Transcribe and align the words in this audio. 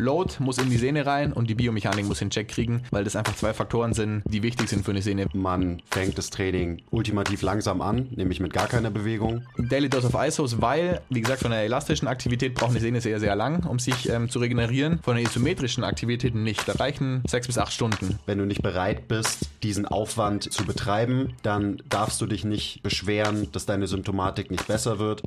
Load 0.00 0.34
muss 0.38 0.58
in 0.58 0.70
die 0.70 0.78
Sehne 0.78 1.04
rein 1.04 1.32
und 1.32 1.50
die 1.50 1.54
Biomechanik 1.54 2.06
muss 2.06 2.22
in 2.22 2.30
Check 2.30 2.48
kriegen, 2.48 2.82
weil 2.90 3.04
das 3.04 3.16
einfach 3.16 3.36
zwei 3.36 3.52
Faktoren 3.52 3.92
sind, 3.92 4.22
die 4.24 4.42
wichtig 4.42 4.68
sind 4.68 4.84
für 4.84 4.92
eine 4.92 5.02
Sehne. 5.02 5.26
Man 5.34 5.82
fängt 5.90 6.16
das 6.16 6.30
Training 6.30 6.82
ultimativ 6.90 7.42
langsam 7.42 7.82
an, 7.82 8.08
nämlich 8.10 8.40
mit 8.40 8.52
gar 8.52 8.66
keiner 8.66 8.90
Bewegung. 8.90 9.42
Daily 9.58 9.90
Dose 9.90 10.06
of 10.06 10.14
ISOs, 10.14 10.60
weil, 10.62 11.02
wie 11.10 11.20
gesagt, 11.20 11.42
von 11.42 11.50
der 11.50 11.64
elastischen 11.64 12.08
Aktivität 12.08 12.54
braucht 12.54 12.70
eine 12.70 12.80
Sehne 12.80 13.00
sehr, 13.00 13.20
sehr 13.20 13.36
lang, 13.36 13.66
um 13.66 13.78
sich 13.78 14.08
ähm, 14.08 14.30
zu 14.30 14.38
regenerieren. 14.38 15.00
Von 15.02 15.16
der 15.16 15.24
isometrischen 15.24 15.84
Aktivität 15.84 16.34
nicht. 16.34 16.66
Da 16.66 16.72
reichen 16.72 17.22
sechs 17.28 17.46
bis 17.46 17.58
acht 17.58 17.72
Stunden. 17.72 18.18
Wenn 18.24 18.38
du 18.38 18.46
nicht 18.46 18.62
bereit 18.62 19.06
bist, 19.06 19.50
diesen 19.62 19.84
Aufwand 19.84 20.50
zu 20.50 20.64
betreiben, 20.64 21.34
dann 21.42 21.82
darfst 21.88 22.20
du 22.22 22.26
dich 22.26 22.44
nicht 22.44 22.82
beschweren, 22.82 23.52
dass 23.52 23.66
deine 23.66 23.86
Symptomatik 23.86 24.50
nicht 24.50 24.66
besser 24.66 24.98
wird. 24.98 25.22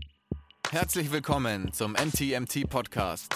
Herzlich 0.72 1.12
willkommen 1.12 1.72
zum 1.72 1.92
MTMT 1.92 2.68
Podcast, 2.68 3.36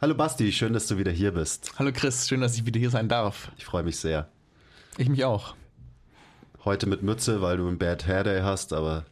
Hallo 0.00 0.14
Basti, 0.14 0.50
schön, 0.50 0.72
dass 0.72 0.86
du 0.86 0.96
wieder 0.96 1.12
hier 1.12 1.32
bist. 1.32 1.72
Hallo 1.78 1.90
Chris, 1.92 2.26
schön, 2.26 2.40
dass 2.40 2.56
ich 2.56 2.64
wieder 2.64 2.80
hier 2.80 2.88
sein 2.88 3.06
darf. 3.08 3.52
Ich 3.58 3.66
freue 3.66 3.82
mich 3.82 3.98
sehr. 3.98 4.30
Ich 4.96 5.10
mich 5.10 5.26
auch. 5.26 5.54
Heute 6.64 6.86
mit 6.86 7.02
Mütze, 7.02 7.42
weil 7.42 7.58
du 7.58 7.68
einen 7.68 7.76
Bad 7.76 8.06
Hair 8.06 8.24
Day 8.24 8.40
hast, 8.40 8.72
aber 8.72 9.04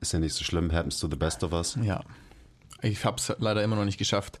ist 0.00 0.12
ja 0.12 0.20
nicht 0.20 0.34
so 0.34 0.44
schlimm. 0.44 0.72
Happens 0.72 1.00
to 1.00 1.08
the 1.10 1.16
best 1.16 1.42
of 1.42 1.52
us. 1.52 1.76
Ja. 1.82 2.04
Ich 2.80 3.04
habe 3.04 3.16
es 3.16 3.34
leider 3.38 3.64
immer 3.64 3.74
noch 3.74 3.84
nicht 3.84 3.98
geschafft, 3.98 4.38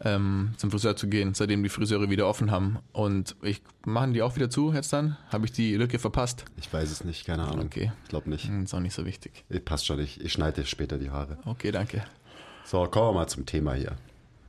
ähm, 0.00 0.54
zum 0.58 0.70
Friseur 0.70 0.94
zu 0.94 1.08
gehen, 1.08 1.34
seitdem 1.34 1.64
die 1.64 1.68
Friseure 1.70 2.08
wieder 2.08 2.28
offen 2.28 2.52
haben. 2.52 2.78
Und 2.92 3.34
ich 3.42 3.62
machen 3.84 4.12
die 4.12 4.22
auch 4.22 4.36
wieder 4.36 4.48
zu 4.48 4.72
jetzt 4.72 4.92
dann? 4.92 5.16
Habe 5.30 5.46
ich 5.46 5.50
die 5.50 5.74
Lücke 5.74 5.98
verpasst? 5.98 6.44
Ich 6.56 6.72
weiß 6.72 6.88
es 6.88 7.02
nicht, 7.02 7.24
keine 7.26 7.42
Ahnung. 7.48 7.66
Okay. 7.66 7.90
Ich 8.04 8.10
glaube 8.10 8.30
nicht. 8.30 8.46
Hm, 8.46 8.62
Ist 8.62 8.74
auch 8.74 8.80
nicht 8.80 8.94
so 8.94 9.04
wichtig. 9.04 9.44
Passt 9.64 9.86
schon, 9.86 9.98
ich, 9.98 10.20
ich 10.20 10.32
schneide 10.32 10.60
dir 10.62 10.66
später 10.68 10.98
die 10.98 11.10
Haare. 11.10 11.38
Okay, 11.46 11.72
danke. 11.72 12.04
So, 12.64 12.84
kommen 12.86 13.08
wir 13.08 13.12
mal 13.14 13.26
zum 13.26 13.44
Thema 13.44 13.74
hier. 13.74 13.96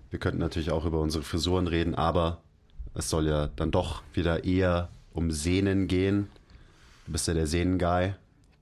Wir 0.09 0.19
könnten 0.19 0.39
natürlich 0.39 0.71
auch 0.71 0.85
über 0.85 0.99
unsere 0.99 1.23
Frisuren 1.23 1.67
reden, 1.67 1.95
aber 1.95 2.41
es 2.95 3.09
soll 3.09 3.27
ja 3.27 3.47
dann 3.55 3.71
doch 3.71 4.01
wieder 4.13 4.43
eher 4.43 4.89
um 5.13 5.31
Sehnen 5.31 5.87
gehen. 5.87 6.29
Du 7.05 7.11
bist 7.13 7.27
ja 7.27 7.33
der 7.33 7.47
Sehnen-Guy. 7.47 8.13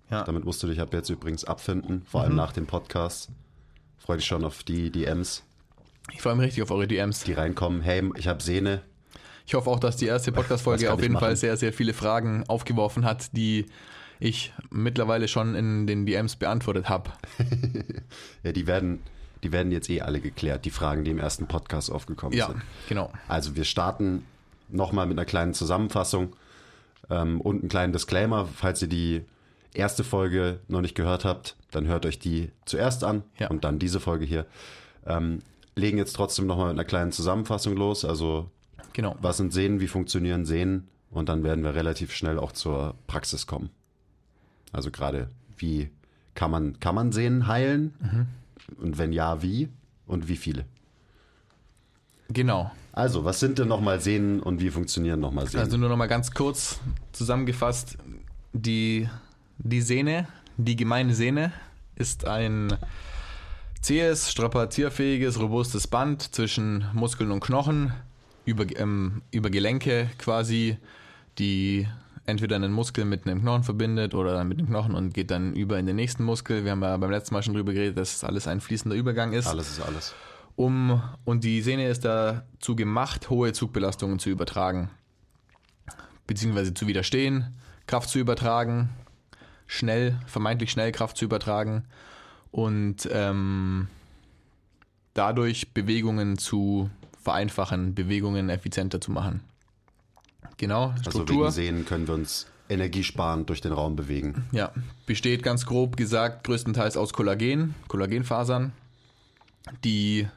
Ja. 0.09 0.23
Damit 0.23 0.45
musst 0.45 0.61
du 0.63 0.67
dich 0.67 0.79
ab 0.79 0.93
jetzt 0.93 1.09
übrigens 1.09 1.43
abfinden, 1.45 2.03
vor 2.05 2.21
allem 2.21 2.35
nach 2.35 2.51
dem 2.53 2.65
Podcast. 2.65 3.29
Freue 3.97 4.17
dich 4.17 4.25
schon 4.25 4.43
auf 4.45 4.63
die 4.63 4.89
DMs, 4.91 5.43
Ich 6.13 6.21
freue 6.21 6.35
mich 6.35 6.45
richtig 6.47 6.63
auf 6.63 6.71
eure 6.71 6.87
DMs. 6.87 7.23
die 7.23 7.33
reinkommen. 7.33 7.81
Hey, 7.81 8.09
ich 8.15 8.27
habe 8.27 8.41
Sehne. 8.41 8.81
Ich 9.45 9.53
hoffe 9.53 9.69
auch, 9.69 9.79
dass 9.79 9.97
die 9.97 10.05
erste 10.05 10.31
Podcast-Folge 10.31 10.91
auf 10.91 11.01
jeden 11.01 11.17
Fall 11.17 11.35
sehr, 11.35 11.55
sehr 11.57 11.73
viele 11.73 11.93
Fragen 11.93 12.43
aufgeworfen 12.47 13.03
hat, 13.05 13.35
die 13.35 13.65
ich 14.19 14.53
mittlerweile 14.71 15.27
schon 15.27 15.55
in 15.55 15.87
den 15.87 16.05
DMs 16.05 16.35
beantwortet 16.35 16.89
habe. 16.89 17.11
Ja, 18.43 18.52
die 18.53 18.65
werden, 18.67 19.02
die 19.43 19.52
werden 19.52 19.71
jetzt 19.71 19.89
eh 19.89 20.02
alle 20.02 20.20
geklärt, 20.20 20.65
die 20.65 20.70
Fragen, 20.71 21.03
die 21.03 21.11
im 21.11 21.20
ersten 21.20 21.48
Podcast 21.48 21.92
aufgekommen 21.92 22.37
Ja, 22.37 22.48
sind. 22.48 22.61
genau. 22.89 23.11
Also 23.27 23.55
wir 23.55 23.64
starten 23.65 24.23
nochmal 24.70 25.05
mit 25.05 25.17
einer 25.17 25.25
kleinen 25.25 25.53
Zusammenfassung 25.53 26.36
ähm, 27.09 27.39
und 27.42 27.61
einen 27.61 27.70
kleinen 27.70 27.93
Disclaimer. 27.93 28.48
Falls 28.53 28.81
ihr 28.81 28.87
die 28.89 29.23
erste 29.73 30.03
Folge 30.03 30.59
noch 30.67 30.81
nicht 30.81 30.95
gehört 30.95 31.23
habt, 31.25 31.55
dann 31.71 31.86
hört 31.87 32.05
euch 32.05 32.20
die 32.20 32.49
zuerst 32.65 33.03
an 33.03 33.23
Ja. 33.39 33.49
und 33.49 33.64
dann 33.64 33.80
diese 33.80 33.99
Folge 33.99 34.25
hier. 34.25 34.45
Ähm, 35.05 35.42
legen 35.75 35.98
jetzt 35.99 36.14
trotzdem 36.15 36.48
nochmal 36.48 36.67
mit 36.69 36.73
einer 36.80 36.86
kleinen 36.86 37.11
Zusammenfassung 37.11 37.75
los. 37.77 38.04
Also 38.04 38.49
Genau. 38.93 39.15
was 39.21 39.37
sind 39.37 39.54
Sehnen, 39.54 39.80
wie 39.80 39.87
funktionieren 39.87 40.45
Sehnen 40.45 40.87
und 41.11 41.30
dann 41.30 41.43
werden 41.43 41.64
wir 41.64 41.75
relativ 41.75 42.14
schnell 42.14 42.39
auch 42.39 42.52
zur 42.52 42.95
Praxis 43.05 43.45
kommen. 43.45 43.69
Also 44.73 44.89
gerade 44.92 45.30
wie 45.58 45.89
kann 46.33 46.49
man, 46.52 46.80
kann 46.80 46.95
man 46.95 47.11
Sehnen 47.11 47.48
heilen 47.48 47.93
und 48.80 48.98
wenn 48.98 49.14
ja, 49.14 49.42
wie 49.42 49.70
und 50.05 50.28
wie 50.28 50.36
viele? 50.36 50.66
Genau. 52.30 52.72
Also, 52.92 53.23
was 53.23 53.39
sind 53.39 53.60
denn 53.60 53.67
nochmal 53.67 54.02
Sehnen 54.02 54.39
und 54.39 54.60
wie 54.60 54.70
funktionieren 54.70 55.20
nochmal 55.20 55.48
Sehnen? 55.48 55.64
Also 55.64 55.78
nur 55.78 55.89
noch 55.89 55.98
mal 55.98 56.08
ganz 56.08 56.32
kurz 56.32 56.80
zusammengefasst. 57.11 57.98
Die, 58.54 59.08
die 59.60 59.82
Sehne, 59.82 60.28
die 60.58 60.76
gemeine 60.76 61.14
Sehne, 61.14 61.54
ist 61.95 62.26
ein 62.26 62.76
zähes, 63.82 64.32
strapazierfähiges, 64.32 65.39
robustes 65.39 65.88
Band 65.88 66.36
zwischen 66.36 66.86
Muskeln 66.94 67.32
und 67.32 67.39
Knochen 67.39 67.94
über, 68.45 68.66
ähm, 68.78 69.22
über 69.32 69.49
Gelenke 69.49 70.10
quasi, 70.17 70.78
die 71.38 71.88
entweder 72.27 72.58
einen 72.58 72.71
Muskel 72.71 73.05
mit 73.05 73.26
einem 73.26 73.42
Knochen 73.42 73.64
verbindet 73.64 74.14
oder 74.14 74.43
mit 74.43 74.60
dem 74.60 74.67
Knochen 74.67 74.93
und 74.93 75.14
geht 75.14 75.32
dann 75.32 75.54
über 75.54 75.80
in 75.80 75.88
den 75.88 75.95
nächsten 75.95 76.23
Muskel. 76.23 76.64
Wir 76.64 76.71
haben 76.71 76.83
ja 76.83 76.95
beim 76.98 77.10
letzten 77.10 77.33
Mal 77.33 77.42
schon 77.42 77.55
drüber 77.55 77.73
geredet, 77.73 77.98
dass 77.98 78.23
alles 78.23 78.48
ein 78.48 78.61
fließender 78.61 78.95
Übergang 78.95 79.33
ist 79.33 79.48
alles 79.48 79.71
ist 79.71 79.82
alles. 79.82 80.14
um 80.55 81.02
und 81.23 81.43
die 81.43 81.61
Sehne 81.61 81.87
ist 81.87 82.05
dazu 82.05 82.76
gemacht, 82.76 83.30
hohe 83.30 83.54
Zugbelastungen 83.54 84.20
zu 84.20 84.30
übertragen, 84.30 84.89
beziehungsweise 86.27 86.73
zu 86.73 86.86
widerstehen, 86.86 87.55
Kraft 87.87 88.10
zu 88.10 88.20
übertragen, 88.20 88.89
schnell, 89.66 90.20
vermeintlich 90.27 90.71
schnell 90.71 90.92
Kraft 90.92 91.17
zu 91.17 91.26
übertragen 91.26 91.86
und 92.52 93.08
ähm, 93.11 93.87
dadurch 95.14 95.73
Bewegungen 95.73 96.37
zu 96.37 96.89
vereinfachen, 97.21 97.95
Bewegungen 97.95 98.49
effizienter 98.49 98.99
zu 98.99 99.11
machen. 99.11 99.42
Genau, 100.57 100.89
Also 100.97 101.11
Struktur. 101.11 101.43
wegen 101.45 101.51
Sehnen 101.51 101.85
können 101.85 102.07
wir 102.07 102.15
uns 102.15 102.47
energiesparend 102.69 103.49
durch 103.49 103.61
den 103.61 103.71
Raum 103.71 103.95
bewegen. 103.95 104.45
Ja, 104.51 104.71
besteht 105.05 105.43
ganz 105.43 105.65
grob 105.65 105.95
gesagt 105.97 106.43
größtenteils 106.45 106.97
aus 106.97 107.13
Kollagen, 107.13 107.75
Kollagenfasern, 107.87 108.73
die 109.83 110.27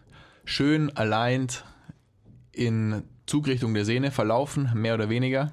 schön 0.44 0.94
allein 0.96 1.48
in 2.52 3.02
Zugrichtung 3.26 3.74
der 3.74 3.84
Sehne 3.84 4.10
verlaufen, 4.10 4.70
mehr 4.74 4.94
oder 4.94 5.08
weniger. 5.08 5.52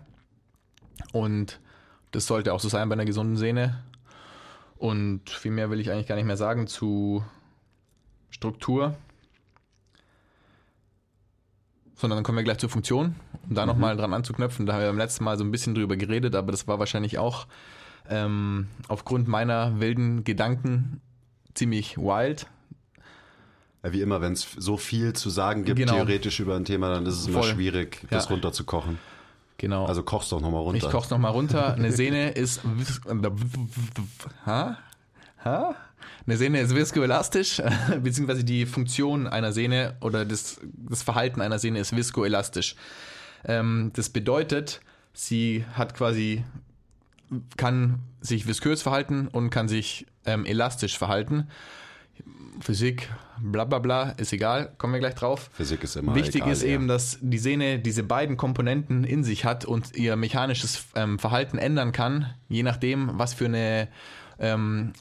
Und 1.14 1.60
das 2.12 2.26
sollte 2.28 2.54
auch 2.54 2.60
so 2.60 2.70
sein 2.70 2.90
bei 2.90 2.94
einer 2.94 3.06
gesunden 3.06 3.38
Sehne. 3.38 3.84
Und 4.78 5.30
viel 5.30 5.52
mehr 5.52 5.70
will 5.70 5.80
ich 5.80 5.92
eigentlich 5.92 6.08
gar 6.08 6.16
nicht 6.16 6.26
mehr 6.26 6.38
sagen 6.38 6.68
zu 6.68 7.24
Struktur. 8.30 8.96
Sondern 11.98 12.18
dann 12.18 12.24
kommen 12.24 12.38
wir 12.38 12.44
gleich 12.44 12.60
zur 12.60 12.70
Funktion, 12.70 13.16
um 13.50 13.56
da 13.56 13.66
nochmal 13.66 13.98
dran 13.98 14.14
anzuknöpfen. 14.14 14.66
Da 14.66 14.74
haben 14.74 14.82
wir 14.82 14.88
beim 14.88 14.98
letzten 15.00 15.24
Mal 15.24 15.38
so 15.38 15.44
ein 15.44 15.52
bisschen 15.52 15.74
drüber 15.76 15.98
geredet, 15.98 16.36
aber 16.36 16.52
das 16.52 16.68
war 16.68 16.78
wahrscheinlich 16.80 17.18
auch 17.18 17.48
ähm, 18.10 18.68
aufgrund 18.88 19.28
meiner 19.28 19.80
wilden 19.80 20.24
Gedanken 20.24 21.02
ziemlich 21.56 21.98
wild. 21.98 22.46
Wie 23.84 24.02
immer, 24.02 24.22
wenn 24.22 24.34
es 24.34 24.48
so 24.58 24.78
viel 24.78 25.14
zu 25.14 25.30
sagen 25.30 25.64
gibt, 25.64 25.80
Genau. 25.80 25.94
theoretisch 25.94 26.40
über 26.40 26.56
ein 26.56 26.66
Thema, 26.66 26.90
dann 26.94 27.06
ist 27.06 27.16
es 27.16 27.28
immer 27.28 27.42
Voll. 27.42 27.52
schwierig, 27.54 28.06
das 28.10 28.26
Ja. 28.26 28.32
runterzukochen. 28.32 29.00
Genau. 29.58 29.86
Also 29.86 30.04
kochst 30.04 30.32
doch 30.32 30.40
nochmal 30.42 30.62
runter. 30.62 30.86
ich 30.86 30.92
koch's 30.92 31.10
nochmal 31.10 31.32
runter. 31.32 31.74
Eine 31.74 31.92
Sehne 31.92 32.30
ist. 32.32 32.62
Ha? 34.46 34.78
Ha? 35.44 35.76
Eine 36.28 36.36
Sehne 36.36 36.60
ist 36.60 36.76
viskoelastisch, 36.76 37.62
beziehungsweise 38.04 38.44
die 38.44 38.66
Funktion 38.66 39.28
einer 39.28 39.54
Sehne 39.54 39.96
oder 40.02 40.26
das, 40.26 40.60
das 40.90 41.02
Verhalten 41.02 41.40
einer 41.40 41.58
Sehne 41.58 41.80
ist 41.80 41.96
viskoelastisch. 41.96 42.76
Ähm, 43.46 43.92
das 43.96 44.10
bedeutet, 44.10 44.82
sie 45.14 45.64
hat 45.74 45.96
quasi, 45.96 46.44
kann 47.56 48.00
sich 48.20 48.46
viskös 48.46 48.82
verhalten 48.82 49.30
und 49.30 49.52
kann 49.52 49.70
sich 49.70 50.06
ähm, 50.26 50.46
elastisch 50.46 50.98
verhalten. 50.98 51.48
Physik, 52.60 53.10
bla 53.40 53.64
bla 53.64 53.80
bla, 53.80 54.10
ist 54.18 54.34
egal, 54.34 54.74
kommen 54.78 54.92
wir 54.92 55.00
gleich 55.00 55.16
drauf. 55.16 55.50
Physik 55.54 55.84
ist 55.84 55.96
immer 55.96 56.14
Wichtig 56.14 56.42
egal, 56.42 56.52
ist 56.52 56.64
ja. 56.64 56.70
eben, 56.70 56.90
dass 56.90 57.20
die 57.22 57.38
Sehne 57.38 57.80
diese 57.80 58.04
beiden 58.04 58.36
Komponenten 58.36 59.06
in 59.06 59.24
sich 59.24 59.46
hat 59.46 59.64
und 59.64 59.96
ihr 59.96 60.18
mechanisches 60.18 60.88
ähm, 60.96 61.20
Verhalten 61.20 61.58
ändern 61.58 61.94
kann, 61.94 62.34
je 62.50 62.64
nachdem, 62.64 63.12
was 63.14 63.34
für 63.34 63.46
eine 63.46 63.88
ähm, 64.40 64.92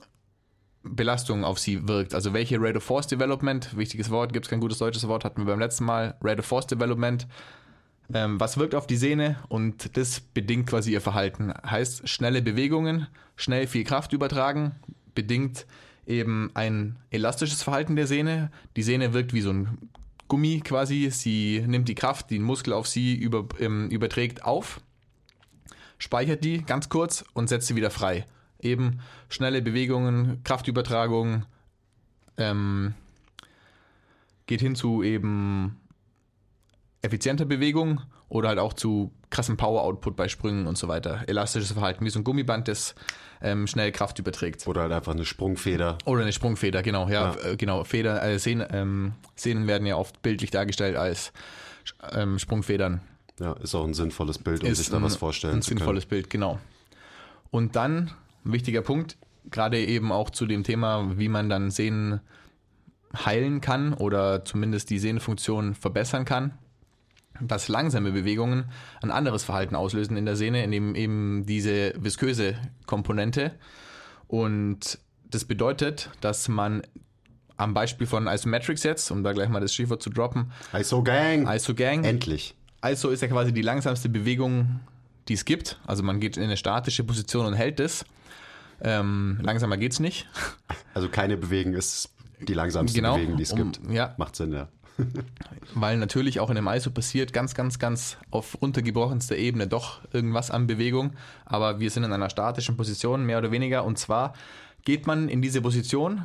Belastung 0.88 1.44
auf 1.44 1.58
sie 1.58 1.86
wirkt. 1.88 2.14
Also 2.14 2.32
welche 2.32 2.60
Rate 2.60 2.78
of 2.78 2.84
Force 2.84 3.06
Development, 3.06 3.76
wichtiges 3.76 4.10
Wort, 4.10 4.32
gibt 4.32 4.46
es 4.46 4.50
kein 4.50 4.60
gutes 4.60 4.78
deutsches 4.78 5.06
Wort, 5.08 5.24
hatten 5.24 5.42
wir 5.42 5.46
beim 5.46 5.60
letzten 5.60 5.84
Mal. 5.84 6.16
Rate 6.22 6.40
of 6.40 6.46
Force 6.46 6.66
Development 6.66 7.26
Ähm, 8.12 8.38
was 8.38 8.56
wirkt 8.56 8.74
auf 8.76 8.86
die 8.86 8.96
Sehne 8.96 9.36
und 9.48 9.96
das 9.96 10.20
bedingt 10.20 10.68
quasi 10.68 10.92
ihr 10.92 11.00
Verhalten. 11.00 11.52
Heißt, 11.68 12.08
schnelle 12.08 12.40
Bewegungen, 12.40 13.08
schnell 13.34 13.66
viel 13.66 13.82
Kraft 13.82 14.12
übertragen, 14.12 14.76
bedingt 15.14 15.66
eben 16.06 16.50
ein 16.54 16.96
elastisches 17.10 17.64
Verhalten 17.64 17.96
der 17.96 18.06
Sehne. 18.06 18.52
Die 18.76 18.84
Sehne 18.84 19.12
wirkt 19.12 19.32
wie 19.32 19.40
so 19.40 19.50
ein 19.50 19.90
Gummi 20.28 20.60
quasi. 20.60 21.10
Sie 21.10 21.64
nimmt 21.66 21.88
die 21.88 21.96
Kraft, 21.96 22.30
die 22.30 22.38
ein 22.38 22.42
Muskel 22.42 22.72
auf 22.72 22.86
sie 22.86 23.14
über, 23.14 23.48
ähm, 23.58 23.90
überträgt, 23.90 24.44
auf, 24.44 24.80
speichert 25.98 26.44
die 26.44 26.62
ganz 26.62 26.88
kurz 26.88 27.24
und 27.34 27.48
setzt 27.48 27.66
sie 27.66 27.76
wieder 27.76 27.90
frei. 27.90 28.24
Eben 28.61 29.00
schnelle 29.29 29.62
Bewegungen, 29.62 30.43
Kraftübertragung, 30.44 31.44
ähm, 32.37 32.94
geht 34.47 34.61
hin 34.61 34.75
zu 34.75 35.03
eben 35.03 35.81
effizienter 37.03 37.44
Bewegung 37.44 38.00
oder 38.29 38.49
halt 38.49 38.58
auch 38.58 38.73
zu 38.73 39.12
krassem 39.31 39.56
Power-Output 39.56 40.17
bei 40.17 40.29
Sprüngen 40.29 40.67
und 40.67 40.76
so 40.79 40.88
weiter. 40.88 41.25
Elastisches 41.26 41.73
Verhalten, 41.73 42.05
wie 42.05 42.11
so 42.11 42.19
ein 42.19 42.25
Gummiband, 42.25 42.69
das 42.69 42.94
ähm, 43.41 43.67
schnell 43.67 43.93
Kraft 43.93 44.19
überträgt. 44.19 44.67
Oder 44.67 44.82
halt 44.82 44.93
einfach 44.93 45.12
eine 45.12 45.25
Sprungfeder. 45.25 45.99
Oder 46.05 46.23
eine 46.23 46.32
Sprungfeder, 46.32 46.82
genau. 46.82 47.08
Ja, 47.08 47.35
Ja. 47.35 47.50
Äh, 47.53 47.56
genau. 47.56 47.85
Feder, 47.85 48.23
äh, 48.23 48.38
Sehnen, 48.38 48.67
ähm, 48.73 49.12
Sehnen 49.35 49.67
werden 49.67 49.87
ja 49.87 49.97
oft 49.97 50.23
bildlich 50.23 50.50
dargestellt 50.50 50.97
als 50.97 51.32
ähm, 52.12 52.38
Sprungfedern. 52.38 53.00
Ja, 53.38 53.53
ist 53.55 53.75
auch 53.75 53.85
ein 53.85 53.94
sinnvolles 53.94 54.38
Bild, 54.38 54.64
um 54.64 54.75
sich 54.75 54.88
da 54.88 54.97
ein, 54.97 55.03
was 55.03 55.17
vorstellen 55.17 55.56
ein 55.56 55.62
zu 55.62 55.69
können. 55.69 55.79
sinnvolles 55.79 56.06
Bild, 56.06 56.31
genau. 56.31 56.58
Und 57.50 57.76
dann, 57.76 58.11
ein 58.46 58.52
wichtiger 58.52 58.82
Punkt, 58.82 59.16
gerade 59.50 59.78
eben 59.78 60.12
auch 60.12 60.31
zu 60.31 60.46
dem 60.46 60.64
Thema, 60.64 61.19
wie 61.19 61.28
man 61.28 61.48
dann 61.48 61.70
Sehnen 61.70 62.20
heilen 63.14 63.60
kann 63.60 63.94
oder 63.94 64.44
zumindest 64.44 64.90
die 64.90 64.98
Sehnenfunktion 64.98 65.75
verbessern 65.75 66.25
kann, 66.25 66.58
dass 67.40 67.69
langsame 67.69 68.12
Bewegungen 68.12 68.66
ein 69.02 69.10
anderes 69.10 69.44
Verhalten 69.44 69.75
auslösen 69.75 70.16
in 70.16 70.26
der 70.26 70.37
Sehne, 70.37 70.64
indem 70.64 70.94
eben 70.94 71.44
diese 71.46 71.94
visköse 71.96 72.56
Komponente. 72.87 73.52
Und 74.26 74.98
das 75.31 75.44
bedeutet, 75.44 76.10
dass 76.20 76.48
man 76.48 76.82
am 77.56 77.75
Beispiel 77.75 78.06
von 78.06 78.26
Isometrics 78.26 78.82
jetzt, 78.82 79.10
um 79.10 79.22
da 79.22 79.32
gleich 79.32 79.48
mal 79.48 79.60
das 79.60 79.72
Stichwort 79.72 80.02
zu 80.02 80.10
droppen, 80.10 80.52
ISO 80.78 81.02
Gang! 81.02 81.48
ISO 81.48 81.75
Gang, 81.75 82.04
Endlich. 82.04 82.54
ISO 82.84 83.08
ist 83.08 83.22
ja 83.22 83.28
quasi 83.28 83.52
die 83.52 83.62
langsamste 83.62 84.08
Bewegung, 84.08 84.81
die 85.28 85.34
es 85.34 85.44
gibt. 85.44 85.81
Also 85.87 86.02
man 86.02 86.20
geht 86.20 86.37
in 86.37 86.44
eine 86.44 86.56
statische 86.56 87.04
Position 87.04 87.46
und 87.46 87.54
hält 87.54 87.81
es. 87.81 88.04
Ähm, 88.82 89.38
langsamer 89.43 89.76
geht's 89.76 90.00
nicht. 90.00 90.28
Also 90.94 91.11
keine 91.11 91.37
Bewegen 91.37 91.75
ist 91.75 92.08
die 92.40 92.55
langsamste 92.55 92.96
Genau, 92.99 93.17
Bewegung, 93.17 93.37
die 93.37 93.43
es 93.43 93.52
um- 93.52 93.70
gibt. 93.73 93.81
ja. 93.93 94.14
Macht 94.17 94.34
Sinn, 94.34 94.50
ja. 94.55 94.69
Weil 95.75 95.99
natürlich 95.99 96.40
auch 96.40 96.49
in 96.49 96.56
einem 96.56 96.69
ISO 96.69 96.90
passiert 96.90 97.34
ganz, 97.34 97.55
ganz, 97.55 97.78
ganz 97.78 98.17
auf 98.31 98.56
runtergebrochenster 98.62 99.37
Ebene 99.37 99.67
doch 99.67 100.00
irgendwas 100.14 100.50
an 100.50 100.67
Bewegung. 100.67 101.12
Aber 101.44 101.81
wir 101.81 101.90
sind 101.90 102.05
in 102.05 102.14
einer 102.14 102.31
statischen 102.31 102.78
Position, 102.78 103.26
mehr 103.26 103.37
oder 103.37 103.50
weniger. 103.50 103.84
Und 103.84 103.99
zwar 103.99 104.32
geht 104.87 105.06
man 105.06 105.29
in 105.29 105.43
diese 105.43 105.61
Position, 105.61 106.25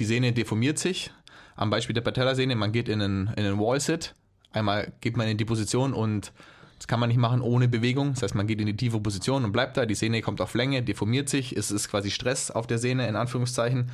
die 0.00 0.04
Sehne 0.04 0.32
deformiert 0.32 0.80
sich. 0.80 1.12
Am 1.54 1.70
Beispiel 1.70 1.94
der 1.94 2.00
Patellasehne, 2.00 2.56
man 2.56 2.72
geht 2.72 2.88
in 2.88 3.00
einen, 3.00 3.26
in 3.36 3.44
einen 3.46 3.60
Wall-Sit. 3.60 4.14
Einmal 4.52 4.92
geht 5.00 5.16
man 5.16 5.28
in 5.28 5.36
die 5.38 5.44
Position 5.44 5.92
und 5.94 6.32
das 6.80 6.86
kann 6.86 6.98
man 6.98 7.10
nicht 7.10 7.18
machen 7.18 7.42
ohne 7.42 7.68
Bewegung. 7.68 8.14
Das 8.14 8.22
heißt, 8.22 8.34
man 8.34 8.46
geht 8.46 8.58
in 8.58 8.66
die 8.66 8.76
tiefe 8.76 8.98
Position 9.00 9.44
und 9.44 9.52
bleibt 9.52 9.76
da. 9.76 9.84
Die 9.84 9.94
Sehne 9.94 10.22
kommt 10.22 10.40
auf 10.40 10.54
Länge, 10.54 10.82
deformiert 10.82 11.28
sich. 11.28 11.54
Es 11.54 11.70
ist 11.70 11.90
quasi 11.90 12.10
Stress 12.10 12.50
auf 12.50 12.66
der 12.66 12.78
Sehne, 12.78 13.06
in 13.06 13.16
Anführungszeichen. 13.16 13.90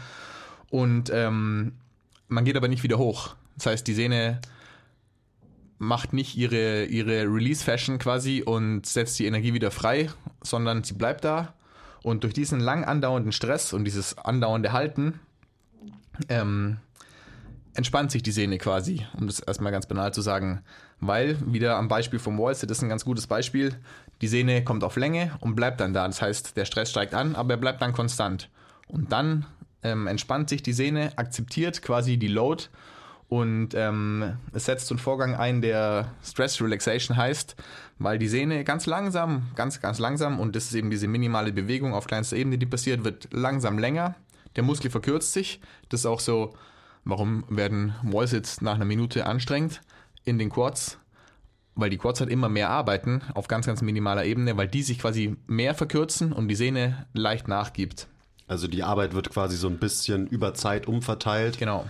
Und 0.71 1.11
ähm, 1.13 1.73
man 2.29 2.45
geht 2.45 2.57
aber 2.57 2.69
nicht 2.69 2.85
wieder 2.85 2.97
hoch. 2.97 3.35
Das 3.57 3.67
heißt, 3.67 3.89
die 3.89 3.95
Sehne 3.95 4.41
macht 5.79 6.13
nicht 6.13 6.37
ihre, 6.37 6.85
ihre 6.85 7.23
Release-Fashion 7.25 7.99
quasi 7.99 8.45
und 8.47 8.87
setzt 8.87 9.19
die 9.19 9.27
Energie 9.27 9.53
wieder 9.53 9.73
frei, 9.73 10.09
sondern 10.45 10.85
sie 10.85 10.95
bleibt 10.95 11.25
da. 11.25 11.55
Und 12.05 12.23
durch 12.23 12.35
diesen 12.35 12.61
lang 12.61 12.85
andauernden 12.85 13.33
Stress 13.33 13.73
und 13.73 13.85
dieses 13.85 14.17
andauernde 14.17 14.73
Halten 14.73 15.19
ähm, 16.29 16.77
entspannt 17.75 18.13
sich 18.13 18.23
die 18.23 18.31
Sehne 18.31 18.59
quasi, 18.59 19.05
um 19.19 19.27
das 19.27 19.41
erstmal 19.41 19.73
ganz 19.73 19.87
banal 19.87 20.15
zu 20.15 20.23
sagen. 20.23 20.63
Weil, 21.01 21.37
wieder 21.53 21.77
am 21.77 21.89
Beispiel 21.89 22.19
vom 22.19 22.39
Wallsit 22.39 22.71
ist 22.71 22.83
ein 22.83 22.89
ganz 22.89 23.05
gutes 23.05 23.27
Beispiel, 23.27 23.75
die 24.23 24.29
Sehne 24.29 24.65
kommt 24.65 24.83
auf 24.83 24.97
Länge 24.97 25.33
und 25.41 25.55
bleibt 25.55 25.81
dann 25.81 25.93
da. 25.93 26.07
Das 26.07 26.23
heißt, 26.23 26.57
der 26.57 26.65
Stress 26.65 26.91
steigt 26.91 27.15
an, 27.15 27.37
aber 27.37 27.55
er 27.55 27.59
bleibt 27.59 27.83
dann 27.83 27.93
konstant. 27.93 28.49
Und 28.89 29.13
dann 29.13 29.45
ähm, 29.83 30.07
entspannt 30.07 30.49
sich 30.49 30.63
die 30.63 30.73
Sehne, 30.73 31.13
akzeptiert 31.17 31.83
quasi 31.83 32.17
die 32.17 32.29
Load 32.29 32.65
und 33.29 33.75
ähm, 33.75 34.37
es 34.53 34.67
setzt 34.67 34.87
so 34.87 34.95
einen 34.95 35.01
Vorgang 35.01 35.35
ein, 35.35 35.61
der 35.61 36.13
Stress 36.23 36.61
Relaxation 36.61 37.17
heißt, 37.17 37.57
weil 37.99 38.19
die 38.19 38.29
Sehne 38.29 38.63
ganz 38.63 38.87
langsam, 38.87 39.49
ganz, 39.57 39.81
ganz 39.81 39.99
langsam, 39.99 40.39
und 40.39 40.55
das 40.55 40.67
ist 40.67 40.75
eben 40.75 40.91
diese 40.91 41.09
minimale 41.09 41.53
Bewegung 41.53 41.93
auf 41.93 42.07
kleinster 42.07 42.37
Ebene, 42.37 42.57
die 42.57 42.67
passiert, 42.67 43.05
wird 43.05 43.29
langsam 43.33 43.79
länger. 43.79 44.15
Der 44.55 44.63
Muskel 44.63 44.91
verkürzt 44.91 45.33
sich. 45.33 45.61
Das 45.89 46.01
ist 46.01 46.07
auch 46.07 46.21
so, 46.21 46.55
warum 47.05 47.45
werden 47.49 47.95
Wallsits 48.05 48.61
nach 48.61 48.77
einer 48.77 48.85
Minute 48.85 49.27
anstrengend 49.27 49.81
in 50.27 50.39
den 50.39 50.51
Quads? 50.51 50.99
Weil 51.75 51.89
die 51.91 51.99
Quads 51.99 52.21
halt 52.21 52.31
immer 52.31 52.49
mehr 52.51 52.69
arbeiten 52.71 53.23
auf 53.35 53.49
ganz, 53.49 53.67
ganz 53.67 53.81
minimaler 53.81 54.25
Ebene, 54.27 54.57
weil 54.59 54.69
die 54.69 54.83
sich 54.83 54.99
quasi 54.99 55.37
mehr 55.47 55.75
verkürzen 55.75 56.33
und 56.33 56.49
die 56.49 56.55
Sehne 56.55 57.07
leicht 57.15 57.49
nachgibt. 57.49 58.07
Also 58.49 58.69
die 58.69 58.83
Arbeit 58.83 59.15
wird 59.15 59.31
quasi 59.31 59.57
so 59.57 59.69
ein 59.69 59.79
bisschen 59.79 60.27
über 60.27 60.55
Zeit 60.55 60.87
umverteilt 60.87 61.59
Genau. 61.59 61.85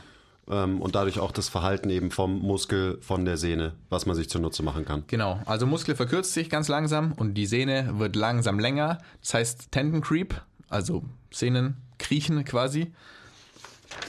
ähm, 0.49 0.81
und 0.81 0.95
dadurch 0.95 1.19
auch 1.21 1.31
das 1.31 1.49
Verhalten 1.49 1.91
eben 1.91 2.11
vom 2.11 2.41
Muskel, 2.41 2.99
von 3.01 3.25
der 3.25 3.37
Sehne, 3.37 3.75
was 3.91 4.07
man 4.07 4.17
sich 4.17 4.29
zunutze 4.31 4.63
machen 4.63 4.85
kann. 4.85 5.05
Genau, 5.07 5.41
also 5.47 5.67
Muskel 5.67 5.95
verkürzt 5.95 6.33
sich 6.33 6.49
ganz 6.51 6.69
langsam 6.69 7.13
und 7.13 7.35
die 7.35 7.47
Sehne 7.47 7.99
wird 7.99 8.17
langsam 8.17 8.59
länger. 8.59 8.99
Das 9.21 9.35
heißt 9.35 9.71
Tendon 9.71 10.01
Creep, 10.01 10.41
also 10.69 11.05
Sehnen 11.31 11.77
kriechen 11.99 12.45
quasi. 12.45 12.93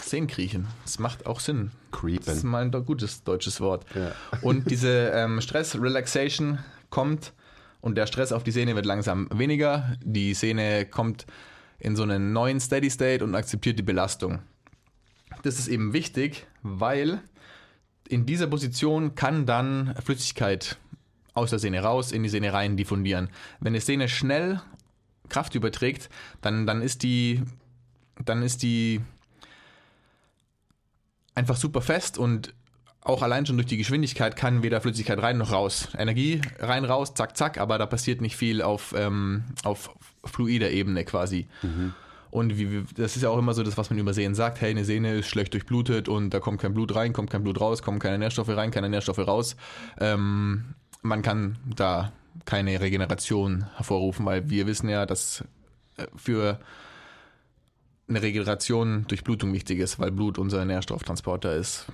Sehnenkriechen, 0.03 0.67
das 0.83 0.99
macht 0.99 1.25
auch 1.27 1.39
Sinn. 1.39 1.71
Das 2.01 2.35
ist 2.35 2.41
Creepen. 2.41 2.49
mal 2.49 2.63
ein 2.63 2.71
gutes 2.85 3.23
deutsches 3.23 3.61
Wort. 3.61 3.85
Ja. 3.95 4.11
Und 4.41 4.69
diese 4.69 5.11
ähm, 5.13 5.41
Stress-Relaxation 5.41 6.59
kommt 6.89 7.33
und 7.81 7.95
der 7.95 8.07
Stress 8.07 8.31
auf 8.31 8.43
die 8.43 8.51
Sehne 8.51 8.75
wird 8.75 8.85
langsam 8.85 9.27
weniger. 9.33 9.95
Die 10.03 10.33
Sehne 10.33 10.85
kommt 10.85 11.25
in 11.79 11.95
so 11.95 12.03
einen 12.03 12.33
neuen 12.33 12.59
Steady 12.59 12.89
State 12.89 13.23
und 13.23 13.35
akzeptiert 13.35 13.77
die 13.77 13.83
Belastung. 13.83 14.39
Das 15.43 15.59
ist 15.59 15.67
eben 15.67 15.93
wichtig, 15.93 16.47
weil 16.63 17.21
in 18.07 18.25
dieser 18.25 18.47
Position 18.47 19.15
kann 19.15 19.45
dann 19.45 19.93
Flüssigkeit 20.03 20.77
aus 21.33 21.51
der 21.51 21.59
Sehne 21.59 21.81
raus, 21.81 22.11
in 22.11 22.23
die 22.23 22.29
Sehne 22.29 22.53
rein 22.53 22.77
diffundieren. 22.77 23.29
Wenn 23.59 23.73
die 23.73 23.79
Sehne 23.79 24.09
schnell 24.09 24.61
Kraft 25.29 25.55
überträgt, 25.55 26.09
dann, 26.41 26.65
dann 26.65 26.81
ist 26.81 27.03
die, 27.03 27.43
dann 28.23 28.41
ist 28.41 28.63
die 28.63 29.01
einfach 31.37 31.55
super 31.55 31.81
fest 31.81 32.17
und 32.17 32.53
auch 33.01 33.21
allein 33.21 33.45
schon 33.45 33.55
durch 33.57 33.67
die 33.67 33.77
Geschwindigkeit 33.77 34.35
kann 34.35 34.63
weder 34.63 34.81
Flüssigkeit 34.81 35.21
rein 35.21 35.37
noch 35.37 35.51
raus. 35.51 35.87
Energie 35.97 36.41
rein, 36.59 36.83
raus, 36.83 37.13
zack, 37.13 37.37
zack, 37.37 37.57
aber 37.57 37.77
da 37.77 37.85
passiert 37.85 38.19
nicht 38.21 38.35
viel 38.35 38.61
auf, 38.61 38.93
ähm, 38.97 39.43
auf 39.63 39.91
fluider 40.25 40.71
Ebene 40.71 41.05
quasi. 41.05 41.47
Und 42.31 42.57
wie, 42.57 42.71
wie- 42.71 42.93
das 42.95 43.15
ist 43.15 43.21
ja 43.21 43.29
auch 43.29 43.37
immer 43.37 43.53
so 43.53 43.63
das, 43.63 43.77
was 43.77 43.89
man 43.89 43.97
über 43.99 44.13
Sehnen 44.13 44.35
sagt, 44.35 44.59
hey, 44.59 44.71
eine 44.71 44.83
Sehne 44.83 45.13
ist 45.19 45.27
schlecht 45.27 45.53
durchblutet 45.53 46.09
und 46.09 46.31
da 46.31 46.39
kommt 46.41 46.59
kein 46.59 46.73
Blut 46.73 46.93
rein, 46.95 47.13
kommt 47.13 47.29
kein 47.29 47.43
Blut 47.43 47.61
raus, 47.61 47.81
kommen 47.81 47.99
keine 47.99 48.17
Nährstoffe 48.17 48.49
rein, 48.49 48.71
keine 48.71 48.89
Nährstoffe 48.89 49.19
raus. 49.25 49.55
Ähm, 50.01 50.73
man 51.01 51.21
kann 51.21 51.57
da 51.75 52.11
keine 52.43 52.81
Regeneration 52.81 53.67
hervorrufen, 53.75 54.25
weil 54.25 54.49
wir 54.49 54.67
wissen 54.67 54.89
ja, 54.89 55.05
dass 55.05 55.45
äh, 55.95 56.07
für 56.15 56.59
eine 58.09 58.21
Regeneration 58.21 59.05
durch 59.07 59.23
Blutung 59.23 59.53
wichtig 59.53 59.79
ist, 59.79 59.99
weil 59.99 60.11
Blut 60.11 60.37
unser 60.37 60.63
Nährstofftransporter 60.65 61.55
ist 61.55 61.85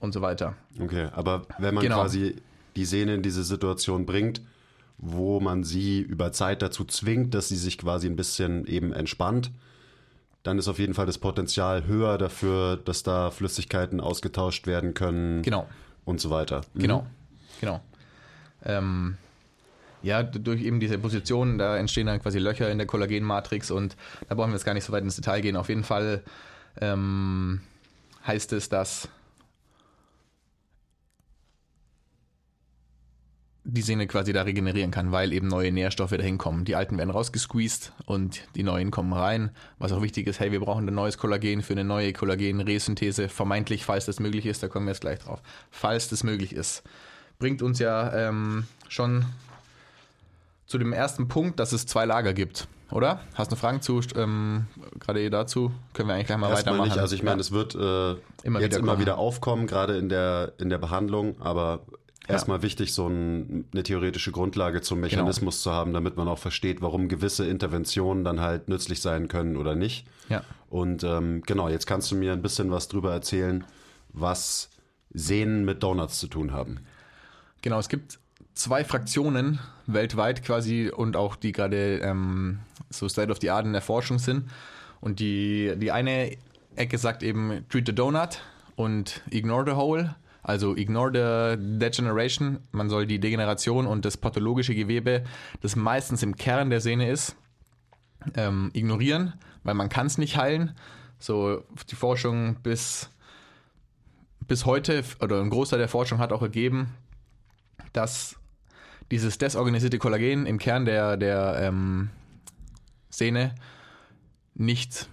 und 0.00 0.12
so 0.12 0.20
weiter. 0.20 0.54
Okay, 0.80 1.08
aber 1.12 1.46
wenn 1.58 1.74
man 1.74 1.84
Genau. 1.84 2.00
quasi 2.02 2.36
die 2.74 2.84
Sehne 2.84 3.14
in 3.14 3.22
diese 3.22 3.44
Situation 3.44 4.06
bringt, 4.06 4.40
wo 4.98 5.40
man 5.40 5.62
sie 5.64 6.00
über 6.00 6.32
Zeit 6.32 6.62
dazu 6.62 6.84
zwingt, 6.84 7.34
dass 7.34 7.48
sie 7.48 7.56
sich 7.56 7.78
quasi 7.78 8.06
ein 8.06 8.16
bisschen 8.16 8.66
eben 8.66 8.92
entspannt, 8.92 9.50
dann 10.42 10.58
ist 10.58 10.68
auf 10.68 10.78
jeden 10.78 10.94
Fall 10.94 11.06
das 11.06 11.18
Potenzial 11.18 11.86
höher 11.86 12.18
dafür, 12.18 12.76
dass 12.76 13.02
da 13.02 13.30
Flüssigkeiten 13.30 14.00
ausgetauscht 14.00 14.66
werden 14.66 14.94
können 14.94 15.42
Genau, 15.42 15.66
und 16.04 16.20
so 16.20 16.30
weiter. 16.30 16.62
Mhm. 16.74 16.80
genau, 16.80 17.06
genau. 17.60 17.80
Ähm, 18.64 19.16
ja, 20.06 20.22
durch 20.22 20.62
eben 20.62 20.78
diese 20.78 20.98
Position, 20.98 21.58
da 21.58 21.76
entstehen 21.76 22.06
dann 22.06 22.22
quasi 22.22 22.38
Löcher 22.38 22.70
in 22.70 22.78
der 22.78 22.86
Kollagenmatrix 22.86 23.72
und 23.72 23.96
da 24.28 24.36
brauchen 24.36 24.50
wir 24.50 24.54
jetzt 24.54 24.64
gar 24.64 24.72
nicht 24.72 24.84
so 24.84 24.92
weit 24.92 25.02
ins 25.02 25.16
Detail 25.16 25.40
gehen. 25.40 25.56
Auf 25.56 25.68
jeden 25.68 25.82
Fall 25.82 26.22
ähm, 26.80 27.60
heißt 28.24 28.52
es, 28.52 28.68
dass 28.68 29.08
die 33.64 33.82
Sehne 33.82 34.06
quasi 34.06 34.32
da 34.32 34.42
regenerieren 34.42 34.92
kann, 34.92 35.10
weil 35.10 35.32
eben 35.32 35.48
neue 35.48 35.72
Nährstoffe 35.72 36.12
dahin 36.12 36.38
kommen. 36.38 36.64
Die 36.64 36.76
alten 36.76 36.98
werden 36.98 37.10
rausgesqueezed 37.10 37.92
und 38.04 38.42
die 38.54 38.62
neuen 38.62 38.92
kommen 38.92 39.12
rein. 39.12 39.50
Was 39.80 39.90
auch 39.90 40.02
wichtig 40.02 40.28
ist, 40.28 40.38
hey, 40.38 40.52
wir 40.52 40.60
brauchen 40.60 40.86
ein 40.86 40.94
neues 40.94 41.18
Kollagen 41.18 41.62
für 41.62 41.72
eine 41.72 41.82
neue 41.82 42.12
Kollagenresynthese, 42.12 43.28
vermeintlich, 43.28 43.84
falls 43.84 44.06
das 44.06 44.20
möglich 44.20 44.46
ist, 44.46 44.62
da 44.62 44.68
kommen 44.68 44.86
wir 44.86 44.92
jetzt 44.92 45.00
gleich 45.00 45.18
drauf. 45.18 45.42
Falls 45.72 46.08
das 46.08 46.22
möglich 46.22 46.52
ist. 46.52 46.84
bringt 47.40 47.60
uns 47.60 47.80
ja 47.80 48.28
ähm, 48.28 48.68
schon 48.88 49.24
zu 50.66 50.78
dem 50.78 50.92
ersten 50.92 51.28
Punkt, 51.28 51.60
dass 51.60 51.72
es 51.72 51.86
zwei 51.86 52.04
Lager 52.04 52.34
gibt, 52.34 52.68
oder? 52.90 53.20
Hast 53.34 53.52
du 53.52 53.56
Fragen 53.56 53.82
zu, 53.82 54.00
ähm, 54.16 54.66
gerade 54.98 55.22
eh 55.22 55.30
dazu? 55.30 55.72
Können 55.92 56.08
wir 56.08 56.14
eigentlich 56.14 56.26
gleich 56.26 56.38
mal 56.38 56.50
Erstmal 56.50 56.74
weitermachen. 56.74 56.88
nicht. 56.90 56.98
Also 57.00 57.14
ich 57.14 57.22
meine, 57.22 57.36
ja. 57.36 57.40
es 57.40 57.52
wird 57.52 57.74
äh, 57.74 58.16
Immer 58.44 58.60
jetzt 58.60 58.72
wieder 58.72 58.78
immer 58.78 58.98
wieder 58.98 59.18
aufkommen, 59.18 59.66
gerade 59.66 59.96
in 59.96 60.08
der, 60.08 60.52
in 60.58 60.68
der 60.68 60.78
Behandlung, 60.78 61.40
aber 61.40 61.80
erstmal 62.28 62.62
wichtig, 62.62 62.92
so 62.92 63.06
ein, 63.08 63.66
eine 63.72 63.82
theoretische 63.82 64.32
Grundlage 64.32 64.82
zum 64.82 65.00
Mechanismus 65.00 65.62
zu 65.62 65.70
haben, 65.72 65.92
damit 65.92 66.16
man 66.16 66.28
auch 66.28 66.38
versteht, 66.38 66.82
warum 66.82 67.08
gewisse 67.08 67.46
Interventionen 67.46 68.24
dann 68.24 68.40
halt 68.40 68.68
nützlich 68.68 69.00
sein 69.00 69.28
können 69.28 69.56
oder 69.56 69.74
nicht. 69.74 70.06
Ja. 70.28 70.42
Und 70.68 71.04
ähm, 71.04 71.42
genau, 71.46 71.68
jetzt 71.68 71.86
kannst 71.86 72.10
du 72.10 72.16
mir 72.16 72.32
ein 72.32 72.42
bisschen 72.42 72.70
was 72.70 72.88
drüber 72.88 73.12
erzählen, 73.12 73.64
was 74.12 74.70
Sehnen 75.10 75.64
mit 75.64 75.82
Donuts 75.82 76.18
zu 76.18 76.26
tun 76.26 76.52
haben. 76.52 76.80
Genau, 77.62 77.78
es 77.78 77.88
gibt 77.88 78.18
zwei 78.56 78.84
Fraktionen 78.84 79.60
weltweit 79.86 80.42
quasi 80.42 80.90
und 80.90 81.14
auch 81.14 81.36
die 81.36 81.52
gerade 81.52 81.98
ähm, 81.98 82.58
so 82.90 83.08
State 83.08 83.30
of 83.30 83.38
the 83.40 83.50
Art 83.50 83.66
in 83.66 83.72
der 83.72 83.82
Forschung 83.82 84.18
sind. 84.18 84.50
Und 85.00 85.20
die, 85.20 85.74
die 85.76 85.92
eine 85.92 86.36
Ecke 86.74 86.98
sagt 86.98 87.22
eben 87.22 87.64
treat 87.68 87.86
the 87.86 87.94
donut 87.94 88.40
und 88.74 89.22
ignore 89.30 89.64
the 89.64 89.76
hole. 89.76 90.16
Also 90.42 90.74
ignore 90.76 91.10
the 91.12 91.78
degeneration. 91.78 92.60
Man 92.72 92.88
soll 92.88 93.06
die 93.06 93.18
Degeneration 93.18 93.86
und 93.86 94.04
das 94.04 94.16
pathologische 94.16 94.74
Gewebe, 94.74 95.24
das 95.60 95.76
meistens 95.76 96.22
im 96.22 96.36
Kern 96.36 96.70
der 96.70 96.80
Sehne 96.80 97.10
ist, 97.10 97.36
ähm, 98.36 98.70
ignorieren, 98.72 99.34
weil 99.64 99.74
man 99.74 99.88
kann 99.88 100.06
es 100.06 100.18
nicht 100.18 100.36
heilen. 100.36 100.74
So 101.18 101.64
die 101.90 101.96
Forschung 101.96 102.56
bis, 102.62 103.10
bis 104.46 104.64
heute 104.66 105.02
oder 105.20 105.40
ein 105.40 105.50
Großteil 105.50 105.78
der 105.78 105.88
Forschung 105.88 106.18
hat 106.18 106.32
auch 106.32 106.42
ergeben, 106.42 106.94
dass 107.92 108.36
dieses 109.10 109.38
desorganisierte 109.38 109.98
Kollagen 109.98 110.46
im 110.46 110.58
Kern 110.58 110.84
der, 110.84 111.16
der 111.16 111.58
ähm, 111.60 112.10
Sehne 113.10 113.54
nicht 114.54 115.08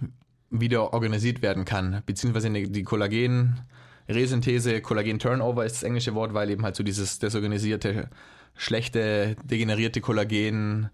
wieder 0.50 0.92
organisiert 0.92 1.42
werden 1.42 1.64
kann, 1.64 2.02
beziehungsweise 2.06 2.50
die 2.50 2.70
die 2.70 2.82
Kollagen-Resynthese, 2.82 4.80
Kollagen-Turnover 4.80 5.64
ist 5.64 5.76
das 5.76 5.82
englische 5.82 6.14
Wort, 6.14 6.34
weil 6.34 6.50
eben 6.50 6.62
halt 6.64 6.76
so 6.76 6.82
dieses 6.82 7.18
desorganisierte, 7.18 8.08
schlechte, 8.54 9.36
degenerierte 9.44 10.00
Kollagen 10.00 10.90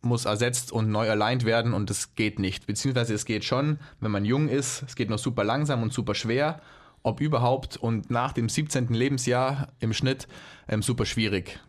muss 0.00 0.24
ersetzt 0.24 0.72
und 0.72 0.90
neu 0.90 1.08
aligned 1.08 1.44
werden 1.44 1.72
und 1.72 1.88
das 1.88 2.14
geht 2.14 2.38
nicht. 2.38 2.66
Beziehungsweise 2.66 3.14
es 3.14 3.24
geht 3.24 3.44
schon, 3.44 3.78
wenn 4.00 4.10
man 4.10 4.24
jung 4.24 4.48
ist, 4.48 4.82
es 4.82 4.96
geht 4.96 5.10
noch 5.10 5.18
super 5.18 5.44
langsam 5.44 5.82
und 5.82 5.92
super 5.92 6.14
schwer, 6.14 6.60
ob 7.04 7.20
überhaupt 7.20 7.76
und 7.76 8.10
nach 8.10 8.32
dem 8.32 8.48
17. 8.48 8.88
Lebensjahr 8.88 9.68
im 9.78 9.92
Schnitt 9.92 10.26
ähm, 10.68 10.82
super 10.82 11.04
schwierig. 11.04 11.60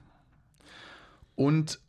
Und 1.36 1.80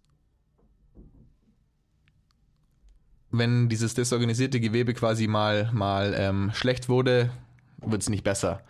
wenn 3.30 3.68
dieses 3.68 3.94
desorganisierte 3.94 4.60
Gewebe 4.60 4.94
quasi 4.94 5.26
mal, 5.26 5.70
mal 5.72 6.14
ähm, 6.16 6.50
schlecht 6.54 6.88
wurde, 6.88 7.30
wird 7.78 8.02
es 8.02 8.08
nicht 8.08 8.24
besser. 8.24 8.62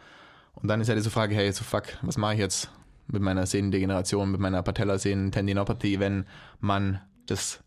Und 0.54 0.68
dann 0.68 0.80
ist 0.80 0.88
ja 0.88 0.94
diese 0.94 1.10
Frage, 1.10 1.34
hey, 1.34 1.52
so 1.52 1.64
fuck, 1.64 1.84
was 2.02 2.16
mache 2.16 2.34
ich 2.34 2.40
jetzt 2.40 2.70
mit 3.06 3.22
meiner 3.22 3.46
Sehnendegeneration, 3.46 4.30
mit 4.30 4.40
meiner 4.40 4.62
Patellasehnentendinopathie, 4.62 6.00
wenn 6.00 6.26
man 6.60 7.00
das 7.26 7.62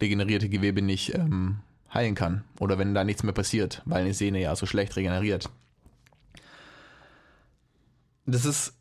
degenerierte 0.00 0.48
Gewebe 0.48 0.82
nicht 0.82 1.14
ähm, 1.14 1.60
heilen 1.92 2.14
kann 2.14 2.44
oder 2.58 2.78
wenn 2.78 2.94
da 2.94 3.04
nichts 3.04 3.22
mehr 3.22 3.32
passiert, 3.32 3.82
weil 3.84 4.02
eine 4.02 4.14
Sehne 4.14 4.40
ja 4.40 4.56
so 4.56 4.66
schlecht 4.66 4.96
regeneriert. 4.96 5.48
Das 8.26 8.44
ist 8.44 8.74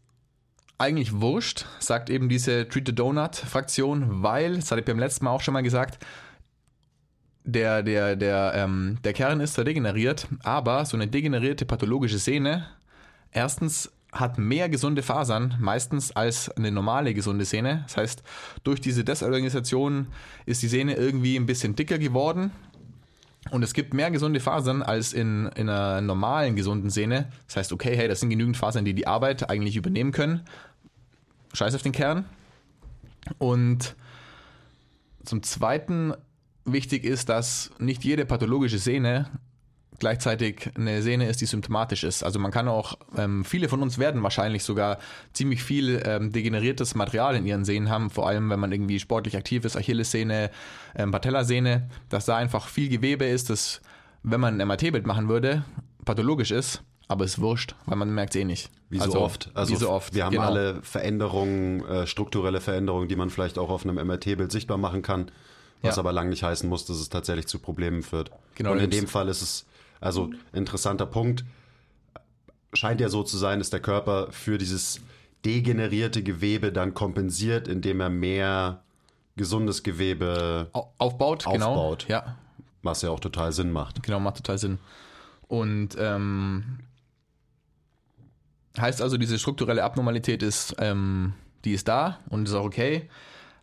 eigentlich 0.79 1.19
wurscht, 1.19 1.65
sagt 1.79 2.09
eben 2.09 2.29
diese 2.29 2.67
Treat 2.67 2.87
the 2.87 2.95
Donut-Fraktion, 2.95 4.23
weil, 4.23 4.55
das 4.55 4.71
hatte 4.71 4.79
ich 4.81 4.85
beim 4.85 4.97
letzten 4.97 5.25
Mal 5.25 5.31
auch 5.31 5.41
schon 5.41 5.53
mal 5.53 5.61
gesagt, 5.61 6.03
der, 7.43 7.83
der, 7.83 8.15
der, 8.15 8.53
ähm, 8.55 8.97
der 9.03 9.13
Kern 9.13 9.41
ist 9.41 9.55
zwar 9.55 9.65
degeneriert, 9.65 10.27
aber 10.43 10.85
so 10.85 10.95
eine 10.95 11.07
degenerierte 11.07 11.65
pathologische 11.65 12.17
Sehne, 12.17 12.65
erstens 13.31 13.91
hat 14.11 14.37
mehr 14.37 14.69
gesunde 14.69 15.03
Fasern 15.03 15.55
meistens 15.59 16.11
als 16.15 16.49
eine 16.49 16.71
normale 16.71 17.13
gesunde 17.13 17.45
Sehne. 17.45 17.83
Das 17.83 17.97
heißt, 17.97 18.23
durch 18.63 18.81
diese 18.81 19.03
Desorganisation 19.03 20.07
ist 20.45 20.63
die 20.63 20.67
Sehne 20.67 20.95
irgendwie 20.95 21.35
ein 21.35 21.45
bisschen 21.45 21.75
dicker 21.75 21.99
geworden. 21.99 22.51
Und 23.51 23.63
es 23.63 23.73
gibt 23.73 23.93
mehr 23.93 24.11
gesunde 24.11 24.39
Fasern 24.39 24.81
als 24.81 25.13
in, 25.13 25.47
in 25.55 25.69
einer 25.69 26.01
normalen 26.01 26.55
gesunden 26.55 26.89
Sehne. 26.89 27.31
Das 27.47 27.57
heißt, 27.57 27.73
okay, 27.73 27.95
hey, 27.95 28.07
das 28.07 28.19
sind 28.19 28.29
genügend 28.29 28.57
Fasern, 28.57 28.85
die 28.85 28.93
die 28.93 29.07
Arbeit 29.07 29.49
eigentlich 29.49 29.75
übernehmen 29.75 30.11
können. 30.11 30.41
Scheiß 31.53 31.73
auf 31.75 31.81
den 31.81 31.91
Kern. 31.91 32.25
Und 33.37 33.95
zum 35.23 35.43
Zweiten 35.43 36.13
wichtig 36.65 37.03
ist, 37.03 37.29
dass 37.29 37.71
nicht 37.79 38.03
jede 38.03 38.25
pathologische 38.25 38.77
Sehne 38.77 39.29
gleichzeitig 39.99 40.69
eine 40.75 41.01
Sehne 41.01 41.27
ist, 41.27 41.41
die 41.41 41.45
symptomatisch 41.45 42.03
ist. 42.03 42.23
Also 42.23 42.39
man 42.39 42.51
kann 42.51 42.67
auch, 42.67 42.97
ähm, 43.17 43.45
viele 43.45 43.69
von 43.69 43.81
uns 43.81 43.97
werden 43.97 44.23
wahrscheinlich 44.23 44.63
sogar 44.63 44.99
ziemlich 45.33 45.63
viel 45.63 46.01
ähm, 46.05 46.31
degeneriertes 46.31 46.95
Material 46.95 47.35
in 47.35 47.45
ihren 47.45 47.65
Sehnen 47.65 47.89
haben, 47.89 48.09
vor 48.09 48.27
allem 48.27 48.49
wenn 48.49 48.59
man 48.59 48.71
irgendwie 48.71 48.99
sportlich 48.99 49.35
aktiv 49.37 49.65
ist, 49.65 49.75
Achillessehne, 49.75 50.51
ähm, 50.95 51.11
Patellasehne, 51.11 51.89
dass 52.09 52.25
da 52.25 52.37
einfach 52.37 52.67
viel 52.67 52.89
Gewebe 52.89 53.25
ist, 53.25 53.49
das, 53.49 53.81
wenn 54.23 54.39
man 54.39 54.59
ein 54.59 54.67
MRT-Bild 54.67 55.05
machen 55.05 55.29
würde, 55.29 55.63
pathologisch 56.05 56.51
ist, 56.51 56.81
aber 57.07 57.25
ist 57.25 57.39
wurscht, 57.39 57.75
weil 57.85 57.97
man 57.97 58.13
merkt 58.13 58.35
es 58.35 58.41
eh 58.41 58.45
nicht. 58.45 58.69
Wie 58.89 58.99
so 58.99 59.19
oft. 59.19 59.49
Also 59.53 59.73
wie 59.73 59.77
so 59.77 59.89
oft. 59.89 60.13
Wir 60.15 60.25
haben 60.25 60.31
genau. 60.33 60.45
alle 60.45 60.81
Veränderungen, 60.81 61.85
äh, 61.85 62.07
strukturelle 62.07 62.61
Veränderungen, 62.61 63.07
die 63.07 63.15
man 63.15 63.29
vielleicht 63.29 63.57
auch 63.57 63.69
auf 63.69 63.83
einem 63.83 63.95
MRT-Bild 63.95 64.51
sichtbar 64.51 64.77
machen 64.77 65.01
kann, 65.01 65.31
was 65.81 65.95
Ja. 65.95 66.01
aber 66.01 66.11
lang 66.11 66.29
nicht 66.29 66.43
heißen 66.43 66.67
muss, 66.67 66.85
dass 66.85 66.97
es 66.97 67.09
tatsächlich 67.09 67.47
zu 67.47 67.59
Problemen 67.59 68.03
führt. 68.03 68.31
Genau, 68.55 68.71
Und 68.71 68.79
in 68.79 68.89
dem 68.89 69.07
Fall 69.07 69.27
ist 69.27 69.41
es, 69.41 69.65
also 69.99 70.29
interessanter 70.53 71.05
Punkt, 71.05 71.43
scheint 72.73 73.01
ja 73.01 73.09
so 73.09 73.23
zu 73.23 73.37
sein, 73.37 73.59
dass 73.59 73.69
der 73.69 73.79
Körper 73.79 74.31
für 74.31 74.57
dieses 74.57 75.01
degenerierte 75.45 76.21
Gewebe 76.23 76.71
dann 76.71 76.93
kompensiert, 76.93 77.67
indem 77.67 78.01
er 78.01 78.09
mehr 78.09 78.81
gesundes 79.35 79.83
Gewebe, 79.83 80.69
Au- 80.73 80.91
aufbaut, 80.97 81.45
genau. 81.49 81.71
Aufbaut. 81.73 82.07
Ja, 82.09 82.35
was 82.83 83.01
ja 83.01 83.09
auch 83.09 83.19
total 83.19 83.51
Sinn 83.53 83.71
macht. 83.71 84.03
Genau, 84.03 84.19
macht 84.19 84.37
total 84.37 84.57
Sinn. 84.57 84.79
Und 85.47 85.95
ähm, 85.97 86.79
heißt 88.77 89.01
also, 89.01 89.17
diese 89.17 89.39
strukturelle 89.39 89.83
Abnormalität 89.83 90.43
ist, 90.43 90.75
ähm, 90.79 91.33
die 91.65 91.73
ist 91.73 91.87
da 91.87 92.19
und 92.29 92.47
ist 92.47 92.53
auch 92.53 92.65
okay, 92.65 93.09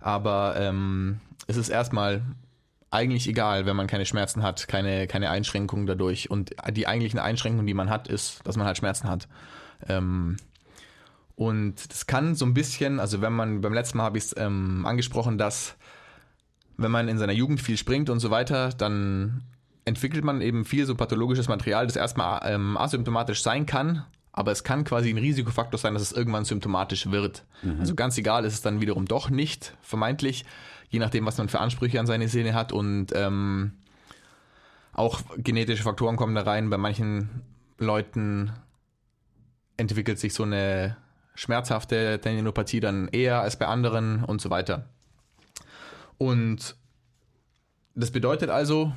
aber 0.00 0.54
ähm, 0.58 1.20
es 1.46 1.56
ist 1.56 1.68
erstmal 1.68 2.22
eigentlich 2.90 3.28
egal, 3.28 3.66
wenn 3.66 3.76
man 3.76 3.86
keine 3.86 4.06
Schmerzen 4.06 4.42
hat, 4.42 4.68
keine, 4.68 5.06
keine 5.06 5.30
Einschränkungen 5.30 5.86
dadurch. 5.86 6.30
Und 6.30 6.54
die 6.70 6.86
eigentlichen 6.86 7.18
Einschränkungen, 7.18 7.66
die 7.66 7.74
man 7.74 7.90
hat, 7.90 8.08
ist, 8.08 8.40
dass 8.44 8.56
man 8.56 8.66
halt 8.66 8.78
Schmerzen 8.78 9.08
hat. 9.08 9.28
Ähm, 9.88 10.36
und 11.34 11.90
das 11.90 12.06
kann 12.06 12.34
so 12.34 12.46
ein 12.46 12.54
bisschen, 12.54 12.98
also 12.98 13.20
wenn 13.20 13.32
man, 13.32 13.60
beim 13.60 13.74
letzten 13.74 13.98
Mal 13.98 14.04
habe 14.04 14.18
ich 14.18 14.24
es 14.24 14.36
ähm, 14.38 14.86
angesprochen, 14.86 15.36
dass 15.36 15.76
wenn 16.78 16.90
man 16.90 17.08
in 17.08 17.18
seiner 17.18 17.32
Jugend 17.32 17.60
viel 17.60 17.76
springt 17.76 18.10
und 18.10 18.20
so 18.20 18.30
weiter, 18.30 18.70
dann 18.70 19.42
entwickelt 19.84 20.24
man 20.24 20.40
eben 20.40 20.64
viel 20.64 20.86
so 20.86 20.94
pathologisches 20.94 21.48
Material, 21.48 21.86
das 21.86 21.96
erstmal 21.96 22.40
ähm, 22.44 22.76
asymptomatisch 22.76 23.42
sein 23.42 23.66
kann, 23.66 24.04
aber 24.32 24.52
es 24.52 24.64
kann 24.64 24.84
quasi 24.84 25.10
ein 25.10 25.18
Risikofaktor 25.18 25.78
sein, 25.78 25.94
dass 25.94 26.02
es 26.02 26.12
irgendwann 26.12 26.44
symptomatisch 26.44 27.10
wird. 27.10 27.44
Also 27.80 27.94
ganz 27.94 28.18
egal 28.18 28.44
ist 28.44 28.54
es 28.54 28.62
dann 28.62 28.80
wiederum 28.80 29.06
doch 29.06 29.30
nicht, 29.30 29.74
vermeintlich, 29.80 30.44
je 30.88 30.98
nachdem, 30.98 31.26
was 31.26 31.38
man 31.38 31.48
für 31.48 31.60
Ansprüche 31.60 32.00
an 32.00 32.06
seine 32.06 32.28
Sehne 32.28 32.54
hat 32.54 32.72
und 32.72 33.08
ähm, 33.14 33.72
auch 34.92 35.20
genetische 35.36 35.82
Faktoren 35.82 36.16
kommen 36.16 36.34
da 36.34 36.42
rein. 36.42 36.70
Bei 36.70 36.78
manchen 36.78 37.42
Leuten 37.78 38.52
entwickelt 39.76 40.18
sich 40.18 40.32
so 40.32 40.42
eine 40.44 40.96
schmerzhafte 41.34 42.18
Tendinopathie 42.20 42.80
dann 42.80 43.08
eher 43.08 43.40
als 43.40 43.58
bei 43.58 43.66
anderen 43.66 44.24
und 44.24 44.40
so 44.40 44.48
weiter. 44.48 44.88
Und 46.18 46.76
das 47.94 48.10
bedeutet 48.10 48.48
also, 48.48 48.92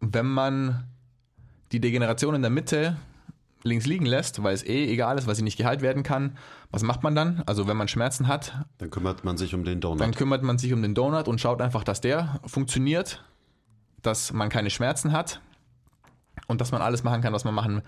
wenn 0.00 0.26
man 0.26 0.84
die 1.72 1.80
Degeneration 1.80 2.34
in 2.34 2.42
der 2.42 2.50
Mitte 2.50 2.96
links 3.62 3.86
liegen 3.86 4.06
lässt, 4.06 4.42
weil 4.42 4.54
es 4.54 4.64
eh 4.64 4.90
egal 4.90 5.18
ist, 5.18 5.26
weil 5.26 5.34
sie 5.34 5.42
nicht 5.42 5.58
geheilt 5.58 5.82
werden 5.82 6.02
kann, 6.02 6.36
was 6.70 6.82
macht 6.82 7.02
man 7.02 7.14
dann? 7.14 7.42
Also 7.46 7.66
wenn 7.68 7.76
man 7.76 7.88
Schmerzen 7.88 8.26
hat, 8.28 8.54
Dann 8.78 8.90
kümmert 8.90 9.24
man 9.24 9.36
sich 9.36 9.54
um 9.54 9.64
den 9.64 9.80
Donut. 9.80 10.00
dann 10.00 10.14
kümmert 10.14 10.42
man 10.42 10.58
sich 10.58 10.72
um 10.72 10.82
den 10.82 10.94
Donut 10.94 11.28
und 11.28 11.40
schaut 11.40 11.60
einfach, 11.60 11.84
dass 11.84 12.00
der 12.00 12.40
funktioniert, 12.46 13.22
dass 14.02 14.32
man 14.32 14.48
keine 14.48 14.70
Schmerzen 14.70 15.12
hat 15.12 15.40
und 16.46 16.60
dass 16.60 16.72
man 16.72 16.80
alles 16.82 17.04
machen 17.04 17.20
kann, 17.20 17.32
was 17.32 17.44
man 17.44 17.54
machen 17.54 17.82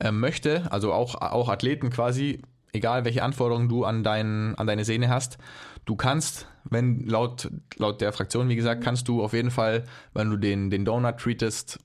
äh, 0.00 0.10
möchte. 0.10 0.70
Also 0.72 0.92
auch, 0.92 1.14
auch 1.16 1.48
Athleten 1.48 1.90
quasi, 1.90 2.40
egal 2.72 3.04
welche 3.04 3.22
Anforderungen 3.22 3.68
du 3.68 3.84
an, 3.84 4.02
dein, 4.02 4.54
an 4.56 4.66
deine 4.66 4.84
Sehne 4.84 5.10
hast, 5.10 5.36
du 5.84 5.96
kannst, 5.96 6.46
wenn 6.64 7.06
laut, 7.06 7.50
laut 7.76 8.00
der 8.00 8.12
Fraktion, 8.12 8.48
wie 8.48 8.56
gesagt, 8.56 8.82
kannst 8.82 9.06
du 9.08 9.22
auf 9.22 9.32
jeden 9.34 9.50
Fall, 9.50 9.84
wenn 10.14 10.30
du 10.30 10.36
den, 10.36 10.70
den 10.70 10.84
Donut 10.84 11.18
treatest, 11.18 11.78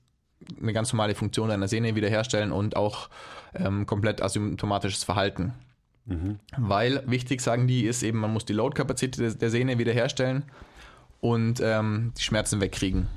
eine 0.60 0.72
ganz 0.72 0.92
normale 0.92 1.14
Funktion 1.14 1.48
deiner 1.48 1.68
Sehne 1.68 1.94
wiederherstellen 1.94 2.52
und 2.52 2.76
auch 2.76 3.08
ähm, 3.54 3.86
komplett 3.86 4.22
asymptomatisches 4.22 5.04
Verhalten. 5.04 5.54
Weil 6.56 7.02
wichtig, 7.06 7.40
sagen 7.40 7.66
die, 7.66 7.84
ist 7.84 8.04
eben, 8.04 8.18
man 8.20 8.32
muss 8.32 8.44
die 8.44 8.52
Load-Kapazität 8.52 9.42
der- 9.42 9.50
Sehne 9.50 9.78
wiederherstellen 9.78 10.44
und 11.20 11.60
ähm, 11.60 12.12
die 12.16 12.22
Schmerzen 12.22 12.60
wegkriegen. 12.60 13.08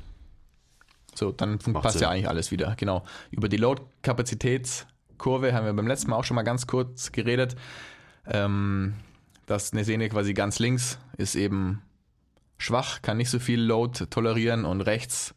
So, 1.13 1.31
dann 1.31 1.59
Macht 1.67 1.83
passt 1.83 1.99
Sinn. 1.99 2.01
ja 2.03 2.09
eigentlich 2.09 2.27
alles 2.27 2.49
wieder. 2.49 2.73
Genau. 2.77 3.03
Über 3.29 3.47
die 3.47 3.57
Load-Kapazitätskurve 3.57 5.53
haben 5.53 5.65
wir 5.67 5.73
beim 5.73 5.85
letzten 5.85 6.09
Mal 6.09 6.15
auch 6.15 6.23
schon 6.23 6.33
mal 6.33 6.41
ganz 6.41 6.65
kurz 6.65 7.11
geredet. 7.11 7.55
Ähm, 8.25 8.95
dass 9.45 9.71
eine 9.71 9.83
Sehne 9.83 10.09
quasi 10.09 10.33
ganz 10.33 10.57
links 10.57 10.97
ist 11.17 11.35
eben 11.35 11.81
schwach, 12.57 13.01
kann 13.03 13.17
nicht 13.17 13.29
so 13.29 13.38
viel 13.39 13.61
Load 13.61 14.05
tolerieren 14.07 14.65
und 14.65 14.81
rechts 14.81 15.35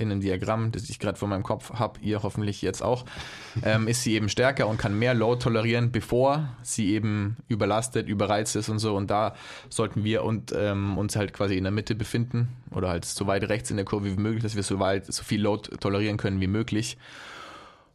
in 0.00 0.10
einem 0.10 0.20
Diagramm, 0.20 0.72
das 0.72 0.88
ich 0.88 0.98
gerade 0.98 1.18
vor 1.18 1.28
meinem 1.28 1.42
Kopf 1.42 1.74
habe, 1.74 2.00
ihr 2.00 2.22
hoffentlich 2.22 2.62
jetzt 2.62 2.82
auch, 2.82 3.04
ähm, 3.62 3.86
ist 3.86 4.02
sie 4.02 4.14
eben 4.14 4.28
stärker 4.28 4.66
und 4.66 4.78
kann 4.78 4.98
mehr 4.98 5.14
Load 5.14 5.42
tolerieren, 5.42 5.92
bevor 5.92 6.48
sie 6.62 6.92
eben 6.92 7.36
überlastet, 7.48 8.08
überreizt 8.08 8.56
ist 8.56 8.68
und 8.68 8.78
so. 8.78 8.96
Und 8.96 9.10
da 9.10 9.34
sollten 9.68 10.02
wir 10.04 10.24
und, 10.24 10.52
ähm, 10.56 10.96
uns 10.98 11.16
halt 11.16 11.32
quasi 11.32 11.56
in 11.56 11.64
der 11.64 11.72
Mitte 11.72 11.94
befinden 11.94 12.48
oder 12.70 12.88
halt 12.88 13.04
so 13.04 13.26
weit 13.26 13.48
rechts 13.48 13.70
in 13.70 13.76
der 13.76 13.84
Kurve 13.84 14.06
wie 14.06 14.20
möglich, 14.20 14.42
dass 14.42 14.56
wir 14.56 14.62
so 14.62 14.78
weit, 14.78 15.06
so 15.12 15.22
viel 15.22 15.42
Load 15.42 15.76
tolerieren 15.78 16.16
können 16.16 16.40
wie 16.40 16.46
möglich. 16.46 16.96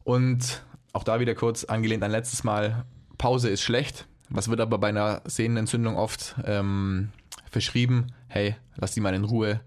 Und 0.04 0.64
auch 0.94 1.04
da 1.04 1.20
wieder 1.20 1.36
kurz 1.36 1.64
angelehnt 1.64 2.04
an 2.04 2.12
letztes 2.12 2.44
Mal, 2.44 2.86
Pause 3.18 3.50
ist 3.50 3.62
schlecht. 3.62 4.06
Was 4.30 4.50
wird 4.50 4.60
aber 4.60 4.78
bei 4.78 4.90
einer 4.90 5.22
Sehnenentzündung 5.26 5.98
oft 5.98 6.36
ähm, 6.46 7.10
verschrieben? 7.50 8.08
Hey, 8.28 8.56
lass 8.76 8.94
die 8.94 9.02
mal 9.02 9.14
in 9.14 9.24
Ruhe. 9.24 9.62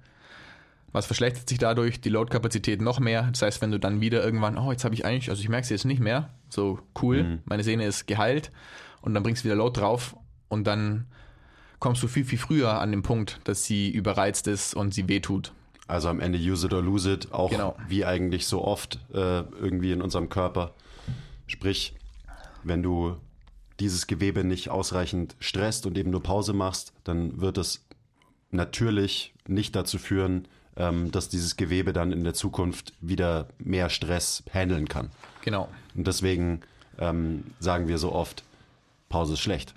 Was 0.92 1.06
verschlechtert 1.06 1.48
sich 1.48 1.58
dadurch? 1.58 2.00
Die 2.00 2.08
Loadkapazität 2.08 2.80
noch 2.80 2.98
mehr. 2.98 3.28
Das 3.30 3.42
heißt, 3.42 3.60
wenn 3.60 3.70
du 3.70 3.78
dann 3.78 4.00
wieder 4.00 4.24
irgendwann, 4.24 4.56
oh, 4.56 4.72
jetzt 4.72 4.84
habe 4.84 4.94
ich 4.94 5.04
eigentlich, 5.04 5.28
also 5.30 5.42
ich 5.42 5.48
merke 5.48 5.64
es 5.64 5.70
jetzt 5.70 5.84
nicht 5.84 6.00
mehr, 6.00 6.30
so 6.48 6.78
cool, 7.02 7.40
meine 7.44 7.62
Sehne 7.62 7.84
ist 7.84 8.06
geheilt 8.06 8.50
und 9.02 9.12
dann 9.14 9.22
bringst 9.22 9.44
du 9.44 9.48
wieder 9.48 9.56
Load 9.56 9.78
drauf 9.78 10.16
und 10.48 10.66
dann 10.66 11.06
kommst 11.78 12.02
du 12.02 12.08
viel, 12.08 12.24
viel 12.24 12.38
früher 12.38 12.80
an 12.80 12.90
den 12.90 13.02
Punkt, 13.02 13.38
dass 13.44 13.64
sie 13.64 13.90
überreizt 13.90 14.46
ist 14.46 14.74
und 14.74 14.94
sie 14.94 15.08
wehtut. 15.08 15.52
Also 15.86 16.08
am 16.08 16.20
Ende 16.20 16.38
use 16.38 16.66
it 16.66 16.72
or 16.72 16.82
lose 16.82 17.12
it, 17.12 17.32
auch 17.32 17.50
Genau. 17.50 17.76
wie 17.86 18.04
eigentlich 18.04 18.46
so 18.46 18.64
oft 18.64 18.98
äh, 19.12 19.40
irgendwie 19.40 19.92
in 19.92 20.02
unserem 20.02 20.28
Körper. 20.28 20.74
Sprich, 21.46 21.94
wenn 22.64 22.82
du 22.82 23.16
dieses 23.80 24.06
Gewebe 24.06 24.42
nicht 24.42 24.70
ausreichend 24.70 25.36
stresst 25.38 25.86
und 25.86 25.96
eben 25.96 26.10
nur 26.10 26.22
Pause 26.22 26.52
machst, 26.52 26.92
dann 27.04 27.40
wird 27.40 27.58
es 27.58 27.86
natürlich 28.50 29.34
nicht 29.46 29.76
dazu 29.76 29.98
führen, 29.98 30.48
ähm, 30.78 31.10
dass 31.10 31.28
dieses 31.28 31.56
Gewebe 31.56 31.92
dann 31.92 32.12
in 32.12 32.24
der 32.24 32.32
Zukunft 32.34 32.94
wieder 33.00 33.48
mehr 33.58 33.90
Stress 33.90 34.42
handeln 34.52 34.88
kann. 34.88 35.10
Genau, 35.42 35.68
Und 35.94 36.06
deswegen 36.06 36.60
ähm, 36.98 37.44
sagen 37.58 37.88
wir 37.88 37.98
so 37.98 38.12
oft, 38.12 38.44
Pause 39.08 39.34
ist 39.34 39.40
schlecht. 39.40 39.74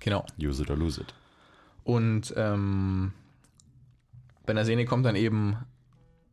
genau. 0.00 0.26
Use 0.38 0.62
it 0.62 0.70
or 0.70 0.76
lose 0.76 1.00
it. 1.00 1.14
Und 1.84 2.32
ähm, 2.36 3.12
bei 4.46 4.52
einer 4.52 4.64
Sehne 4.64 4.84
kommt 4.86 5.06
dann 5.06 5.16
eben 5.16 5.56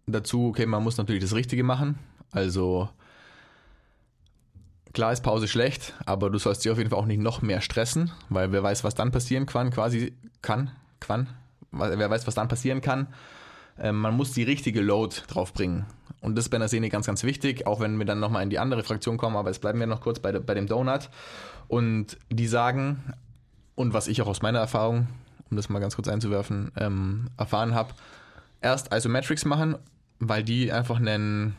dazu, 0.07 0.47
okay, 0.47 0.65
man 0.65 0.83
muss 0.83 0.97
natürlich 0.97 1.21
das 1.21 1.35
Richtige 1.35 1.63
machen. 1.63 1.99
Also 2.31 2.89
klar 4.93 5.11
ist 5.11 5.21
Pause 5.21 5.47
schlecht, 5.47 5.93
aber 6.05 6.29
du 6.29 6.37
sollst 6.37 6.63
dich 6.63 6.71
auf 6.71 6.77
jeden 6.77 6.89
Fall 6.89 6.99
auch 6.99 7.05
nicht 7.05 7.21
noch 7.21 7.41
mehr 7.41 7.61
stressen, 7.61 8.11
weil 8.29 8.51
wer 8.51 8.63
weiß, 8.63 8.83
was 8.83 8.95
dann 8.95 9.11
passieren 9.11 9.45
kann, 9.45 9.71
quasi 9.71 10.13
kann, 10.41 10.71
kann, 10.99 11.27
wer 11.71 12.09
weiß, 12.09 12.27
was 12.27 12.35
dann 12.35 12.47
passieren 12.47 12.81
kann. 12.81 13.07
Ähm, 13.79 13.97
man 13.97 14.15
muss 14.15 14.31
die 14.31 14.43
richtige 14.43 14.81
Load 14.81 15.15
draufbringen. 15.27 15.85
Und 16.21 16.35
das 16.35 16.45
ist 16.45 16.49
bei 16.49 16.57
einer 16.57 16.67
Sehne 16.67 16.89
ganz, 16.89 17.07
ganz 17.07 17.23
wichtig, 17.23 17.65
auch 17.65 17.79
wenn 17.79 17.97
wir 17.97 18.05
dann 18.05 18.19
nochmal 18.19 18.43
in 18.43 18.49
die 18.49 18.59
andere 18.59 18.83
Fraktion 18.83 19.17
kommen, 19.17 19.35
aber 19.35 19.49
jetzt 19.49 19.61
bleiben 19.61 19.79
wir 19.79 19.87
noch 19.87 20.01
kurz 20.01 20.19
bei, 20.19 20.31
bei 20.31 20.53
dem 20.53 20.67
Donut. 20.67 21.09
Und 21.67 22.17
die 22.29 22.47
sagen, 22.47 23.13
und 23.75 23.93
was 23.93 24.07
ich 24.07 24.21
auch 24.21 24.27
aus 24.27 24.41
meiner 24.41 24.59
Erfahrung, 24.59 25.07
um 25.49 25.57
das 25.57 25.69
mal 25.69 25.79
ganz 25.79 25.95
kurz 25.95 26.07
einzuwerfen, 26.07 26.71
ähm, 26.77 27.29
erfahren 27.37 27.73
habe, 27.73 27.93
erst 28.61 28.93
Isometrics 28.93 29.45
machen, 29.45 29.77
weil 30.19 30.43
die 30.43 30.71
einfach 30.71 30.97
einen 30.97 31.55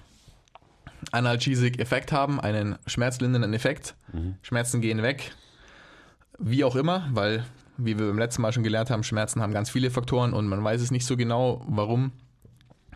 Analgesic 1.11 1.81
Effekt 1.81 2.12
haben, 2.12 2.40
einen 2.40 2.79
schmerzlindernden 2.87 3.55
Effekt. 3.55 3.96
Schmerzen 4.42 4.81
gehen 4.81 5.03
weg. 5.03 5.33
Wie 6.38 6.62
auch 6.62 6.77
immer, 6.77 7.09
weil, 7.12 7.44
wie 7.76 7.98
wir 7.98 8.06
beim 8.06 8.18
letzten 8.18 8.42
Mal 8.42 8.52
schon 8.52 8.62
gelernt 8.62 8.90
haben, 8.90 9.02
Schmerzen 9.02 9.40
haben 9.40 9.52
ganz 9.52 9.70
viele 9.70 9.90
Faktoren 9.90 10.32
und 10.32 10.46
man 10.46 10.62
weiß 10.62 10.80
es 10.80 10.90
nicht 10.90 11.06
so 11.06 11.16
genau, 11.16 11.64
warum. 11.66 12.12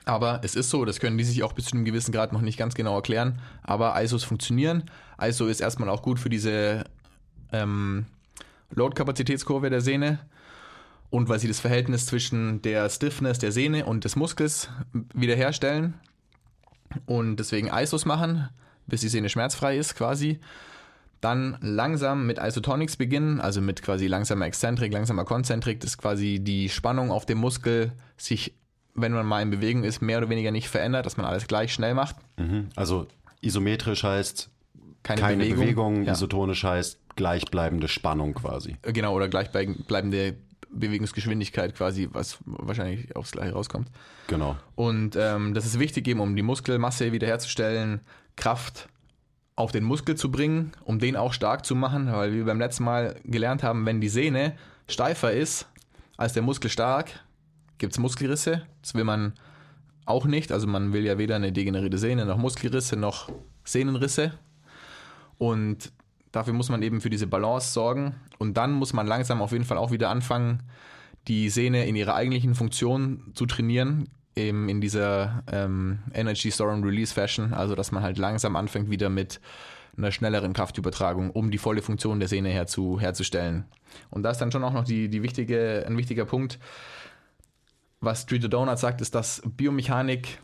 Aber 0.04 0.40
es 0.44 0.54
ist 0.54 0.70
so, 0.70 0.84
das 0.84 1.00
können 1.00 1.18
die 1.18 1.24
sich 1.24 1.42
auch 1.42 1.52
bis 1.52 1.66
zu 1.66 1.74
einem 1.74 1.84
gewissen 1.84 2.12
Grad 2.12 2.32
noch 2.32 2.40
nicht 2.40 2.58
ganz 2.58 2.74
genau 2.74 2.94
erklären. 2.94 3.40
Aber 3.62 4.00
ISOs 4.00 4.22
funktionieren. 4.22 4.84
ISO 5.20 5.46
ist 5.46 5.60
erstmal 5.60 5.88
auch 5.88 6.02
gut 6.02 6.20
für 6.20 6.28
diese 6.28 6.84
ähm, 7.52 8.06
Load-Kapazitätskurve 8.70 9.68
der 9.68 9.80
Sehne 9.80 10.20
und 11.10 11.28
weil 11.28 11.40
sie 11.40 11.48
das 11.48 11.58
Verhältnis 11.58 12.06
zwischen 12.06 12.62
der 12.62 12.88
Stiffness 12.88 13.40
der 13.40 13.50
Sehne 13.50 13.86
und 13.86 14.04
des 14.04 14.14
Muskels 14.14 14.68
wiederherstellen 15.12 15.94
und 17.06 17.36
deswegen 17.36 17.68
ISOs 17.68 18.04
machen, 18.04 18.48
bis 18.86 19.00
die 19.00 19.08
Sehne 19.08 19.28
schmerzfrei 19.28 19.76
ist 19.76 19.96
quasi. 19.96 20.38
Dann 21.20 21.57
langsam 21.61 22.26
mit 22.26 22.38
Isotonics 22.38 22.96
beginnen, 22.96 23.40
also 23.40 23.61
mit 23.61 23.83
quasi 23.83 24.07
langsamer 24.07 24.46
Exzentrik, 24.46 24.92
langsamer 24.92 25.24
Konzentrik, 25.24 25.81
dass 25.81 25.96
quasi 25.98 26.38
die 26.40 26.68
Spannung 26.68 27.11
auf 27.11 27.24
dem 27.26 27.38
Muskel 27.38 27.92
sich, 28.16 28.55
wenn 28.94 29.12
man 29.12 29.26
mal 29.26 29.40
in 29.42 29.50
Bewegung 29.50 29.83
ist, 29.85 30.02
mehr 30.02 30.18
oder 30.18 30.29
weniger 30.29 30.50
nicht 30.50 30.68
verändert, 30.68 31.07
dass 31.07 31.16
man 31.16 31.26
alles 31.26 31.46
gleich 31.46 31.72
schnell 31.72 31.94
macht. 31.94 32.16
Mhm. 32.37 32.68
Also 32.76 33.07
isometrisch 33.40 34.02
heißt 34.05 34.50
Keine, 35.02 35.20
keine 35.20 35.44
Bewegung. 35.44 35.61
Bewegung, 35.61 36.02
Ja. 36.05 36.12
isotonisch 36.12 36.64
heißt 36.64 36.98
gleichbleibende 37.16 37.88
Spannung 37.88 38.35
quasi. 38.35 38.76
Genau, 38.83 39.14
oder 39.14 39.29
gleichbleibende 39.29 40.37
Bewegungsgeschwindigkeit 40.70 41.74
quasi, 41.74 42.09
was 42.12 42.38
wahrscheinlich 42.44 43.14
aufs 43.16 43.33
Gleiche 43.33 43.52
rauskommt. 43.52 43.88
Genau. 44.26 44.57
Und 44.74 45.16
ähm, 45.18 45.55
das 45.55 45.64
ist 45.64 45.79
wichtig 45.79 46.07
eben, 46.09 46.20
um 46.20 46.37
die 46.37 46.42
Muskelmasse 46.42 47.12
wiederherzustellen, 47.12 48.00
Kraft 48.37 48.88
auf 49.56 49.72
den 49.72 49.84
Muskel 49.84 50.14
zu 50.14 50.30
bringen, 50.30 50.72
um 50.84 50.98
den 50.98 51.16
auch 51.16 51.32
stark 51.32 51.64
zu 51.64 51.74
machen, 51.74 52.12
weil 52.12 52.34
wir 52.34 52.44
beim 52.44 52.58
letzten 52.58 52.84
Mal 52.84 53.18
gelernt 53.24 53.62
haben, 53.62 53.86
wenn 53.86 54.02
die 54.02 54.10
Sehne 54.10 54.54
steifer 54.86 55.32
ist 55.32 55.66
als 56.18 56.34
der 56.34 56.42
Muskel 56.42 56.70
stark, 56.70 57.24
gibt 57.78 57.94
es 57.94 57.98
Muskelrisse. 57.98 58.66
Das 58.82 58.94
will 58.94 59.04
man 59.04 59.32
auch 60.04 60.26
nicht. 60.26 60.52
Also 60.52 60.66
man 60.66 60.92
will 60.92 61.04
ja 61.04 61.18
weder 61.18 61.36
eine 61.36 61.52
degenerierte 61.52 61.98
Sehne 61.98 62.26
noch 62.26 62.36
Muskelrisse 62.36 62.96
noch 62.96 63.30
Sehnenrisse. 63.64 64.32
Und 65.38 65.90
dafür 66.32 66.52
muss 66.52 66.68
man 66.68 66.82
eben 66.82 67.00
für 67.00 67.10
diese 67.10 67.26
Balance 67.26 67.72
sorgen. 67.72 68.14
Und 68.38 68.58
dann 68.58 68.72
muss 68.72 68.92
man 68.92 69.06
langsam 69.06 69.40
auf 69.40 69.52
jeden 69.52 69.64
Fall 69.64 69.78
auch 69.78 69.90
wieder 69.90 70.10
anfangen, 70.10 70.62
die 71.28 71.48
Sehne 71.48 71.86
in 71.86 71.96
ihrer 71.96 72.14
eigentlichen 72.14 72.54
Funktion 72.54 73.32
zu 73.34 73.46
trainieren, 73.46 74.08
eben 74.37 74.68
in 74.68 74.81
dieser 74.81 75.42
ähm, 75.51 76.01
Energy 76.12 76.53
Store 76.53 76.72
and 76.72 76.85
Release 76.85 77.12
Fashion, 77.12 77.55
also 77.55 77.75
dass 77.75 77.90
man 77.90 78.03
halt 78.03 78.18
langsam 78.18 78.55
anfängt 78.55 78.90
wieder 78.90 79.09
mit 79.09 79.40
einer 79.96 80.12
schnelleren 80.12 80.53
Kraftübertragung, 80.53 81.31
um 81.31 81.51
die 81.51 81.59
volle 81.59 81.83
Funktion 81.83 82.20
der 82.20 82.29
Sehne 82.29 82.51
herzu, 82.51 83.01
herzustellen. 83.01 83.64
Und 84.11 84.22
da 84.22 84.31
ist 84.31 84.38
dann 84.38 84.53
schon 84.53 84.64
auch 84.64 84.72
noch 84.72 84.85
die, 84.85 85.09
die 85.09 85.22
wichtige, 85.22 85.85
ein 85.87 85.96
wichtiger 85.96 86.27
Punkt, 86.27 86.59
was 88.01 88.22
Street 88.22 88.53
Donut 88.53 88.79
sagt, 88.79 89.01
ist, 89.01 89.14
dass 89.14 89.42
Biomechanik 89.44 90.38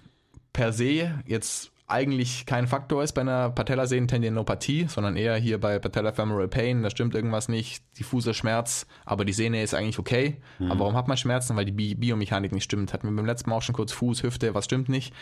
per 0.52 0.72
se 0.72 1.22
jetzt 1.26 1.71
eigentlich 1.92 2.46
kein 2.46 2.66
Faktor 2.66 3.02
ist 3.02 3.12
bei 3.12 3.20
einer 3.20 3.50
Patellasehnentendinopathie, 3.50 4.86
sondern 4.88 5.16
eher 5.16 5.36
hier 5.36 5.60
bei 5.60 5.78
Patellofemoral 5.78 6.48
Pain, 6.48 6.82
da 6.82 6.90
stimmt 6.90 7.14
irgendwas 7.14 7.48
nicht, 7.48 7.84
diffuser 7.98 8.34
Schmerz, 8.34 8.86
aber 9.04 9.24
die 9.24 9.32
Sehne 9.32 9.62
ist 9.62 9.74
eigentlich 9.74 9.98
okay. 9.98 10.38
Aber 10.68 10.80
warum 10.80 10.96
hat 10.96 11.08
man 11.08 11.16
Schmerzen? 11.16 11.56
Weil 11.56 11.66
die 11.66 11.72
Bi 11.72 11.94
Biomechanik 11.94 12.52
nicht 12.52 12.64
stimmt. 12.64 12.92
Hatten 12.92 13.08
wir 13.08 13.14
beim 13.14 13.26
letzten 13.26 13.50
Mal 13.50 13.56
auch 13.56 13.62
schon 13.62 13.74
kurz 13.74 13.92
Fuß, 13.92 14.22
Hüfte, 14.22 14.54
was 14.54 14.64
stimmt 14.64 14.88
nicht. 14.88 15.14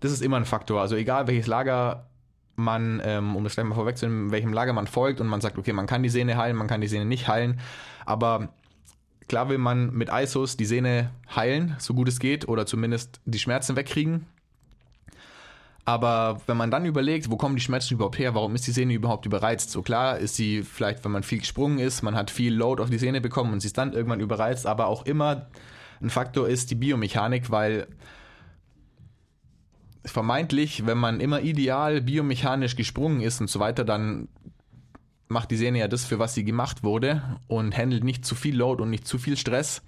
Das 0.00 0.12
ist 0.12 0.20
immer 0.20 0.36
ein 0.36 0.44
Faktor. 0.44 0.80
Also 0.80 0.96
egal 0.96 1.26
welches 1.26 1.46
Lager 1.46 2.08
man, 2.56 3.00
ähm, 3.04 3.36
um 3.36 3.44
das 3.44 3.54
gleich 3.54 3.66
mal 3.66 3.74
vorwegzunehmen, 3.74 4.32
welchem 4.32 4.52
Lager 4.52 4.72
man 4.72 4.86
folgt 4.86 5.20
und 5.20 5.28
man 5.28 5.40
sagt, 5.40 5.58
okay, 5.58 5.72
man 5.72 5.86
kann 5.86 6.02
die 6.02 6.08
Sehne 6.08 6.36
heilen, 6.36 6.56
man 6.56 6.66
kann 6.66 6.80
die 6.80 6.88
Sehne 6.88 7.04
nicht 7.04 7.28
heilen, 7.28 7.60
aber 8.04 8.48
klar 9.28 9.48
will 9.48 9.58
man 9.58 9.92
mit 9.92 10.10
ISOs 10.12 10.56
die 10.56 10.64
Sehne 10.64 11.10
heilen, 11.34 11.76
so 11.78 11.94
gut 11.94 12.08
es 12.08 12.18
geht, 12.18 12.48
oder 12.48 12.66
zumindest 12.66 13.20
die 13.24 13.38
Schmerzen 13.38 13.76
wegkriegen. 13.76 14.26
Aber 15.88 16.42
wenn 16.46 16.58
man 16.58 16.70
dann 16.70 16.84
überlegt, 16.84 17.30
wo 17.30 17.38
kommen 17.38 17.56
die 17.56 17.62
Schmerzen 17.62 17.94
überhaupt 17.94 18.18
her, 18.18 18.34
warum 18.34 18.54
ist 18.54 18.66
die 18.66 18.72
Sehne 18.72 18.92
überhaupt 18.92 19.24
überreizt? 19.24 19.70
So 19.70 19.80
klar 19.80 20.18
ist 20.18 20.36
sie 20.36 20.62
vielleicht, 20.62 21.02
wenn 21.02 21.12
man 21.12 21.22
viel 21.22 21.38
gesprungen 21.38 21.78
ist, 21.78 22.02
man 22.02 22.14
hat 22.14 22.30
viel 22.30 22.52
Load 22.54 22.82
auf 22.82 22.90
die 22.90 22.98
Sehne 22.98 23.22
bekommen 23.22 23.54
und 23.54 23.60
sie 23.60 23.68
ist 23.68 23.78
dann 23.78 23.94
irgendwann 23.94 24.20
überreizt, 24.20 24.66
aber 24.66 24.88
auch 24.88 25.06
immer 25.06 25.46
ein 26.02 26.10
Faktor 26.10 26.46
ist 26.46 26.70
die 26.70 26.74
Biomechanik, 26.74 27.50
weil 27.50 27.86
vermeintlich, 30.04 30.84
wenn 30.84 30.98
man 30.98 31.20
immer 31.20 31.40
ideal 31.40 32.02
biomechanisch 32.02 32.76
gesprungen 32.76 33.22
ist 33.22 33.40
und 33.40 33.48
so 33.48 33.58
weiter, 33.58 33.86
dann 33.86 34.28
macht 35.28 35.50
die 35.50 35.56
Sehne 35.56 35.78
ja 35.78 35.88
das, 35.88 36.04
für 36.04 36.18
was 36.18 36.34
sie 36.34 36.44
gemacht 36.44 36.84
wurde 36.84 37.40
und 37.46 37.74
handelt 37.74 38.04
nicht 38.04 38.26
zu 38.26 38.34
viel 38.34 38.58
Load 38.58 38.82
und 38.82 38.90
nicht 38.90 39.08
zu 39.08 39.16
viel 39.16 39.38
Stress. 39.38 39.80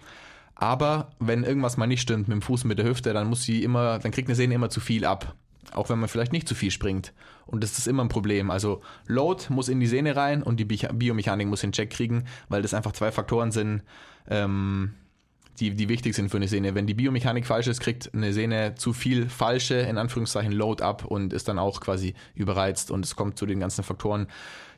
Aber 0.54 1.10
wenn 1.18 1.44
irgendwas 1.44 1.76
mal 1.76 1.86
nicht 1.86 2.00
stimmt 2.00 2.26
mit 2.26 2.36
dem 2.36 2.42
Fuß, 2.42 2.64
mit 2.64 2.78
der 2.78 2.86
Hüfte, 2.86 3.12
dann 3.12 3.28
muss 3.28 3.42
sie 3.42 3.62
immer, 3.62 3.98
dann 3.98 4.12
kriegt 4.12 4.28
eine 4.28 4.34
Sehne 4.34 4.54
immer 4.54 4.70
zu 4.70 4.80
viel 4.80 5.04
ab. 5.04 5.36
Auch 5.72 5.88
wenn 5.88 5.98
man 5.98 6.08
vielleicht 6.08 6.32
nicht 6.32 6.48
zu 6.48 6.54
viel 6.54 6.70
springt. 6.70 7.12
Und 7.46 7.62
das 7.62 7.78
ist 7.78 7.88
immer 7.88 8.04
ein 8.04 8.08
Problem. 8.08 8.50
Also 8.50 8.80
Load 9.06 9.44
muss 9.48 9.68
in 9.68 9.80
die 9.80 9.86
Sehne 9.86 10.16
rein 10.16 10.42
und 10.42 10.58
die 10.58 10.64
Bi- 10.64 10.88
Biomechanik 10.92 11.48
muss 11.48 11.60
den 11.62 11.72
Check 11.72 11.90
kriegen, 11.90 12.24
weil 12.48 12.62
das 12.62 12.74
einfach 12.74 12.92
zwei 12.92 13.10
Faktoren 13.12 13.50
sind, 13.52 13.82
ähm, 14.28 14.94
die, 15.58 15.74
die 15.74 15.88
wichtig 15.88 16.14
sind 16.14 16.30
für 16.30 16.38
eine 16.38 16.48
Sehne. 16.48 16.74
Wenn 16.74 16.86
die 16.86 16.94
Biomechanik 16.94 17.46
falsch 17.46 17.66
ist, 17.66 17.80
kriegt 17.80 18.14
eine 18.14 18.32
Sehne 18.32 18.76
zu 18.76 18.92
viel 18.92 19.28
falsche, 19.28 19.74
in 19.74 19.98
Anführungszeichen, 19.98 20.52
Load 20.52 20.82
ab 20.82 21.04
und 21.04 21.32
ist 21.32 21.48
dann 21.48 21.58
auch 21.58 21.80
quasi 21.80 22.14
überreizt 22.34 22.90
und 22.90 23.04
es 23.04 23.14
kommt 23.16 23.36
zu 23.38 23.46
den 23.46 23.60
ganzen 23.60 23.84
Faktoren, 23.84 24.26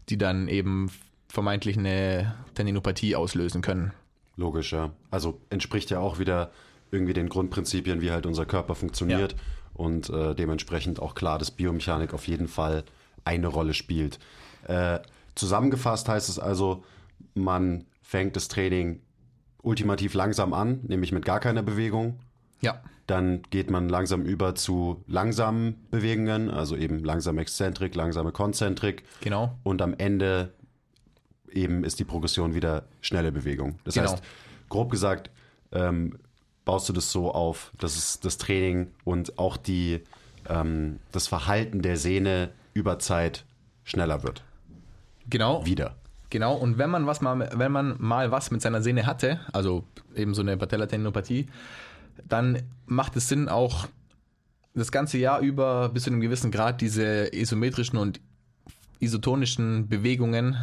die 0.08 0.18
dann 0.18 0.48
eben 0.48 0.90
vermeintlich 1.28 1.78
eine 1.78 2.34
Tendinopathie 2.54 3.14
auslösen 3.16 3.62
können. 3.62 3.92
Logisch, 4.36 4.72
ja. 4.72 4.90
Also 5.10 5.40
entspricht 5.50 5.90
ja 5.90 6.00
auch 6.00 6.18
wieder 6.18 6.50
irgendwie 6.90 7.12
den 7.14 7.28
Grundprinzipien, 7.28 8.00
wie 8.00 8.10
halt 8.10 8.26
unser 8.26 8.44
Körper 8.44 8.74
funktioniert 8.74 9.36
und 9.74 10.10
äh, 10.10 10.34
dementsprechend 10.34 11.00
auch 11.00 11.14
klar, 11.14 11.38
dass 11.38 11.50
Biomechanik 11.50 12.12
auf 12.14 12.26
jeden 12.28 12.48
Fall 12.48 12.84
eine 13.24 13.46
Rolle 13.48 13.74
spielt. 13.74 14.18
Äh, 14.66 15.00
zusammengefasst 15.34 16.08
heißt 16.08 16.28
es 16.28 16.38
also, 16.38 16.84
man 17.34 17.84
fängt 18.02 18.36
das 18.36 18.48
Training 18.48 19.00
ultimativ 19.62 20.14
langsam 20.14 20.52
an, 20.52 20.80
nämlich 20.82 21.12
mit 21.12 21.24
gar 21.24 21.40
keiner 21.40 21.62
Bewegung. 21.62 22.18
Ja, 22.60 22.82
Dann 23.06 23.42
geht 23.50 23.70
man 23.70 23.88
langsam 23.88 24.22
über 24.24 24.54
zu 24.54 25.02
langsamen 25.06 25.86
Bewegungen, 25.90 26.50
also 26.50 26.76
eben 26.76 27.02
langsame 27.04 27.40
Exzentrik, 27.40 27.94
langsame 27.94 28.32
Konzentrik. 28.32 29.04
genau. 29.20 29.56
Und 29.62 29.82
am 29.82 29.94
Ende 29.94 30.52
eben 31.50 31.84
ist 31.84 31.98
die 31.98 32.04
Progression 32.04 32.54
wieder 32.54 32.84
schnelle 33.00 33.32
Bewegung. 33.32 33.78
Das 33.84 33.94
Genau. 33.94 34.12
heißt, 34.12 34.22
grob 34.68 34.90
gesagt, 34.90 35.30
ähm, 35.72 36.18
baust 36.64 36.88
du 36.88 36.92
das 36.92 37.10
so 37.10 37.32
auf, 37.32 37.72
dass 37.78 37.96
es 37.96 38.20
das 38.20 38.38
Training 38.38 38.92
und 39.04 39.38
auch 39.38 39.56
die, 39.56 40.00
ähm, 40.48 40.98
das 41.10 41.26
Verhalten 41.26 41.82
der 41.82 41.96
Sehne 41.96 42.50
über 42.74 42.98
Zeit 42.98 43.44
schneller 43.84 44.22
wird. 44.22 44.42
Genau. 45.28 45.64
Wieder. 45.66 45.96
Genau, 46.30 46.54
und 46.54 46.78
wenn 46.78 46.88
man 46.88 47.06
was 47.06 47.20
mal, 47.20 47.50
wenn 47.54 47.70
man 47.70 47.96
mal 47.98 48.30
was 48.30 48.50
mit 48.50 48.62
seiner 48.62 48.80
Sehne 48.80 49.04
hatte, 49.04 49.40
also 49.52 49.84
eben 50.16 50.32
so 50.32 50.40
eine 50.40 50.56
Patellatendinopathie, 50.56 51.46
dann 52.26 52.62
macht 52.86 53.16
es 53.16 53.28
Sinn, 53.28 53.50
auch 53.50 53.86
das 54.74 54.90
ganze 54.90 55.18
Jahr 55.18 55.40
über 55.40 55.90
bis 55.90 56.04
zu 56.04 56.10
einem 56.10 56.22
gewissen 56.22 56.50
Grad 56.50 56.80
diese 56.80 57.34
isometrischen 57.34 57.98
und 57.98 58.18
isotonischen 58.98 59.88
Bewegungen 59.88 60.56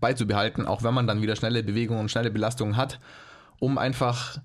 beizubehalten, 0.00 0.66
auch 0.66 0.82
wenn 0.82 0.92
man 0.92 1.06
dann 1.06 1.22
wieder 1.22 1.36
schnelle 1.36 1.62
Bewegungen 1.62 2.00
und 2.00 2.10
schnelle 2.10 2.30
Belastungen 2.30 2.76
hat, 2.76 3.00
um 3.58 3.78
einfach 3.78 4.38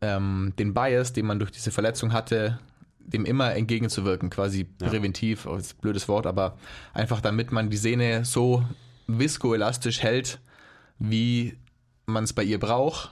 ähm, 0.00 0.52
den 0.58 0.74
Bias, 0.74 1.12
den 1.12 1.26
man 1.26 1.38
durch 1.38 1.50
diese 1.50 1.70
Verletzung 1.70 2.12
hatte, 2.12 2.58
dem 3.00 3.24
immer 3.24 3.54
entgegenzuwirken, 3.54 4.30
quasi 4.30 4.64
präventiv, 4.64 5.46
oh, 5.46 5.56
ist 5.56 5.76
ein 5.76 5.80
blödes 5.80 6.08
Wort, 6.08 6.26
aber 6.26 6.56
einfach 6.92 7.20
damit 7.20 7.52
man 7.52 7.70
die 7.70 7.76
Sehne 7.76 8.24
so 8.24 8.64
viskoelastisch 9.06 10.02
hält, 10.02 10.40
wie 10.98 11.56
man 12.06 12.24
es 12.24 12.32
bei 12.32 12.42
ihr 12.42 12.60
braucht 12.60 13.10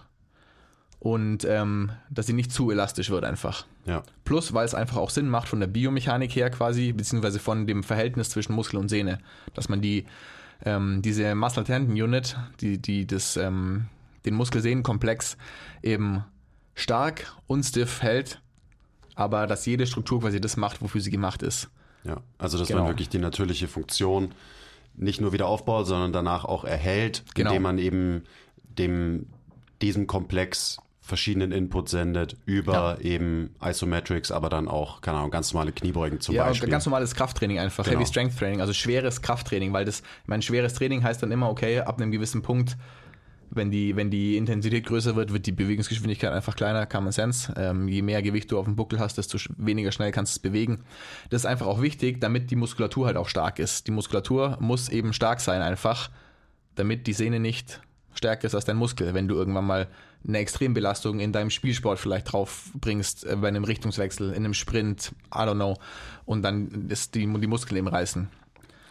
und 0.99 1.45
ähm, 1.45 1.91
dass 2.11 2.27
sie 2.27 2.33
nicht 2.33 2.53
zu 2.53 2.71
elastisch 2.71 3.11
wird 3.11 3.25
einfach. 3.25 3.67
Ja. 3.87 4.03
Plus, 4.25 4.53
weil 4.53 4.65
es 4.65 4.75
einfach 4.75 4.97
auch 4.97 5.11
Sinn 5.11 5.29
macht 5.29 5.49
von 5.49 5.61
der 5.61 5.67
Biomechanik 5.67 6.35
her 6.35 6.51
quasi, 6.51 6.93
beziehungsweise 6.93 7.39
von 7.39 7.67
dem 7.67 7.83
Verhältnis 7.83 8.31
zwischen 8.31 8.55
Muskel 8.55 8.79
und 8.79 8.89
Sehne, 8.89 9.19
dass 9.55 9.69
man 9.69 9.81
die, 9.81 10.05
ähm, 10.65 11.03
diese 11.03 11.35
Muscle 11.35 11.65
Tendon 11.65 12.01
Unit, 12.01 12.37
die, 12.61 12.79
die 12.79 13.07
das, 13.07 13.37
ähm, 13.37 13.87
den 14.25 14.35
Muskel-Sehnen-Komplex 14.35 15.37
eben 15.83 16.25
stark 16.77 17.35
und 17.49 17.65
stiff 17.65 18.03
hält, 18.03 18.41
aber 19.17 19.49
dass 19.49 19.67
jede 19.67 19.87
Struktur 19.87 20.21
quasi 20.21 20.41
das 20.41 20.57
macht, 20.57 20.81
wofür 20.83 21.01
sie 21.01 21.11
gemacht 21.11 21.43
ist. 21.43 21.69
Ja, 22.05 22.19
also 22.39 22.57
dass 22.59 22.69
Genau. 22.69 22.83
man 22.83 22.91
wirklich 22.91 23.09
die 23.09 23.19
natürliche 23.19 23.67
Funktion 23.67 24.33
nicht 24.95 25.21
nur 25.21 25.33
wieder 25.33 25.47
aufbaut, 25.49 25.87
sondern 25.87 26.13
danach 26.13 26.45
auch 26.45 26.65
erhält, 26.65 27.25
Genau. 27.35 27.51
indem 27.51 27.63
man 27.63 27.79
eben 27.79 28.23
dem, 28.79 29.27
diesem 29.83 30.07
Komplex 30.07 30.79
verschiedenen 31.01 31.53
Inputs 31.53 31.93
sendet 31.93 32.37
über 32.47 32.99
eben 33.01 33.55
Isometrics, 33.65 34.31
aber 34.33 34.49
dann 34.49 34.67
auch, 34.69 35.01
keine 35.01 35.19
Ahnung, 35.19 35.31
ganz 35.31 35.53
normale 35.53 35.71
Kniebeugen 35.73 36.21
zum 36.21 36.35
Ja, 36.35 36.45
Beispiel. 36.45 36.69
ganz 36.69 36.85
normales 36.85 37.15
Krafttraining 37.15 37.59
einfach, 37.61 37.85
Genau. 37.85 37.97
Heavy 37.99 38.07
Strength 38.07 38.37
Training, 38.39 38.61
also 38.61 38.73
schweres 38.73 39.23
Krafttraining, 39.23 39.73
weil 39.73 39.85
das, 39.85 40.01
ich 40.01 40.29
meine, 40.29 40.43
schweres 40.43 40.75
Training 40.75 41.03
heißt 41.05 41.23
dann 41.23 41.31
immer, 41.31 41.49
okay, 41.49 41.81
ab 41.81 42.01
einem 42.01 42.11
gewissen 42.11 42.43
Punkt, 42.43 42.77
wenn 43.57 43.71
die, 43.71 43.97
wenn 43.97 44.11
die 44.11 44.37
Intensität 44.37 44.87
größer 44.87 45.17
wird, 45.17 45.33
wird 45.33 45.47
die 45.47 45.53
Bewegungsgeschwindigkeit 45.53 46.33
einfach 46.33 46.55
kleiner, 46.55 46.87
Common 46.87 47.13
Sense. 47.13 47.53
Ähm, 47.57 47.89
je 47.89 48.03
mehr 48.03 48.23
Gewicht 48.23 48.51
du 48.51 48.59
auf 48.59 48.65
dem 48.67 48.77
Buckel 48.77 48.99
hast, 48.99 49.19
desto 49.19 49.39
weniger 49.57 49.93
schnell 49.93 50.13
kannst 50.13 50.35
du 50.35 50.39
es 50.39 50.43
bewegen. 50.43 50.85
Das 51.31 51.43
ist 51.43 51.47
einfach 51.47 51.67
auch 51.67 51.83
wichtig, 51.83 52.21
damit 52.21 52.51
die 52.51 52.57
Muskulatur 52.57 53.07
halt 53.07 53.17
auch 53.17 53.29
stark 53.29 53.59
ist. 53.59 53.87
Die 53.87 53.93
Muskulatur 53.93 54.59
muss 54.61 54.89
eben 54.89 55.13
stark 55.13 55.41
sein 55.41 55.63
einfach, 55.63 56.11
damit 56.75 57.07
die 57.07 57.13
Sehne 57.13 57.41
nicht 57.41 57.81
stärker 58.15 58.47
ist 58.47 58.55
als 58.55 58.65
dein 58.65 58.77
Muskel. 58.77 59.15
Wenn 59.15 59.29
du 59.29 59.35
irgendwann 59.35 59.67
mal 59.67 59.89
eine 60.27 60.39
Extrembelastung 60.39 61.21
in 61.21 61.33
deinem 61.33 61.51
Spielsport 61.51 61.99
vielleicht 61.99 62.33
drauf 62.33 62.71
bringst, 62.75 63.25
äh, 63.25 63.37
bei 63.37 63.49
einem 63.49 63.65
Richtungswechsel, 63.65 64.31
in 64.31 64.45
einem 64.45 64.55
Sprint, 64.55 65.13
I 65.35 65.39
don't 65.39 65.55
know, 65.55 65.77
und 66.25 66.43
dann 66.43 66.89
ist 66.89 67.15
die, 67.15 67.21
die 67.21 67.47
Muskeln 67.47 67.79
eben 67.79 67.89
reißen. 67.89 68.29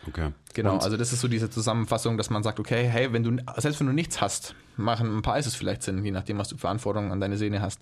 Okay. 0.08 0.32
Genau, 0.54 0.74
Und, 0.76 0.84
also 0.84 0.98
das 0.98 1.12
ist 1.14 1.22
so 1.22 1.28
diese 1.28 1.50
Zusammenfassung, 1.50 2.18
dass 2.18 2.30
man 2.30 2.44
sagt, 2.44 2.60
okay, 2.60 2.88
hey, 2.88 3.12
wenn 3.12 3.24
du, 3.24 3.38
selbst 3.58 3.80
wenn 3.80 3.88
du 3.88 3.94
nichts 3.94 4.22
hast, 4.22 4.56
machen 4.78 5.18
ein 5.18 5.22
paar 5.22 5.38
Isos 5.38 5.56
vielleicht 5.56 5.84
Sinn, 5.84 6.04
je 6.04 6.12
nachdem, 6.12 6.38
was 6.38 6.50
du 6.50 6.58
für 6.58 6.70
Anforderungen 6.70 7.12
an 7.12 7.20
deine 7.20 7.38
Sehne 7.38 7.62
hast. 7.62 7.80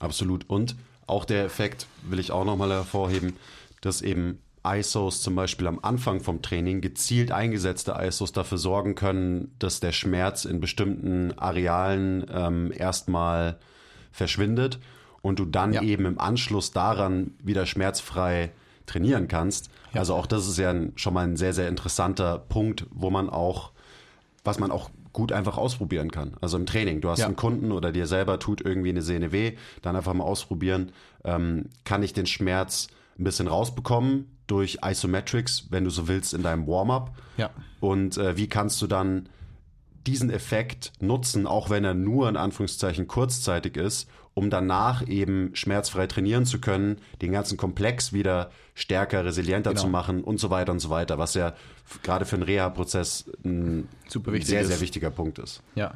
Absolut. 0.00 0.48
Und 0.48 0.76
auch 1.06 1.24
der 1.24 1.44
Effekt 1.44 1.86
will 2.02 2.18
ich 2.18 2.32
auch 2.32 2.44
nochmal 2.44 2.70
hervorheben, 2.70 3.34
dass 3.80 4.02
eben 4.02 4.38
ISOs 4.66 5.22
zum 5.22 5.34
Beispiel 5.34 5.66
am 5.66 5.78
Anfang 5.80 6.20
vom 6.20 6.42
Training 6.42 6.80
gezielt 6.80 7.30
eingesetzte 7.32 7.96
ISOs 7.98 8.32
dafür 8.32 8.58
sorgen 8.58 8.94
können, 8.94 9.54
dass 9.58 9.80
der 9.80 9.92
Schmerz 9.92 10.44
in 10.44 10.60
bestimmten 10.60 11.32
Arealen 11.38 12.26
ähm, 12.30 12.72
erstmal 12.76 13.58
verschwindet 14.12 14.78
und 15.22 15.38
du 15.38 15.44
dann 15.44 15.72
Ja. 15.72 15.82
eben 15.82 16.04
im 16.06 16.18
Anschluss 16.20 16.72
daran 16.72 17.32
wieder 17.42 17.66
schmerzfrei 17.66 18.50
trainieren 18.88 19.28
kannst. 19.28 19.70
Also 19.92 20.14
auch 20.14 20.26
das 20.26 20.46
ist 20.48 20.58
ja 20.58 20.70
ein, 20.70 20.92
schon 20.96 21.14
mal 21.14 21.24
ein 21.26 21.36
sehr, 21.36 21.52
sehr 21.52 21.68
interessanter 21.68 22.38
Punkt, 22.38 22.86
wo 22.90 23.10
man 23.10 23.30
auch, 23.30 23.70
was 24.44 24.58
man 24.58 24.70
auch 24.70 24.90
gut 25.12 25.32
einfach 25.32 25.56
ausprobieren 25.58 26.10
kann. 26.10 26.36
Also 26.40 26.56
im 26.56 26.66
Training. 26.66 27.00
Du 27.00 27.08
hast 27.08 27.18
Ja. 27.18 27.26
einen 27.26 27.36
Kunden 27.36 27.72
oder 27.72 27.92
dir 27.92 28.06
selber 28.06 28.38
tut 28.38 28.60
irgendwie 28.60 28.90
eine 28.90 29.02
Sehne 29.02 29.32
weh, 29.32 29.52
dann 29.82 29.96
einfach 29.96 30.14
mal 30.14 30.24
ausprobieren, 30.24 30.92
ähm, 31.24 31.66
kann 31.84 32.02
ich 32.02 32.12
den 32.12 32.26
Schmerz 32.26 32.88
ein 33.18 33.24
bisschen 33.24 33.48
rausbekommen 33.48 34.26
durch 34.46 34.78
Isometrics, 34.84 35.66
wenn 35.70 35.84
du 35.84 35.90
so 35.90 36.08
willst, 36.08 36.34
in 36.34 36.42
deinem 36.42 36.66
Warm-up. 36.66 37.12
Ja. 37.36 37.50
Und 37.80 38.16
äh, 38.16 38.36
wie 38.36 38.48
kannst 38.48 38.80
du 38.80 38.86
dann 38.86 39.28
diesen 40.06 40.30
Effekt 40.30 40.92
nutzen, 41.00 41.46
auch 41.46 41.68
wenn 41.68 41.84
er 41.84 41.94
nur 41.94 42.28
in 42.28 42.36
Anführungszeichen 42.36 43.08
kurzzeitig 43.08 43.76
ist, 43.76 44.08
um 44.38 44.50
danach 44.50 45.06
eben 45.08 45.50
schmerzfrei 45.54 46.06
trainieren 46.06 46.46
zu 46.46 46.60
können, 46.60 46.98
den 47.20 47.32
ganzen 47.32 47.56
Komplex 47.58 48.12
wieder 48.12 48.52
stärker, 48.74 49.24
resilienter 49.24 49.70
Genau. 49.70 49.82
zu 49.82 49.88
machen 49.88 50.22
und 50.22 50.38
so 50.38 50.48
weiter 50.50 50.70
und 50.70 50.78
so 50.78 50.90
weiter, 50.90 51.18
was 51.18 51.34
ja 51.34 51.54
gerade 52.04 52.24
für 52.24 52.36
einen 52.36 52.44
Reha-Prozess 52.44 53.28
ein 53.44 53.88
sehr, 54.08 54.60
ist. 54.60 54.68
sehr 54.68 54.80
wichtiger 54.80 55.10
Punkt 55.10 55.40
ist. 55.40 55.60
Ja. 55.74 55.94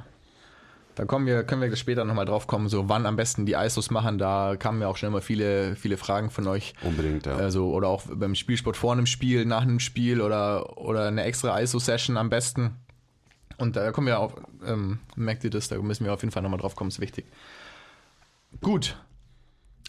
Da 0.96 1.04
kommen 1.04 1.24
wir, 1.24 1.44
können 1.44 1.62
wir 1.62 1.74
später 1.76 2.04
nochmal 2.04 2.26
drauf 2.26 2.48
kommen, 2.48 2.68
so 2.68 2.88
wann 2.88 3.06
am 3.06 3.14
besten 3.14 3.46
die 3.46 3.52
ISOs 3.52 3.90
machen. 3.90 4.18
Da 4.18 4.56
kamen 4.56 4.82
ja 4.82 4.88
auch 4.88 4.96
schon 4.96 5.06
immer 5.06 5.22
viele, 5.22 5.76
viele 5.76 5.96
Fragen 5.96 6.28
von 6.30 6.46
euch. 6.48 6.74
Unbedingt, 6.82 7.24
ja. 7.24 7.36
Also, 7.36 7.72
oder 7.72 7.86
auch 7.88 8.02
beim 8.12 8.34
Spielsport 8.34 8.76
vor 8.76 8.92
einem 8.92 9.06
Spiel, 9.06 9.46
nach 9.46 9.62
einem 9.62 9.78
Spiel 9.78 10.20
oder, 10.20 10.76
oder 10.76 11.06
eine 11.06 11.22
extra 11.22 11.58
ISO-Session 11.60 12.16
am 12.16 12.28
besten. 12.28 12.76
Und 13.56 13.76
da 13.76 13.92
kommen 13.92 14.08
wir 14.08 14.18
auf, 14.18 14.34
ähm, 14.66 14.98
merkt 15.14 15.44
ihr 15.44 15.50
das, 15.50 15.68
da 15.68 15.80
müssen 15.80 16.04
wir 16.04 16.12
auf 16.12 16.22
jeden 16.22 16.32
Fall 16.32 16.42
nochmal 16.42 16.58
drauf 16.60 16.74
kommen, 16.74 16.88
ist 16.88 17.00
wichtig. 17.00 17.24
Gut, 18.60 18.96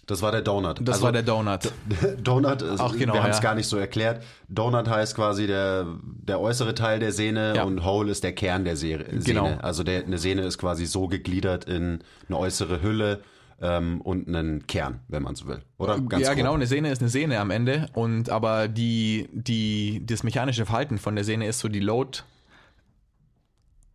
Das 0.08 0.21
war 0.21 0.32
der 0.32 0.41
Donut. 0.41 0.80
das 0.82 0.95
Also, 0.95 1.06
war 1.06 1.12
der 1.12 1.21
Donut. 1.23 1.71
Donut, 2.23 2.62
ist- 2.62 2.80
Auch 2.80 2.95
genau, 2.95 3.13
wir 3.13 3.23
haben 3.23 3.30
es 3.32 3.38
ja. 3.38 3.43
gar 3.43 3.56
nicht 3.56 3.67
so 3.67 3.78
erklärt. 3.78 4.23
Donut 4.49 4.88
heißt 4.89 5.15
quasi 5.15 5.47
der, 5.47 5.86
der 6.04 6.39
äußere 6.39 6.73
Teil 6.73 6.99
der 6.99 7.12
Sehne 7.12 7.54
Ja. 7.56 7.63
und 7.63 7.84
Hole 7.86 8.12
ist 8.12 8.23
der 8.23 8.34
Kern 8.34 8.65
der 8.65 8.76
Se 8.76 8.97
Sehne. 8.97 9.19
Genau. 9.23 9.45
Also 9.62 9.84
der, 9.84 10.04
eine 10.06 10.17
Sehne 10.17 10.41
ist 10.43 10.58
quasi 10.58 10.86
so 10.86 11.08
gegliedert 11.08 11.65
in 11.65 11.99
eine 12.28 12.38
äußere 12.38 12.82
Hülle 12.82 13.21
ähm, 13.62 14.02
und 14.02 14.28
einen 14.28 14.65
Kern, 14.67 14.99
wenn 15.08 15.23
man 15.23 15.36
so 15.36 15.47
will. 15.47 15.62
Oder? 15.78 15.99
Ganz 16.02 16.23
ja, 16.23 16.30
grob. 16.30 16.38
genau, 16.38 16.54
eine 16.56 16.67
Sehne 16.67 16.91
ist 16.91 17.02
eine 17.02 17.10
Sehne 17.10 17.39
am 17.39 17.52
Ende. 17.52 17.88
Und 17.93 18.30
aber 18.30 18.67
die, 18.67 19.30
die, 19.32 20.04
das 20.06 20.23
mechanische 20.23 20.65
Verhalten 20.65 20.97
von 20.97 21.15
der 21.15 21.23
Sehne 21.23 21.47
ist 21.47 21.60
so 21.60 21.67
die 21.69 21.80
Load. 21.80 22.19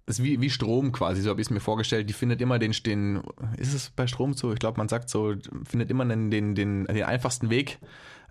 Ist 0.09 0.23
wie, 0.23 0.41
wie 0.41 0.49
Strom 0.49 0.91
quasi, 0.93 1.21
so 1.21 1.29
habe 1.29 1.41
ich 1.43 1.49
es 1.49 1.51
mir 1.51 1.61
vorgestellt. 1.61 2.09
Die 2.09 2.15
findet 2.15 2.41
immer 2.41 2.59
den, 2.59 2.73
den, 2.73 3.23
ist 3.59 3.75
es 3.75 3.91
bei 3.91 4.07
Strom 4.07 4.33
so? 4.33 4.53
Ich 4.55 4.59
glaube, 4.59 4.79
man 4.79 4.89
sagt 4.89 5.11
so, 5.11 5.35
findet 5.69 5.91
immer 5.91 6.07
den, 6.07 6.31
den, 6.31 6.55
den, 6.55 6.87
den 6.87 7.05
einfachsten 7.05 7.51
Weg, 7.51 7.79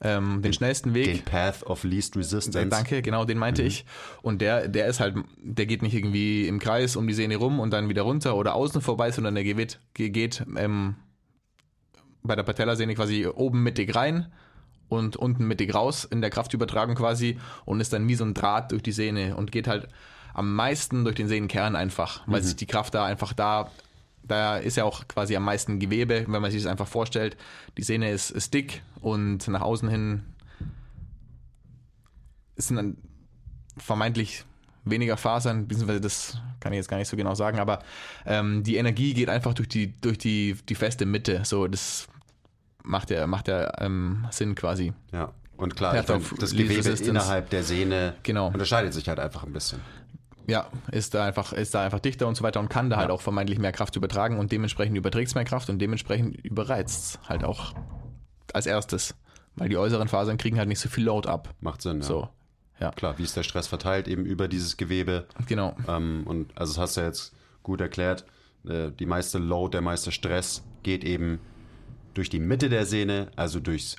ähm, 0.01 0.41
den, 0.41 0.53
schnellsten 0.53 0.95
Weg. 0.95 1.05
Den 1.05 1.21
Path 1.23 1.63
of 1.63 1.83
Least 1.83 2.17
Resistance. 2.17 2.59
Äh, 2.59 2.67
Danke, 2.67 3.03
genau, 3.03 3.25
den 3.25 3.37
meinte 3.37 3.61
ich. 3.61 3.85
Und 4.23 4.41
der, 4.41 4.67
der 4.67 4.87
ist 4.87 4.99
halt, 4.99 5.17
der 5.37 5.67
geht 5.67 5.83
nicht 5.83 5.93
irgendwie 5.93 6.47
im 6.47 6.57
Kreis 6.57 6.95
um 6.95 7.07
die 7.07 7.13
Sehne 7.13 7.35
rum 7.35 7.59
und 7.59 7.71
dann 7.71 7.89
wieder 7.89 8.01
runter 8.01 8.35
oder 8.35 8.55
außen 8.55 8.81
vorbei, 8.81 9.11
sondern 9.11 9.35
der 9.35 9.43
geht, 9.43 9.79
geht 9.93 10.43
ähm, 10.57 10.95
bei 12.23 12.35
der 12.35 12.43
Patellasehne 12.43 12.95
quasi 12.95 13.27
oben 13.27 13.61
mittig 13.61 13.95
rein 13.95 14.31
und 14.89 15.15
unten 15.15 15.47
mittig 15.47 15.75
raus 15.75 16.05
in 16.05 16.21
der 16.21 16.29
Kraftübertragung 16.29 16.95
quasi 16.95 17.37
und 17.65 17.81
ist 17.81 17.93
dann 17.93 18.07
wie 18.07 18.15
so 18.15 18.23
ein 18.23 18.33
Draht 18.33 18.71
durch 18.71 18.83
die 18.83 18.91
Sehne 18.91 19.35
und 19.35 19.51
geht 19.51 19.67
halt 19.67 19.87
am 20.37 20.53
meisten 20.53 21.03
durch 21.03 21.15
den 21.15 21.27
Sehnenkern 21.27 21.75
einfach, 21.75 22.21
weil 22.27 22.43
sich 22.43 22.55
die 22.55 22.67
Kraft 22.67 22.93
da 22.93 23.05
einfach 23.05 23.33
da, 23.33 23.71
da 24.21 24.57
ist 24.57 24.77
ja 24.77 24.83
auch 24.83 25.07
quasi 25.07 25.35
am 25.35 25.43
meisten 25.43 25.79
Gewebe, 25.79 26.25
wenn 26.27 26.41
man 26.41 26.51
sich 26.51 26.61
das 26.61 26.69
einfach 26.71 26.87
vorstellt. 26.87 27.35
Die 27.75 27.81
Sehne 27.81 28.11
ist, 28.11 28.29
ist 28.29 28.53
dick 28.53 28.83
und 29.01 29.47
nach 29.47 29.61
außen 29.61 29.89
hin 29.89 30.23
sind 32.55 32.75
dann 32.75 32.97
vermeintlich 33.77 34.45
weniger 34.85 35.17
Fasern, 35.17 35.67
beziehungsweise 35.67 36.01
das 36.01 36.37
kann 36.59 36.71
ich 36.71 36.77
jetzt 36.77 36.87
gar 36.87 36.97
nicht 36.97 37.09
so 37.09 37.17
genau 37.17 37.33
sagen, 37.33 37.59
aber 37.59 37.79
ähm, 38.25 38.63
die 38.63 38.77
Energie 38.77 39.15
geht 39.15 39.29
einfach 39.29 39.55
durch 39.55 39.67
die, 39.67 39.99
durch 40.01 40.19
die, 40.19 40.55
die 40.69 40.75
feste 40.75 41.07
Mitte. 41.07 41.41
So, 41.45 41.67
das 41.67 42.07
macht 42.83 43.09
ja, 43.09 43.25
macht 43.25 43.47
ja 43.47 43.71
ähm, 43.79 44.27
Sinn 44.29 44.53
quasi. 44.53 44.93
Ja. 45.11 45.33
Und 45.57 45.75
klar, 45.75 45.93
Path 45.93 46.03
ich 46.03 46.09
mein, 46.09 46.17
of 46.19 46.33
das 46.39 46.51
Gewebe 46.51 46.89
innerhalb 46.89 47.49
der 47.49 47.63
Sehne 47.63 48.13
Genau. 48.21 48.47
unterscheidet 48.47 48.93
sich 48.93 49.09
halt 49.09 49.19
einfach 49.19 49.43
ein 49.43 49.53
bisschen. 49.53 49.79
Ja, 50.47 50.67
ist 50.91 51.13
da 51.13 51.25
einfach, 51.25 51.51
ist 51.53 51.73
da 51.75 51.83
einfach 51.83 51.99
dichter 51.99 52.27
und 52.27 52.35
so 52.35 52.43
weiter 52.43 52.59
und 52.59 52.69
kann 52.69 52.89
da 52.89 52.95
halt 52.97 53.09
Ja. 53.09 53.13
auch 53.13 53.21
vermeintlich 53.21 53.59
mehr 53.59 53.71
Kraft 53.73 53.95
übertragen 53.97 54.39
und 54.39 54.51
dementsprechend 54.51 54.97
überträgt 54.97 55.27
es 55.29 55.35
mehr 55.35 55.43
Kraft 55.45 55.69
und 55.69 55.79
dementsprechend 55.79 56.37
überreizt 56.43 57.15
es 57.21 57.29
halt 57.29 57.43
auch 57.43 57.73
als 58.53 58.65
erstes. 58.65 59.13
Weil 59.55 59.69
die 59.69 59.77
äußeren 59.77 60.07
Fasern 60.07 60.37
kriegen 60.37 60.57
halt 60.57 60.69
nicht 60.69 60.79
so 60.79 60.87
viel 60.87 61.03
Load 61.03 61.27
ab. 61.27 61.53
Macht 61.59 61.81
Sinn, 61.81 61.97
ja. 61.97 62.03
So. 62.03 62.29
Ja, 62.79 62.91
Klar, 62.91 63.17
wie 63.17 63.23
ist 63.23 63.35
der 63.35 63.43
Stress 63.43 63.67
verteilt 63.67 64.07
eben 64.07 64.23
über 64.25 64.47
dieses 64.47 64.77
Gewebe? 64.77 65.25
genau. 65.47 65.75
Ähm, 65.87 66.23
und 66.25 66.55
also 66.57 66.73
das 66.73 66.79
hast 66.81 66.95
du 66.97 67.01
ja 67.01 67.07
jetzt 67.07 67.33
gut 67.63 67.81
erklärt. 67.81 68.23
Äh, 68.67 68.91
die 68.91 69.05
meiste 69.07 69.39
Load, 69.39 69.71
der 69.71 69.81
meiste 69.81 70.11
Stress 70.11 70.63
geht 70.83 71.03
eben 71.03 71.39
durch 72.13 72.29
die 72.29 72.39
Mitte 72.39 72.69
der 72.69 72.85
Sehne, 72.85 73.31
also 73.35 73.59
durchs 73.59 73.95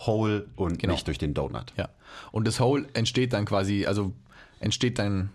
Hole 0.00 0.46
und 0.56 0.78
Genau. 0.78 0.94
nicht 0.94 1.06
durch 1.06 1.18
den 1.18 1.32
Donut. 1.34 1.72
Ja. 1.76 1.90
Und 2.32 2.46
das 2.48 2.58
Hole 2.58 2.86
entsteht 2.94 3.32
dann 3.34 3.44
quasi, 3.44 3.86
also 3.86 4.12
entsteht 4.60 4.98
dann 4.98 5.30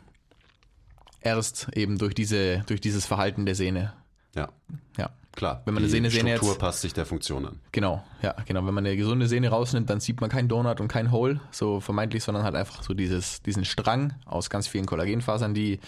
erst 1.21 1.69
eben 1.75 1.97
durch 1.97 2.13
diese, 2.13 2.59
durch 2.67 2.81
dieses 2.81 3.05
Verhalten 3.05 3.45
der 3.45 3.55
Sehne. 3.55 3.93
Ja, 4.35 4.49
Ja. 4.97 5.09
klar. 5.33 5.61
Wenn 5.65 5.73
man 5.73 5.81
eine 5.83 5.87
die 5.87 5.91
Sehne- 5.97 6.09
Sehne 6.09 6.29
Struktur 6.31 6.49
jetzt- 6.51 6.59
passt 6.59 6.81
sich 6.81 6.93
der 6.93 7.05
Funktion 7.05 7.45
an. 7.45 7.59
Genau, 7.71 8.03
ja, 8.21 8.33
genau. 8.45 8.65
Wenn 8.65 8.73
man 8.73 8.85
eine 8.85 8.95
gesunde 8.95 9.27
Sehne 9.27 9.49
rausnimmt, 9.49 9.89
dann 9.89 9.99
sieht 9.99 10.21
man 10.21 10.29
keinen 10.29 10.47
Donut 10.47 10.79
und 10.81 10.87
kein 10.87 11.11
Hole, 11.11 11.39
so 11.51 11.79
vermeintlich, 11.79 12.23
sondern 12.23 12.43
halt 12.43 12.55
einfach 12.55 12.81
so 12.83 12.93
dieses, 12.93 13.41
diesen 13.41 13.65
Strang 13.65 14.13
aus 14.25 14.49
ganz 14.49 14.67
vielen 14.67 14.85
Kollagenfasern, 14.85 15.53
die 15.53 15.79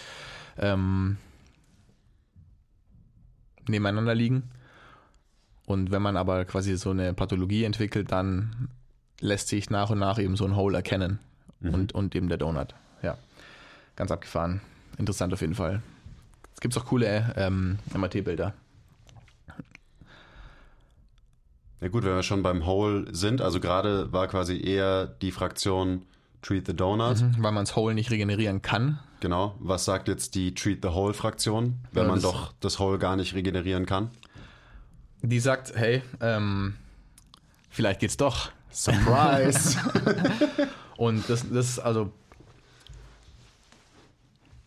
ähm, 0.58 1.18
nebeneinander 3.68 4.16
liegen. 4.16 4.44
Und 5.66 5.92
wenn 5.92 6.02
man 6.02 6.18
aber 6.18 6.44
quasi 6.46 6.76
so 6.78 6.92
eine 6.92 7.14
Pathologie 7.14 7.64
entwickelt, 7.64 8.12
dann 8.12 8.68
lässt 9.22 9.48
sich 9.48 9.70
nach 9.70 9.90
und 9.90 10.00
nach 10.00 10.20
eben 10.20 10.36
so 10.36 10.44
ein 10.46 10.56
Hole 10.58 10.76
erkennen 10.78 11.20
und, 11.62 11.94
und 11.94 12.14
eben 12.14 12.28
der 12.28 12.38
Donut. 12.38 12.76
Ja, 13.02 13.18
ganz 13.96 14.12
abgefahren. 14.12 14.60
Interessant 14.98 15.34
auf 15.34 15.42
jeden 15.42 15.56
Fall. 15.56 15.82
Es 16.54 16.60
gibt 16.62 16.78
auch 16.78 16.86
coole 16.86 17.34
ähm, 17.36 17.80
MRT-Bilder. 17.94 18.54
Ja 21.82 21.88
gut, 21.90 22.04
wenn 22.06 22.16
wir 22.16 22.24
schon 22.24 22.44
beim 22.44 22.66
Hole 22.66 23.06
sind, 23.14 23.42
also 23.42 23.60
gerade 23.60 24.12
war 24.14 24.28
quasi 24.28 24.58
eher 24.62 25.06
die 25.08 25.32
Fraktion 25.32 26.04
Treat 26.42 26.66
the 26.68 26.74
Donut. 26.76 27.22
weil 27.40 27.52
man 27.52 27.66
das 27.66 27.76
Hole 27.76 27.94
nicht 27.94 28.10
regenerieren 28.12 28.62
kann. 28.62 29.00
Genau. 29.20 29.56
Was 29.60 29.86
sagt 29.86 30.08
jetzt 30.08 30.36
die 30.36 30.54
Treat 30.54 30.80
the 30.82 30.90
Hole 30.90 31.14
Fraktion, 31.14 31.80
wenn 31.92 32.04
Ja, 32.04 32.10
man 32.10 32.22
doch 32.22 32.54
das 32.60 32.80
Hole 32.80 33.00
gar 33.00 33.16
nicht 33.16 33.34
regenerieren 33.34 33.86
kann? 33.86 34.12
Die 35.22 35.40
sagt, 35.40 35.74
hey, 35.76 36.02
ähm, 36.20 36.76
vielleicht 37.70 38.02
geht's 38.02 38.18
doch. 38.18 38.52
Surprise! 38.72 39.78
Und 40.98 41.30
das, 41.30 41.50
das, 41.50 41.80
also, 41.80 42.12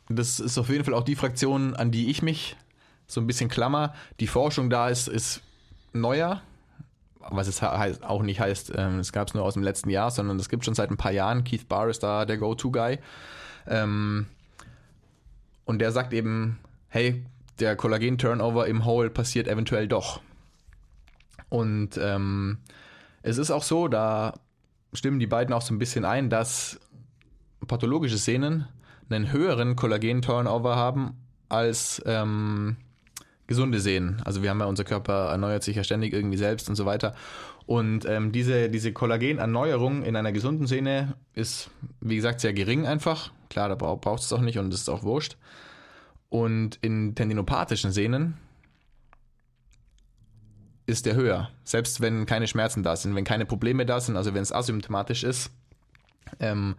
das 0.09 0.41
ist 0.41 0.59
auf 0.59 0.69
jeden 0.69 0.85
Fall 0.85 0.95
auch 0.95 1.05
die 1.05 1.17
Fraktion, 1.17 1.75
an 1.75 1.91
die 1.91 2.11
ich 2.11 2.23
mich 2.23 2.57
so 3.07 3.21
ein 3.21 3.27
bisschen 3.27 3.49
klammer. 3.49 3.95
Die 4.21 4.27
Forschung 4.27 4.71
da 4.71 4.89
ist, 4.89 5.09
ist 5.09 5.43
neuer, 5.93 6.43
was 7.19 7.49
es 7.49 7.61
he- 7.61 7.67
heißt, 7.67 8.05
auch 8.05 8.23
nicht 8.23 8.41
heißt, 8.41 8.73
ähm, 8.77 8.99
es 8.99 9.13
gab 9.13 9.29
es 9.29 9.35
nur 9.35 9.45
aus 9.45 9.55
dem 9.55 9.63
letzten 9.63 9.91
Jahr, 9.91 10.11
sondern 10.11 10.39
es 10.39 10.49
gibt 10.49 10.65
schon 10.65 10.75
seit 10.75 10.91
ein 10.91 10.97
paar 10.97 11.13
Jahren. 11.13 11.45
Keith 11.45 11.69
Barr 11.69 11.89
ist 11.89 12.03
da 12.03 12.25
der 12.25 12.39
Go-To-Guy. 12.39 12.99
Ähm, 13.67 14.27
und 15.65 15.81
der 15.81 15.91
sagt 15.91 16.13
eben, 16.13 16.59
hey, 16.89 17.25
der 17.59 17.75
Kollagen-Turnover 17.75 18.67
im 18.67 18.85
Hole 18.85 19.11
passiert 19.11 19.49
eventuell 19.49 19.89
doch. 19.89 20.21
Und 21.49 21.99
ähm, 21.99 22.59
es 23.23 23.39
ist 23.39 23.51
auch 23.51 23.63
so, 23.63 23.89
da 23.89 24.35
stimmen 24.93 25.19
die 25.19 25.27
beiden 25.27 25.53
auch 25.53 25.63
so 25.63 25.75
ein 25.75 25.79
bisschen 25.79 26.05
ein, 26.05 26.31
dass 26.31 26.79
pathologische 27.67 28.19
Sehnen 28.19 28.69
einen 29.09 29.33
höheren 29.33 29.77
Kollagen-Turnover 29.77 30.77
haben 30.77 31.17
als 31.49 32.03
ähm, 32.07 32.77
gesunde 33.47 33.81
Sehnen. 33.81 34.21
Also 34.25 34.43
wir 34.43 34.51
haben 34.51 34.61
ja, 34.61 34.67
unser 34.67 34.85
Körper 34.85 35.31
erneuert 35.31 35.63
sich 35.63 35.77
ja 35.77 35.85
ständig 35.85 36.13
irgendwie 36.13 36.37
selbst 36.37 36.69
und 36.69 36.75
so 36.75 36.87
weiter. 36.87 37.15
Und 37.67 38.05
ähm, 38.07 38.33
diese, 38.33 38.71
diese 38.71 38.93
Kollagenerneuerung 38.93 40.05
in 40.05 40.17
einer 40.17 40.33
gesunden 40.33 40.67
Sehne 40.67 41.15
ist, 41.35 41.71
wie 42.01 42.17
gesagt, 42.17 42.41
sehr 42.41 42.53
gering 42.53 42.87
einfach. 42.87 43.33
Klar, 43.51 43.69
da 43.69 43.75
braucht 43.75 44.23
es 44.23 44.33
auch 44.33 44.41
nicht 44.41 44.59
und 44.59 44.71
das 44.71 44.81
ist 44.81 44.89
auch 44.89 45.03
wurscht. 45.03 45.37
Und 46.29 46.79
in 46.83 47.15
tendinopathischen 47.15 47.93
Sehnen 47.93 48.37
ist 50.87 51.07
der 51.07 51.15
höher. 51.15 51.51
Selbst 51.65 52.01
wenn 52.01 52.27
keine 52.27 52.47
Schmerzen 52.47 52.83
da 52.83 52.95
sind, 52.97 53.15
wenn 53.15 53.25
keine 53.25 53.47
Probleme 53.47 53.87
da 53.87 54.01
sind, 54.01 54.17
also 54.17 54.35
wenn 54.35 54.43
es 54.43 54.53
asymptomatisch 54.53 55.25
ist. 55.25 55.51
Ähm, 56.41 56.77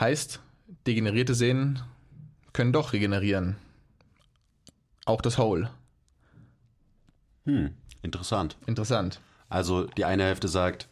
heißt, 0.00 0.40
degenerierte 0.86 1.34
Sehnen 1.34 1.80
können 2.52 2.72
doch 2.72 2.92
regenerieren. 2.92 3.56
Auch 5.04 5.20
das 5.22 5.38
Hole. 5.38 5.70
hm, 7.44 7.70
interessant. 8.02 8.56
Interessant. 8.66 9.20
Also 9.48 9.84
die 9.84 10.04
eine 10.04 10.24
Hälfte 10.24 10.48
sagt, 10.48 10.88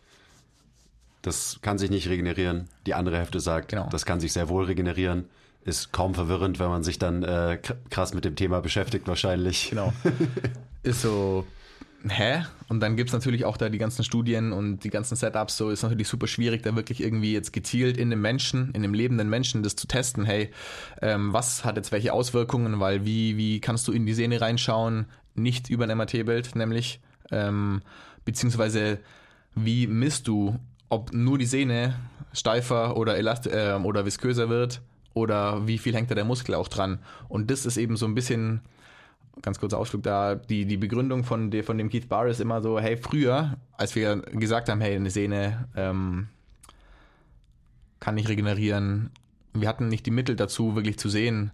das 1.22 1.58
kann 1.60 1.76
sich 1.78 1.90
nicht 1.90 2.08
regenerieren. 2.08 2.68
Die 2.86 2.94
andere 2.94 3.18
Hälfte 3.18 3.40
sagt, 3.40 3.68
Genau. 3.68 3.88
das 3.90 4.06
kann 4.06 4.20
sich 4.20 4.32
sehr 4.32 4.48
wohl 4.48 4.64
regenerieren. 4.64 5.28
Ist 5.62 5.92
kaum 5.92 6.14
verwirrend, 6.14 6.58
wenn 6.60 6.68
man 6.68 6.84
sich 6.84 6.98
dann 6.98 7.22
äh, 7.24 7.60
krass 7.90 8.14
mit 8.14 8.24
dem 8.24 8.36
Thema 8.36 8.60
beschäftigt 8.60 9.08
wahrscheinlich. 9.08 9.70
Genau. 9.70 9.92
ist 10.84 11.02
so, 11.02 11.44
hä? 12.10 12.44
Und 12.68 12.80
dann 12.80 12.96
gibt 12.96 13.10
es 13.10 13.14
natürlich 13.14 13.44
auch 13.44 13.56
da 13.56 13.68
die 13.68 13.78
ganzen 13.78 14.04
Studien 14.04 14.52
und 14.52 14.80
die 14.80 14.90
ganzen 14.90 15.16
Setups, 15.16 15.56
so 15.56 15.70
ist 15.70 15.82
natürlich 15.82 16.08
super 16.08 16.26
schwierig, 16.26 16.62
da 16.62 16.74
wirklich 16.74 17.02
irgendwie 17.02 17.32
jetzt 17.32 17.52
gezielt 17.52 17.96
in 17.96 18.10
dem 18.10 18.20
Menschen, 18.20 18.70
in 18.72 18.82
dem 18.82 18.94
lebenden 18.94 19.28
Menschen 19.28 19.62
das 19.62 19.76
zu 19.76 19.86
testen. 19.86 20.24
Hey, 20.24 20.50
ähm, 21.00 21.32
was 21.32 21.64
hat 21.64 21.76
jetzt 21.76 21.92
welche 21.92 22.12
Auswirkungen? 22.12 22.80
Weil 22.80 23.04
wie, 23.04 23.36
wie 23.36 23.60
kannst 23.60 23.86
du 23.88 23.92
in 23.92 24.06
die 24.06 24.14
Sehne 24.14 24.40
reinschauen? 24.40 25.06
Nicht 25.34 25.70
über 25.70 25.84
ein 25.84 25.96
MRT-Bild, 25.96 26.56
nämlich, 26.56 27.00
ähm, 27.30 27.82
beziehungsweise 28.24 28.98
wie 29.54 29.86
misst 29.86 30.28
du, 30.28 30.58
ob 30.88 31.12
nur 31.12 31.38
die 31.38 31.46
Sehne 31.46 31.94
steifer 32.32 32.96
oder, 32.96 33.16
elast 33.16 33.48
ähm, 33.52 33.86
oder 33.86 34.04
visköser 34.04 34.48
wird 34.48 34.80
oder 35.14 35.66
wie 35.66 35.78
viel 35.78 35.94
hängt 35.94 36.10
da 36.10 36.14
der 36.14 36.24
Muskel 36.24 36.54
auch 36.54 36.68
dran? 36.68 36.98
Und 37.28 37.50
das 37.50 37.64
ist 37.64 37.76
eben 37.76 37.96
so 37.96 38.06
ein 38.06 38.14
bisschen 38.14 38.60
ganz 39.42 39.58
kurzer 39.58 39.78
Ausflug 39.78 40.02
da, 40.02 40.34
die, 40.34 40.64
die 40.64 40.76
Begründung 40.76 41.24
von, 41.24 41.50
der, 41.50 41.64
von 41.64 41.78
dem 41.78 41.88
Keith 41.88 42.08
Barr 42.08 42.26
ist 42.26 42.40
immer 42.40 42.62
so, 42.62 42.80
hey, 42.80 42.96
früher, 42.96 43.56
als 43.76 43.94
wir 43.94 44.16
gesagt 44.16 44.68
haben, 44.68 44.80
hey, 44.80 44.96
eine 44.96 45.10
Sehne 45.10 45.68
ähm, 45.76 46.28
kann 48.00 48.14
nicht 48.14 48.28
regenerieren, 48.28 49.10
wir 49.52 49.68
hatten 49.68 49.88
nicht 49.88 50.06
die 50.06 50.10
Mittel 50.10 50.36
dazu, 50.36 50.74
wirklich 50.74 50.98
zu 50.98 51.08
sehen, 51.08 51.50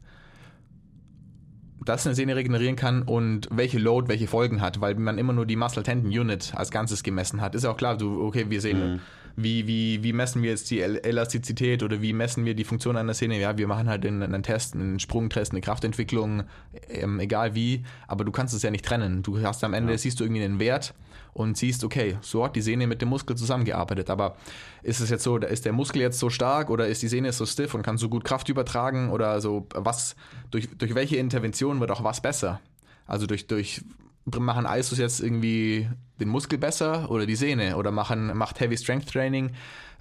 dass 1.84 2.06
eine 2.06 2.14
Sehne 2.14 2.36
regenerieren 2.36 2.76
kann 2.76 3.02
und 3.02 3.48
welche 3.50 3.78
Load, 3.78 4.08
welche 4.08 4.28
Folgen 4.28 4.60
hat, 4.60 4.80
weil 4.80 4.94
man 4.94 5.18
immer 5.18 5.32
nur 5.32 5.46
die 5.46 5.56
Muscle 5.56 5.82
Tendon 5.82 6.10
Unit 6.10 6.52
als 6.54 6.70
Ganzes 6.70 7.02
gemessen 7.02 7.40
hat. 7.40 7.54
Ist 7.54 7.64
ja 7.64 7.70
auch 7.70 7.76
klar, 7.76 7.96
du, 7.96 8.24
okay, 8.24 8.46
wir 8.48 8.60
sehen, 8.60 9.00
wie, 9.36 9.66
wie, 9.66 10.02
wie 10.02 10.12
messen 10.12 10.42
wir 10.42 10.50
jetzt 10.50 10.70
die 10.70 10.80
El- 10.80 10.98
Elastizität 10.98 11.82
oder 11.82 12.02
wie 12.02 12.12
messen 12.12 12.44
wir 12.44 12.54
die 12.54 12.64
Funktion 12.64 12.96
einer 12.96 13.14
Szene? 13.14 13.38
Ja, 13.38 13.56
wir 13.58 13.66
machen 13.66 13.88
halt 13.88 14.04
einen, 14.06 14.22
einen 14.22 14.42
Test, 14.42 14.74
einen 14.74 15.00
Sprungtest, 15.00 15.52
eine 15.52 15.60
Kraftentwicklung, 15.60 16.44
ähm, 16.88 17.20
egal 17.20 17.54
wie, 17.54 17.84
aber 18.06 18.24
du 18.24 18.32
kannst 18.32 18.54
es 18.54 18.62
ja 18.62 18.70
nicht 18.70 18.84
trennen. 18.84 19.22
Du 19.22 19.40
hast 19.40 19.64
am 19.64 19.74
Ende, 19.74 19.96
siehst 19.96 20.20
du 20.20 20.24
irgendwie 20.24 20.44
einen 20.44 20.58
Wert 20.58 20.94
und 21.34 21.56
siehst, 21.56 21.82
okay, 21.84 22.18
so 22.20 22.44
hat 22.44 22.56
die 22.56 22.60
Sehne 22.60 22.86
mit 22.86 23.00
dem 23.00 23.08
Muskel 23.08 23.36
zusammengearbeitet, 23.36 24.10
aber 24.10 24.36
ist 24.82 25.00
es 25.00 25.08
jetzt 25.08 25.22
so, 25.22 25.38
ist 25.38 25.64
der 25.64 25.72
Muskel 25.72 26.02
jetzt 26.02 26.18
so 26.18 26.28
stark 26.28 26.68
oder 26.68 26.86
ist 26.88 27.02
die 27.02 27.08
Sehne 27.08 27.32
so 27.32 27.46
stiff 27.46 27.74
und 27.74 27.82
kann 27.82 27.96
so 27.96 28.08
gut 28.08 28.24
Kraft 28.24 28.48
übertragen 28.48 29.10
oder 29.10 29.40
so, 29.40 29.66
was, 29.74 30.14
durch, 30.50 30.68
durch 30.76 30.94
welche 30.94 31.16
Intervention 31.16 31.80
wird 31.80 31.90
auch 31.90 32.04
was 32.04 32.20
besser? 32.20 32.60
Also 33.06 33.26
durch, 33.26 33.46
durch 33.46 33.82
machen 34.24 34.66
ISOs 34.66 34.98
jetzt 34.98 35.20
irgendwie 35.20 35.88
den 36.20 36.28
Muskel 36.28 36.58
besser 36.58 37.10
oder 37.10 37.26
die 37.26 37.34
Sehne 37.34 37.76
oder 37.76 37.90
machen, 37.90 38.36
macht 38.36 38.60
Heavy 38.60 38.76
Strength 38.76 39.10
Training 39.10 39.50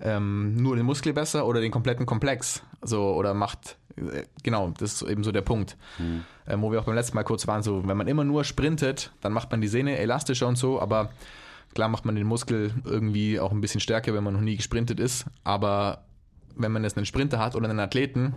ähm, 0.01 0.55
nur 0.55 0.75
den 0.75 0.85
Muskel 0.85 1.13
besser 1.13 1.45
oder 1.45 1.61
den 1.61 1.71
kompletten 1.71 2.05
Komplex. 2.05 2.63
So, 2.83 3.13
oder 3.13 3.33
macht, 3.33 3.77
äh, 3.95 4.23
genau, 4.43 4.73
das 4.77 5.01
ist 5.01 5.09
eben 5.09 5.23
so 5.23 5.31
der 5.31 5.41
Punkt. 5.41 5.77
Ähm, 6.47 6.61
wo 6.61 6.71
wir 6.71 6.79
auch 6.79 6.85
beim 6.85 6.95
letzten 6.95 7.15
Mal 7.15 7.23
kurz 7.23 7.47
waren, 7.47 7.63
so, 7.63 7.87
wenn 7.87 7.97
man 7.97 8.07
immer 8.07 8.23
nur 8.23 8.43
sprintet, 8.43 9.11
dann 9.21 9.33
macht 9.33 9.51
man 9.51 9.61
die 9.61 9.67
Sehne 9.67 9.97
elastischer 9.97 10.47
und 10.47 10.57
so, 10.57 10.79
aber 10.79 11.11
Klar 11.73 11.87
macht 11.87 12.05
man 12.05 12.15
den 12.15 12.27
Muskel 12.27 12.73
irgendwie 12.83 13.39
auch 13.39 13.51
ein 13.51 13.61
bisschen 13.61 13.79
stärker, 13.79 14.13
wenn 14.13 14.23
man 14.23 14.33
noch 14.33 14.41
nie 14.41 14.57
gesprintet 14.57 14.99
ist, 14.99 15.25
aber 15.43 16.03
wenn 16.55 16.71
man 16.71 16.83
jetzt 16.83 16.97
einen 16.97 17.05
Sprinter 17.05 17.39
hat 17.39 17.55
oder 17.55 17.69
einen 17.69 17.79
Athleten, 17.79 18.33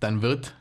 dann 0.00 0.22
wird 0.22 0.56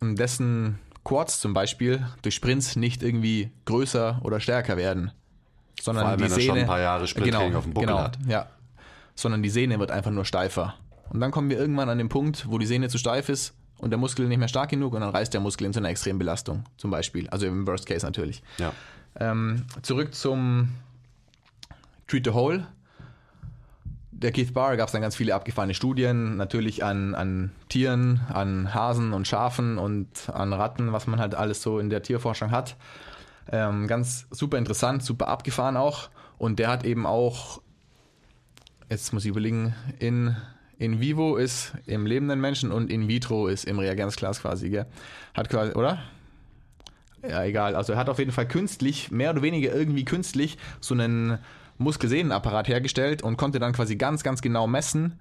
dessen 0.00 0.78
Quads 1.04 1.40
zum 1.40 1.52
Beispiel 1.52 2.06
durch 2.22 2.34
Sprints 2.34 2.76
nicht 2.76 3.02
irgendwie 3.02 3.50
größer 3.64 4.20
oder 4.22 4.40
stärker 4.40 4.76
werden. 4.76 5.12
Sondern 5.80 6.04
Vor 6.04 6.10
allem, 6.10 6.18
die 6.18 6.24
wenn 6.24 6.30
er 6.30 6.34
Sehne, 6.34 6.46
schon 6.46 6.58
ein 6.58 6.66
paar 6.66 6.80
Jahre 6.80 7.06
Sprinttraining 7.06 7.56
auf 7.56 7.64
dem 7.64 7.74
Buckel 7.74 7.88
genau, 7.88 8.00
hat. 8.00 8.18
Ja. 8.26 8.46
Sondern 9.14 9.42
die 9.42 9.50
Sehne 9.50 9.78
wird 9.78 9.90
einfach 9.90 10.10
nur 10.10 10.24
steifer. 10.24 10.74
Und 11.10 11.20
dann 11.20 11.30
kommen 11.30 11.50
wir 11.50 11.58
irgendwann 11.58 11.88
an 11.88 11.98
den 11.98 12.08
Punkt, 12.08 12.46
wo 12.48 12.58
die 12.58 12.66
Sehne 12.66 12.88
zu 12.88 12.98
steif 12.98 13.28
ist 13.28 13.54
und 13.78 13.90
der 13.90 13.98
Muskel 13.98 14.28
nicht 14.28 14.38
mehr 14.38 14.48
stark 14.48 14.70
genug 14.70 14.94
und 14.94 15.00
dann 15.00 15.10
reißt 15.10 15.34
der 15.34 15.40
Muskel 15.40 15.66
in 15.66 15.72
so 15.72 15.80
einer 15.80 15.90
extremen 15.90 16.18
Belastung 16.18 16.64
zum 16.76 16.90
Beispiel. 16.90 17.28
Also 17.30 17.46
im 17.46 17.66
Worst 17.66 17.86
Case 17.86 18.06
natürlich. 18.06 18.42
Ja. 18.58 18.72
Ähm, 19.18 19.66
zurück 19.82 20.14
zum 20.14 20.70
Treat 22.06 22.24
the 22.24 22.30
Hole. 22.30 22.66
Der 24.22 24.30
Keith 24.30 24.54
Barr 24.54 24.76
gab 24.76 24.86
es 24.86 24.92
dann 24.92 25.02
ganz 25.02 25.16
viele 25.16 25.34
abgefahrene 25.34 25.74
Studien, 25.74 26.36
natürlich 26.36 26.84
an, 26.84 27.16
an 27.16 27.50
Tieren, 27.68 28.20
an 28.32 28.72
Hasen 28.72 29.12
und 29.12 29.26
Schafen 29.26 29.78
und 29.78 30.30
an 30.32 30.52
Ratten, 30.52 30.92
was 30.92 31.08
man 31.08 31.18
halt 31.18 31.34
alles 31.34 31.60
so 31.60 31.80
in 31.80 31.90
der 31.90 32.04
Tierforschung 32.04 32.52
hat. 32.52 32.76
Ähm, 33.50 33.88
ganz 33.88 34.26
super 34.30 34.58
interessant, 34.58 35.02
super 35.02 35.26
abgefahren 35.26 35.76
auch. 35.76 36.08
Und 36.38 36.60
der 36.60 36.68
hat 36.68 36.84
eben 36.84 37.04
auch, 37.04 37.60
jetzt 38.88 39.12
muss 39.12 39.24
ich 39.24 39.30
überlegen, 39.30 39.74
in, 39.98 40.36
in 40.78 41.00
vivo 41.00 41.34
ist 41.34 41.72
im 41.86 42.06
lebenden 42.06 42.40
Menschen 42.40 42.70
und 42.70 42.92
in 42.92 43.08
vitro 43.08 43.48
ist 43.48 43.64
im 43.64 43.80
Reagenzglas 43.80 44.42
quasi, 44.42 44.70
gell? 44.70 44.86
Hat 45.34 45.48
quasi, 45.48 45.72
oder? 45.72 45.98
Ja, 47.28 47.42
egal. 47.42 47.74
Also 47.74 47.94
er 47.94 47.98
hat 47.98 48.08
auf 48.08 48.20
jeden 48.20 48.32
Fall 48.32 48.46
künstlich, 48.46 49.10
mehr 49.10 49.30
oder 49.30 49.42
weniger 49.42 49.74
irgendwie 49.74 50.04
künstlich, 50.04 50.58
so 50.80 50.94
einen 50.94 51.38
Muskelsehnenapparat 51.78 52.68
hergestellt 52.68 53.22
und 53.22 53.36
konnte 53.36 53.58
dann 53.58 53.72
quasi 53.72 53.96
ganz, 53.96 54.22
ganz 54.22 54.42
genau 54.42 54.66
messen, 54.66 55.18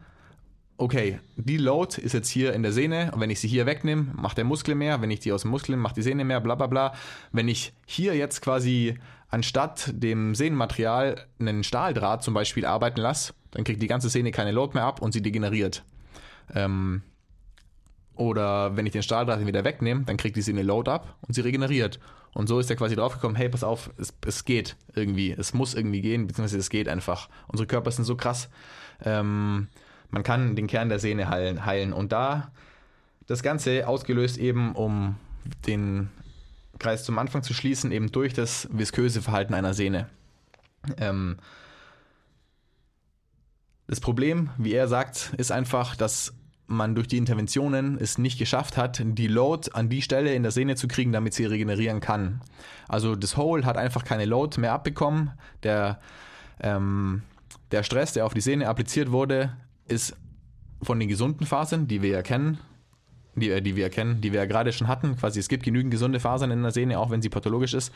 okay, 0.77 1.19
die 1.35 1.57
Load 1.57 2.01
ist 2.01 2.13
jetzt 2.13 2.29
hier 2.29 2.53
in 2.53 2.63
der 2.63 2.71
Sehne 2.71 3.11
und 3.13 3.19
wenn 3.19 3.29
ich 3.29 3.39
sie 3.39 3.47
hier 3.47 3.65
wegnehme, 3.65 4.07
macht 4.15 4.37
der 4.37 4.45
Muskel 4.45 4.75
mehr, 4.75 5.01
wenn 5.01 5.11
ich 5.11 5.19
die 5.19 5.31
aus 5.31 5.43
dem 5.43 5.51
Muskel 5.51 5.71
nehme, 5.71 5.83
macht 5.83 5.97
die 5.97 6.01
Sehne 6.01 6.25
mehr, 6.25 6.41
bla 6.41 6.55
bla 6.55 6.67
bla. 6.67 6.93
Wenn 7.31 7.47
ich 7.47 7.73
hier 7.85 8.15
jetzt 8.15 8.41
quasi 8.41 8.97
anstatt 9.29 9.91
dem 9.93 10.33
Sehnenmaterial 10.33 11.25
einen 11.39 11.63
Stahldraht 11.63 12.23
zum 12.23 12.33
Beispiel 12.33 12.65
arbeiten 12.65 12.99
lasse, 12.99 13.33
dann 13.51 13.63
kriegt 13.63 13.81
die 13.81 13.87
ganze 13.87 14.09
Sehne 14.09 14.31
keine 14.31 14.51
Load 14.51 14.73
mehr 14.73 14.85
ab 14.85 15.01
und 15.01 15.11
sie 15.11 15.21
degeneriert. 15.21 15.83
Ähm, 16.53 17.03
oder 18.15 18.75
wenn 18.75 18.85
ich 18.85 18.91
den 18.91 19.03
Stahldraht 19.03 19.45
wieder 19.45 19.63
wegnehme, 19.63 20.03
dann 20.03 20.17
kriegt 20.17 20.35
die 20.35 20.41
Sehne 20.41 20.63
Load 20.63 20.89
ab 20.89 21.15
und 21.21 21.33
sie 21.33 21.41
regeneriert. 21.41 21.99
Und 22.33 22.47
so 22.47 22.59
ist 22.59 22.69
er 22.69 22.75
quasi 22.75 22.95
draufgekommen, 22.95 23.35
hey, 23.35 23.49
pass 23.49 23.63
auf, 23.63 23.91
es, 23.97 24.13
es 24.25 24.45
geht 24.45 24.77
irgendwie, 24.95 25.31
es 25.31 25.53
muss 25.53 25.73
irgendwie 25.73 26.01
gehen, 26.01 26.27
beziehungsweise 26.27 26.59
es 26.59 26.69
geht 26.69 26.87
einfach. 26.87 27.29
Unsere 27.47 27.67
Körper 27.67 27.91
sind 27.91 28.05
so 28.05 28.15
krass. 28.15 28.49
Ähm, 29.03 29.67
man 30.09 30.23
kann 30.23 30.55
den 30.55 30.67
Kern 30.67 30.89
der 30.89 30.99
Sehne 30.99 31.29
heilen, 31.29 31.65
heilen. 31.65 31.93
Und 31.93 32.11
da 32.11 32.51
das 33.27 33.43
Ganze 33.43 33.87
ausgelöst 33.87 34.37
eben, 34.37 34.75
um 34.75 35.15
den 35.67 36.09
Kreis 36.79 37.03
zum 37.03 37.19
Anfang 37.19 37.43
zu 37.43 37.53
schließen, 37.53 37.91
eben 37.91 38.11
durch 38.11 38.33
das 38.33 38.67
visköse 38.71 39.21
Verhalten 39.21 39.53
einer 39.53 39.73
Sehne. 39.73 40.09
Ähm, 40.97 41.37
das 43.87 43.99
Problem, 43.99 44.49
wie 44.57 44.73
er 44.73 44.87
sagt, 44.87 45.33
ist 45.37 45.51
einfach, 45.51 45.95
dass 45.95 46.33
man 46.71 46.95
durch 46.95 47.07
die 47.07 47.17
Interventionen 47.17 47.97
es 47.99 48.17
nicht 48.17 48.39
geschafft 48.39 48.77
hat, 48.77 49.01
die 49.03 49.27
Load 49.27 49.71
an 49.73 49.89
die 49.89 50.01
Stelle 50.01 50.33
in 50.33 50.43
der 50.43 50.51
Sehne 50.51 50.75
zu 50.75 50.87
kriegen, 50.87 51.11
damit 51.11 51.33
sie 51.33 51.45
regenerieren 51.45 51.99
kann. 51.99 52.41
Also 52.87 53.15
das 53.15 53.37
Hole 53.37 53.65
hat 53.65 53.77
einfach 53.77 54.03
keine 54.03 54.25
Load 54.25 54.59
mehr 54.59 54.73
abbekommen. 54.73 55.31
Der, 55.63 55.99
ähm, 56.59 57.21
der 57.71 57.83
Stress, 57.83 58.13
der 58.13 58.25
auf 58.25 58.33
die 58.33 58.41
Sehne 58.41 58.67
appliziert 58.67 59.11
wurde, 59.11 59.55
ist 59.87 60.15
von 60.81 60.99
den 60.99 61.09
gesunden 61.09 61.45
Fasern, 61.45 61.87
die 61.87 62.01
wir 62.01 62.09
ja 62.09 62.21
kennen, 62.21 62.57
die, 63.35 63.49
äh, 63.49 63.61
die 63.61 63.75
wir 63.75 63.89
kennen, 63.89 64.21
die 64.21 64.31
wir 64.31 64.39
ja 64.39 64.45
gerade 64.45 64.71
schon 64.71 64.87
hatten, 64.87 65.15
quasi 65.17 65.39
es 65.39 65.47
gibt 65.47 65.63
genügend 65.63 65.91
gesunde 65.91 66.19
Fasern 66.19 66.51
in 66.51 66.61
der 66.61 66.71
Sehne, 66.71 66.99
auch 66.99 67.09
wenn 67.09 67.21
sie 67.21 67.29
pathologisch 67.29 67.73
ist. 67.73 67.93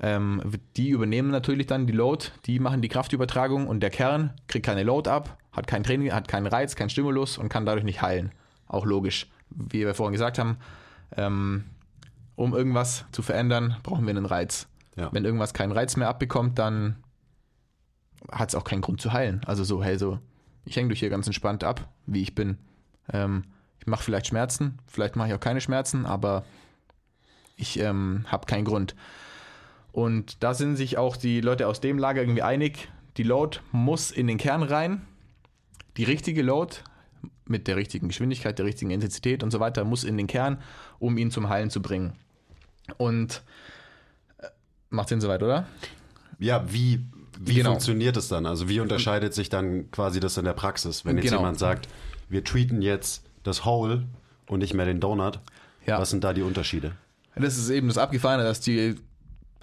Ähm, 0.00 0.42
die 0.76 0.90
übernehmen 0.90 1.30
natürlich 1.30 1.66
dann 1.66 1.86
die 1.86 1.92
Load, 1.92 2.26
die 2.46 2.60
machen 2.60 2.82
die 2.82 2.88
Kraftübertragung 2.88 3.66
und 3.66 3.80
der 3.80 3.90
Kern 3.90 4.32
kriegt 4.46 4.64
keine 4.64 4.84
Load 4.84 5.10
ab, 5.10 5.38
hat 5.52 5.66
kein 5.66 5.82
Training, 5.82 6.12
hat 6.12 6.28
keinen 6.28 6.46
Reiz, 6.46 6.76
keinen 6.76 6.90
Stimulus 6.90 7.36
und 7.36 7.48
kann 7.48 7.66
dadurch 7.66 7.84
nicht 7.84 8.02
heilen. 8.02 8.32
Auch 8.68 8.84
logisch. 8.86 9.26
Wie 9.50 9.80
wir 9.80 9.94
vorhin 9.94 10.12
gesagt 10.12 10.38
haben, 10.38 10.58
ähm, 11.16 11.64
um 12.36 12.54
irgendwas 12.54 13.06
zu 13.10 13.22
verändern, 13.22 13.76
brauchen 13.82 14.06
wir 14.06 14.10
einen 14.10 14.26
Reiz. 14.26 14.68
Ja. 14.94 15.12
Wenn 15.12 15.24
irgendwas 15.24 15.54
keinen 15.54 15.72
Reiz 15.72 15.96
mehr 15.96 16.08
abbekommt, 16.08 16.58
dann 16.58 16.96
hat 18.30 18.50
es 18.50 18.54
auch 18.54 18.64
keinen 18.64 18.82
Grund 18.82 19.00
zu 19.00 19.12
heilen. 19.12 19.40
Also 19.46 19.64
so, 19.64 19.82
hey, 19.82 19.98
so, 19.98 20.18
ich 20.64 20.76
hänge 20.76 20.90
dich 20.90 21.00
hier 21.00 21.10
ganz 21.10 21.26
entspannt 21.26 21.64
ab, 21.64 21.88
wie 22.06 22.22
ich 22.22 22.34
bin. 22.34 22.58
Ähm, 23.12 23.44
ich 23.80 23.86
mache 23.86 24.02
vielleicht 24.02 24.26
Schmerzen, 24.26 24.78
vielleicht 24.86 25.16
mache 25.16 25.28
ich 25.28 25.34
auch 25.34 25.40
keine 25.40 25.60
Schmerzen, 25.60 26.04
aber 26.04 26.44
ich 27.56 27.78
ähm, 27.80 28.24
habe 28.28 28.46
keinen 28.46 28.64
Grund. 28.64 28.94
Und 29.92 30.42
da 30.42 30.54
sind 30.54 30.76
sich 30.76 30.98
auch 30.98 31.16
die 31.16 31.40
Leute 31.40 31.66
aus 31.66 31.80
dem 31.80 31.98
Lager 31.98 32.20
irgendwie 32.22 32.42
einig, 32.42 32.88
die 33.16 33.22
Load 33.22 33.58
muss 33.72 34.10
in 34.10 34.26
den 34.26 34.38
Kern 34.38 34.62
rein. 34.62 35.02
Die 35.96 36.04
richtige 36.04 36.42
Load 36.42 36.76
mit 37.46 37.66
der 37.66 37.76
richtigen 37.76 38.08
Geschwindigkeit, 38.08 38.58
der 38.58 38.66
richtigen 38.66 38.90
Intensität 38.90 39.42
und 39.42 39.50
so 39.50 39.58
weiter 39.60 39.84
muss 39.84 40.04
in 40.04 40.16
den 40.16 40.26
Kern, 40.26 40.58
um 40.98 41.16
ihn 41.18 41.30
zum 41.30 41.48
Heilen 41.48 41.70
zu 41.70 41.82
bringen. 41.82 42.12
Und 42.98 43.42
äh, 44.38 44.46
macht 44.90 45.08
Sinn 45.08 45.20
soweit, 45.20 45.42
oder? 45.42 45.66
Ja, 46.38 46.64
wie, 46.72 47.00
wie 47.40 47.54
Genau. 47.54 47.70
funktioniert 47.70 48.16
es 48.16 48.28
dann? 48.28 48.46
Also 48.46 48.68
wie 48.68 48.80
unterscheidet 48.80 49.34
sich 49.34 49.48
dann 49.48 49.90
quasi 49.90 50.20
das 50.20 50.36
in 50.36 50.44
der 50.44 50.52
Praxis? 50.52 51.04
Wenn 51.04 51.16
jetzt 51.16 51.24
Genau. 51.26 51.38
jemand 51.38 51.58
sagt, 51.58 51.88
wir 52.28 52.44
treaten 52.44 52.82
jetzt 52.82 53.24
das 53.42 53.64
Hole 53.64 54.04
und 54.46 54.60
nicht 54.60 54.74
mehr 54.74 54.86
den 54.86 55.00
Donut, 55.00 55.40
Ja. 55.86 55.98
was 55.98 56.10
sind 56.10 56.22
da 56.22 56.32
die 56.32 56.42
Unterschiede? 56.42 56.92
Das 57.34 57.56
ist 57.56 57.70
eben 57.70 57.88
das 57.88 57.98
Abgefahrene, 57.98 58.44
dass 58.44 58.60
die 58.60 58.96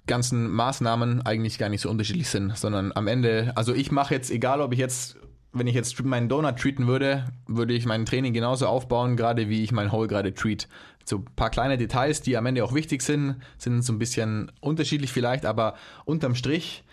ganzen 0.08 0.50
Maßnahmen 0.50 1.26
eigentlich 1.26 1.58
gar 1.58 1.70
nicht 1.70 1.82
so 1.82 1.90
unterschiedlich 1.90 2.30
sind, 2.30 2.58
sondern 2.58 2.92
am 2.96 3.08
Ende, 3.08 3.52
also 3.56 3.74
ich 3.74 3.92
mache 3.92 4.14
jetzt, 4.14 4.32
egal 4.32 4.62
ob 4.62 4.74
ich 4.74 4.80
jetzt, 4.80 5.18
wenn 5.54 5.68
ich 5.68 5.76
jetzt 5.76 6.04
meinen 6.04 6.30
Donut 6.30 6.58
treaten 6.58 6.88
würde, 6.88 7.26
würde 7.48 7.74
ich 7.74 7.86
mein 7.86 8.06
Training 8.06 8.34
genauso 8.34 8.68
aufbauen, 8.68 9.16
gerade 9.16 9.50
wie 9.50 9.64
ich 9.64 9.72
mein 9.72 9.92
Hole 9.92 10.08
gerade 10.08 10.34
treat. 10.34 10.68
So 11.06 11.18
ein 11.18 11.26
paar 11.36 11.50
kleine 11.50 11.78
Details, 11.78 12.22
die 12.22 12.36
am 12.36 12.46
Ende 12.46 12.64
auch 12.64 12.74
wichtig 12.74 13.02
sind, 13.02 13.36
sind 13.58 13.84
so 13.84 13.94
ein 13.94 14.00
bisschen 14.00 14.52
unterschiedlich 14.60 15.12
vielleicht, 15.12 15.46
aber 15.46 15.76
unterm 16.06 16.36
Strich, 16.36 16.84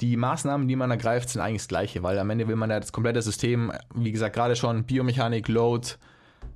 die 0.00 0.16
Maßnahmen, 0.16 0.68
die 0.68 0.76
man 0.76 0.90
ergreift, 0.90 1.30
sind 1.30 1.40
eigentlich 1.40 1.62
das 1.62 1.68
Gleiche, 1.68 2.02
weil 2.02 2.18
am 2.18 2.28
Ende 2.28 2.48
will 2.48 2.56
man 2.56 2.70
ja 2.70 2.80
das 2.80 2.92
komplette 2.92 3.22
System, 3.22 3.72
wie 3.94 4.12
gesagt, 4.12 4.34
gerade 4.34 4.56
schon 4.56 4.84
Biomechanik, 4.84 5.48
Load, 5.48 5.88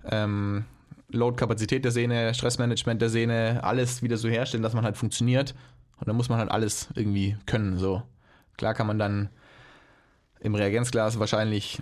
ähm, 0.05 0.65
Load-Kapazität 1.11 1.85
der 1.85 1.93
Sehne, 1.93 2.35
Stressmanagement 2.35 3.01
der 3.01 3.09
Sehne, 3.09 3.61
alles 3.63 4.03
wieder 4.03 4.17
so 4.17 4.29
herstellen, 4.29 4.63
dass 4.63 4.75
man 4.75 4.85
halt 4.85 4.97
funktioniert. 4.97 5.55
Und 5.99 6.09
dann 6.09 6.17
muss 6.17 6.29
man 6.29 6.39
halt 6.39 6.51
alles 6.51 6.89
irgendwie 6.95 7.37
können. 7.47 7.79
So 7.79 8.03
klar 8.57 8.75
kann 8.75 8.87
man 8.87 8.99
dann 8.99 9.29
im 10.41 10.55
Reagenzglas 10.55 11.19
wahrscheinlich, 11.19 11.81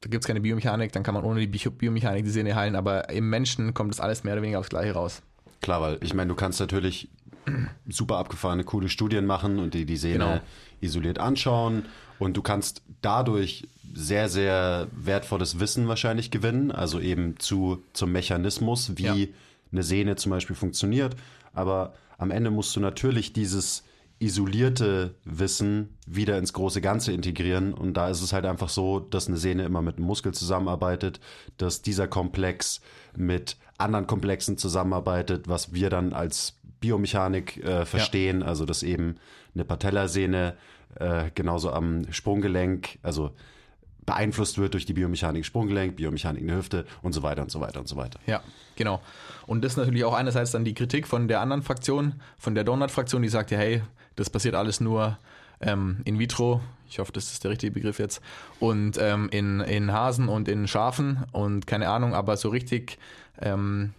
da 0.00 0.08
gibt 0.08 0.24
es 0.24 0.26
keine 0.26 0.40
Biomechanik, 0.40 0.92
dann 0.92 1.02
kann 1.02 1.14
man 1.14 1.24
ohne 1.24 1.40
die 1.40 1.46
Bio- 1.46 1.70
Biomechanik 1.70 2.24
die 2.24 2.30
Sehne 2.30 2.54
heilen, 2.54 2.74
aber 2.74 3.10
im 3.10 3.28
Menschen 3.28 3.74
kommt 3.74 3.90
das 3.92 4.00
alles 4.00 4.24
mehr 4.24 4.32
oder 4.34 4.42
weniger 4.42 4.58
aufs 4.58 4.70
Gleiche 4.70 4.92
raus. 4.92 5.22
Klar, 5.60 5.82
weil 5.82 5.98
ich 6.02 6.14
meine, 6.14 6.28
du 6.28 6.34
kannst 6.34 6.58
natürlich 6.60 7.08
super 7.88 8.16
abgefahrene, 8.16 8.64
coole 8.64 8.88
Studien 8.88 9.26
machen 9.26 9.58
und 9.58 9.74
die, 9.74 9.84
die 9.84 9.96
Sehne 9.98 10.14
Genau. 10.18 10.40
isoliert 10.80 11.18
anschauen 11.18 11.84
und 12.18 12.36
du 12.36 12.42
kannst 12.42 12.82
dadurch 13.02 13.68
sehr, 13.92 14.28
sehr 14.30 14.86
wertvolles 14.92 15.60
Wissen 15.60 15.88
wahrscheinlich 15.88 16.30
gewinnen, 16.30 16.70
also 16.70 16.98
eben 17.00 17.38
zu, 17.38 17.82
zum 17.92 18.12
Mechanismus, 18.12 18.92
wie 18.96 19.02
Ja. 19.24 19.28
eine 19.72 19.82
Sehne 19.82 20.16
zum 20.16 20.30
Beispiel 20.30 20.56
funktioniert. 20.56 21.14
Aber 21.52 21.94
am 22.18 22.30
Ende 22.30 22.50
musst 22.50 22.74
du 22.76 22.80
natürlich 22.80 23.32
dieses 23.32 23.84
isolierte 24.20 25.14
Wissen 25.24 25.96
wieder 26.06 26.36
ins 26.36 26.52
große 26.52 26.82
Ganze 26.82 27.12
integrieren. 27.12 27.72
Und 27.72 27.94
da 27.94 28.10
ist 28.10 28.20
es 28.20 28.32
halt 28.32 28.44
einfach 28.44 28.68
so, 28.68 29.00
dass 29.00 29.28
eine 29.28 29.38
Sehne 29.38 29.64
immer 29.64 29.80
mit 29.80 29.96
einem 29.96 30.06
Muskel 30.06 30.32
zusammenarbeitet, 30.32 31.20
dass 31.56 31.80
dieser 31.80 32.06
Komplex 32.06 32.82
mit 33.16 33.56
anderen 33.78 34.06
Komplexen 34.06 34.58
zusammenarbeitet, 34.58 35.48
was 35.48 35.72
wir 35.72 35.88
dann 35.88 36.12
als 36.12 36.58
Biomechanik 36.80 37.64
äh, 37.64 37.86
verstehen. 37.86 38.42
Also 38.42 38.66
dass 38.66 38.82
eben 38.82 39.16
eine 39.54 39.64
Patellasehne 39.64 40.54
äh, 40.96 41.30
genauso 41.34 41.72
am 41.72 42.10
Sprunggelenk, 42.12 42.98
also 43.02 43.30
beeinflusst 44.04 44.58
wird 44.58 44.74
durch 44.74 44.86
die 44.86 44.92
Biomechanik 44.92 45.44
Sprunggelenk, 45.44 45.96
Biomechanik 45.96 46.42
in 46.42 46.48
der 46.48 46.56
Hüfte 46.56 46.84
und 47.00 47.12
so 47.12 47.22
weiter 47.22 47.42
und 47.42 47.50
so 47.50 47.60
weiter 47.60 47.80
und 47.80 47.88
so 47.88 47.96
weiter. 47.96 48.18
Ja, 48.26 48.42
genau. 48.76 49.00
Und 49.50 49.64
das 49.64 49.72
ist 49.72 49.78
natürlich 49.78 50.04
auch 50.04 50.14
einerseits 50.14 50.52
dann 50.52 50.64
die 50.64 50.74
Kritik 50.74 51.08
von 51.08 51.26
der 51.26 51.40
anderen 51.40 51.62
Fraktion, 51.62 52.20
von 52.38 52.54
der 52.54 52.62
Donut-Fraktion, 52.62 53.20
die 53.20 53.28
sagt 53.28 53.50
ja, 53.50 53.58
hey, 53.58 53.82
das 54.14 54.30
passiert 54.30 54.54
alles 54.54 54.78
nur 54.78 55.18
ähm, 55.60 56.02
in 56.04 56.20
vitro. 56.20 56.60
Ich 56.88 57.00
hoffe, 57.00 57.10
das 57.10 57.32
ist 57.32 57.42
der 57.42 57.50
richtige 57.50 57.72
Begriff 57.72 57.98
jetzt. 57.98 58.20
Und 58.60 58.96
ähm, 59.00 59.28
in, 59.32 59.58
in 59.58 59.90
Hasen 59.90 60.28
und 60.28 60.46
in 60.46 60.68
Schafen 60.68 61.24
und 61.32 61.66
keine 61.66 61.88
Ahnung, 61.88 62.14
aber 62.14 62.36
so 62.36 62.48
richtig 62.48 62.96
ähm, 63.40 63.92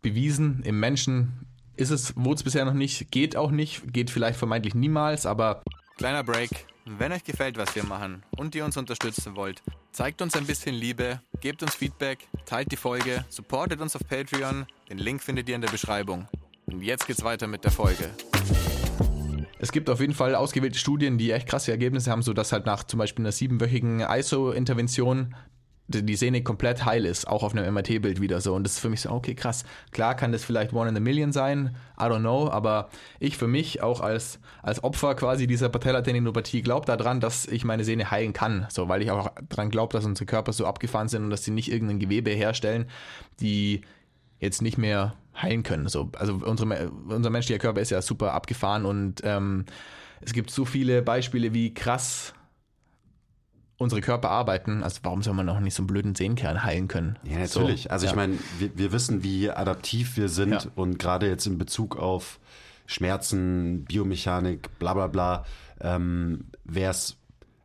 bewiesen 0.00 0.62
im 0.64 0.80
Menschen 0.80 1.46
ist 1.76 1.90
es, 1.90 2.16
wurde 2.16 2.36
es 2.36 2.44
bisher 2.44 2.64
noch 2.64 2.72
nicht, 2.72 3.10
geht 3.10 3.36
auch 3.36 3.50
nicht, 3.50 3.92
geht 3.92 4.08
vielleicht 4.08 4.38
vermeintlich 4.38 4.74
niemals, 4.74 5.26
aber 5.26 5.62
Kleiner 5.98 6.24
Break. 6.24 6.66
Wenn 6.86 7.12
euch 7.12 7.24
gefällt, 7.24 7.56
was 7.56 7.74
wir 7.74 7.82
machen 7.82 8.22
und 8.36 8.54
ihr 8.54 8.62
uns 8.62 8.76
unterstützen 8.76 9.36
wollt, 9.36 9.62
zeigt 9.90 10.20
uns 10.20 10.36
ein 10.36 10.44
bisschen 10.44 10.74
Liebe, 10.74 11.18
gebt 11.40 11.62
uns 11.62 11.74
Feedback, 11.74 12.28
teilt 12.44 12.70
die 12.72 12.76
Folge, 12.76 13.24
supportet 13.30 13.80
uns 13.80 13.96
auf 13.96 14.06
Patreon. 14.06 14.66
Den 14.90 14.98
Link 14.98 15.22
findet 15.22 15.48
ihr 15.48 15.54
in 15.54 15.62
der 15.62 15.70
Beschreibung. 15.70 16.28
Und 16.66 16.82
jetzt 16.82 17.06
geht's 17.06 17.24
weiter 17.24 17.46
mit 17.46 17.64
der 17.64 17.70
Folge. 17.70 18.10
Es 19.58 19.72
gibt 19.72 19.88
auf 19.88 20.00
jeden 20.00 20.12
Fall 20.12 20.34
ausgewählte 20.34 20.78
Studien, 20.78 21.16
die 21.16 21.30
echt 21.30 21.48
krasse 21.48 21.70
Ergebnisse 21.70 22.10
haben, 22.10 22.20
sodass 22.20 22.52
halt 22.52 22.66
nach 22.66 22.84
zum 22.84 22.98
Beispiel 22.98 23.24
einer 23.24 23.32
siebenwöchigen 23.32 24.00
ISO-Intervention 24.00 25.34
die 25.86 26.16
Sehne 26.16 26.42
komplett 26.42 26.86
heil 26.86 27.04
ist, 27.04 27.28
auch 27.28 27.42
auf 27.42 27.54
einem 27.54 27.72
MRT-Bild 27.72 28.20
wieder 28.20 28.40
so. 28.40 28.54
Und 28.54 28.64
das 28.64 28.74
ist 28.74 28.78
für 28.78 28.88
mich 28.88 29.02
so, 29.02 29.10
okay, 29.10 29.34
krass. 29.34 29.64
Klar 29.90 30.14
kann 30.14 30.32
das 30.32 30.42
vielleicht 30.42 30.72
one 30.72 30.88
in 30.88 30.96
a 30.96 31.00
million 31.00 31.32
sein, 31.32 31.76
I 31.98 32.04
don't 32.04 32.20
know, 32.20 32.48
aber 32.50 32.88
ich 33.20 33.36
für 33.36 33.48
mich 33.48 33.82
auch 33.82 34.00
als, 34.00 34.38
als 34.62 34.82
Opfer 34.82 35.14
quasi 35.14 35.46
dieser 35.46 35.68
Patellatendinopathie 35.68 36.62
glaube 36.62 36.86
daran, 36.86 37.20
dass 37.20 37.46
ich 37.46 37.64
meine 37.64 37.84
Sehne 37.84 38.10
heilen 38.10 38.32
kann. 38.32 38.66
So, 38.70 38.88
weil 38.88 39.02
ich 39.02 39.10
auch 39.10 39.30
daran 39.50 39.70
glaube, 39.70 39.92
dass 39.92 40.06
unsere 40.06 40.26
Körper 40.26 40.52
so 40.52 40.64
abgefahren 40.66 41.08
sind 41.08 41.24
und 41.24 41.30
dass 41.30 41.44
sie 41.44 41.50
nicht 41.50 41.70
irgendein 41.70 41.98
Gewebe 41.98 42.30
herstellen, 42.30 42.86
die 43.40 43.82
jetzt 44.40 44.62
nicht 44.62 44.78
mehr 44.78 45.14
heilen 45.36 45.64
können. 45.64 45.88
So, 45.88 46.10
also 46.18 46.34
unsere, 46.34 46.90
unser 46.90 47.28
menschlicher 47.28 47.58
Körper 47.58 47.80
ist 47.80 47.90
ja 47.90 48.00
super 48.00 48.32
abgefahren 48.32 48.86
und 48.86 49.20
ähm, 49.24 49.66
es 50.22 50.32
gibt 50.32 50.50
so 50.50 50.64
viele 50.64 51.02
Beispiele, 51.02 51.52
wie 51.52 51.74
krass 51.74 52.34
unsere 53.84 54.00
Körper 54.00 54.30
arbeiten. 54.30 54.82
Also 54.82 55.00
warum 55.04 55.22
soll 55.22 55.34
man 55.34 55.46
noch 55.46 55.60
nicht 55.60 55.74
so 55.74 55.82
einen 55.82 55.86
blöden 55.86 56.14
Sehnenkern 56.14 56.64
heilen 56.64 56.88
können? 56.88 57.16
Ja, 57.22 57.38
natürlich. 57.38 57.84
So, 57.84 57.90
also 57.90 58.06
ich 58.06 58.10
ja. 58.12 58.16
meine, 58.16 58.38
wir, 58.58 58.76
wir 58.76 58.92
wissen, 58.92 59.22
wie 59.22 59.50
adaptiv 59.50 60.16
wir 60.16 60.28
sind 60.28 60.50
Ja. 60.50 60.60
und 60.74 60.98
gerade 60.98 61.28
jetzt 61.28 61.46
in 61.46 61.58
Bezug 61.58 61.96
auf 61.96 62.40
Schmerzen, 62.86 63.84
Biomechanik, 63.84 64.78
bla 64.78 64.94
bla 64.94 65.06
bla, 65.06 65.44
ähm, 65.80 66.46
wäre 66.64 66.90
es, 66.90 67.16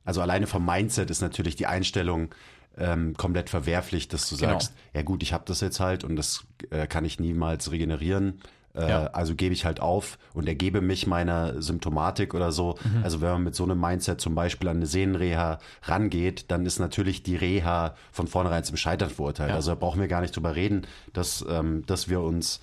also 0.05 0.22
alleine 0.22 0.47
vom 0.47 0.65
Mindset 0.65 1.09
ist 1.09 1.22
natürlich 1.22 1.55
die 1.55 1.67
Einstellung 1.67 2.34
ähm, 2.78 3.15
komplett 3.17 3.49
verwerflich, 3.49 4.07
dass 4.07 4.30
du 4.30 4.38
Genau. 4.38 4.51
sagst, 4.53 4.74
ja 4.93 5.01
gut, 5.01 5.22
ich 5.24 5.34
habe 5.34 5.43
das 5.45 5.61
jetzt 5.61 5.80
halt 5.80 6.03
und 6.03 6.15
das 6.15 6.45
äh, 6.70 6.88
kann 6.88 7.05
ich 7.05 7.20
niemals 7.20 7.72
regenerieren. 7.72 8.41
Äh, 8.80 8.89
Ja. 8.89 9.07
Also 9.07 9.36
gebe 9.36 9.53
ich 9.53 9.65
halt 9.65 9.80
auf 9.80 10.17
und 10.34 10.47
ergebe 10.47 10.82
mich 10.82 11.07
meiner 11.07 11.61
Symptomatik 11.61 12.34
oder 12.34 12.51
so. 12.51 12.77
Mhm. 12.84 13.03
Also 13.03 13.21
wenn 13.21 13.30
man 13.30 13.43
mit 13.43 13.55
so 13.55 13.63
einem 13.63 13.80
Mindset 13.80 14.21
zum 14.21 14.36
Beispiel 14.36 14.69
an 14.69 14.77
eine 14.77 14.86
Sehnenreha 14.86 15.59
rangeht, 15.84 16.45
dann 16.49 16.65
ist 16.65 16.80
natürlich 16.80 17.23
die 17.23 17.36
Reha 17.36 17.95
von 18.11 18.27
vornherein 18.27 18.63
zum 18.63 18.77
Scheitern 18.77 19.09
verurteilt. 19.09 19.49
Ja. 19.49 19.55
Also 19.55 19.71
da 19.71 19.75
brauchen 19.75 19.99
wir 19.99 20.07
gar 20.07 20.21
nicht 20.21 20.36
drüber 20.36 20.55
reden, 20.55 20.88
dass, 21.13 21.45
ähm, 21.49 21.86
dass 21.86 22.09
wir 22.09 22.21
uns, 22.21 22.61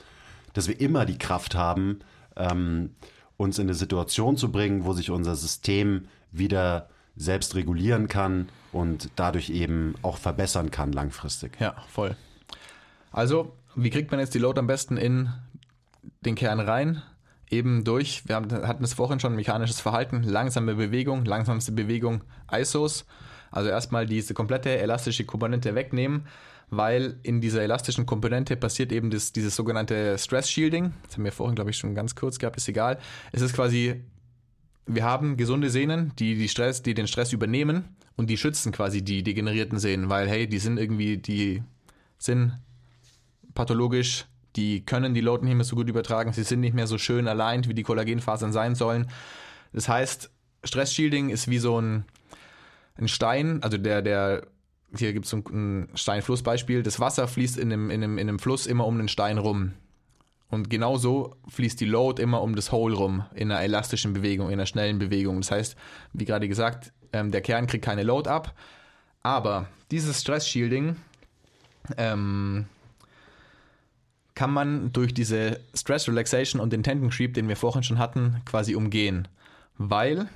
dass 0.52 0.68
wir 0.68 0.80
immer 0.80 1.04
die 1.04 1.18
Kraft 1.18 1.54
haben, 1.54 2.00
ähm, 2.36 2.90
uns 3.36 3.58
in 3.58 3.66
eine 3.66 3.74
Situation 3.74 4.36
zu 4.36 4.50
bringen, 4.50 4.84
wo 4.84 4.92
sich 4.92 5.10
unser 5.10 5.36
System 5.36 6.06
wieder 6.32 6.88
selbst 7.16 7.54
regulieren 7.54 8.08
kann 8.08 8.48
und 8.72 9.10
dadurch 9.16 9.50
eben 9.50 9.94
auch 10.02 10.18
verbessern 10.18 10.70
kann 10.70 10.92
langfristig. 10.92 11.52
Ja, 11.60 11.74
voll. 11.88 12.16
Also, 13.10 13.52
wie 13.74 13.90
kriegt 13.90 14.10
man 14.10 14.20
jetzt 14.20 14.34
die 14.34 14.38
Load 14.38 14.58
am 14.58 14.66
besten 14.66 14.96
in 14.96 15.30
den 16.20 16.34
Kern 16.34 16.61
rein? 16.61 17.02
Eben 17.48 17.84
durch, 17.84 18.26
wir 18.26 18.34
haben, 18.34 18.50
hatten 18.50 18.82
es 18.84 18.94
vorhin 18.94 19.20
schon, 19.20 19.36
mechanisches 19.36 19.80
Verhalten, 19.80 20.22
langsame 20.22 20.74
Bewegung, 20.74 21.24
langsamste 21.24 21.72
Bewegung, 21.72 22.24
ISOs. 22.50 23.07
Also 23.50 23.68
erstmal 23.70 24.07
diese 24.07 24.34
komplette 24.34 24.78
elastische 24.78 25.24
Komponente 25.24 25.74
wegnehmen, 25.74 26.26
weil 26.68 27.20
in 27.22 27.40
dieser 27.40 27.62
elastischen 27.62 28.04
Komponente 28.04 28.57
passiert 28.57 28.90
eben 28.90 29.11
das, 29.11 29.32
dieses 29.32 29.54
sogenannte 29.54 30.18
Stress 30.18 30.50
Shielding. 30.50 30.92
Das 31.04 31.16
haben 31.16 31.24
wir 31.24 31.32
vorhin, 31.32 31.54
glaube 31.54 31.70
ich, 31.70 31.76
schon 31.76 31.94
ganz 31.94 32.16
kurz 32.16 32.38
gehabt, 32.38 32.57
ist 32.57 32.68
egal. 32.68 32.98
Es 33.30 33.42
ist 33.42 33.54
quasi 33.54 34.02
wir 34.86 35.04
haben 35.04 35.36
gesunde 35.36 35.68
Sehnen, 35.68 36.12
die, 36.18 36.36
die, 36.36 36.48
Stress, 36.48 36.82
die 36.82 36.94
den 36.94 37.09
Stress 37.09 37.32
übernehmen 37.32 37.96
und 38.16 38.30
die 38.30 38.36
schützen 38.36 38.72
quasi 38.72 39.02
die 39.02 39.22
degenerierten 39.22 39.78
Sehnen, 39.78 40.09
weil 40.09 40.28
hey, 40.28 40.46
die 40.48 40.59
sind 40.59 40.78
irgendwie, 40.78 41.18
die 41.18 41.62
sind 42.18 42.59
pathologisch, 43.54 44.26
die 44.57 44.84
können 44.84 45.14
die 45.14 45.20
Load 45.20 45.44
nicht 45.44 45.54
mehr 45.54 45.64
so 45.64 45.76
gut 45.76 45.88
übertragen, 45.88 46.32
sie 46.32 46.42
sind 46.42 46.61
nicht 46.61 46.74
mehr 46.74 46.86
so 46.86 46.98
schön 46.98 47.28
aligned, 47.28 47.68
wie 47.68 47.74
die 47.74 47.82
Kollagenfasern 47.82 48.52
sein 48.52 48.74
sollen. 48.74 49.09
Das 49.72 49.88
heißt, 49.88 50.30
Stress-Shielding 50.64 51.30
ist 51.30 51.48
wie 51.48 51.59
so 51.59 51.80
ein, 51.80 52.04
ein 52.96 53.09
Stein, 53.09 53.62
also 53.62 53.76
der, 53.76 54.02
der, 54.02 54.46
hier 54.96 55.12
gibt 55.12 55.26
es 55.26 55.32
ein 55.32 55.88
Steinflussbeispiel, 55.94 56.82
das 56.82 57.00
Wasser 57.00 57.28
fließt 57.28 57.59
in 57.59 57.72
einem, 57.72 57.90
in, 57.90 58.02
einem, 58.02 58.18
in 58.18 58.28
einem 58.28 58.38
Fluss 58.38 58.66
immer 58.66 58.86
um 58.86 58.96
den 58.98 59.09
Stein 59.09 59.38
rum. 59.38 59.74
Und 60.48 60.70
genauso 60.70 61.36
fließt 61.48 61.80
die 61.80 61.86
Load 61.86 62.22
immer 62.22 62.40
um 62.40 62.54
das 62.54 62.70
Hole 62.70 62.94
rum, 62.94 63.24
in 63.34 63.50
einer 63.50 63.62
elastischen 63.62 64.12
Bewegung, 64.12 64.46
in 64.46 64.54
einer 64.54 64.66
schnellen 64.66 64.98
Bewegung. 64.98 65.40
Das 65.40 65.50
heißt, 65.50 65.76
wie 66.12 66.24
gerade 66.24 66.46
gesagt, 66.46 66.92
ähm, 67.12 67.32
der 67.32 67.40
Kern 67.40 67.66
kriegt 67.66 67.84
keine 67.84 68.04
Load 68.04 68.30
ab. 68.30 68.54
Aber 69.22 69.66
dieses 69.90 70.20
Stress-Shielding 70.20 70.96
ähm, 71.96 72.66
kann 74.37 74.53
man 74.53 74.93
durch 74.93 75.14
diese 75.14 75.61
Stress 75.74 76.07
Relaxation 76.07 76.61
und 76.61 76.72
den 76.72 76.82
Tendon 76.82 77.11
Creep, 77.11 77.34
den 77.34 77.49
wir 77.49 77.57
vorhin 77.57 77.82
schon 77.82 77.99
hatten, 77.99 78.43
quasi 78.45 78.76
umgehen. 78.76 79.26
Weil 79.78 80.28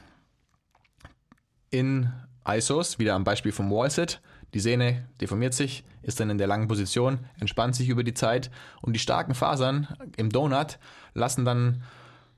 in 1.70 2.10
ISOs, 2.48 2.98
wieder 2.98 3.14
am 3.14 3.24
Beispiel 3.24 3.52
vom 3.52 3.70
Wallsit, 3.70 4.20
die 4.54 4.60
Sehne 4.60 5.06
deformiert 5.20 5.52
sich, 5.52 5.84
ist 6.02 6.18
dann 6.18 6.30
in 6.30 6.38
der 6.38 6.46
langen 6.46 6.66
Position, 6.66 7.20
entspannt 7.38 7.76
sich 7.76 7.90
über 7.90 8.02
die 8.02 8.14
Zeit 8.14 8.50
und 8.80 8.94
die 8.94 8.98
starken 8.98 9.34
Fasern 9.34 9.86
im 10.16 10.30
Donut 10.30 10.78
lassen 11.12 11.44
dann 11.44 11.82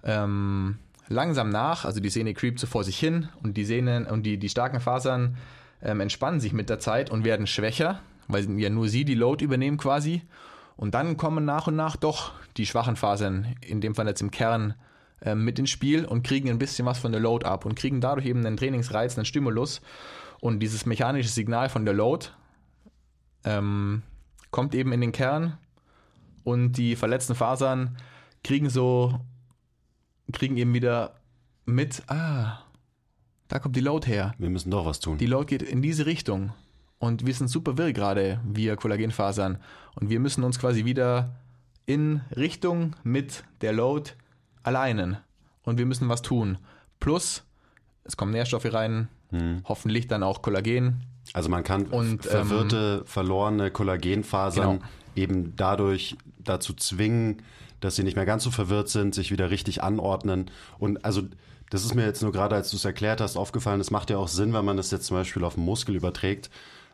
ähm, 0.03 0.79
langsam 1.09 1.49
nach, 1.49 1.85
also 1.85 2.01
die 2.01 2.11
Sehne 2.11 2.35
creept 2.35 2.59
so 2.59 2.67
vor 2.67 2.83
sich 2.83 2.99
hin 2.99 3.29
und 3.41 3.57
die 3.57 3.65
Sehnen 3.65 4.07
und 4.07 4.25
die, 4.25 4.37
die 4.37 4.49
starken 4.49 4.81
Fasern 4.81 5.37
ähm, 5.81 6.01
entspannen 6.01 6.41
sich 6.41 6.53
mit 6.53 6.69
der 6.69 6.81
Zeit 6.81 7.09
und 7.09 7.25
werden 7.25 7.47
schwächer, 7.47 8.01
weil 8.27 8.51
ja 8.59 8.69
nur 8.69 8.89
sie 8.89 9.05
die 9.05 9.15
Load 9.15 9.45
übernehmen 9.45 9.77
quasi. 9.77 10.23
Und 10.83 10.95
dann 10.95 11.17
kommen 11.17 11.45
nach 11.45 11.69
und 11.69 11.77
nach 11.77 11.95
doch 11.95 12.33
die 12.57 12.67
schwachen 12.67 12.97
Fasern, 12.97 13.55
in 13.61 13.81
dem 13.81 13.95
Fall 13.95 14.09
jetzt 14.09 14.21
im 14.21 14.33
Kern, 14.33 14.75
ähm, 15.21 15.45
mit 15.45 15.57
ins 15.61 15.71
Spiel 15.71 16.05
und 16.05 16.25
kriegen 16.25 16.51
ein 16.51 16.59
bisschen 16.59 16.85
was 16.87 16.99
von 16.99 17.13
der 17.13 17.21
Load 17.21 17.47
ab 17.47 17.65
und 17.65 17.77
kriegen 17.77 18.01
dadurch 18.01 18.27
eben 18.27 18.45
einen 18.45 18.57
Trainingsreiz, 18.57 19.17
einen 19.17 19.25
Stimulus. 19.25 19.81
Und 20.41 20.59
dieses 20.59 20.85
mechanische 20.85 21.29
Signal 21.29 21.69
von 21.69 21.85
der 21.85 21.95
Load 21.95 22.31
ähm, 23.45 24.03
kommt 24.51 24.75
eben 24.75 24.91
in 24.91 25.01
den 25.01 25.13
Kern 25.13 25.57
und 26.43 26.73
die 26.73 26.97
verletzten 26.97 27.37
Fasern 27.37 27.97
kriegen 28.43 28.69
so, 28.69 29.21
kriegen 30.33 30.57
eben 30.57 30.75
wieder 30.75 31.15
mit, 31.65 32.03
ah, 32.09 32.59
da 33.47 33.61
kommt 33.61 33.77
die 33.77 33.81
Load 33.83 34.09
her. 34.09 34.35
Wir 34.37 34.51
müssen 34.51 34.73
doch 34.73 34.85
was 34.85 34.99
tun. 34.99 35.17
Die 35.17 35.27
Load 35.27 35.47
geht 35.47 35.63
in 35.63 35.81
diese 35.81 36.07
Richtung. 36.07 36.53
Und 37.03 37.27
wir 37.27 37.35
sind 37.35 37.49
super 37.49 37.77
wirr 37.79 37.93
gerade, 37.93 38.41
wir 38.45 38.77
Kollagenfasern. 38.77 39.59
Und 39.97 40.09
wir 40.09 40.21
müssen 40.21 40.45
uns 40.45 40.61
quasi 40.61 40.85
wieder 40.85 41.35
in 41.85 42.21
Richtung 42.37 42.95
mit 43.03 43.43
der 43.61 43.73
Load 43.73 44.13
alleinen. 44.63 45.17
Und 45.65 45.79
wir 45.79 45.87
müssen 45.87 46.09
was 46.09 46.23
tun. 46.23 46.59
Plus, 47.01 47.43
es 48.05 48.17
kommen 48.17 48.31
Nährstoffe 48.31 48.73
rein, 48.73 49.09
hoffentlich 49.65 50.07
dann 50.07 50.23
auch 50.23 50.43
Kollagen. 50.43 51.03
Also 51.33 51.49
man 51.49 51.65
kann 51.65 51.87
Und, 51.87 52.25
verwirrte, 52.25 53.03
verlorene 53.05 53.73
Kollagenfasern 53.73 54.79
Genau. 54.79 54.89
eben 55.17 55.57
dadurch 55.57 56.17
dazu 56.39 56.73
zwingen, 56.73 57.43
dass 57.81 57.97
sie 57.97 58.05
nicht 58.05 58.15
mehr 58.15 58.27
ganz 58.27 58.45
so 58.45 58.53
verwirrt 58.53 58.89
sind, 58.91 59.13
sich 59.13 59.33
wieder 59.33 59.51
richtig 59.51 59.83
anordnen. 59.83 60.53
Und 60.79 61.05
also 61.05 61.23
das 61.71 61.85
ist 61.85 61.97
mir 61.97 62.05
jetzt 62.05 62.23
nur 62.23 62.31
gerade, 62.31 62.55
als 62.55 62.71
du 62.71 62.77
es 62.77 62.85
erklärt 62.85 63.21
hast, 63.21 63.37
aufgefallen, 63.37 63.81
das 63.81 63.91
macht 63.91 64.11
ja 64.11 64.19
auch 64.19 64.29
Sinn, 64.29 64.53
wenn 64.53 64.65
man 64.65 64.77
das 64.77 64.93
jetzt 64.93 65.07
zum 65.07 65.17
Beispiel 65.17 65.43
auf 65.43 65.57
einen 65.57 65.67
Muskel 65.67 65.97
überträgt. 65.97 66.49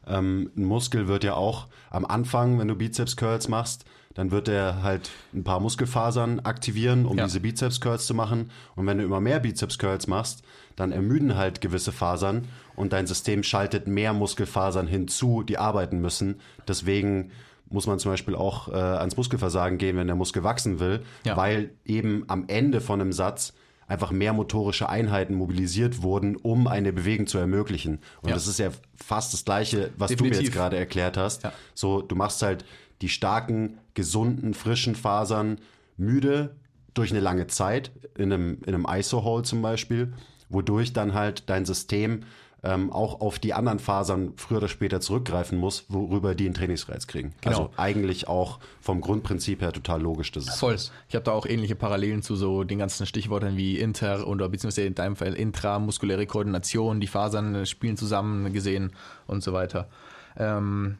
Ähm, 0.06 0.50
ein 0.56 0.64
Muskel 0.64 1.08
wird 1.08 1.24
ja 1.24 1.34
auch 1.34 1.66
am 1.90 2.04
Anfang, 2.04 2.58
wenn 2.58 2.68
du 2.68 2.74
Bizeps-Curls 2.76 3.48
machst, 3.48 3.84
dann 4.14 4.30
wird 4.30 4.48
er 4.48 4.82
halt 4.82 5.10
ein 5.32 5.44
paar 5.44 5.60
Muskelfasern 5.60 6.40
aktivieren, 6.40 7.06
um 7.06 7.18
Ja. 7.18 7.24
diese 7.24 7.40
Bizeps-Curls 7.40 8.06
zu 8.06 8.14
machen. 8.14 8.50
Und 8.74 8.86
wenn 8.86 8.98
du 8.98 9.04
immer 9.04 9.20
mehr 9.20 9.38
Bizeps-Curls 9.40 10.06
machst, 10.08 10.42
dann 10.76 10.92
ermüden 10.92 11.36
halt 11.36 11.60
gewisse 11.60 11.92
Fasern 11.92 12.46
und 12.74 12.92
dein 12.92 13.06
System 13.06 13.42
schaltet 13.42 13.86
mehr 13.86 14.12
Muskelfasern 14.12 14.86
hinzu, 14.86 15.42
die 15.42 15.58
arbeiten 15.58 16.00
müssen. 16.00 16.40
Deswegen 16.66 17.30
muss 17.70 17.86
man 17.86 17.98
zum 17.98 18.12
Beispiel 18.12 18.34
auch 18.34 18.68
äh, 18.68 18.72
ans 18.76 19.16
Muskelversagen 19.16 19.76
gehen, 19.78 19.96
wenn 19.96 20.06
der 20.06 20.16
Muskel 20.16 20.42
wachsen 20.42 20.80
will, 20.80 21.02
Ja. 21.24 21.36
weil 21.36 21.70
eben 21.84 22.24
am 22.28 22.44
Ende 22.48 22.80
von 22.80 23.00
einem 23.00 23.12
Satz 23.12 23.52
einfach 23.88 24.10
mehr 24.12 24.32
motorische 24.32 24.88
Einheiten 24.88 25.34
mobilisiert 25.34 26.02
wurden, 26.02 26.36
um 26.36 26.66
eine 26.68 26.92
Bewegung 26.92 27.26
zu 27.26 27.38
ermöglichen. 27.38 27.98
Und 28.22 28.28
Ja. 28.28 28.34
das 28.34 28.46
ist 28.46 28.58
ja 28.58 28.70
fast 28.94 29.32
das 29.32 29.44
Gleiche, 29.44 29.90
was 29.96 30.10
du 30.10 30.22
mir 30.24 30.30
Definitiv. 30.30 30.42
jetzt 30.48 30.52
gerade 30.54 30.76
erklärt 30.76 31.16
hast. 31.16 31.42
Ja. 31.42 31.52
So, 31.74 32.02
du 32.02 32.14
machst 32.14 32.42
halt 32.42 32.64
die 33.00 33.08
starken, 33.08 33.78
gesunden, 33.94 34.54
frischen 34.54 34.94
Fasern 34.94 35.58
müde 35.96 36.54
durch 36.94 37.10
eine 37.10 37.20
lange 37.20 37.46
Zeit, 37.46 37.90
in 38.16 38.32
einem, 38.32 38.58
in 38.66 38.74
einem 38.74 38.86
ISO-Hole 38.88 39.42
zum 39.42 39.62
Beispiel, 39.62 40.12
wodurch 40.48 40.92
dann 40.92 41.14
halt 41.14 41.48
dein 41.48 41.64
System 41.64 42.20
ähm, 42.62 42.92
auch 42.92 43.20
auf 43.20 43.38
die 43.38 43.54
anderen 43.54 43.78
Fasern 43.78 44.32
früher 44.36 44.58
oder 44.58 44.68
später 44.68 45.00
zurückgreifen 45.00 45.58
muss, 45.58 45.84
worüber 45.88 46.34
die 46.34 46.46
einen 46.46 46.54
Trainingsreiz 46.54 47.06
kriegen. 47.06 47.32
Genau. 47.40 47.56
Also 47.56 47.70
eigentlich 47.76 48.26
auch 48.26 48.58
vom 48.80 49.00
Grundprinzip 49.00 49.60
her 49.60 49.72
total 49.72 50.02
logisch, 50.02 50.32
dass 50.32 50.48
es 50.48 50.58
Voll. 50.58 50.76
Ich 51.08 51.14
habe 51.14 51.24
da 51.24 51.32
auch 51.32 51.46
ähnliche 51.46 51.76
Parallelen 51.76 52.22
zu 52.22 52.34
so 52.34 52.64
den 52.64 52.78
ganzen 52.78 53.06
Stichworten 53.06 53.56
wie 53.56 53.78
inter 53.78 54.26
oder 54.26 54.48
beziehungsweise 54.48 54.86
in 54.86 54.94
deinem 54.94 55.14
Fall 55.14 55.34
intramuskuläre 55.34 56.26
Koordination, 56.26 57.00
die 57.00 57.06
Fasern 57.06 57.64
spielen 57.64 57.96
zusammen 57.96 58.52
gesehen 58.52 58.92
und 59.26 59.42
so 59.44 59.52
weiter. 59.52 59.88
Ähm, 60.36 60.98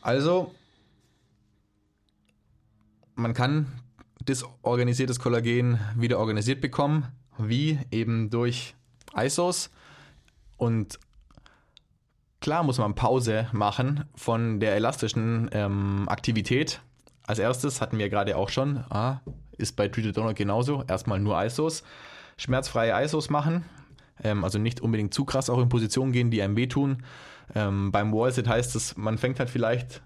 also, 0.00 0.52
man 3.14 3.34
kann 3.34 3.66
disorganisiertes 4.26 5.20
Kollagen 5.20 5.78
wieder 5.96 6.18
organisiert 6.18 6.60
bekommen, 6.60 7.06
wie 7.38 7.78
eben 7.90 8.30
durch 8.30 8.74
ISOs. 9.16 9.70
Und 10.60 11.00
klar 12.42 12.62
muss 12.64 12.76
man 12.76 12.94
Pause 12.94 13.48
machen 13.52 14.04
von 14.14 14.60
der 14.60 14.74
elastischen 14.74 15.48
ähm, 15.52 16.06
Aktivität. 16.06 16.82
Als 17.26 17.38
erstes 17.38 17.80
hatten 17.80 17.96
wir 17.96 18.10
gerade 18.10 18.36
auch 18.36 18.50
schon, 18.50 18.84
ah, 18.90 19.20
ist 19.56 19.74
bei 19.74 19.88
Treated 19.88 20.18
Donut 20.18 20.36
genauso, 20.36 20.84
erstmal 20.86 21.18
nur 21.18 21.42
ISOs. 21.42 21.82
Schmerzfreie 22.36 23.02
ISOs 23.04 23.30
machen, 23.30 23.64
ähm, 24.22 24.44
also 24.44 24.58
nicht 24.58 24.82
unbedingt 24.82 25.14
zu 25.14 25.24
krass 25.24 25.48
auch 25.48 25.60
in 25.60 25.70
Positionen 25.70 26.12
gehen, 26.12 26.30
die 26.30 26.42
einem 26.42 26.56
wehtun. 26.56 27.04
Ähm, 27.54 27.90
beim 27.90 28.12
Wallsit 28.12 28.46
heißt 28.46 28.76
es, 28.76 28.98
man 28.98 29.16
fängt 29.16 29.38
halt 29.38 29.48
vielleicht 29.48 30.02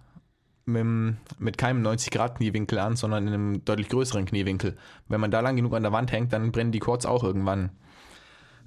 mit, 0.66 1.16
mit 1.40 1.58
keinem 1.58 1.84
90-Grad-Kniewinkel 1.84 2.78
an, 2.78 2.94
sondern 2.94 3.26
in 3.26 3.34
einem 3.34 3.64
deutlich 3.64 3.88
größeren 3.88 4.24
Kniewinkel. 4.24 4.76
Wenn 5.08 5.20
man 5.20 5.32
da 5.32 5.40
lang 5.40 5.56
genug 5.56 5.74
an 5.74 5.82
der 5.82 5.90
Wand 5.90 6.12
hängt, 6.12 6.32
dann 6.32 6.52
brennen 6.52 6.70
die 6.70 6.78
Quads 6.78 7.06
auch 7.06 7.24
irgendwann. 7.24 7.70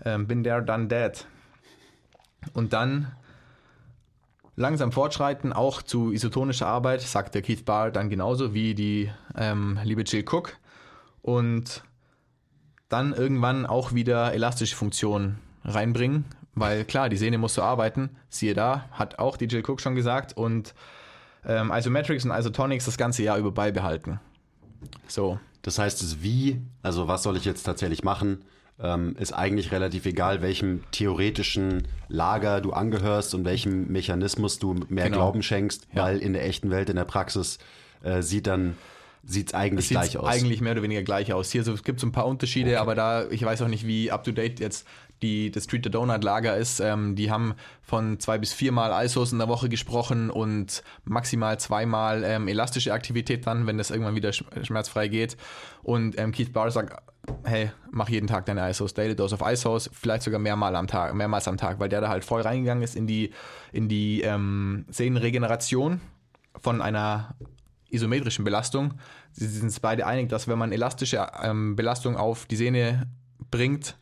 Ähm, 0.03 0.27
bin 0.27 0.43
there, 0.43 0.61
done 0.61 0.89
that. 0.89 1.25
Und 2.53 2.73
dann 2.73 3.11
langsam 4.55 4.91
fortschreiten, 4.91 5.53
auch 5.53 5.81
zu 5.81 6.11
isotonischer 6.11 6.67
Arbeit, 6.67 7.01
sagt 7.01 7.35
der 7.35 7.41
Keith 7.41 7.65
Barr 7.65 7.91
dann 7.91 8.09
genauso 8.09 8.53
wie 8.53 8.73
die 8.73 9.11
ähm, 9.35 9.79
liebe 9.83 10.01
Jill 10.01 10.25
Cook. 10.27 10.57
Und 11.21 11.83
dann 12.89 13.13
irgendwann 13.13 13.65
auch 13.65 13.93
wieder 13.93 14.33
elastische 14.33 14.75
Funktionen 14.75 15.39
reinbringen, 15.63 16.25
weil 16.55 16.85
klar, 16.85 17.09
die 17.09 17.17
Sehne 17.17 17.37
muss 17.37 17.53
so 17.53 17.61
arbeiten. 17.61 18.09
Siehe 18.29 18.53
da, 18.53 18.87
hat 18.91 19.19
auch 19.19 19.37
die 19.37 19.45
Jill 19.45 19.63
Cook 19.67 19.81
schon 19.81 19.95
gesagt. 19.95 20.35
Und 20.35 20.73
ähm, 21.45 21.71
Isometrics 21.73 22.25
und 22.25 22.31
Isotonics 22.31 22.85
das 22.85 22.97
ganze 22.97 23.23
Jahr 23.23 23.37
über 23.37 23.51
beibehalten. 23.51 24.19
So, 25.07 25.39
Das 25.67 25.79
heißt, 25.79 26.01
das 26.01 26.23
Wie, 26.23 26.61
also 26.81 27.09
was 27.09 27.23
soll 27.23 27.35
ich 27.35 27.43
jetzt 27.43 27.63
tatsächlich 27.63 28.01
machen, 28.01 28.45
ähm, 28.81 29.15
ist 29.19 29.33
eigentlich 29.33 29.71
relativ 29.71 30.05
egal, 30.05 30.41
welchem 30.41 30.83
theoretischen 30.91 31.87
Lager 32.09 32.61
du 32.61 32.73
angehörst 32.73 33.33
und 33.33 33.43
welchem 33.45 33.87
Mechanismus 33.91 34.59
du 34.59 34.75
mehr 34.89 35.05
Genau. 35.05 35.17
Glauben 35.17 35.41
schenkst, 35.43 35.87
Ja. 35.93 36.03
weil 36.03 36.19
in 36.19 36.33
der 36.33 36.45
echten 36.45 36.69
Welt, 36.69 36.89
in 36.89 36.95
der 36.95 37.05
Praxis 37.05 37.57
äh, 38.03 38.21
sieht 38.21 38.47
dann 38.47 38.77
sieht's 39.29 39.53
eigentlich 39.53 39.87
sieht 39.87 39.97
gleich 39.97 40.17
aus. 40.17 40.27
eigentlich 40.29 40.61
mehr 40.61 40.71
oder 40.71 40.83
weniger 40.83 41.03
gleich 41.03 41.33
aus. 41.33 41.51
Hier 41.51 41.63
so, 41.63 41.73
es 41.73 41.83
gibt 41.83 41.99
so 41.99 42.07
ein 42.07 42.13
paar 42.13 42.27
Unterschiede, 42.27 42.79
aber 42.79 42.95
da, 42.95 43.27
ich 43.29 43.43
weiß 43.43 43.61
auch 43.61 43.67
nicht, 43.67 43.85
wie 43.85 44.09
up 44.09 44.23
to 44.23 44.31
date 44.31 44.59
jetzt 44.61 44.87
die, 45.21 45.51
das 45.51 45.63
Street 45.65 45.83
the 45.83 45.89
Donut 45.89 46.23
Lager 46.23 46.55
ist. 46.57 46.79
Ähm, 46.79 47.15
die 47.15 47.31
haben 47.31 47.55
von 47.81 48.19
zwei 48.19 48.37
bis 48.37 48.53
viermal 48.53 49.05
ISOs 49.05 49.31
in 49.31 49.39
der 49.39 49.47
Woche 49.47 49.69
gesprochen 49.69 50.29
und 50.29 50.83
maximal 51.05 51.59
zweimal 51.59 52.23
ähm, 52.23 52.47
elastische 52.47 52.93
Aktivität 52.93 53.47
dann, 53.47 53.67
wenn 53.67 53.77
das 53.77 53.89
irgendwann 53.91 54.15
wieder 54.15 54.29
sch- 54.29 54.65
schmerzfrei 54.65 55.07
geht. 55.07 55.37
Und 55.83 56.17
ähm, 56.19 56.31
Keith 56.31 56.53
Barr 56.53 56.69
sagt, 56.71 56.95
hey, 57.43 57.71
mach 57.91 58.09
jeden 58.09 58.27
Tag 58.27 58.45
deine 58.45 58.69
ISOs, 58.69 58.93
Daily 58.93 59.15
Dose 59.15 59.35
of 59.35 59.41
ISOs, 59.45 59.89
vielleicht 59.91 60.23
sogar 60.23 60.39
mehrmal 60.39 60.75
am 60.75 60.87
Tag, 60.87 61.13
mehrmals 61.13 61.47
am 61.47 61.57
Tag, 61.57 61.79
weil 61.79 61.89
der 61.89 62.01
da 62.01 62.09
halt 62.09 62.23
voll 62.23 62.41
reingegangen 62.41 62.83
ist 62.83 62.95
in 62.95 63.07
die, 63.07 63.31
in 63.73 63.89
die 63.89 64.21
ähm, 64.21 64.85
Sehnenregeneration 64.89 65.99
von 66.61 66.81
einer 66.81 67.35
isometrischen 67.89 68.45
Belastung. 68.45 68.93
Sie 69.31 69.47
sind 69.47 69.81
beide 69.81 70.05
einig, 70.05 70.29
dass 70.29 70.47
wenn 70.47 70.57
man 70.57 70.71
elastische 70.71 71.25
ähm, 71.41 71.75
Belastung 71.75 72.17
auf 72.17 72.45
die 72.45 72.55
Sehne 72.55 73.07
bringt, 73.51 73.97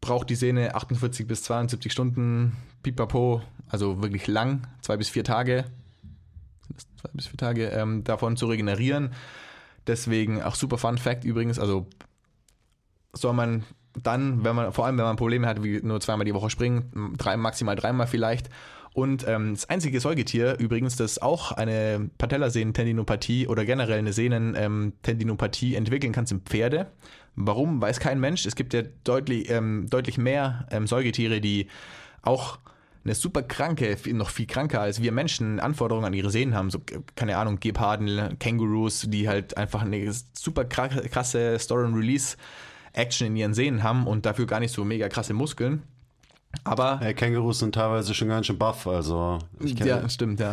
braucht 0.00 0.30
die 0.30 0.34
Sehne 0.34 0.74
48 0.74 1.26
bis 1.26 1.42
72 1.42 1.92
Stunden 1.92 2.56
pipapo, 2.82 3.42
also 3.68 4.02
wirklich 4.02 4.26
lang, 4.26 4.66
zwei 4.80 4.96
bis 4.96 5.08
vier 5.08 5.24
Tage, 5.24 5.64
zwei 7.00 7.10
bis 7.12 7.26
vier 7.26 7.36
Tage, 7.36 7.66
ähm, 7.68 8.04
davon 8.04 8.36
zu 8.36 8.46
regenerieren. 8.46 9.12
Deswegen 9.86 10.42
auch 10.42 10.54
super 10.54 10.78
Fun 10.78 10.98
Fact 10.98 11.24
übrigens, 11.24 11.58
also 11.58 11.86
soll 13.12 13.32
man 13.32 13.64
dann, 14.02 14.44
wenn 14.44 14.54
man, 14.54 14.72
vor 14.72 14.86
allem 14.86 14.96
wenn 14.98 15.04
man 15.04 15.16
Probleme 15.16 15.46
hat, 15.46 15.62
wie 15.62 15.80
nur 15.82 16.00
zweimal 16.00 16.24
die 16.24 16.34
Woche 16.34 16.50
springen, 16.50 17.14
drei, 17.18 17.36
maximal 17.36 17.76
dreimal 17.76 18.06
vielleicht. 18.06 18.48
Und 18.92 19.24
ähm, 19.28 19.54
das 19.54 19.70
einzige 19.70 20.00
Säugetier 20.00 20.58
übrigens, 20.58 20.96
das 20.96 21.22
auch 21.22 21.52
eine 21.52 22.10
Patellasehnentendinopathie 22.18 23.46
oder 23.46 23.64
generell 23.64 23.98
eine 23.98 24.12
Sehnentendinopathie 24.12 25.76
entwickeln 25.76 26.12
kann, 26.12 26.26
sind 26.26 26.48
Pferde. 26.48 26.90
Warum, 27.36 27.80
weiß 27.80 28.00
kein 28.00 28.18
Mensch. 28.18 28.46
Es 28.46 28.56
gibt 28.56 28.74
ja 28.74 28.82
deutlich, 29.04 29.48
ähm, 29.48 29.86
deutlich 29.88 30.18
mehr 30.18 30.66
ähm, 30.72 30.88
Säugetiere, 30.88 31.40
die 31.40 31.68
auch 32.22 32.58
eine 33.04 33.14
super 33.14 33.42
kranke, 33.42 33.96
noch 34.12 34.28
viel 34.28 34.46
kranker 34.46 34.80
als 34.80 35.00
wir 35.00 35.12
Menschen 35.12 35.60
Anforderungen 35.60 36.04
an 36.04 36.12
ihre 36.12 36.30
Sehnen 36.30 36.54
haben. 36.54 36.70
So, 36.70 36.80
keine 37.14 37.36
Ahnung, 37.38 37.60
Geparden, 37.60 38.38
Kängurus, 38.40 39.06
die 39.08 39.28
halt 39.28 39.56
einfach 39.56 39.82
eine 39.82 40.12
super 40.32 40.62
kra- 40.62 41.08
krasse 41.08 41.58
Store 41.58 41.86
and 41.86 41.96
Release 41.96 42.36
Action 42.92 43.28
in 43.28 43.36
ihren 43.36 43.54
Sehnen 43.54 43.84
haben 43.84 44.06
und 44.06 44.26
dafür 44.26 44.46
gar 44.46 44.58
nicht 44.60 44.74
so 44.74 44.84
mega 44.84 45.08
krasse 45.08 45.32
Muskeln. 45.32 45.84
Aber 46.64 46.98
Hey, 47.00 47.14
Kängurus 47.14 47.60
sind 47.60 47.74
teilweise 47.74 48.12
schon 48.12 48.28
ganz 48.28 48.46
schön 48.46 48.58
buff, 48.58 48.86
also 48.86 49.38
ich 49.60 49.76
kenne 49.76 49.90
ja, 49.90 50.08
stimmt, 50.08 50.40
ja. 50.40 50.52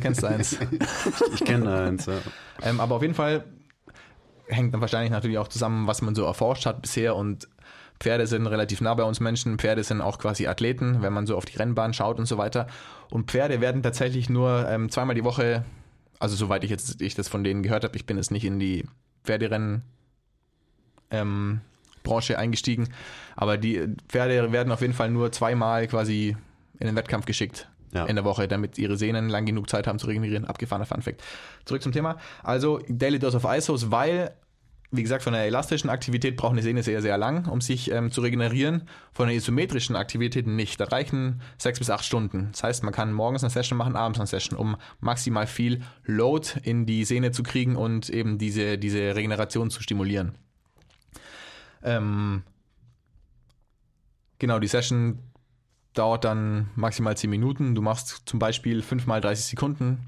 Kennst 0.00 0.22
du 0.22 0.26
eins. 0.26 0.58
ich 1.34 1.44
kenn 1.44 1.66
eins. 1.66 2.06
Ja. 2.06 2.18
Ähm, 2.62 2.80
aber 2.80 2.96
auf 2.96 3.02
jeden 3.02 3.14
Fall 3.14 3.44
hängt 4.48 4.74
dann 4.74 4.80
wahrscheinlich 4.80 5.10
natürlich 5.10 5.38
auch 5.38 5.48
zusammen, 5.48 5.86
was 5.86 6.02
man 6.02 6.14
so 6.14 6.24
erforscht 6.24 6.66
hat 6.66 6.82
bisher 6.82 7.14
und 7.16 7.48
Pferde 8.00 8.26
sind 8.26 8.46
relativ 8.46 8.80
nah 8.80 8.94
bei 8.94 9.02
uns 9.02 9.20
Menschen. 9.20 9.58
Pferde 9.58 9.82
sind 9.82 10.00
auch 10.00 10.18
quasi 10.18 10.46
Athleten, 10.46 11.02
wenn 11.02 11.12
man 11.12 11.26
so 11.26 11.36
auf 11.36 11.44
die 11.44 11.56
Rennbahn 11.56 11.92
schaut 11.92 12.18
und 12.18 12.26
so 12.26 12.38
weiter. 12.38 12.68
Und 13.10 13.30
Pferde 13.30 13.60
werden 13.60 13.82
tatsächlich 13.82 14.28
nur 14.30 14.68
ähm, 14.68 14.88
zweimal 14.88 15.16
die 15.16 15.24
Woche, 15.24 15.64
also 16.20 16.36
soweit 16.36 16.62
ich 16.62 16.70
jetzt 16.70 17.00
ich 17.02 17.14
das 17.14 17.28
von 17.28 17.42
denen 17.42 17.62
gehört 17.62 17.84
habe, 17.84 17.96
ich 17.96 18.06
bin 18.06 18.16
jetzt 18.16 18.30
nicht 18.30 18.44
in 18.44 18.60
die 18.60 18.84
Pferderennen 19.24 19.82
ähm, 21.10 21.60
Branche 22.04 22.38
eingestiegen, 22.38 22.88
aber 23.40 23.56
die 23.56 23.86
Pferde 24.08 24.50
werden 24.50 24.72
auf 24.72 24.80
jeden 24.80 24.94
Fall 24.94 25.10
nur 25.10 25.30
zweimal 25.30 25.86
quasi 25.86 26.36
in 26.80 26.86
den 26.88 26.96
Wettkampf 26.96 27.24
geschickt 27.24 27.68
Ja. 27.92 28.04
in 28.06 28.16
der 28.16 28.24
Woche, 28.24 28.48
damit 28.48 28.78
ihre 28.78 28.96
Sehnen 28.96 29.28
lang 29.28 29.46
genug 29.46 29.70
Zeit 29.70 29.86
haben 29.86 30.00
zu 30.00 30.08
regenerieren. 30.08 30.44
Abgefahrener 30.44 30.86
Funfact. 30.86 31.22
Zurück 31.64 31.80
zum 31.80 31.92
Thema. 31.92 32.16
Also 32.42 32.80
Daily 32.88 33.20
Dose 33.20 33.36
of 33.36 33.44
ISOs, 33.44 33.92
weil, 33.92 34.32
wie 34.90 35.04
gesagt, 35.04 35.22
von 35.22 35.34
der 35.34 35.42
elastischen 35.44 35.88
Aktivität 35.88 36.36
braucht 36.36 36.50
eine 36.50 36.62
Sehne 36.62 36.82
sehr, 36.82 37.00
sehr 37.00 37.16
lang, 37.16 37.46
um 37.46 37.60
sich 37.60 37.92
ähm, 37.92 38.10
zu 38.10 38.22
regenerieren. 38.22 38.88
Von 39.12 39.28
der 39.28 39.36
isometrischen 39.36 39.94
Aktivität 39.94 40.48
nicht. 40.48 40.80
Da 40.80 40.86
reichen 40.86 41.40
sechs 41.58 41.78
bis 41.78 41.90
acht 41.90 42.04
Stunden. 42.04 42.48
Das 42.50 42.64
heißt, 42.64 42.82
man 42.82 42.92
kann 42.92 43.12
morgens 43.12 43.44
eine 43.44 43.50
Session 43.50 43.78
machen, 43.78 43.94
abends 43.94 44.18
eine 44.18 44.26
Session, 44.26 44.58
um 44.58 44.76
maximal 44.98 45.46
viel 45.46 45.82
Load 46.04 46.48
in 46.64 46.86
die 46.86 47.04
Sehne 47.04 47.30
zu 47.30 47.44
kriegen 47.44 47.76
und 47.76 48.10
eben 48.10 48.36
diese, 48.36 48.78
diese 48.78 49.14
Regeneration 49.14 49.70
zu 49.70 49.80
stimulieren. 49.80 50.32
Ähm, 51.84 52.42
genau, 54.38 54.58
die 54.58 54.68
Session 54.68 55.18
dauert 55.94 56.24
dann 56.24 56.70
maximal 56.76 57.16
10 57.16 57.28
Minuten. 57.30 57.74
Du 57.74 57.82
machst 57.82 58.22
zum 58.26 58.38
Beispiel 58.38 58.82
5 58.82 59.06
mal 59.06 59.20
30 59.20 59.46
Sekunden 59.46 59.98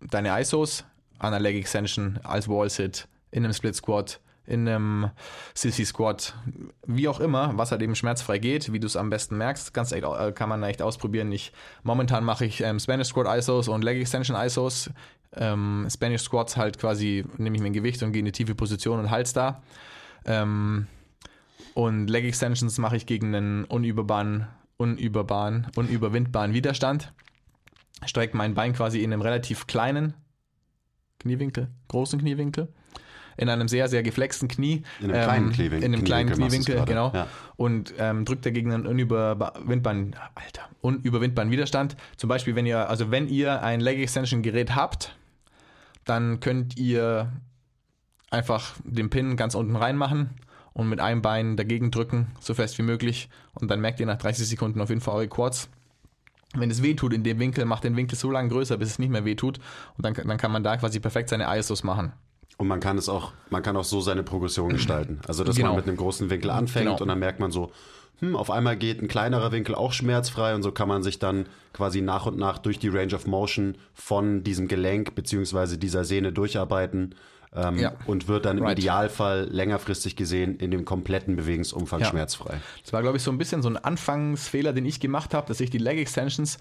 deine 0.00 0.38
ISOs 0.40 0.84
an 1.18 1.34
einer 1.34 1.40
Leg 1.40 1.56
Extension 1.56 2.18
als 2.22 2.48
Wall 2.48 2.70
Sit, 2.70 3.06
in 3.30 3.44
einem 3.44 3.52
Split 3.52 3.76
Squat, 3.76 4.20
in 4.46 4.66
einem 4.66 5.10
Sissy 5.54 5.84
Squat, 5.84 6.34
wie 6.86 7.06
auch 7.06 7.20
immer, 7.20 7.56
was 7.56 7.70
halt 7.70 7.82
eben 7.82 7.94
schmerzfrei 7.94 8.38
geht, 8.38 8.72
wie 8.72 8.80
du 8.80 8.86
es 8.86 8.96
am 8.96 9.10
besten 9.10 9.36
merkst, 9.36 9.74
ganz 9.74 9.92
echt, 9.92 10.04
äh, 10.04 10.32
kann 10.32 10.48
man 10.48 10.62
echt 10.62 10.82
ausprobieren. 10.82 11.30
Ich, 11.30 11.52
momentan 11.82 12.24
mache 12.24 12.46
ich 12.46 12.62
ähm, 12.62 12.80
Spanish 12.80 13.08
Squat 13.08 13.38
ISOs 13.38 13.68
und 13.68 13.84
Leg 13.84 14.00
Extension 14.00 14.36
ISOs. 14.36 14.90
Ähm, 15.36 15.86
Spanish 15.88 16.22
Squats 16.22 16.56
halt 16.56 16.78
quasi, 16.78 17.24
nehme 17.36 17.56
ich 17.56 17.62
mein 17.62 17.72
Gewicht 17.72 18.02
und 18.02 18.12
gehe 18.12 18.20
in 18.20 18.26
eine 18.26 18.32
tiefe 18.32 18.54
Position 18.54 18.98
und 18.98 19.10
halt's 19.10 19.32
da. 19.32 19.62
Ähm, 20.24 20.86
und 21.86 22.08
Leg 22.08 22.26
Extensions 22.26 22.76
mache 22.76 22.96
ich 22.96 23.06
gegen 23.06 23.34
einen 23.34 23.64
unüberbaren, 23.64 24.46
unüberbaren, 24.76 25.66
unüberwindbaren 25.76 26.52
Widerstand. 26.52 27.14
Strecke 28.04 28.36
mein 28.36 28.52
Bein 28.52 28.74
quasi 28.74 29.02
in 29.02 29.12
einem 29.12 29.22
relativ 29.22 29.66
kleinen 29.66 30.12
Kniewinkel, 31.20 31.68
großen 31.88 32.20
Kniewinkel, 32.20 32.68
in 33.38 33.48
einem 33.48 33.66
sehr, 33.66 33.88
sehr 33.88 34.02
geflexten 34.02 34.46
Knie. 34.48 34.82
In 35.00 35.10
einem 35.10 35.22
kleinen 35.22 35.52
Kniewinkel- 35.52 35.82
In 35.84 35.94
einem 35.94 36.04
kleinen 36.04 36.28
Kniewinkel 36.30 36.74
Kniewinkel, 36.74 36.84
genau. 36.84 37.12
ja. 37.14 37.26
Und 37.56 37.94
ähm, 37.98 38.26
drückt 38.26 38.44
dagegen 38.44 38.74
einen 38.74 38.86
unüberwindbaren, 38.86 40.16
Alter, 40.34 40.68
unüberwindbaren 40.82 41.50
Widerstand. 41.50 41.96
Zum 42.18 42.28
Beispiel, 42.28 42.56
wenn 42.56 42.66
ihr, 42.66 42.90
also 42.90 43.10
wenn 43.10 43.26
ihr 43.26 43.62
ein 43.62 43.80
Leg 43.80 43.98
Extension 43.98 44.42
Gerät 44.42 44.74
habt, 44.74 45.16
dann 46.04 46.40
könnt 46.40 46.76
ihr 46.76 47.32
einfach 48.30 48.74
den 48.84 49.08
Pin 49.08 49.36
ganz 49.36 49.54
unten 49.54 49.76
reinmachen 49.76 50.28
und 50.72 50.88
mit 50.88 51.00
einem 51.00 51.22
Bein 51.22 51.56
dagegen 51.56 51.90
drücken, 51.90 52.28
so 52.40 52.54
fest 52.54 52.78
wie 52.78 52.82
möglich. 52.82 53.28
Und 53.54 53.70
dann 53.70 53.80
merkt 53.80 54.00
ihr 54.00 54.06
nach 54.06 54.18
30 54.18 54.48
Sekunden 54.48 54.80
auf 54.80 54.88
jeden 54.88 55.00
Fall 55.00 55.14
eure 55.14 55.28
Quads. 55.28 55.68
Wenn 56.56 56.70
es 56.70 56.82
weh 56.82 56.94
tut 56.94 57.12
in 57.12 57.22
dem 57.22 57.38
Winkel, 57.38 57.64
macht 57.64 57.84
den 57.84 57.96
Winkel 57.96 58.16
so 58.18 58.30
lange 58.30 58.48
größer, 58.48 58.76
bis 58.76 58.90
es 58.90 58.98
nicht 58.98 59.10
mehr 59.10 59.24
weh 59.24 59.36
tut. 59.36 59.58
Und 59.96 60.04
dann, 60.04 60.14
dann 60.14 60.36
kann 60.36 60.50
man 60.50 60.64
da 60.64 60.76
quasi 60.76 60.98
perfekt 60.98 61.28
seine 61.28 61.46
ISOs 61.56 61.84
machen. 61.84 62.12
Und 62.56 62.66
man 62.68 62.80
kann 62.80 62.98
es 62.98 63.08
auch, 63.08 63.32
man 63.50 63.62
kann 63.62 63.76
auch 63.76 63.84
so 63.84 64.00
seine 64.00 64.22
Progression 64.22 64.70
gestalten. 64.70 65.20
Also, 65.26 65.44
dass 65.44 65.56
Genau. 65.56 65.68
man 65.68 65.76
mit 65.76 65.86
einem 65.88 65.96
großen 65.96 66.28
Winkel 66.28 66.50
anfängt 66.50 66.86
Genau. 66.86 67.00
und 67.00 67.08
dann 67.08 67.18
merkt 67.18 67.40
man 67.40 67.50
so, 67.52 67.70
hm, 68.18 68.36
auf 68.36 68.50
einmal 68.50 68.76
geht 68.76 69.00
ein 69.00 69.08
kleinerer 69.08 69.50
Winkel 69.52 69.74
auch 69.74 69.92
schmerzfrei 69.94 70.54
und 70.54 70.62
so 70.62 70.72
kann 70.72 70.86
man 70.88 71.02
sich 71.02 71.18
dann 71.18 71.46
quasi 71.72 72.02
nach 72.02 72.26
und 72.26 72.36
nach 72.36 72.58
durch 72.58 72.78
die 72.78 72.88
Range 72.88 73.14
of 73.14 73.26
Motion 73.26 73.76
von 73.94 74.42
diesem 74.44 74.68
Gelenk 74.68 75.14
beziehungsweise 75.14 75.78
dieser 75.78 76.04
Sehne 76.04 76.32
durcharbeiten 76.32 77.14
ähm, 77.54 77.78
Ja. 77.78 77.92
und 78.06 78.28
wird 78.28 78.44
dann 78.44 78.58
im 78.58 78.64
Right. 78.64 78.78
Idealfall 78.78 79.48
längerfristig 79.50 80.14
gesehen 80.16 80.56
in 80.56 80.70
dem 80.70 80.84
kompletten 80.84 81.36
Bewegungsumfang 81.36 82.00
Ja. 82.00 82.06
schmerzfrei. 82.06 82.60
Das 82.82 82.92
war, 82.92 83.02
glaube 83.02 83.16
ich, 83.16 83.22
so 83.22 83.30
ein 83.32 83.38
bisschen 83.38 83.62
so 83.62 83.68
ein 83.68 83.76
Anfangsfehler, 83.76 84.72
den 84.72 84.86
ich 84.86 85.00
gemacht 85.00 85.34
habe, 85.34 85.48
dass 85.48 85.60
ich 85.60 85.70
die 85.70 85.78
Leg 85.78 85.98
Extensions 85.98 86.58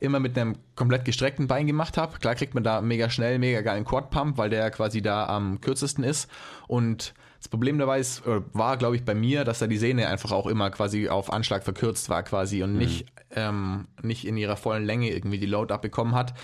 immer 0.00 0.18
mit 0.18 0.36
einem 0.36 0.56
komplett 0.74 1.04
gestreckten 1.04 1.46
Bein 1.46 1.66
gemacht 1.68 1.96
habe. 1.96 2.18
Klar 2.18 2.34
kriegt 2.34 2.54
man 2.54 2.64
da 2.64 2.80
mega 2.80 3.08
schnell, 3.08 3.38
mega 3.38 3.60
geilen 3.60 3.84
Quad 3.84 4.10
Pump, 4.10 4.36
weil 4.36 4.50
der 4.50 4.70
quasi 4.72 5.00
da 5.00 5.26
am 5.26 5.60
kürzesten 5.60 6.02
ist. 6.02 6.28
Und 6.66 7.14
das 7.38 7.48
Problem 7.48 7.78
dabei 7.78 8.00
ist, 8.00 8.26
oder 8.26 8.42
war, 8.52 8.76
glaube 8.76 8.96
ich, 8.96 9.04
bei 9.04 9.14
mir, 9.14 9.44
dass 9.44 9.60
da 9.60 9.66
die 9.68 9.76
Sehne 9.78 10.08
einfach 10.08 10.32
auch 10.32 10.46
immer 10.48 10.70
quasi 10.70 11.08
auf 11.08 11.32
Anschlag 11.32 11.62
verkürzt 11.62 12.08
war 12.08 12.22
quasi 12.24 12.62
und 12.64 12.76
nicht, 12.76 13.06
ähm, 13.34 13.86
nicht 14.02 14.26
in 14.26 14.36
ihrer 14.36 14.56
vollen 14.56 14.84
Länge 14.84 15.10
irgendwie 15.10 15.38
die 15.38 15.46
Load 15.46 15.72
abbekommen 15.72 16.14
hat 16.16 16.34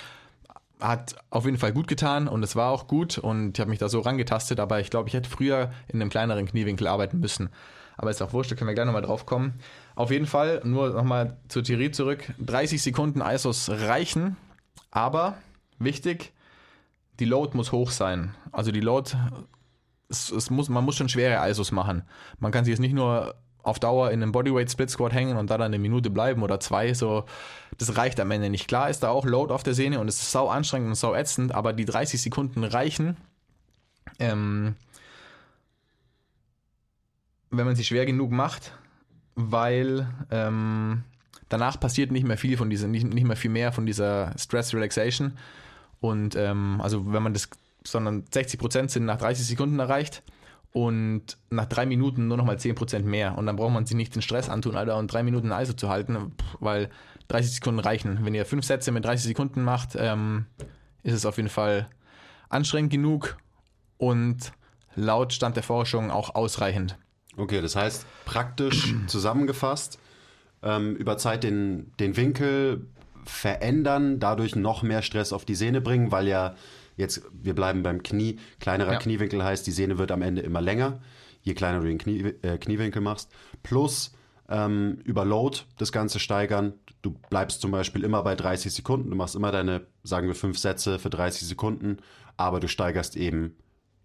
hat 0.81 1.17
auf 1.31 1.45
jeden 1.45 1.59
Fall 1.59 1.73
gut 1.73 1.89
getan 1.89 2.29
und 2.29 2.43
es 2.43 2.57
war 2.57 2.71
auch 2.71 2.87
gut 2.87 3.19
und 3.19 3.57
ich 3.57 3.61
habe 3.61 3.71
mich 3.71 3.79
da 3.79 3.89
so 3.89 4.01
rangetastet, 4.01 4.61
aber 4.61 4.81
ich 4.81 4.91
glaube, 4.91 5.09
ich 5.09 5.15
hätte 5.15 5.29
früher 5.29 5.73
in 5.89 6.01
einem 6.01 6.11
kleineren 6.11 6.47
Kniewinkel 6.47 6.87
arbeiten 6.87 7.19
müssen. 7.19 7.51
Aber 7.97 8.11
ist 8.11 8.23
auch 8.23 8.33
wurscht, 8.33 8.53
da 8.53 8.55
können 8.55 8.69
wir 8.69 8.75
gleich 8.75 8.87
nochmal 8.87 9.03
drauf 9.03 9.27
kommen. 9.27 9.55
Auf 9.97 10.13
jeden 10.13 10.27
Fall, 10.27 10.61
nur 10.65 10.91
nochmal 10.91 11.37
zur 11.49 11.65
Theorie 11.65 11.91
zurück, 11.91 12.33
30 12.39 12.81
Sekunden 12.81 13.21
ISOs 13.21 13.69
reichen, 13.71 14.37
aber 14.93 15.39
wichtig, 15.81 16.33
die 17.19 17.25
Load 17.25 17.57
muss 17.57 17.73
hoch 17.73 17.91
sein. 17.91 18.35
Also 18.53 18.71
die 18.71 18.81
Load, 18.81 19.17
es, 20.09 20.31
es 20.31 20.51
muss, 20.51 20.69
man 20.69 20.85
muss 20.85 20.95
schon 20.95 21.09
schwere 21.09 21.49
ISOs 21.51 21.73
machen. 21.73 22.03
Man 22.39 22.53
kann 22.53 22.65
sich 22.65 22.73
jetzt 22.73 22.81
nicht 22.81 22.95
nur 22.95 23.35
auf 23.69 23.79
Dauer 23.79 24.11
in 24.11 24.23
einem 24.23 24.33
Bodyweight 24.33 24.71
Split 24.71 24.91
Squat 24.91 25.13
hängen 25.13 25.37
und 25.37 25.51
da 25.51 25.59
dann 25.59 25.67
eine 25.67 25.79
Minute 25.79 26.11
bleiben 26.11 26.43
oder 26.43 26.61
zwei, 26.61 26.95
so, 26.95 27.25
das 27.77 27.97
reicht 27.97 28.19
am 28.21 28.31
Ende 28.31 28.51
nicht. 28.51 28.69
Klar 28.69 28.91
ist 28.91 29.03
da 29.03 29.11
auch 29.11 29.25
Load 29.25 29.53
auf 29.53 29.63
der 29.63 29.75
Sehne 29.75 30.01
und 30.01 30.09
es 30.09 30.21
ist 30.21 30.33
sau 30.33 30.49
anstrengend 30.49 30.89
und 30.89 30.95
sau 30.95 31.15
ätzend, 31.15 31.55
aber 31.55 31.73
die 31.73 31.85
30 31.85 32.21
Sekunden 32.21 32.65
reichen, 32.65 33.17
ähm, 34.19 34.75
wenn 37.51 37.67
man 37.67 37.77
sie 37.77 37.85
schwer 37.85 38.07
genug 38.07 38.31
macht, 38.31 38.73
weil 39.35 40.09
ähm, 40.31 41.05
danach 41.49 41.79
passiert 41.79 42.11
nicht 42.11 42.27
mehr 42.27 42.39
viel 42.39 42.57
von 42.57 42.71
dieser, 42.71 42.89
nicht, 42.89 43.05
nicht 43.05 43.27
mehr 43.27 43.37
viel 43.37 43.51
mehr 43.51 43.73
von 43.73 43.87
dieser 43.87 44.35
Stress 44.39 44.75
Relaxation 44.75 45.39
und 46.01 46.37
ähm, 46.37 46.81
also 46.83 47.13
wenn 47.13 47.23
man 47.23 47.33
das, 47.33 47.49
sondern 47.85 48.25
60% 48.25 48.89
sind 48.89 49.05
nach 49.05 49.19
30 49.19 49.47
Sekunden 49.47 49.79
erreicht 49.79 50.23
und 50.73 51.39
nach 51.51 51.67
drei 51.67 51.87
Minuten 51.87 52.29
nur 52.29 52.37
noch 52.37 52.45
mal 52.45 52.57
10% 52.57 53.01
mehr. 53.01 53.37
Und 53.39 53.47
dann 53.47 53.57
braucht 53.57 53.73
man 53.73 53.87
sich 53.87 53.97
nicht 53.97 54.15
den 54.15 54.23
Stress 54.23 54.49
antun, 54.49 54.77
Alter, 54.77 54.97
und 54.97 55.13
drei 55.13 55.23
Minuten 55.23 55.51
ISO 55.51 55.73
zu 55.73 55.89
halten, 55.89 56.33
weil 56.61 56.91
30 57.29 57.55
Sekunden 57.55 57.81
reichen. 57.81 58.21
Wenn 58.23 58.35
ihr 58.35 58.45
fünf 58.45 58.65
Sätze 58.65 58.93
mit 58.93 59.05
30 59.05 59.27
Sekunden 59.27 59.63
macht, 59.63 59.97
ähm, 59.97 60.47
ist 61.03 61.15
es 61.15 61.27
auf 61.27 61.37
jeden 61.37 61.49
Fall 61.49 61.89
anstrengend 62.49 62.91
genug 62.91 63.37
und 63.97 64.53
laut 64.95 65.33
Stand 65.33 65.57
der 65.57 65.63
Forschung 65.63 66.11
auch 66.11 66.35
ausreichend. 66.35 66.97
Okay, 67.37 67.61
das 67.61 67.77
heißt 67.77 68.07
praktisch 68.25 68.95
zusammengefasst, 69.07 69.99
ähm, 70.63 70.97
über 70.97 71.19
Zeit 71.19 71.45
den, 71.45 71.93
den 72.01 72.17
Winkel 72.17 72.87
verändern, 73.25 74.19
dadurch 74.19 74.57
noch 74.57 74.83
mehr 74.83 75.03
Stress 75.03 75.33
auf 75.33 75.45
die 75.45 75.55
Sehne 75.55 75.81
bringen, 75.81 76.11
weil 76.11 76.27
ja 76.27 76.55
jetzt, 76.99 77.23
wir 77.33 77.55
bleiben 77.55 77.83
beim 77.83 78.03
Knie, 78.03 78.39
kleinerer 78.61 78.93
Ja. 78.93 78.99
Kniewinkel 78.99 79.43
heißt, 79.43 79.67
die 79.67 79.73
Sehne 79.73 79.97
wird 79.97 80.13
am 80.13 80.21
Ende 80.21 80.43
immer 80.43 80.61
länger, 80.61 81.01
je 81.43 81.55
kleiner 81.55 81.81
du 81.81 81.87
den 81.87 81.97
Knie, 81.99 82.35
äh, 82.43 82.59
Kniewinkel 82.59 83.01
machst, 83.01 83.31
plus 83.63 84.13
ähm, 84.51 84.99
über 85.05 85.25
Load 85.25 85.61
das 85.79 85.93
Ganze 85.93 86.19
steigern. 86.19 86.75
Du 87.03 87.15
bleibst 87.31 87.61
zum 87.63 87.71
Beispiel 87.71 88.05
immer 88.05 88.23
bei 88.23 88.35
30 88.35 88.73
Sekunden, 88.75 89.09
du 89.11 89.17
machst 89.17 89.35
immer 89.37 89.53
deine, 89.53 89.87
sagen 90.03 90.27
wir, 90.27 90.35
fünf 90.35 90.59
Sätze 90.59 90.99
für 90.99 91.11
30 91.11 91.47
Sekunden, 91.49 91.99
aber 92.37 92.61
du 92.61 92.69
steigerst 92.69 93.17
eben 93.17 93.57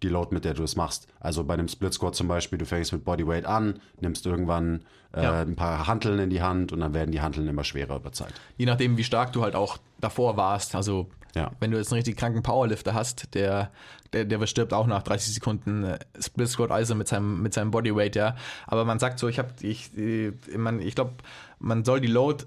die 0.02 0.08
Load, 0.08 0.34
mit 0.34 0.44
der 0.44 0.52
du 0.54 0.62
es 0.62 0.76
machst. 0.76 1.06
Also 1.18 1.44
bei 1.44 1.54
einem 1.54 1.68
Split 1.68 1.94
Squat 1.94 2.14
zum 2.14 2.28
Beispiel, 2.28 2.58
du 2.58 2.66
fängst 2.66 2.92
mit 2.92 3.04
Bodyweight 3.04 3.46
an, 3.46 3.80
nimmst 4.00 4.26
irgendwann 4.26 4.84
äh, 5.14 5.22
Ja. 5.22 5.40
ein 5.40 5.56
paar 5.56 5.86
Hanteln 5.86 6.18
in 6.18 6.28
die 6.30 6.42
Hand 6.42 6.72
und 6.72 6.80
dann 6.80 6.92
werden 6.92 7.10
die 7.10 7.22
Hanteln 7.22 7.48
immer 7.48 7.64
schwerer 7.64 7.96
über 7.96 8.12
Zeit. 8.12 8.34
Je 8.58 8.66
nachdem, 8.66 8.96
wie 8.98 9.04
stark 9.04 9.32
du 9.32 9.42
halt 9.42 9.54
auch 9.56 9.78
davor 10.00 10.36
warst. 10.36 10.74
Also 10.74 11.08
Ja. 11.34 11.50
wenn 11.60 11.70
du 11.70 11.78
jetzt 11.78 11.92
einen 11.92 11.98
richtig 11.98 12.16
kranken 12.16 12.42
Powerlifter 12.42 12.94
hast, 12.94 13.34
der, 13.34 13.70
der, 14.12 14.24
der 14.24 14.38
verstirbt 14.38 14.72
auch 14.72 14.86
nach 14.86 15.02
30 15.02 15.34
Sekunden 15.34 15.84
äh, 15.84 15.98
Split 16.20 16.48
Squat 16.48 16.70
also 16.70 16.94
mit 16.94 17.08
seinem, 17.08 17.42
mit 17.42 17.54
seinem 17.54 17.70
Bodyweight, 17.70 18.14
ja. 18.14 18.36
Aber 18.66 18.84
man 18.84 18.98
sagt 18.98 19.18
so, 19.18 19.28
ich 19.28 19.38
habe, 19.38 19.50
ich, 19.60 19.96
äh, 19.98 20.32
man, 20.56 20.80
ich 20.80 20.94
glaube, 20.94 21.14
man 21.58 21.84
soll 21.84 22.00
die 22.00 22.08
Load 22.08 22.44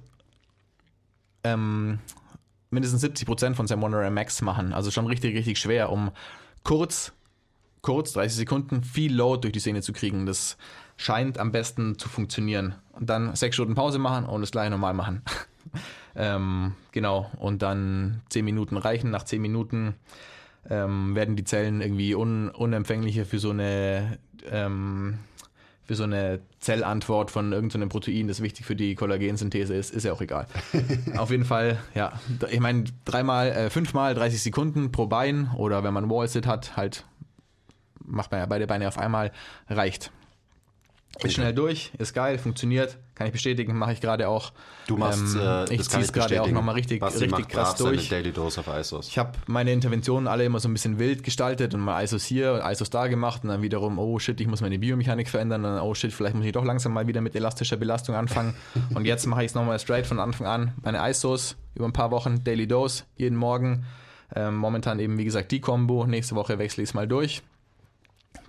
ähm, 1.44 2.00
mindestens 2.70 3.04
70% 3.04 3.56
von 3.56 3.68
seinem 3.68 3.84
1 3.84 4.14
Max 4.14 4.42
machen. 4.42 4.74
Also 4.74 4.92
schon 4.92 5.08
richtig, 5.08 5.36
richtig 5.36 5.60
schwer, 5.60 5.92
um 5.92 6.12
kurz, 6.64 7.14
kurz, 7.82 8.14
30 8.14 8.38
Sekunden, 8.38 8.84
viel 8.84 9.14
Load 9.14 9.42
durch 9.42 9.54
die 9.54 9.60
Sehne 9.60 9.82
zu 9.82 9.94
kriegen. 9.94 10.26
Das 10.26 10.58
scheint 10.98 11.38
am 11.38 11.52
besten 11.52 11.98
zu 11.98 12.10
funktionieren. 12.10 12.76
Und 12.94 13.10
dann 13.10 13.36
sechs 13.36 13.56
Stunden 13.56 13.76
Pause 13.76 14.00
machen 14.00 14.26
und 14.26 14.42
das 14.42 14.52
gleich 14.52 14.70
normal 14.70 14.94
machen. 14.94 15.22
ähm, 16.16 16.74
genau. 16.92 17.32
Und 17.38 17.62
dann 17.62 18.22
10 18.30 18.46
Minuten 18.46 18.78
reichen. 18.78 19.10
Nach 19.10 19.24
10 19.24 19.42
Minuten 19.42 19.96
ähm, 20.70 21.16
werden 21.16 21.36
die 21.36 21.44
Zellen 21.44 21.82
irgendwie 21.82 22.16
un, 22.16 22.50
unempfänglicher 22.50 23.26
für 23.26 23.40
so 23.40 23.52
eine 23.52 24.20
ähm, 24.52 25.20
für 25.88 25.96
so 25.96 26.04
eine 26.04 26.42
Zellantwort 26.60 27.32
von 27.32 27.54
irgendeinem 27.54 27.88
Protein, 27.88 28.28
das 28.28 28.42
wichtig 28.42 28.66
für 28.66 28.76
die 28.76 28.94
Kollagensynthese 28.94 29.74
ist, 29.74 29.94
ist 29.94 30.04
ja 30.04 30.12
auch 30.12 30.20
egal. 30.20 30.46
Auf 31.18 31.32
jeden 31.32 31.46
Fall, 31.46 31.80
ja, 31.96 32.12
ich 32.50 32.60
meine, 32.60 32.84
dreimal, 33.06 33.48
äh, 33.48 33.70
fünfmal 33.70 34.14
30 34.14 34.44
Sekunden 34.44 34.92
pro 34.92 35.08
Bein 35.08 35.50
oder 35.56 35.86
wenn 35.86 35.94
man 35.94 36.10
Wall-Sit 36.10 36.46
hat, 36.46 36.76
halt 36.76 37.06
macht 38.08 38.32
man 38.32 38.42
ja 38.42 38.46
beide 38.46 38.68
Beine 38.68 38.88
auf 38.88 38.98
einmal, 38.98 39.32
reicht. 39.70 40.12
Ist 41.24 41.34
schnell 41.34 41.54
durch, 41.54 41.92
ist 41.98 42.14
geil, 42.14 42.38
funktioniert, 42.38 42.98
kann 43.16 43.26
ich 43.26 43.34
bestätigen, 43.34 43.76
mache 43.76 43.94
ich 43.94 44.02
gerade 44.02 44.30
auch. 44.30 44.52
Du 44.86 44.98
machst, 44.98 45.36
Ähm, 45.36 45.42
äh, 45.42 45.74
ich 45.74 45.90
ziehe 45.90 46.04
es 46.04 46.14
gerade 46.14 46.42
auch 46.42 46.50
nochmal 46.50 46.76
richtig, 46.76 47.00
Basti 47.00 47.26
richtig 47.26 47.50
krass 47.50 47.76
durch. 47.76 48.10
Daily 48.10 48.32
Dose 48.32 48.60
auf 48.60 48.68
ISOs. 48.68 49.08
Ich 49.08 49.18
habe 49.18 49.32
meine 49.48 49.72
Interventionen 49.72 50.28
alle 50.28 50.46
immer 50.46 50.60
so 50.60 50.70
ein 50.70 50.74
bisschen 50.74 51.00
wild 51.00 51.24
gestaltet 51.24 51.74
und 51.74 51.80
mal 51.82 52.04
ISOs 52.04 52.24
hier 52.24 52.54
und 52.54 52.72
ISOs 52.72 52.92
da 52.92 53.08
gemacht 53.08 53.44
und 53.44 53.50
dann 53.50 53.64
wiederum, 53.64 53.98
oh 53.98 54.20
shit, 54.20 54.40
ich 54.40 54.48
muss 54.48 54.62
meine 54.62 54.78
Biomechanik 54.78 55.28
verändern 55.28 55.66
und 55.66 55.72
dann, 55.72 55.82
oh 55.82 55.96
shit, 55.96 56.14
vielleicht 56.14 56.36
muss 56.36 56.46
ich 56.46 56.52
doch 56.52 56.64
langsam 56.66 56.94
mal 56.94 57.08
wieder 57.08 57.22
mit 57.22 57.36
elastischer 57.36 57.78
Belastung 57.78 58.16
anfangen. 58.16 58.54
und 58.94 59.06
jetzt 59.06 59.26
mache 59.26 59.42
ich 59.44 59.48
es 59.48 59.56
nochmal 59.56 59.80
straight 59.80 60.06
von 60.06 60.20
Anfang 60.20 60.46
an. 60.46 60.74
Meine 60.84 61.10
ISOs 61.10 61.56
über 61.74 61.86
ein 61.86 61.94
paar 61.94 62.12
Wochen, 62.12 62.44
Daily 62.44 62.68
Dose, 62.68 63.04
jeden 63.16 63.38
Morgen. 63.38 63.86
Ähm, 64.36 64.56
momentan 64.56 65.00
eben, 65.00 65.18
wie 65.18 65.26
gesagt, 65.26 65.52
die 65.52 65.62
Combo. 65.62 66.06
Nächste 66.06 66.36
Woche 66.36 66.60
wechsle 66.60 66.84
ich 66.84 66.90
es 66.90 66.94
mal 66.94 67.08
durch. 67.08 67.42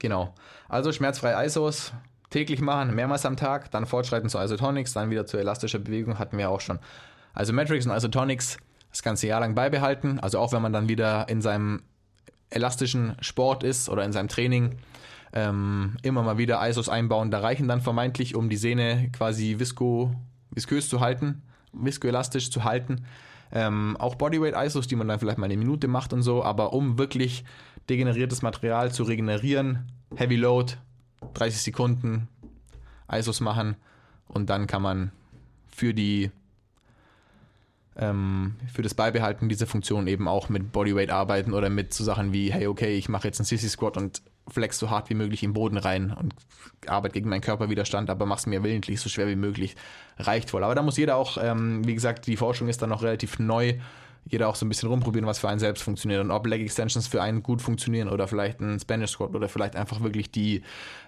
Genau. 0.01 0.35
Also 0.69 0.93
schmerzfrei 0.93 1.47
ISOs 1.47 1.93
täglich 2.31 2.61
machen, 2.61 2.95
mehrmals 2.95 3.24
am 3.24 3.37
Tag, 3.37 3.70
dann 3.70 3.87
fortschreiten 3.87 4.29
zu 4.29 4.39
Isotonics, 4.39 4.93
dann 4.93 5.11
wieder 5.11 5.26
zu 5.26 5.39
elastischer 5.39 5.79
Bewegung, 5.79 6.18
hatten 6.18 6.39
wir 6.39 6.51
auch 6.51 6.61
schon. 6.61 6.79
Also 7.33 7.53
Metrics 7.53 7.87
und 7.87 7.93
Isotonics 7.93 8.59
das 8.91 9.03
ganze 9.03 9.26
Jahr 9.26 9.41
lang 9.41 9.55
beibehalten. 9.55 10.18
Also 10.18 10.39
auch 10.39 10.53
wenn 10.53 10.62
man 10.62 10.72
dann 10.72 10.89
wieder 10.89 11.29
in 11.29 11.41
seinem 11.41 11.83
elastischen 12.51 13.16
Sport 13.20 13.62
ist 13.62 13.89
oder 13.89 14.05
in 14.05 14.12
seinem 14.12 14.29
Training, 14.29 14.76
ähm, 15.33 15.97
immer 16.03 16.22
mal 16.22 16.39
wieder 16.39 16.66
ISOs 16.66 16.89
einbauen. 16.89 17.31
Da 17.31 17.41
reichen 17.41 17.68
dann 17.68 17.81
vermeintlich, 17.81 18.35
um 18.35 18.49
die 18.49 18.57
Sehne 18.57 19.11
quasi 19.12 19.59
visko, 19.59 20.14
viskös 20.51 20.89
zu 20.89 21.01
halten, 21.01 21.43
viskoelastisch 21.72 22.51
zu 22.51 22.64
halten. 22.64 23.05
Ähm, 23.53 23.97
auch 23.99 24.14
Bodyweight 24.14 24.55
ISOs, 24.57 24.89
die 24.89 24.97
man 24.97 25.09
dann 25.09 25.18
vielleicht 25.18 25.39
mal 25.39 25.47
eine 25.47 25.57
Minute 25.57 25.89
macht 25.89 26.12
und 26.12 26.22
so, 26.22 26.43
aber 26.43 26.72
um 26.72 26.99
wirklich 26.99 27.45
degeneriertes 27.89 28.43
Material 28.43 28.93
zu 28.93 29.05
regenerieren, 29.05 29.91
Heavy 30.16 30.37
Load, 30.37 30.74
30 31.35 31.62
Sekunden 31.62 32.29
ISOs 33.11 33.41
machen 33.41 33.76
und 34.29 34.51
dann 34.51 34.66
kann 34.66 34.83
man 34.83 35.12
für 35.68 35.95
die 35.95 36.31
ähm, 37.97 38.55
für 38.72 38.83
das 38.83 38.95
Beibehalten 38.95 39.49
dieser 39.49 39.66
Funktion 39.66 40.07
eben 40.07 40.29
auch 40.29 40.49
mit 40.49 40.72
Bodyweight 40.72 41.11
arbeiten 41.11 41.53
oder 41.53 41.68
mit 41.68 41.93
so 41.93 42.05
Sachen 42.05 42.33
wie, 42.33 42.53
hey, 42.53 42.66
okay, 42.66 42.97
ich 42.97 43.09
mache 43.09 43.26
jetzt 43.26 43.41
einen 43.41 43.47
Sissy 43.47 43.68
Squat 43.68 43.97
und 43.97 44.22
flex 44.47 44.79
so 44.79 44.89
hart 44.89 45.11
wie 45.11 45.14
möglich 45.14 45.43
im 45.43 45.53
Boden 45.53 45.76
rein 45.76 46.12
und 46.12 46.35
arbeite 46.87 47.14
gegen 47.14 47.29
meinen 47.29 47.41
Körperwiderstand, 47.41 48.09
aber 48.09 48.24
mach's 48.24 48.47
mir 48.47 48.62
willentlich 48.62 49.01
so 49.01 49.09
schwer 49.09 49.26
wie 49.26 49.37
möglich. 49.37 49.76
Reicht 50.18 50.51
voll. 50.51 50.64
Aber 50.64 50.74
da 50.74 50.83
muss 50.83 50.97
jeder 50.97 51.16
auch, 51.16 51.39
ähm, 51.41 51.87
wie 51.87 51.95
gesagt, 51.95 52.26
die 52.26 52.37
Forschung 52.37 52.68
ist 52.68 52.81
dann 52.81 52.91
noch 52.91 53.03
relativ 53.03 53.39
neu 53.39 53.74
jeder 54.29 54.49
auch 54.49 54.55
so 54.55 54.66
ein 54.66 54.68
bisschen 54.68 54.89
rumprobieren, 54.89 55.26
was 55.26 55.39
für 55.39 55.49
einen 55.49 55.59
selbst 55.59 55.83
funktioniert 55.83 56.20
und 56.20 56.31
ob 56.31 56.47
Leg 56.47 56.62
Extensions 56.62 57.07
für 57.07 57.22
einen 57.22 57.43
gut 57.43 57.62
funktionieren 57.62 58.09
oder 58.09 58.29
vielleicht 58.29 58.61
ein 58.61 58.79
Spanish 58.79 59.12
Squat 59.12 59.35
oder 59.35 59.49
vielleicht 59.49 59.76
einfach 59.76 60.03
wirklich 60.03 60.31
die 60.31 60.62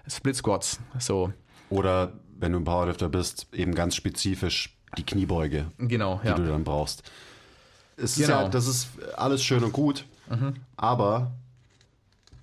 Split 0.07 0.35
Squats. 0.35 0.79
So, 0.99 1.31
Oder 1.69 2.13
wenn 2.39 2.51
du 2.51 2.59
ein 2.59 2.63
Powerlifter 2.63 3.09
bist, 3.09 3.47
eben 3.53 3.75
ganz 3.75 3.95
spezifisch 3.95 4.75
die 4.97 5.05
Kniebeuge, 5.05 5.67
genau, 5.77 6.19
die 6.23 6.27
ja. 6.27 6.35
du 6.35 6.45
dann 6.45 6.63
brauchst. 6.63 7.03
Es 7.97 8.17
ist 8.17 8.25
Genau. 8.25 8.39
Mhm. 8.39 8.43
ja, 8.45 8.49
das 8.49 8.67
ist 8.67 8.87
alles 9.15 9.43
schön 9.43 9.63
und 9.63 9.71
gut, 9.71 10.05
aber 10.75 11.31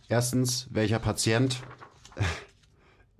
erstens, 0.08 0.68
welcher 0.70 0.98
Patient 0.98 1.58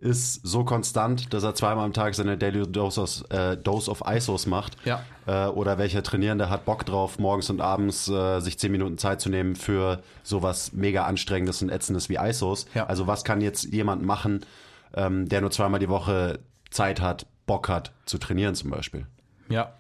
ist 0.01 0.47
so 0.47 0.65
konstant, 0.65 1.33
dass 1.35 1.43
er 1.43 1.55
zweimal 1.55 1.85
am 1.85 1.93
Tag 1.93 2.15
seine 2.15 2.39
Daily 2.39 2.71
Dose, 2.71 3.01
aus, 3.01 3.23
äh, 3.31 3.57
Dose 3.57 3.91
of 3.91 4.03
ISOs 4.07 4.47
macht? 4.47 4.77
Ja. 4.85 5.05
Äh, 5.27 5.49
oder 5.49 5.79
welcher 5.79 6.03
Trainierende 6.03 6.51
hat 6.51 6.65
Bock 6.65 6.87
drauf, 6.87 7.19
morgens 7.19 7.51
und 7.51 7.61
abends 7.61 8.09
äh, 8.09 8.41
sich 8.41 8.59
zehn 8.59 8.71
Minuten 8.71 8.97
Zeit 8.99 9.21
zu 9.21 9.29
nehmen 9.29 9.57
für 9.57 10.03
sowas 10.23 10.73
mega 10.73 11.05
anstrengendes 11.05 11.63
und 11.63 11.71
ätzendes 11.71 12.09
wie 12.09 12.17
ISOs? 12.17 12.67
Ja. 12.75 12.87
Also 12.87 13.07
was 13.07 13.25
kann 13.25 13.41
jetzt 13.41 13.73
jemand 13.73 14.03
machen, 14.03 14.47
ähm, 14.95 15.29
der 15.29 15.41
nur 15.41 15.51
zweimal 15.51 15.81
die 15.81 15.89
Woche 15.89 16.39
Zeit 16.71 17.01
hat, 17.01 17.27
Bock 17.47 17.69
hat 17.69 17.93
zu 18.05 18.19
trainieren 18.19 18.55
zum 18.55 18.71
Beispiel? 18.71 19.07
Ja. 19.49 19.73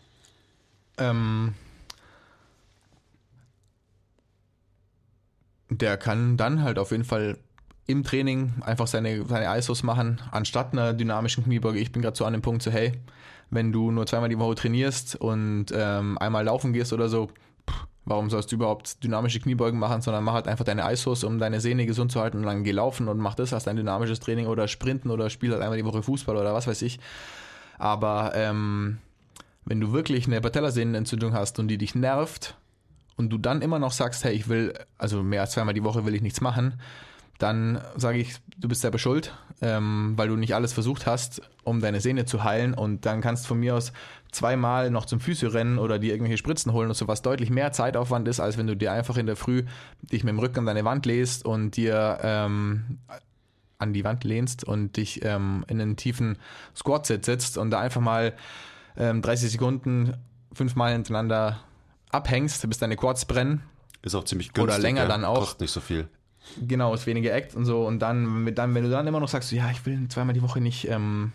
Ähm, 0.96 1.54
der 5.70 5.96
kann 5.96 6.36
dann 6.36 6.62
halt 6.62 6.78
auf 6.78 6.90
jeden 6.90 7.04
Fall 7.04 7.38
im 7.88 8.04
Training 8.04 8.52
einfach 8.60 8.86
seine, 8.86 9.24
seine 9.24 9.58
ISOs 9.58 9.82
machen, 9.82 10.20
anstatt 10.30 10.72
einer 10.72 10.92
dynamischen 10.92 11.42
Kniebeuge. 11.42 11.78
Ich 11.78 11.90
bin 11.90 12.02
gerade 12.02 12.16
so 12.16 12.26
an 12.26 12.34
dem 12.34 12.42
Punkt, 12.42 12.62
so 12.62 12.70
hey, 12.70 12.92
wenn 13.50 13.72
du 13.72 13.90
nur 13.90 14.06
zweimal 14.06 14.28
die 14.28 14.38
Woche 14.38 14.56
trainierst 14.56 15.16
und 15.16 15.66
ähm, 15.72 16.18
einmal 16.18 16.44
laufen 16.44 16.74
gehst 16.74 16.92
oder 16.92 17.08
so, 17.08 17.28
pff, 17.68 17.86
warum 18.04 18.28
sollst 18.28 18.52
du 18.52 18.56
überhaupt 18.56 19.02
dynamische 19.02 19.40
Kniebeugen 19.40 19.80
machen, 19.80 20.02
sondern 20.02 20.22
mach 20.22 20.34
halt 20.34 20.48
einfach 20.48 20.66
deine 20.66 20.82
ISOs, 20.92 21.24
um 21.24 21.38
deine 21.38 21.62
Sehne 21.62 21.86
gesund 21.86 22.12
zu 22.12 22.20
halten 22.20 22.36
und 22.36 22.42
dann 22.44 22.62
geh 22.62 22.72
laufen 22.72 23.08
und 23.08 23.18
mach 23.18 23.34
das 23.34 23.54
als 23.54 23.64
dein 23.64 23.76
dynamisches 23.76 24.20
Training 24.20 24.48
oder 24.48 24.68
sprinten 24.68 25.10
oder 25.10 25.30
spiel 25.30 25.52
halt 25.52 25.62
einmal 25.62 25.78
die 25.78 25.84
Woche 25.86 26.02
Fußball 26.02 26.36
oder 26.36 26.52
was 26.52 26.66
weiß 26.66 26.82
ich. 26.82 27.00
Aber 27.78 28.32
ähm, 28.34 28.98
wenn 29.64 29.80
du 29.80 29.92
wirklich 29.92 30.26
eine 30.26 30.42
Patellasehnenentzündung 30.42 31.32
hast 31.32 31.58
und 31.58 31.68
die 31.68 31.78
dich 31.78 31.94
nervt 31.94 32.54
und 33.16 33.30
du 33.30 33.38
dann 33.38 33.62
immer 33.62 33.78
noch 33.78 33.92
sagst, 33.92 34.24
hey, 34.24 34.34
ich 34.34 34.50
will, 34.50 34.74
also 34.98 35.22
mehr 35.22 35.40
als 35.40 35.52
zweimal 35.52 35.72
die 35.72 35.84
Woche 35.84 36.04
will 36.04 36.14
ich 36.14 36.22
nichts 36.22 36.42
machen, 36.42 36.74
dann 37.38 37.80
sage 37.96 38.18
ich, 38.18 38.34
du 38.58 38.68
bist 38.68 38.80
selber 38.80 38.98
schuld, 38.98 39.32
ähm, 39.60 40.14
weil 40.16 40.28
du 40.28 40.36
nicht 40.36 40.54
alles 40.54 40.72
versucht 40.72 41.06
hast, 41.06 41.40
um 41.64 41.80
deine 41.80 42.00
Sehne 42.00 42.24
zu 42.24 42.44
heilen 42.44 42.74
und 42.74 43.06
dann 43.06 43.20
kannst 43.20 43.44
du 43.44 43.48
von 43.48 43.60
mir 43.60 43.76
aus 43.76 43.92
zweimal 44.32 44.90
noch 44.90 45.06
zum 45.06 45.20
Physio 45.20 45.48
rennen 45.48 45.78
oder 45.78 45.98
dir 45.98 46.12
irgendwelche 46.12 46.38
Spritzen 46.38 46.72
holen 46.72 46.88
und 46.88 46.94
so, 46.94 47.08
was 47.08 47.22
deutlich 47.22 47.50
mehr 47.50 47.72
Zeitaufwand 47.72 48.28
ist, 48.28 48.40
als 48.40 48.58
wenn 48.58 48.66
du 48.66 48.76
dir 48.76 48.92
einfach 48.92 49.16
in 49.16 49.26
der 49.26 49.36
Früh 49.36 49.64
dich 50.02 50.24
mit 50.24 50.32
dem 50.32 50.38
Rücken 50.38 50.60
an 50.60 50.66
deine 50.66 50.84
Wand 50.84 51.06
lässt 51.06 51.44
und 51.44 51.76
dir 51.76 52.18
ähm, 52.22 52.98
an 53.78 53.92
die 53.92 54.04
Wand 54.04 54.24
lehnst 54.24 54.64
und 54.64 54.96
dich 54.96 55.24
ähm, 55.24 55.64
in 55.68 55.80
einen 55.80 55.96
tiefen 55.96 56.36
Squat-Sit 56.76 57.24
sitzt 57.24 57.56
und 57.56 57.70
da 57.70 57.80
einfach 57.80 58.00
mal 58.00 58.34
ähm, 58.96 59.22
30 59.22 59.52
Sekunden 59.52 60.14
fünfmal 60.52 60.92
hintereinander 60.92 61.60
abhängst, 62.10 62.68
bis 62.68 62.78
deine 62.78 62.96
Quads 62.96 63.26
brennen. 63.26 63.62
Ist 64.02 64.14
auch 64.14 64.24
ziemlich 64.24 64.52
günstig. 64.52 64.74
Oder 64.74 64.82
länger 64.82 65.02
ja. 65.02 65.08
dann 65.08 65.24
auch. 65.24 65.40
Kostet 65.40 65.60
nicht 65.60 65.70
so 65.70 65.80
viel. 65.80 66.08
Genau, 66.66 66.94
ist 66.94 67.06
weniger 67.06 67.32
Act 67.32 67.54
und 67.54 67.64
so. 67.64 67.86
Und 67.86 68.00
dann, 68.00 68.54
dann, 68.54 68.74
wenn 68.74 68.84
du 68.84 68.90
dann 68.90 69.06
immer 69.06 69.20
noch 69.20 69.28
sagst, 69.28 69.52
ja, 69.52 69.70
ich 69.70 69.84
will 69.86 70.08
zweimal 70.08 70.34
die 70.34 70.42
Woche 70.42 70.60
nicht, 70.60 70.88
ähm, 70.88 71.32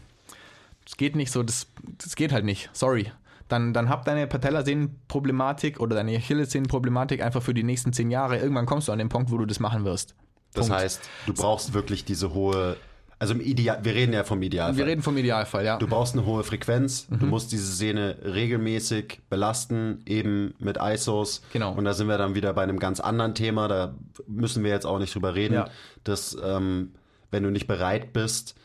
das 0.85 0.97
geht 0.97 1.15
nicht 1.15 1.31
so, 1.31 1.43
das, 1.43 1.67
das 1.97 2.15
geht 2.15 2.31
halt 2.31 2.45
nicht, 2.45 2.69
sorry. 2.73 3.11
Dann, 3.49 3.73
dann 3.73 3.89
hab 3.89 4.05
deine 4.05 4.25
Patellasehnenproblematik 4.25 5.79
oder 5.79 5.95
deine 5.95 6.15
Achillessehnenproblematik 6.15 7.21
einfach 7.21 7.43
für 7.43 7.53
die 7.53 7.63
nächsten 7.63 7.93
zehn 7.93 8.09
Jahre. 8.09 8.37
Irgendwann 8.37 8.65
kommst 8.65 8.87
du 8.87 8.91
an 8.91 8.99
den 8.99 9.09
Punkt, 9.09 9.31
wo 9.31 9.37
du 9.37 9.45
das 9.45 9.59
machen 9.59 9.85
wirst. 9.85 10.15
Das 10.53 10.67
Punkt. 10.67 10.81
heißt, 10.81 11.09
du 11.25 11.33
brauchst 11.33 11.73
wirklich 11.73 12.05
diese 12.05 12.33
hohe, 12.33 12.77
also 13.23 13.33
im 13.35 13.41
Ideal, 13.41 13.79
wir 13.83 13.95
reden 13.95 14.11
ja 14.11 14.25
vom 14.25 14.41
Idealfall. 14.41 14.75
Wir 14.77 14.85
reden 14.85 15.01
vom 15.01 15.15
Idealfall, 15.17 15.63
ja. 15.63 15.77
Du 15.77 15.87
brauchst 15.87 16.13
eine 16.13 16.25
hohe 16.25 16.43
Frequenz, 16.43 17.07
Mhm. 17.09 17.19
du 17.19 17.25
musst 17.27 17.53
diese 17.53 17.71
Sehne 17.71 18.17
regelmäßig 18.25 19.21
belasten, 19.29 20.01
eben 20.05 20.53
mit 20.59 20.77
ISOs. 20.77 21.41
Genau. 21.53 21.71
Und 21.73 21.85
da 21.85 21.93
sind 21.93 22.07
wir 22.09 22.17
dann 22.17 22.35
wieder 22.35 22.51
bei 22.53 22.63
einem 22.63 22.79
ganz 22.79 22.99
anderen 22.99 23.33
Thema, 23.33 23.69
da 23.69 23.95
müssen 24.27 24.63
wir 24.65 24.71
jetzt 24.71 24.85
auch 24.85 24.99
nicht 24.99 25.15
drüber 25.15 25.35
reden, 25.35 25.53
Ja. 25.53 25.69
dass 26.03 26.37
ähm, 26.43 26.91
wenn 27.31 27.43
du 27.43 27.49
nicht 27.49 27.65
bereit 27.67 28.11
bist, 28.11 28.55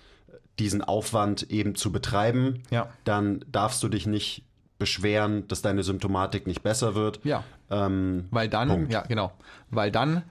diesen 0.59 0.83
Aufwand 0.83 1.51
eben 1.51 1.77
zu 1.77 1.93
betreiben, 1.93 2.65
Ja. 2.71 2.89
dann 3.05 3.45
darfst 3.51 3.81
du 3.85 3.89
dich 3.89 4.07
nicht 4.07 4.43
beschweren, 4.81 5.47
dass 5.49 5.63
deine 5.63 5.85
Symptomatik 5.85 6.47
nicht 6.49 6.63
besser 6.65 6.95
wird. 6.97 7.21
Ja. 7.25 7.45
Ähm, 7.71 8.27
Weil 8.33 8.49
dann, 8.49 8.69
Punkt. 8.69 8.93
ja, 8.93 9.03
genau. 9.03 9.31
Weil 9.71 9.91
dann 9.93 10.23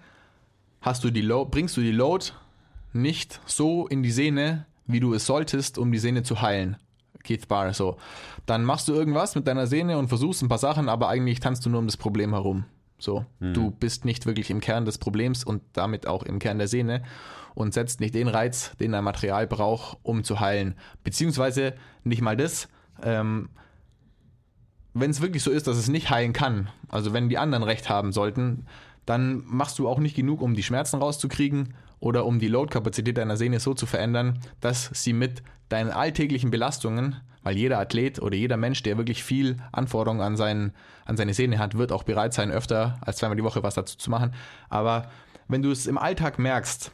hast 0.81 1.03
du 1.03 1.11
die 1.11 1.21
Load, 1.21 1.49
bringst 1.51 1.77
du 1.77 1.81
die 1.81 1.91
Load 1.91 2.25
nicht 2.97 3.39
so 3.45 3.87
in 3.87 4.03
die 4.03 4.11
Sehne, 4.11 4.65
wie 4.85 4.99
du 4.99 5.13
es 5.13 5.25
solltest, 5.25 5.77
um 5.77 5.91
die 5.91 5.99
Sehne 5.99 6.23
zu 6.23 6.41
heilen. 6.41 6.77
Keith 7.23 7.47
Barr, 7.47 7.73
so. 7.73 7.97
Dann 8.45 8.63
machst 8.63 8.87
du 8.87 8.93
irgendwas 8.93 9.35
mit 9.35 9.47
deiner 9.47 9.67
Sehne 9.67 9.97
und 9.97 10.07
versuchst 10.07 10.41
ein 10.41 10.47
paar 10.47 10.57
Sachen, 10.57 10.89
aber 10.89 11.09
eigentlich 11.09 11.39
tanzt 11.39 11.65
du 11.65 11.69
nur 11.69 11.79
um 11.79 11.87
das 11.87 11.97
Problem 11.97 12.33
herum. 12.33 12.65
So. 12.99 13.25
Du 13.53 13.71
bist 13.71 14.05
nicht 14.05 14.25
wirklich 14.25 14.49
im 14.49 14.59
Kern 14.59 14.85
des 14.85 14.97
Problems 14.97 15.43
und 15.43 15.61
damit 15.73 16.07
auch 16.07 16.23
im 16.23 16.39
Kern 16.39 16.57
der 16.57 16.67
Sehne 16.67 17.03
und 17.53 17.73
setzt 17.73 17.99
nicht 17.99 18.15
den 18.15 18.27
Reiz, 18.27 18.75
den 18.79 18.91
dein 18.91 19.03
Material 19.03 19.45
braucht, 19.45 19.97
um 20.03 20.23
zu 20.23 20.39
heilen. 20.39 20.75
Beziehungsweise 21.03 21.75
nicht 22.03 22.21
mal 22.21 22.37
das, 22.37 22.69
ähm, 23.03 23.49
wenn 24.93 25.11
es 25.11 25.21
wirklich 25.21 25.43
so 25.43 25.51
ist, 25.51 25.67
dass 25.67 25.77
es 25.77 25.89
nicht 25.89 26.09
heilen 26.09 26.33
kann, 26.33 26.69
also 26.89 27.13
wenn 27.13 27.29
die 27.29 27.37
anderen 27.37 27.63
recht 27.63 27.89
haben 27.89 28.11
sollten, 28.11 28.65
dann 29.07 29.41
machst 29.45 29.79
du 29.79 29.87
auch 29.87 29.99
nicht 29.99 30.15
genug, 30.15 30.41
um 30.41 30.53
die 30.53 30.63
Schmerzen 30.63 30.97
rauszukriegen 30.97 31.73
oder 31.99 32.25
um 32.25 32.39
die 32.39 32.49
Loadkapazität 32.49 33.17
deiner 33.17 33.37
Sehne 33.37 33.59
so 33.61 33.73
zu 33.73 33.85
verändern, 33.85 34.39
dass 34.59 34.91
sie 34.93 35.13
mit 35.13 35.41
deinen 35.69 35.91
alltäglichen 35.91 36.51
Belastungen, 36.51 37.15
weil 37.41 37.55
jeder 37.55 37.79
Athlet 37.79 38.21
oder 38.21 38.35
jeder 38.35 38.57
Mensch, 38.57 38.83
der 38.83 38.97
wirklich 38.97 39.23
viel 39.23 39.57
Anforderungen 39.71 40.21
an, 40.21 40.35
seinen, 40.35 40.73
an 41.05 41.15
seine 41.15 41.33
Sehne 41.33 41.57
hat, 41.57 41.77
wird 41.77 41.93
auch 41.93 42.03
bereit 42.03 42.33
sein, 42.33 42.51
öfter 42.51 42.97
als 42.99 43.17
zweimal 43.17 43.37
die 43.37 43.43
Woche 43.45 43.63
was 43.63 43.75
dazu 43.75 43.97
zu 43.97 44.11
machen. 44.11 44.33
Aber 44.67 45.09
wenn 45.47 45.61
du 45.61 45.71
es 45.71 45.87
im 45.87 45.97
Alltag 45.97 46.37
merkst, 46.37 46.91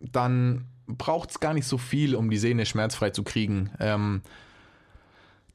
dann 0.00 0.66
braucht 0.88 1.30
es 1.30 1.38
gar 1.38 1.54
nicht 1.54 1.66
so 1.66 1.78
viel, 1.78 2.16
um 2.16 2.28
die 2.28 2.38
Sehne 2.38 2.66
schmerzfrei 2.66 3.10
zu 3.10 3.22
kriegen. 3.22 3.70
Ähm, 3.78 4.22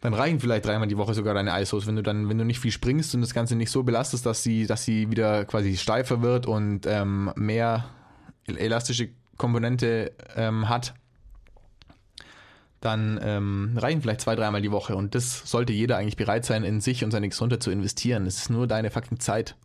dann 0.06 0.14
reichen 0.14 0.40
vielleicht 0.40 0.68
dreimal 0.68 0.88
die 0.88 0.98
Woche 0.98 1.16
sogar 1.16 1.34
deine 1.34 1.60
ISOs, 1.60 1.88
wenn 1.88 1.96
du 1.96 2.04
dann, 2.04 2.30
wenn 2.30 2.38
du 2.38 2.46
nicht 2.46 2.60
viel 2.60 2.70
springst 2.70 3.16
und 3.16 3.22
das 3.22 3.34
Ganze 3.34 3.56
nicht 3.56 3.72
so 3.72 3.82
belastest, 3.82 4.24
dass 4.24 4.44
sie, 4.44 4.68
dass 4.68 4.84
sie 4.84 5.10
wieder 5.10 5.46
quasi 5.46 5.76
steifer 5.78 6.22
wird 6.22 6.46
und 6.46 6.86
ähm, 6.86 7.32
mehr 7.36 7.86
elastische 8.46 9.10
Komponente 9.36 10.12
ähm, 10.36 10.70
hat, 10.70 10.94
dann 12.82 13.20
ähm, 13.24 13.76
reichen 13.78 14.04
vielleicht 14.04 14.22
zwei, 14.22 14.36
dreimal 14.36 14.62
die 14.62 14.72
Woche. 14.72 14.96
Und 14.96 15.16
das 15.16 15.42
sollte 15.50 15.74
jeder 15.74 15.98
eigentlich 15.98 16.18
bereit 16.18 16.46
sein, 16.46 16.64
in 16.64 16.82
sich 16.82 17.04
und 17.04 17.10
seine 17.10 17.28
Gesundheit 17.28 17.64
zu 17.64 17.72
investieren. 17.72 18.28
Es 18.28 18.38
ist 18.38 18.52
nur 18.52 18.68
deine 18.68 18.92
fucking 18.92 19.20
Zeit 19.20 19.56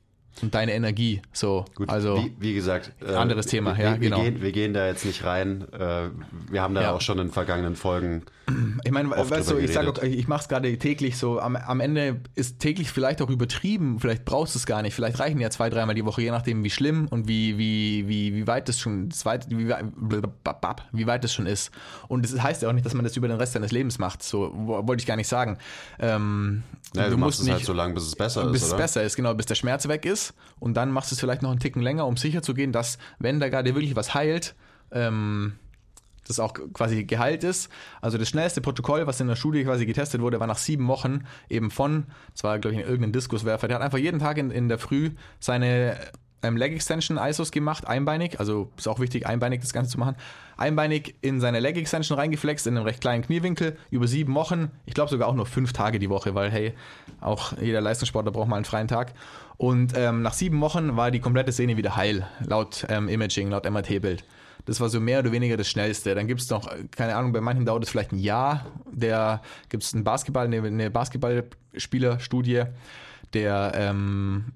und 0.43 0.55
deine 0.55 0.72
Energie. 0.72 1.20
So, 1.33 1.64
Gut, 1.74 1.89
also 1.91 2.16
wie, 2.16 2.35
wie 2.39 2.55
gesagt, 2.55 2.93
äh, 3.07 3.12
anderes 3.14 3.47
Thema, 3.47 3.76
wir, 3.76 3.85
ja, 3.85 3.91
wir, 3.93 3.99
genau. 3.99 4.22
Gehen, 4.22 4.41
wir 4.43 4.53
gehen 4.53 4.72
da 4.74 4.87
jetzt 4.87 5.05
nicht 5.05 5.24
rein. 5.24 5.66
Äh, 5.72 6.11
wir 6.51 6.62
haben 6.62 6.74
da 6.74 6.83
Ja. 6.83 6.93
auch 6.93 7.01
schon 7.01 7.18
in 7.18 7.31
vergangenen 7.31 7.76
Folgen 7.76 8.22
Ich 8.85 8.91
meine, 8.91 9.11
weißt 9.11 9.51
du, 9.51 9.59
ich 9.59 9.72
sage, 9.72 10.07
ich 10.07 10.26
mache 10.26 10.43
es 10.43 10.49
gerade 10.49 10.76
täglich 10.78 11.16
so. 11.18 11.39
Am, 11.41 11.55
am 11.57 11.78
Ende 11.81 12.20
ist 12.35 12.59
täglich 12.59 12.91
vielleicht 12.91 13.22
auch 13.22 13.31
übertrieben. 13.31 14.01
Vielleicht 14.01 14.24
brauchst 14.24 14.55
du 14.55 14.59
es 14.59 14.66
gar 14.66 14.83
nicht. 14.83 14.95
Vielleicht 14.95 15.20
reichen 15.20 15.39
ja 15.41 15.51
zwei, 15.51 15.70
dreimal 15.70 15.95
die 15.95 16.05
Woche, 16.05 16.22
je 16.22 16.31
nachdem, 16.33 16.64
wie 16.64 16.70
schlimm 16.70 17.07
und 17.09 17.28
wie 17.28 17.59
wie 17.59 18.09
wie 18.09 18.35
wie 18.35 18.47
weit 18.49 18.68
es 18.68 18.81
schon 18.81 19.09
das 19.09 19.24
weit, 19.24 19.47
wie, 19.51 19.68
wie 19.68 21.07
weit 21.07 21.24
es 21.24 21.33
schon 21.33 21.47
ist. 21.47 21.70
Und 22.09 22.24
das 22.24 22.43
heißt 22.43 22.62
ja 22.62 22.68
auch 22.68 22.72
nicht, 22.72 22.85
dass 22.87 22.95
man 22.95 23.05
das 23.05 23.16
über 23.16 23.28
den 23.28 23.37
Rest 23.37 23.55
deines 23.55 23.70
Lebens 23.72 23.99
macht. 23.99 24.22
So 24.22 24.53
wo- 24.55 24.87
wollte 24.87 25.01
ich 25.03 25.07
gar 25.07 25.16
nicht 25.16 25.28
sagen. 25.28 25.59
Ähm, 25.99 26.62
Ja, 26.95 27.09
du, 27.09 27.16
machst 27.16 27.41
es 27.41 27.45
nicht 27.47 27.55
halt 27.55 27.64
so 27.64 27.72
lange, 27.72 27.95
bis 27.95 28.05
es 28.05 28.16
besser 28.16 28.47
bis 28.47 28.62
ist, 28.62 28.66
es 28.68 28.72
oder? 28.72 28.83
besser 28.83 29.03
ist, 29.05 29.14
genau, 29.16 29.35
bis 29.35 29.47
der 29.47 29.55
Schmerz 29.55 29.87
weg 29.87 30.05
ist. 30.07 30.20
Und 30.59 30.75
dann 30.75 30.91
machst 30.91 31.11
du 31.11 31.14
es 31.14 31.21
vielleicht 31.21 31.43
noch 31.43 31.51
einen 31.51 31.61
Ticken 31.61 31.83
länger, 31.83 32.07
um 32.07 32.16
sicher 32.16 32.43
zu 32.43 32.55
gehen, 32.55 32.73
dass, 32.73 32.99
wenn 33.18 33.41
da 33.41 33.49
gerade 33.49 33.75
wirklich 33.75 33.97
was 33.97 34.14
heilt, 34.14 34.55
ähm, 34.93 35.55
das 36.27 36.41
auch 36.41 36.55
quasi 36.73 37.05
geheilt 37.05 37.45
ist. 37.45 37.71
Also 38.01 38.18
das 38.18 38.29
schnellste 38.29 38.61
Protokoll, 38.61 39.07
was 39.07 39.21
in 39.21 39.27
der 39.27 39.37
Studie 39.37 39.64
quasi 39.64 39.87
getestet 39.87 40.21
wurde, 40.21 40.41
war 40.41 40.47
nach 40.47 40.59
sieben 40.59 40.87
Wochen 40.89 41.25
eben 41.49 41.71
von, 41.71 42.07
das 42.33 42.45
war 42.45 42.59
glaube 42.59 42.77
ich 42.77 42.83
irgendein 42.83 43.12
Diskuswerfer, 43.12 43.68
der 43.68 43.77
hat 43.77 43.83
einfach 43.83 43.99
jeden 43.99 44.21
Tag 44.21 44.39
in, 44.39 44.51
in 44.51 44.68
der 44.68 44.79
Früh 44.79 45.11
seine 45.41 45.97
ähm, 46.43 46.57
Leg 46.57 46.73
Extension 46.73 47.18
ISOs 47.18 47.51
gemacht, 47.51 47.87
einbeinig, 47.87 48.41
also 48.41 48.71
ist 48.77 48.89
auch 48.89 48.99
wichtig, 48.99 49.27
einbeinig 49.27 49.61
das 49.61 49.73
Ganze 49.73 49.91
zu 49.91 49.99
machen, 49.99 50.16
einbeinig 50.57 51.16
in 51.21 51.41
seine 51.41 51.61
Leg 51.61 51.77
Extension 51.77 52.18
reingeflext, 52.18 52.66
in 52.66 52.77
einem 52.77 52.87
recht 52.87 53.01
kleinen 53.01 53.23
Kniewinkel, 53.23 53.77
über 53.91 54.07
sieben 54.07 54.35
Wochen, 54.35 54.71
ich 54.87 54.95
glaube 54.95 55.11
sogar 55.11 55.29
auch 55.29 55.35
nur 55.35 55.47
fünf 55.47 55.73
Tage 55.73 55.99
die 55.99 56.09
Woche, 56.09 56.35
weil 56.35 56.51
hey, 56.51 56.75
auch 57.21 57.53
jeder 57.61 57.81
Leistungssportler 57.81 58.33
braucht 58.33 58.49
mal 58.49 58.57
einen 58.57 58.64
freien 58.64 58.89
Tag. 58.89 59.12
Und 59.61 59.92
ähm, 59.94 60.22
nach 60.22 60.32
sieben 60.32 60.58
Wochen 60.62 60.96
war 60.96 61.11
die 61.11 61.20
komplette 61.20 61.52
Szene 61.52 61.76
wieder 61.76 61.94
heil, 61.94 62.26
laut 62.46 62.86
ähm, 62.88 63.11
Imaging, 63.11 63.50
laut 63.50 63.70
MRT-Bild. 63.70 64.24
Das 64.64 64.80
war 64.80 64.88
so 64.88 65.00
mehr 65.00 65.18
oder 65.18 65.32
weniger 65.32 65.58
das 65.58 65.68
Schnellste. 65.68 66.14
Dann 66.14 66.26
gibt 66.26 66.40
es 66.40 66.48
noch, 66.48 66.66
äh, 66.72 66.84
keine 66.90 67.14
Ahnung, 67.14 67.34
bei 67.34 67.42
manchen 67.42 67.66
dauert 67.66 67.84
es 67.84 67.90
vielleicht 67.90 68.12
ein 68.12 68.18
Jahr. 68.18 68.64
Der 68.90 69.42
gibt 69.68 69.82
es 69.82 69.92
einen 69.92 70.02
Basketball, 70.02 70.46
eine, 70.46 70.62
eine 70.62 70.90
Basketballspielerstudie. 70.90 72.62
der 73.34 73.72
ähm, 73.74 74.46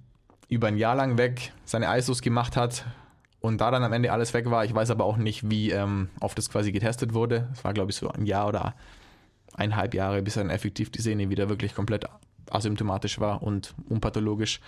über 0.49 0.69
ein 0.69 0.79
Jahr 0.79 0.95
lang 0.95 1.19
weg 1.19 1.53
seine 1.67 1.95
ISOs 1.99 2.23
gemacht 2.23 2.57
hat 2.57 2.87
und 3.41 3.61
da 3.61 3.71
dann 3.71 3.85
am 3.85 3.93
Ende 3.93 4.11
alles 4.11 4.33
weg 4.33 4.51
war. 4.51 4.65
Ich 4.65 4.75
weiß 4.75 4.89
aber 4.91 5.05
auch 5.05 5.19
nicht, 5.19 5.51
wie 5.51 5.71
ähm, 5.71 6.09
oft 6.21 6.39
das 6.39 6.49
quasi 6.49 6.73
getestet 6.73 7.13
wurde. 7.13 7.51
Es 7.53 7.63
war, 7.63 7.75
glaube 7.75 7.91
ich, 7.91 7.99
so 7.99 8.09
ein 8.09 8.25
Jahr 8.25 8.49
oder 8.49 8.75
eineinhalb 9.53 9.93
Jahre, 9.93 10.23
bis 10.23 10.33
dann 10.33 10.49
effektiv 10.49 10.91
die 10.91 11.03
Sehne 11.03 11.29
wieder 11.29 11.51
wirklich 11.51 11.75
komplett 11.75 12.07
asymptomatisch 12.55 13.21
war 13.21 13.43
und 13.43 13.75
unpathologisch. 13.89 14.61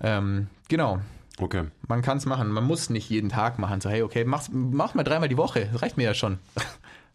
Ähm, 0.00 0.48
genau. 0.68 1.00
Okay. 1.38 1.64
Man 1.86 2.02
kann 2.02 2.18
es 2.18 2.26
machen. 2.26 2.50
Man 2.50 2.64
muss 2.64 2.90
nicht 2.90 3.10
jeden 3.10 3.28
Tag 3.28 3.58
machen. 3.58 3.80
So, 3.80 3.90
hey, 3.90 4.02
okay, 4.02 4.24
mach's, 4.24 4.50
mach 4.52 4.94
mal 4.94 5.04
dreimal 5.04 5.28
die 5.28 5.36
Woche. 5.36 5.68
Das 5.72 5.82
reicht 5.82 5.96
mir 5.96 6.04
ja 6.04 6.14
schon. 6.14 6.38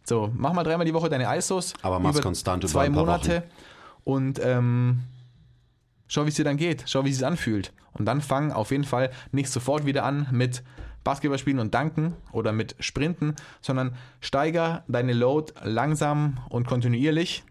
So, 0.04 0.32
mach 0.36 0.52
mal 0.54 0.64
dreimal 0.64 0.84
die 0.84 0.96
Woche 0.96 1.10
deine 1.10 1.26
ISOs. 1.38 1.76
Aber 1.84 2.00
mach's 2.00 2.24
konstant 2.24 2.64
über 2.64 2.72
zwei 2.72 2.90
Monate. 2.90 3.44
Und 4.04 4.40
ähm, 4.44 5.04
schau, 6.08 6.26
wie 6.26 6.30
es 6.30 6.36
dir 6.36 6.44
dann 6.44 6.58
geht. 6.58 6.86
Schau, 6.88 7.06
wie 7.06 7.12
es 7.12 7.18
sich 7.18 7.26
anfühlt. 7.26 7.72
Und 7.94 8.06
dann 8.06 8.20
fang 8.22 8.52
auf 8.52 8.72
jeden 8.72 8.84
Fall 8.84 9.12
nicht 9.32 9.50
sofort 9.50 9.86
wieder 9.86 10.04
an 10.04 10.28
mit 10.32 10.64
Basketball 11.04 11.38
spielen 11.38 11.60
und 11.60 11.74
danken 11.74 12.16
oder 12.32 12.52
mit 12.52 12.76
Sprinten, 12.80 13.36
sondern 13.62 13.96
steiger 14.20 14.84
deine 14.88 15.14
Load 15.14 15.54
langsam 15.64 16.40
und 16.50 16.68
kontinuierlich. 16.68 17.44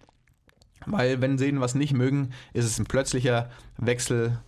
Weil 0.86 1.20
wenn 1.20 1.38
Sehnen 1.38 1.60
was 1.60 1.74
nicht 1.74 1.92
mögen, 1.92 2.30
ist 2.52 2.64
es 2.64 2.78
ein 2.78 2.86
plötzlicher 2.86 3.50
Wechsel 3.76 4.38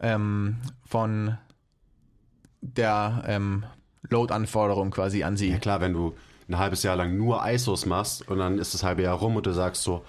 ähm, 0.00 0.56
von 0.86 1.36
der 2.60 3.24
ähm, 3.26 3.64
Load-Anforderung 4.08 4.90
quasi 4.90 5.22
an 5.22 5.36
sie. 5.36 5.50
Ja 5.50 5.58
klar, 5.58 5.80
wenn 5.80 5.92
du 5.92 6.14
ein 6.48 6.58
halbes 6.58 6.82
Jahr 6.82 6.96
lang 6.96 7.16
nur 7.16 7.46
ISOs 7.46 7.86
machst 7.86 8.26
und 8.28 8.38
dann 8.38 8.58
ist 8.58 8.74
das 8.74 8.82
halbe 8.82 9.02
Jahr 9.02 9.16
rum 9.16 9.36
und 9.36 9.46
du 9.46 9.52
sagst 9.52 9.82
so, 9.82 9.96
"Ah, 9.96 10.08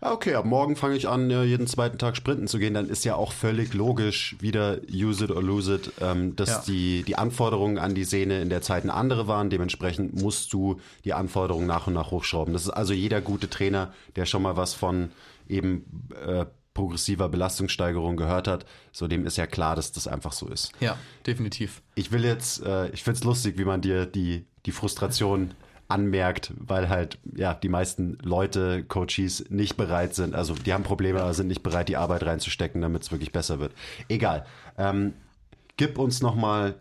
okay, 0.00 0.34
ab 0.34 0.44
morgen 0.44 0.76
fange 0.76 0.96
ich 0.96 1.08
an, 1.08 1.28
jeden 1.30 1.66
zweiten 1.66 1.98
Tag 1.98 2.16
sprinten 2.16 2.46
zu 2.46 2.58
gehen, 2.58 2.74
dann 2.74 2.88
ist 2.88 3.04
ja 3.04 3.14
auch 3.16 3.32
völlig 3.32 3.74
logisch, 3.74 4.36
wieder 4.40 4.78
use 4.92 5.24
it 5.24 5.30
or 5.30 5.42
lose 5.42 5.74
it, 5.74 5.92
ähm, 6.00 6.36
dass 6.36 6.48
Ja. 6.50 6.62
die, 6.66 7.02
die 7.02 7.16
Anforderungen 7.16 7.78
an 7.78 7.94
die 7.94 8.04
Sehne 8.04 8.40
in 8.40 8.48
der 8.50 8.62
Zeit 8.62 8.84
eine 8.84 8.94
andere 8.94 9.26
waren. 9.26 9.50
Dementsprechend 9.50 10.20
musst 10.20 10.52
du 10.52 10.80
die 11.04 11.14
Anforderungen 11.14 11.66
nach 11.66 11.86
und 11.86 11.94
nach 11.94 12.10
hochschrauben. 12.10 12.52
Das 12.52 12.62
ist 12.62 12.70
also 12.70 12.92
jeder 12.92 13.20
gute 13.20 13.50
Trainer, 13.50 13.92
der 14.16 14.26
schon 14.26 14.42
mal 14.42 14.56
was 14.56 14.74
von 14.74 15.10
eben 15.48 16.08
äh, 16.26 16.46
progressiver 16.74 17.28
Belastungssteigerung 17.28 18.16
gehört 18.16 18.46
hat, 18.46 18.64
so 18.92 19.08
dem 19.08 19.26
ist 19.26 19.36
ja 19.36 19.48
klar, 19.48 19.74
dass 19.74 19.90
das 19.90 20.06
einfach 20.06 20.30
so 20.32 20.46
ist. 20.46 20.70
Ja, 20.78 20.96
definitiv. 21.26 21.82
Ich 21.96 22.12
will 22.12 22.24
jetzt, 22.24 22.62
äh, 22.64 22.88
ich 22.90 23.02
find's 23.02 23.24
lustig, 23.24 23.58
wie 23.58 23.64
man 23.64 23.80
dir 23.80 24.06
die, 24.06 24.44
die 24.64 24.70
Frustration 24.70 25.50
anmerkt, 25.88 26.52
weil 26.58 26.90
halt, 26.90 27.18
ja, 27.34 27.54
die 27.54 27.70
meisten 27.70 28.18
Leute, 28.22 28.84
Coaches 28.84 29.46
nicht 29.48 29.76
bereit 29.78 30.14
sind, 30.14 30.34
also 30.34 30.54
die 30.54 30.74
haben 30.74 30.84
Probleme, 30.84 31.20
aber 31.20 31.32
sind 31.32 31.48
nicht 31.48 31.62
bereit, 31.62 31.88
die 31.88 31.96
Arbeit 31.96 32.24
reinzustecken, 32.24 32.82
damit 32.82 33.02
es 33.02 33.10
wirklich 33.10 33.32
besser 33.32 33.58
wird. 33.58 33.72
Egal. 34.08 34.44
Ähm, 34.76 35.14
gib 35.78 35.98
uns 35.98 36.20
nochmal 36.20 36.74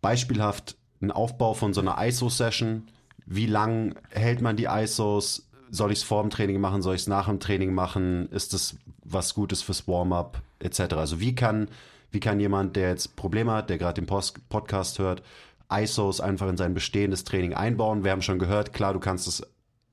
beispielhaft 0.00 0.76
einen 1.02 1.10
Aufbau 1.10 1.52
von 1.52 1.74
so 1.74 1.82
einer 1.82 1.96
ISO-Session. 2.02 2.88
Wie 3.26 3.46
lang 3.46 3.94
hält 4.10 4.40
man 4.40 4.56
die 4.56 4.64
ISOs? 4.64 5.46
Soll 5.70 5.92
ich 5.92 5.98
es 5.98 6.04
vor 6.04 6.22
dem 6.22 6.30
Training 6.30 6.60
machen? 6.60 6.80
Soll 6.82 6.94
ich 6.94 7.02
es 7.02 7.06
nach 7.08 7.28
dem 7.28 7.40
Training 7.40 7.74
machen? 7.74 8.30
Ist 8.30 8.54
das 8.54 8.76
was 9.04 9.34
Gutes 9.34 9.62
fürs 9.62 9.86
Warm-up? 9.86 10.40
Etc. 10.58 10.80
Also 10.94 11.20
wie 11.20 11.34
kann, 11.34 11.68
wie 12.10 12.20
kann 12.20 12.40
jemand, 12.40 12.76
der 12.76 12.90
jetzt 12.90 13.16
Probleme 13.16 13.52
hat, 13.52 13.68
der 13.68 13.78
gerade 13.78 14.00
den 14.00 14.06
Post 14.06 14.48
Podcast 14.48 14.98
hört, 14.98 15.22
ISOs 15.70 16.20
einfach 16.20 16.48
in 16.48 16.56
sein 16.56 16.74
bestehendes 16.74 17.24
Training 17.24 17.54
einbauen? 17.54 18.04
Wir 18.04 18.10
haben 18.12 18.22
schon 18.22 18.38
gehört, 18.38 18.72
klar, 18.72 18.92
du 18.92 19.00
kannst 19.00 19.28
es 19.28 19.42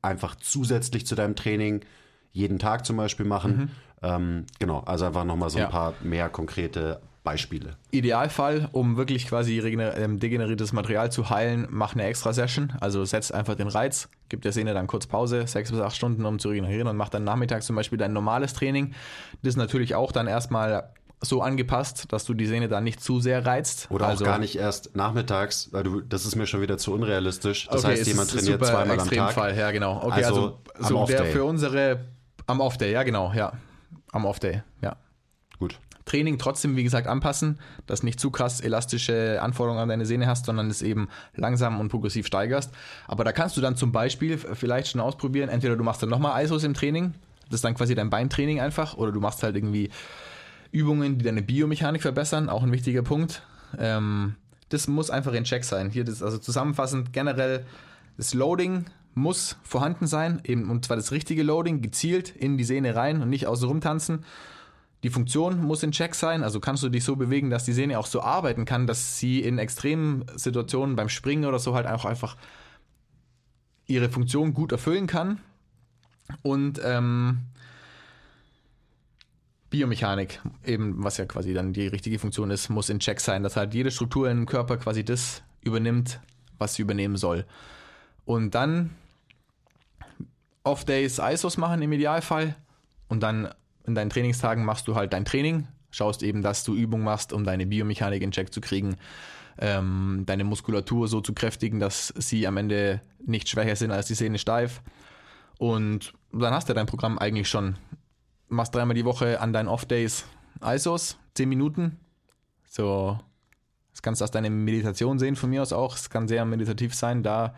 einfach 0.01 0.35
zusätzlich 0.35 1.05
zu 1.05 1.15
deinem 1.15 1.35
Training 1.35 1.81
jeden 2.31 2.59
Tag 2.59 2.85
zum 2.85 2.95
Beispiel 2.97 3.25
machen. 3.25 3.71
Ähm, 4.01 4.45
genau, 4.59 4.79
also 4.81 5.05
einfach 5.05 5.25
nochmal 5.25 5.49
so 5.49 5.57
ein 5.57 5.63
Ja. 5.63 5.69
paar 5.69 5.93
mehr 6.01 6.29
konkrete 6.29 7.01
Beispiele. 7.23 7.75
Idealfall, 7.91 8.69
um 8.71 8.95
wirklich 8.95 9.27
quasi 9.27 9.59
ähm, 9.59 10.19
degeneriertes 10.19 10.71
Material 10.71 11.11
zu 11.11 11.29
heilen, 11.29 11.67
mach 11.69 11.93
eine 11.93 12.03
extra 12.05 12.31
Session. 12.31 12.71
Also 12.79 13.03
setzt 13.03 13.33
einfach 13.33 13.55
den 13.55 13.67
Reiz, 13.67 14.07
gib 14.29 14.41
der 14.41 14.53
Sehne 14.53 14.73
dann 14.73 14.87
kurz 14.87 15.05
Pause, 15.05 15.45
sechs 15.45 15.69
bis 15.69 15.81
acht 15.81 15.95
Stunden, 15.95 16.25
um 16.25 16.39
zu 16.39 16.49
regenerieren 16.49 16.87
und 16.87 16.95
mach 16.95 17.09
dann 17.09 17.25
nachmittags 17.25 17.65
zum 17.65 17.75
Beispiel 17.75 17.97
dein 17.97 18.13
normales 18.13 18.53
Training. 18.53 18.93
Das 19.41 19.49
ist 19.49 19.57
natürlich 19.57 19.95
auch 19.95 20.13
dann 20.13 20.27
erstmal 20.27 20.91
so 21.21 21.41
angepasst, 21.41 22.05
dass 22.13 22.25
du 22.25 22.33
die 22.33 22.45
Sehne 22.45 22.69
dann 22.69 22.83
nicht 22.83 23.01
zu 23.03 23.19
sehr 23.19 23.45
reizt. 23.45 23.87
Oder 23.89 24.07
also, 24.07 24.23
auch 24.23 24.29
gar 24.29 24.39
nicht 24.39 24.55
erst 24.57 24.95
nachmittags, 24.95 25.69
weil 25.71 25.83
du, 25.83 26.01
das 26.01 26.25
ist 26.25 26.35
mir 26.35 26.47
schon 26.47 26.61
wieder 26.61 26.77
zu 26.77 26.93
unrealistisch. 26.93 27.67
Das 27.67 27.83
Okay, 27.83 27.93
heißt, 27.93 28.07
jemand 28.07 28.31
trainiert 28.31 28.65
zweimal 28.65 28.91
am 28.91 28.97
Tag. 28.97 29.05
Extremfall, 29.05 29.57
ja 29.57 29.71
genau. 29.71 30.01
Okay, 30.03 30.23
Also 30.23 30.59
also, 30.75 31.05
so 31.05 31.05
der 31.05 31.25
für 31.25 31.43
unsere 31.43 32.05
am 32.47 32.61
Off-Day, 32.61 32.91
ja 32.91 33.03
genau, 33.03 33.31
ja. 33.33 33.53
Am 34.11 34.25
Off-Day, 34.25 34.63
ja. 34.81 34.95
Gut. 35.59 35.77
Training 36.05 36.39
trotzdem, 36.39 36.75
wie 36.75 36.83
gesagt, 36.83 37.05
anpassen, 37.05 37.59
dass 37.85 38.01
nicht 38.01 38.19
zu 38.19 38.31
krass 38.31 38.61
elastische 38.61 39.39
Anforderungen 39.41 39.83
an 39.83 39.89
deine 39.89 40.07
Sehne 40.07 40.25
hast, 40.25 40.47
sondern 40.47 40.67
es 40.69 40.81
eben 40.81 41.09
langsam 41.35 41.79
und 41.79 41.89
progressiv 41.89 42.25
steigerst. 42.25 42.71
Aber 43.07 43.23
da 43.23 43.31
kannst 43.31 43.57
du 43.57 43.61
dann 43.61 43.75
zum 43.75 43.91
Beispiel 43.91 44.37
vielleicht 44.37 44.87
schon 44.87 45.01
ausprobieren, 45.01 45.49
entweder 45.49 45.75
du 45.75 45.83
machst 45.83 46.01
dann 46.01 46.09
nochmal 46.09 46.43
ISOs 46.43 46.63
im 46.63 46.73
Training, 46.73 47.13
das 47.49 47.57
ist 47.57 47.63
dann 47.63 47.75
quasi 47.75 47.93
dein 47.93 48.09
Beintraining 48.09 48.59
einfach, 48.59 48.97
oder 48.97 49.11
du 49.11 49.19
machst 49.19 49.43
halt 49.43 49.55
irgendwie 49.55 49.91
Übungen, 50.71 51.17
die 51.17 51.25
deine 51.25 51.41
Biomechanik 51.41 52.01
verbessern, 52.01 52.49
auch 52.49 52.63
ein 52.63 52.71
wichtiger 52.71 53.01
Punkt. 53.01 53.43
Ähm, 53.77 54.35
das 54.69 54.87
muss 54.87 55.09
einfach 55.09 55.33
in 55.33 55.43
Check 55.43 55.63
sein. 55.63 55.89
Hier 55.89 56.03
das, 56.03 56.21
also 56.21 56.37
zusammenfassend 56.37 57.13
generell, 57.13 57.65
das 58.17 58.33
Loading 58.33 58.85
muss 59.15 59.57
vorhanden 59.63 60.07
sein, 60.07 60.41
eben, 60.43 60.69
und 60.69 60.85
zwar 60.85 60.97
das 60.97 61.11
richtige 61.11 61.43
Loading, 61.43 61.81
gezielt 61.81 62.29
in 62.29 62.57
die 62.57 62.63
Sehne 62.63 62.95
rein 62.95 63.21
und 63.21 63.29
nicht 63.29 63.47
außen 63.47 63.67
rumtanzen. 63.67 64.23
Die 65.03 65.09
Funktion 65.09 65.63
muss 65.63 65.81
in 65.83 65.91
Check 65.91 66.13
sein, 66.13 66.43
also 66.43 66.59
kannst 66.59 66.83
du 66.83 66.89
dich 66.89 67.03
so 67.03 67.15
bewegen, 67.15 67.49
dass 67.49 67.63
die 67.63 67.73
Sehne 67.73 67.97
auch 67.99 68.05
so 68.05 68.21
arbeiten 68.21 68.65
kann, 68.65 68.85
dass 68.85 69.17
sie 69.17 69.41
in 69.41 69.57
extremen 69.57 70.25
Situationen 70.35 70.95
beim 70.95 71.09
Springen 71.09 71.45
oder 71.45 71.59
so 71.59 71.73
halt 71.73 71.87
auch 71.87 72.05
einfach 72.05 72.35
ihre 73.87 74.09
Funktion 74.09 74.53
gut 74.53 74.71
erfüllen 74.71 75.07
kann. 75.07 75.39
Und 76.43 76.79
ähm, 76.83 77.39
Biomechanik, 79.69 80.41
eben 80.65 81.03
was 81.03 81.17
ja 81.17 81.25
quasi 81.25 81.53
dann 81.53 81.73
die 81.73 81.87
richtige 81.87 82.19
Funktion 82.19 82.49
ist, 82.51 82.69
muss 82.69 82.89
in 82.89 82.99
Check 82.99 83.19
sein, 83.19 83.43
dass 83.43 83.55
halt 83.55 83.73
jede 83.73 83.91
Struktur 83.91 84.29
im 84.29 84.45
Körper 84.45 84.77
quasi 84.77 85.03
das 85.03 85.43
übernimmt, 85.61 86.19
was 86.57 86.75
sie 86.75 86.81
übernehmen 86.81 87.17
soll. 87.17 87.45
Und 88.25 88.55
dann 88.55 88.91
Off-Days 90.63 91.19
ISOs 91.19 91.57
machen 91.57 91.81
im 91.81 91.91
Idealfall 91.91 92.55
und 93.07 93.21
dann 93.21 93.49
in 93.85 93.95
deinen 93.95 94.09
Trainingstagen 94.09 94.65
machst 94.65 94.87
du 94.87 94.95
halt 94.95 95.13
dein 95.13 95.25
Training, 95.25 95.67
schaust 95.91 96.23
eben, 96.23 96.41
dass 96.41 96.63
du 96.63 96.75
Übung 96.75 97.01
machst, 97.01 97.33
um 97.33 97.43
deine 97.43 97.65
Biomechanik 97.65 98.21
in 98.21 98.31
Check 98.31 98.53
zu 98.53 98.61
kriegen, 98.61 98.97
ähm, 99.57 100.23
deine 100.25 100.43
Muskulatur 100.43 101.07
so 101.07 101.21
zu 101.21 101.33
kräftigen, 101.33 101.79
dass 101.79 102.13
sie 102.17 102.47
am 102.47 102.57
Ende 102.57 103.01
nicht 103.25 103.49
schwächer 103.49 103.75
sind 103.75 103.91
als 103.91 104.07
die 104.07 104.13
Sehne 104.13 104.37
steif. 104.37 104.81
Und 105.57 106.13
dann 106.31 106.53
hast 106.53 106.69
du 106.69 106.73
dein 106.73 106.85
Programm 106.85 107.17
eigentlich 107.17 107.49
schon. 107.49 107.75
Machst 108.49 108.73
dreimal 108.73 108.95
die 108.95 109.05
Woche 109.05 109.39
an 109.39 109.53
deinen 109.53 109.67
Off-Days 109.67 110.25
ISOs, 110.61 111.17
10 111.35 111.47
Minuten. 111.47 111.99
So, 112.67 113.19
das 113.91 114.01
kannst 114.01 114.21
du 114.21 114.25
aus 114.25 114.31
deiner 114.31 114.49
Meditation 114.49 115.19
sehen 115.19 115.35
von 115.35 115.49
mir 115.49 115.61
aus 115.61 115.73
auch. 115.73 115.95
Es 115.95 116.09
kann 116.09 116.27
sehr 116.27 116.45
meditativ 116.45 116.93
sein, 116.95 117.23
da 117.23 117.53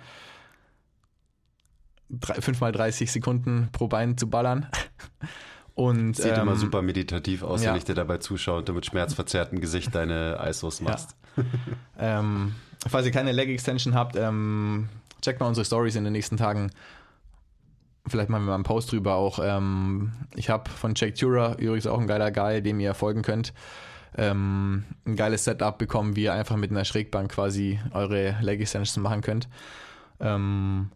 5 2.22 2.60
mal 2.60 2.72
30 2.72 3.12
Sekunden 3.12 3.70
pro 3.72 3.88
Bein 3.88 4.18
zu 4.18 4.30
ballern. 4.30 4.68
Und, 5.74 6.18
Sieht 6.18 6.38
immer 6.38 6.52
ähm, 6.52 6.58
super 6.58 6.82
meditativ 6.82 7.44
aus, 7.44 7.64
ja. 7.64 7.72
wenn 7.72 7.78
ich 7.78 7.86
dir 7.86 7.96
dabei 7.96 8.18
zuschaue 8.18 8.60
und 8.60 8.70
du 8.70 8.74
mit 8.74 8.86
schmerzverzerrtem 8.86 9.62
Gesicht 9.62 9.96
deine 9.96 10.38
ISOs 10.46 10.82
machst. 10.82 11.16
Ähm, 11.98 12.56
falls 12.88 13.06
ihr 13.06 13.14
keine 13.14 13.32
Leg 13.32 13.48
Extension 13.48 13.96
habt, 13.96 14.18
ähm, 14.18 14.90
checkt 15.22 15.40
mal 15.40 15.48
unsere 15.48 15.64
Stories 15.64 15.96
in 15.96 16.04
den 16.04 16.12
nächsten 16.12 16.36
Tagen. 16.36 16.72
Vielleicht 18.08 18.30
machen 18.30 18.44
wir 18.44 18.50
mal 18.50 18.56
einen 18.56 18.64
Post 18.64 18.92
drüber 18.92 19.16
auch. 19.16 19.40
Ähm, 19.42 20.12
ich 20.36 20.50
habe 20.50 20.70
von 20.70 20.94
Jack 20.96 21.16
Tura 21.16 21.56
übrigens 21.56 21.88
auch 21.88 22.00
ein 22.00 22.08
geiler 22.08 22.32
Guy, 22.32 22.62
dem 22.62 22.80
ihr 22.80 22.94
folgen 22.94 23.22
könnt. 23.22 23.54
Ähm, 24.18 24.84
ein 25.06 25.16
geiles 25.16 25.46
Setup 25.46 25.78
bekommen, 25.78 26.16
wie 26.16 26.24
ihr 26.24 26.34
einfach 26.34 26.58
mit 26.58 26.72
einer 26.72 26.84
Schrägbank 26.84 27.32
quasi 27.32 27.80
eure 27.94 28.36
Leg 28.42 28.60
Extensions 28.60 28.98
machen 28.98 29.22
könnt. 29.22 29.48
Ähm, 30.20 30.92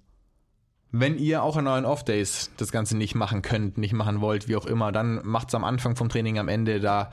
wenn 0.91 1.17
ihr 1.17 1.43
auch 1.43 1.57
an 1.57 1.67
euren 1.67 1.85
Off-Days 1.85 2.51
das 2.57 2.71
Ganze 2.71 2.97
nicht 2.97 3.15
machen 3.15 3.41
könnt, 3.41 3.77
nicht 3.77 3.93
machen 3.93 4.21
wollt, 4.21 4.47
wie 4.47 4.55
auch 4.55 4.65
immer, 4.65 4.91
dann 4.91 5.21
macht 5.23 5.49
es 5.49 5.55
am 5.55 5.63
Anfang 5.63 5.95
vom 5.95 6.09
Training, 6.09 6.39
am 6.39 6.47
Ende, 6.47 6.79
da 6.79 7.11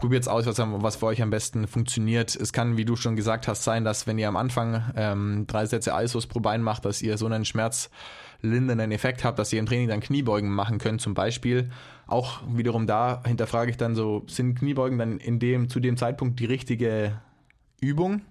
probiert 0.00 0.22
es 0.22 0.28
aus, 0.28 0.46
was, 0.46 0.58
was 0.58 0.96
für 0.96 1.06
euch 1.06 1.20
am 1.20 1.30
besten 1.30 1.66
funktioniert. 1.66 2.34
Es 2.34 2.52
kann, 2.52 2.76
wie 2.78 2.86
du 2.86 2.96
schon 2.96 3.16
gesagt 3.16 3.46
hast, 3.46 3.64
sein, 3.64 3.84
dass 3.84 4.06
wenn 4.06 4.18
ihr 4.18 4.28
am 4.28 4.36
Anfang 4.36 4.82
ähm, 4.96 5.44
drei 5.46 5.66
Sätze 5.66 5.92
ISOs 5.94 6.26
pro 6.26 6.40
Bein 6.40 6.62
macht, 6.62 6.86
dass 6.86 7.02
ihr 7.02 7.18
so 7.18 7.26
einen 7.26 7.44
schmerzlindernden 7.44 8.92
Effekt 8.92 9.24
habt, 9.24 9.38
dass 9.38 9.52
ihr 9.52 9.60
im 9.60 9.66
Training 9.66 9.88
dann 9.88 10.00
Kniebeugen 10.00 10.50
machen 10.50 10.78
könnt 10.78 11.02
zum 11.02 11.12
Beispiel. 11.12 11.70
Auch 12.06 12.40
wiederum 12.48 12.86
da 12.86 13.22
hinterfrage 13.26 13.70
ich 13.70 13.76
dann 13.76 13.94
so, 13.94 14.24
sind 14.26 14.58
Kniebeugen 14.58 14.98
dann 14.98 15.18
in 15.18 15.38
dem, 15.38 15.68
zu 15.68 15.80
dem 15.80 15.98
Zeitpunkt 15.98 16.40
die 16.40 16.46
richtige 16.46 17.20
Übung? 17.80 18.22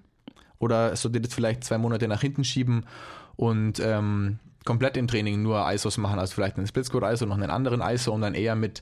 Oder 0.57 0.95
solltet 0.95 1.23
ihr 1.23 1.27
das 1.27 1.35
vielleicht 1.35 1.63
zwei 1.63 1.77
Monate 1.77 2.07
nach 2.07 2.21
hinten 2.21 2.43
schieben 2.43 2.85
und 3.35 3.79
ähm, 3.79 4.39
komplett 4.65 4.97
im 4.97 5.07
Training 5.07 5.43
nur 5.43 5.71
ISOs 5.71 5.97
machen, 5.97 6.19
also 6.19 6.33
vielleicht 6.33 6.57
einen 6.57 6.67
Split 6.67 6.85
Squat 6.85 7.13
ISO, 7.13 7.27
noch 7.27 7.37
einen 7.37 7.51
anderen 7.51 7.79
ISO 7.81 8.11
und 8.11 8.21
dann 8.21 8.33
eher 8.33 8.55
mit 8.55 8.81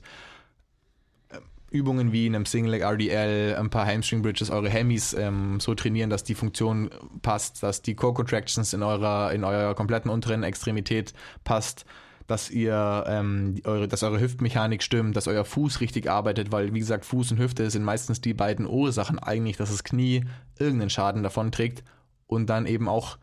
Übungen 1.70 2.12
wie 2.12 2.26
in 2.26 2.34
einem 2.34 2.46
Single 2.46 2.72
Leg 2.72 2.82
RDL, 2.82 3.56
ein 3.56 3.70
paar 3.70 3.86
Hamstring 3.86 4.22
Bridges, 4.22 4.50
eure 4.50 4.70
Hemis 4.70 5.12
ähm, 5.12 5.60
so 5.60 5.74
trainieren, 5.74 6.08
dass 6.08 6.24
die 6.24 6.34
Funktion 6.34 6.90
passt, 7.20 7.62
dass 7.62 7.82
die 7.82 7.94
Core 7.94 8.14
Contractions 8.14 8.72
in 8.72 8.82
eurer, 8.82 9.32
in 9.32 9.44
eurer 9.44 9.74
kompletten 9.74 10.10
unteren 10.10 10.42
Extremität 10.42 11.12
passt, 11.44 11.84
dass 12.26 12.50
ihr 12.50 13.04
ähm, 13.06 13.56
eure, 13.64 13.88
dass 13.88 14.02
eure 14.02 14.20
Hüftmechanik 14.20 14.82
stimmt, 14.82 15.16
dass 15.16 15.28
euer 15.28 15.44
Fuß 15.44 15.80
richtig 15.80 16.10
arbeitet, 16.10 16.52
weil 16.52 16.72
wie 16.72 16.78
gesagt, 16.78 17.04
Fuß 17.04 17.32
und 17.32 17.38
Hüfte 17.38 17.70
sind 17.70 17.84
meistens 17.84 18.20
die 18.20 18.34
beiden 18.34 18.66
Ursachen 18.66 19.18
eigentlich, 19.18 19.56
dass 19.56 19.70
das 19.70 19.84
Knie 19.84 20.24
irgendeinen 20.58 20.90
Schaden 20.90 21.22
davon 21.22 21.52
trägt 21.52 21.84
und 22.26 22.48
dann 22.48 22.66
eben 22.66 22.88
auch 22.88 23.18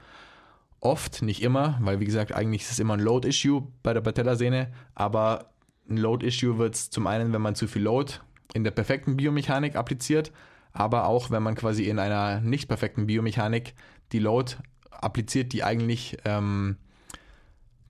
oft, 0.79 1.21
nicht 1.21 1.41
immer, 1.41 1.79
weil 1.81 1.99
wie 1.99 2.05
gesagt, 2.05 2.31
eigentlich 2.31 2.63
ist 2.63 2.73
es 2.73 2.79
immer 2.79 2.93
ein 2.93 2.99
Load-Issue 2.99 3.67
bei 3.81 3.93
der 3.93 4.01
Patellasehne, 4.01 4.71
aber 4.93 5.51
ein 5.89 5.97
Load-Issue 5.97 6.57
wird 6.57 6.75
es 6.75 6.89
zum 6.89 7.07
einen, 7.07 7.33
wenn 7.33 7.41
man 7.41 7.55
zu 7.55 7.67
viel 7.67 7.83
Load 7.83 8.13
in 8.55 8.63
der 8.63 8.71
perfekten 8.71 9.17
Biomechanik 9.17 9.75
appliziert, 9.75 10.31
aber 10.73 11.07
auch 11.07 11.29
wenn 11.29 11.43
man 11.43 11.55
quasi 11.55 11.83
in 11.83 11.99
einer 11.99 12.39
nicht 12.39 12.67
perfekten 12.67 13.05
Biomechanik 13.05 13.73
die 14.11 14.19
Load 14.19 14.53
appliziert, 14.89 15.51
die 15.53 15.63
eigentlich 15.63 16.17
ähm, 16.25 16.77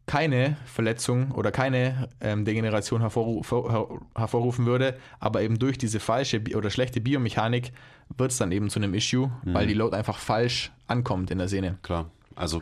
keine 0.08 0.58
Verletzung 0.66 1.32
oder 1.32 1.52
keine 1.52 2.10
ähm, 2.20 2.46
Degeneration 2.46 3.02
hervorru 3.02 3.44
her 3.44 3.88
hervorrufen 4.16 4.66
würde, 4.66 4.98
aber 5.20 5.42
eben 5.42 5.58
durch 5.60 5.78
diese 5.78 6.00
falsche 6.00 6.40
Bi 6.40 6.56
oder 6.56 6.70
schlechte 6.70 7.00
Biomechanik 7.00 7.72
wird 8.18 8.32
es 8.32 8.38
dann 8.38 8.52
eben 8.52 8.70
zu 8.70 8.80
einem 8.80 8.94
Issue, 8.94 9.32
mhm. 9.44 9.54
weil 9.54 9.68
die 9.68 9.74
Load 9.74 9.96
einfach 9.96 10.18
falsch 10.18 10.72
ankommt 10.88 11.32
in 11.32 11.38
der 11.38 11.48
Sehne. 11.48 11.78
Klar, 11.82 12.10
also 12.36 12.62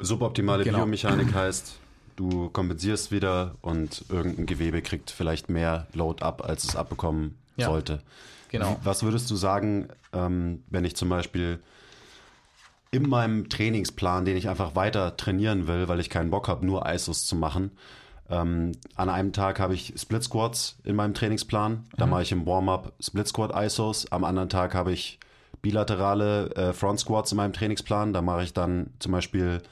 suboptimale 0.00 0.64
genau. 0.64 0.78
Biomechanik 0.78 1.34
heißt, 1.34 1.79
du 2.20 2.50
kompensierst 2.50 3.10
wieder 3.10 3.54
und 3.62 4.04
irgendein 4.10 4.44
Gewebe 4.44 4.82
kriegt 4.82 5.10
vielleicht 5.10 5.48
mehr 5.48 5.86
Load 5.94 6.22
ab, 6.22 6.44
als 6.44 6.64
es 6.64 6.76
abbekommen 6.76 7.38
ja. 7.56 7.66
sollte. 7.66 8.02
Genau. 8.50 8.78
Was 8.84 9.02
würdest 9.02 9.30
du 9.30 9.36
sagen, 9.36 9.88
ähm, 10.12 10.62
wenn 10.68 10.84
ich 10.84 10.96
zum 10.96 11.08
Beispiel 11.08 11.60
in 12.90 13.08
meinem 13.08 13.48
Trainingsplan, 13.48 14.24
den 14.24 14.36
ich 14.36 14.48
einfach 14.48 14.74
weiter 14.74 15.16
trainieren 15.16 15.66
will, 15.66 15.88
weil 15.88 16.00
ich 16.00 16.10
keinen 16.10 16.30
Bock 16.30 16.48
habe, 16.48 16.66
nur 16.66 16.86
ISOs 16.86 17.24
zu 17.24 17.36
machen, 17.36 17.70
ähm, 18.28 18.72
an 18.96 19.08
einem 19.08 19.32
Tag 19.32 19.58
habe 19.58 19.74
ich 19.74 19.94
Split 19.96 20.22
Squats 20.22 20.76
in 20.84 20.96
meinem 20.96 21.14
Trainingsplan. 21.14 21.86
Da 21.96 22.04
mhm. 22.04 22.10
mache 22.10 22.22
ich 22.22 22.32
im 22.32 22.44
Warm-up 22.44 22.92
Split 23.00 23.28
Squat 23.28 23.52
ISOs. 23.54 24.12
Am 24.12 24.24
anderen 24.24 24.50
Tag 24.50 24.74
habe 24.74 24.92
ich 24.92 25.18
bilaterale 25.62 26.54
äh, 26.54 26.72
Front 26.74 27.00
Squats 27.00 27.32
in 27.32 27.36
meinem 27.36 27.54
Trainingsplan. 27.54 28.12
Da 28.12 28.20
mache 28.20 28.42
ich 28.42 28.52
dann 28.52 28.90
zum 28.98 29.12
Beispiel 29.12 29.62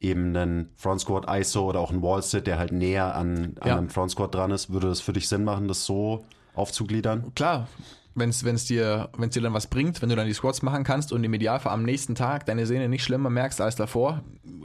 eben 0.00 0.36
einen 0.36 0.70
Front 0.76 1.00
Squat 1.00 1.26
ISO 1.28 1.68
oder 1.68 1.80
auch 1.80 1.90
einen 1.90 2.02
Wall 2.02 2.22
Sit, 2.22 2.46
der 2.46 2.58
halt 2.58 2.72
näher 2.72 3.14
an, 3.14 3.56
an 3.60 3.68
ja. 3.68 3.76
einem 3.76 3.88
Front 3.88 4.12
Squat 4.12 4.34
dran 4.34 4.50
ist. 4.50 4.72
Würde 4.72 4.88
das 4.88 5.00
für 5.00 5.12
dich 5.12 5.28
Sinn 5.28 5.44
machen, 5.44 5.68
das 5.68 5.84
so 5.84 6.24
aufzugliedern? 6.54 7.32
Klar, 7.34 7.68
wenn 8.14 8.30
es 8.30 8.64
dir, 8.64 9.10
wenn's 9.16 9.34
dir 9.34 9.42
dann 9.42 9.54
was 9.54 9.66
bringt, 9.66 10.02
wenn 10.02 10.08
du 10.08 10.16
dann 10.16 10.26
die 10.26 10.34
Squats 10.34 10.62
machen 10.62 10.84
kannst 10.84 11.12
und 11.12 11.22
im 11.24 11.34
Idealfall 11.34 11.72
am 11.72 11.82
nächsten 11.82 12.14
Tag 12.14 12.46
deine 12.46 12.66
Sehne 12.66 12.88
nicht 12.88 13.04
schlimmer 13.04 13.30
merkst 13.30 13.60
als 13.60 13.76
davor, 13.76 14.22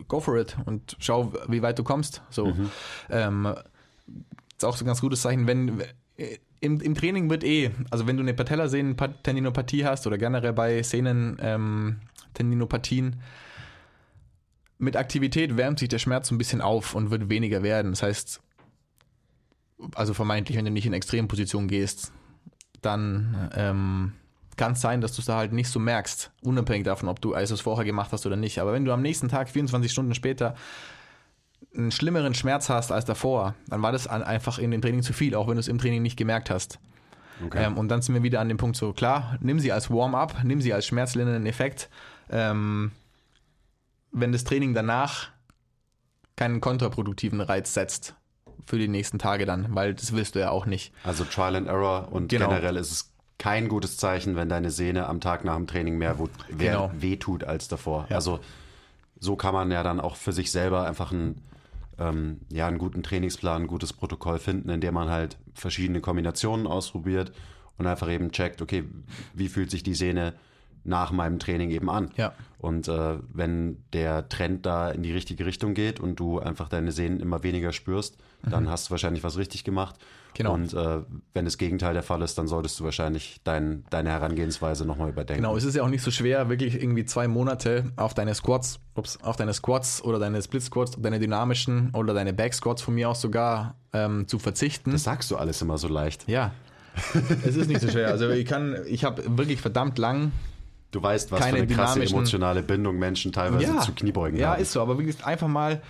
go 0.08 0.20
for 0.20 0.38
it 0.38 0.56
und 0.66 0.96
schau, 1.00 1.34
wie 1.48 1.62
weit 1.62 1.80
du 1.80 1.84
kommst. 1.84 2.22
So. 2.30 2.48
Mhm. 2.48 2.70
Ähm, 3.10 3.54
ist 4.56 4.66
auch 4.66 4.76
so 4.76 4.86
ein 4.86 4.88
ganz 4.88 5.02
gutes 5.02 5.22
Zeichen, 5.22 5.48
wenn 5.48 5.84
im, 6.60 6.80
im 6.80 6.96
Training 6.96 7.30
wird 7.30 7.44
eh, 7.44 7.72
also 7.92 8.08
wenn 8.08 8.18
du 8.18 8.24
eine 8.24 8.34
Patellasehnentendinopathie 8.34 9.86
hast 9.86 10.08
oder 10.08 10.18
generell 10.18 10.54
bei 10.54 10.82
Sehnentendinopathien, 10.82 13.06
ähm, 13.06 13.20
mit 14.78 14.96
Aktivität 14.96 15.58
wärmt 15.58 15.80
sich 15.80 15.90
der 15.90 16.00
Schmerz 16.00 16.28
so 16.28 16.36
ein 16.36 16.38
bisschen 16.38 16.62
auf 16.62 16.96
und 16.96 17.12
wird 17.12 17.30
weniger 17.30 17.64
werden. 17.64 17.92
Das 17.92 18.04
heißt, 18.04 18.42
also 19.96 20.14
vermeintlich, 20.14 20.58
wenn 20.58 20.66
du 20.66 20.72
nicht 20.72 20.86
in 20.86 20.94
Extremposition 20.94 21.68
gehst, 21.68 22.12
dann 22.82 23.50
ähm, 23.56 24.14
kann 24.58 24.74
es 24.74 24.82
sein, 24.82 25.02
dass 25.02 25.14
du 25.16 25.22
es 25.22 25.26
da 25.26 25.38
halt 25.38 25.54
nicht 25.54 25.70
so 25.70 25.80
merkst, 25.80 26.32
unabhängig 26.44 26.86
davon, 26.86 27.10
ob 27.10 27.22
du 27.22 27.34
ISOs 27.34 27.62
vorher 27.62 27.86
gemacht 27.86 28.12
hast 28.12 28.26
oder 28.26 28.36
nicht. 28.36 28.60
Aber 28.60 28.74
wenn 28.74 28.86
du 28.86 28.92
am 28.92 29.02
nächsten 29.02 29.30
Tag, 29.30 29.50
24 29.50 29.92
Stunden 29.92 30.14
später, 30.14 30.56
einen 31.76 31.92
schlimmeren 31.92 32.34
Schmerz 32.34 32.70
hast 32.70 32.92
als 32.92 33.06
davor, 33.06 33.56
dann 33.68 33.82
war 33.82 33.92
das 33.92 34.08
einfach 34.08 34.60
in 34.60 34.72
dem 34.72 34.82
Training 34.82 35.02
zu 35.02 35.14
viel, 35.14 35.36
auch 35.36 35.48
wenn 35.48 35.56
du 35.56 35.60
es 35.60 35.68
im 35.68 35.80
Training 35.80 36.02
nicht 36.02 36.18
gemerkt 36.18 36.50
hast. 36.50 36.80
Okay. 37.44 37.66
Ähm, 37.66 37.78
und 37.78 37.90
dann 37.90 38.02
sind 38.02 38.14
wir 38.14 38.24
wieder 38.24 38.42
an 38.42 38.48
dem 38.48 38.58
Punkt 38.58 38.76
so, 38.76 38.94
klar, 38.94 39.38
nimm 39.40 39.60
sie 39.60 39.72
als 39.72 39.90
Warm-up, 39.90 40.44
nimm 40.44 40.62
sie 40.62 40.74
als 40.74 40.86
schmerzlindernden 40.86 41.48
Effekt. 41.48 41.90
Ähm, 42.30 42.92
wenn 44.14 44.32
das 44.32 44.44
Training 44.44 44.74
danach 44.74 45.30
keinen 46.36 46.62
kontraproduktiven 46.62 47.42
Reiz 47.42 47.74
setzt 47.74 48.16
für 48.66 48.78
die 48.78 48.88
nächsten 48.88 49.20
Tage 49.20 49.46
dann, 49.46 49.76
weil 49.76 49.94
das 49.94 50.14
willst 50.14 50.36
du 50.36 50.40
ja 50.40 50.52
auch 50.52 50.66
nicht. 50.66 50.94
Also 51.04 51.26
Trial 51.26 51.56
and 51.56 51.68
Error 51.68 52.10
und 52.12 52.30
genau. 52.30 52.48
generell 52.48 52.78
ist 52.78 52.92
es 52.92 53.14
kein 53.38 53.68
gutes 53.68 53.98
Zeichen, 53.98 54.36
wenn 54.36 54.48
deine 54.48 54.72
Sehne 54.72 55.08
am 55.08 55.20
Tag 55.20 55.44
nach 55.44 55.56
dem 55.56 55.68
Training 55.68 55.98
mehr 55.98 56.16
genau. 56.58 56.92
wehtut 56.96 57.44
als 57.44 57.68
davor. 57.68 58.08
Ja. 58.10 58.16
Also 58.16 58.40
so 59.20 59.36
kann 59.36 59.54
man 59.54 59.72
ja 59.72 59.84
dann 59.84 60.00
auch 60.00 60.16
für 60.16 60.32
sich 60.32 60.52
selber 60.52 60.86
einfach 60.88 61.12
einen, 61.12 61.42
ähm, 61.98 62.42
ja, 62.52 62.68
einen 62.68 62.78
guten 62.78 63.04
Trainingsplan, 63.04 63.64
ein 63.64 63.68
gutes 63.68 63.92
Protokoll 63.92 64.40
finden, 64.40 64.70
in 64.70 64.82
dem 64.82 64.94
man 64.94 65.10
halt 65.10 65.38
verschiedene 65.54 66.00
Kombinationen 66.00 66.68
ausprobiert 66.68 67.34
und 67.78 67.88
einfach 67.88 68.10
eben 68.10 68.32
checkt, 68.32 68.62
okay, 68.62 68.86
wie 69.34 69.50
fühlt 69.50 69.72
sich 69.72 69.84
die 69.84 69.96
Sehne 69.96 70.36
nach 70.84 71.12
meinem 71.12 71.40
Training 71.40 71.70
eben 71.72 71.90
an. 71.90 72.12
Ja. 72.18 72.34
Und 72.58 72.88
äh, 72.88 73.18
wenn 73.34 73.84
der 73.92 74.30
Trend 74.30 74.66
da 74.66 74.90
in 74.90 75.04
die 75.04 75.12
richtige 75.12 75.46
Richtung 75.46 75.74
geht 75.74 76.00
und 76.00 76.20
du 76.20 76.40
einfach 76.40 76.70
deine 76.70 76.92
Sehnen 76.92 77.20
immer 77.20 77.44
weniger 77.44 77.74
spürst, 77.74 78.18
mhm. 78.42 78.52
dann 78.52 78.70
hast 78.70 78.88
du 78.88 78.92
wahrscheinlich 78.92 79.24
was 79.24 79.38
richtig 79.38 79.64
gemacht. 79.64 79.96
Genau. 80.34 80.54
Und 80.54 80.74
äh, 80.74 81.02
wenn 81.34 81.46
das 81.46 81.58
Gegenteil 81.58 81.94
der 81.94 82.04
Fall 82.04 82.22
ist, 82.22 82.38
dann 82.38 82.48
solltest 82.48 82.80
du 82.80 82.86
wahrscheinlich 82.86 83.42
dein, 83.44 83.84
deine 83.90 84.10
Herangehensweise 84.10 84.86
nochmal 84.86 85.10
überdenken. 85.10 85.44
Genau, 85.44 85.56
es 85.56 85.64
ist 85.64 85.76
ja 85.76 85.84
auch 85.84 85.90
nicht 85.90 86.02
so 86.02 86.10
schwer, 86.10 86.50
wirklich 86.50 86.76
irgendwie 86.76 87.06
zwei 87.06 87.28
Monate 87.28 87.92
auf 87.98 88.14
deine 88.14 88.34
Squats, 88.34 88.80
ups, 88.96 89.20
auf 89.22 89.36
deine 89.36 89.54
Squats 89.54 90.04
oder 90.04 90.18
deine 90.18 90.42
Split 90.42 90.64
Squats, 90.64 90.98
deine 91.00 91.20
dynamischen 91.20 91.92
oder 91.94 92.14
deine 92.14 92.34
Back 92.34 92.54
Squats 92.54 92.82
von 92.82 92.96
mir 92.96 93.10
aus 93.10 93.22
sogar 93.22 93.76
ähm, 93.92 94.28
zu 94.28 94.40
verzichten. 94.40 94.92
Das 94.92 95.04
sagst 95.04 95.30
du 95.30 95.38
alles 95.38 95.62
immer 95.62 95.78
so 95.78 95.88
leicht. 95.88 96.28
Ja. 96.28 96.54
es 97.46 97.56
ist 97.56 97.68
nicht 97.68 97.82
so 97.82 97.90
schwer. 97.90 98.10
Also 98.10 98.30
ich 98.30 98.46
kann, 98.46 98.78
ich 98.88 99.04
habe 99.04 99.24
wirklich 99.38 99.62
verdammt 99.62 99.98
lang 99.98 100.32
Du 100.94 101.02
weißt, 101.02 101.32
was 101.32 101.40
Keine 101.40 101.58
für 101.58 101.64
eine 101.64 101.74
krasse 101.74 102.04
emotionale 102.04 102.62
Bindung 102.62 102.98
Menschen 102.98 103.32
teilweise 103.32 103.74
ja, 103.74 103.82
zu 103.82 103.94
Kniebeugen 103.94 104.40
ja, 104.40 104.50
haben. 104.50 104.58
Ja, 104.58 104.62
ist 104.62 104.74
so, 104.74 104.82
aber 104.82 105.00
wirklich 105.00 105.26
einfach 105.26 105.48
mal 105.48 105.82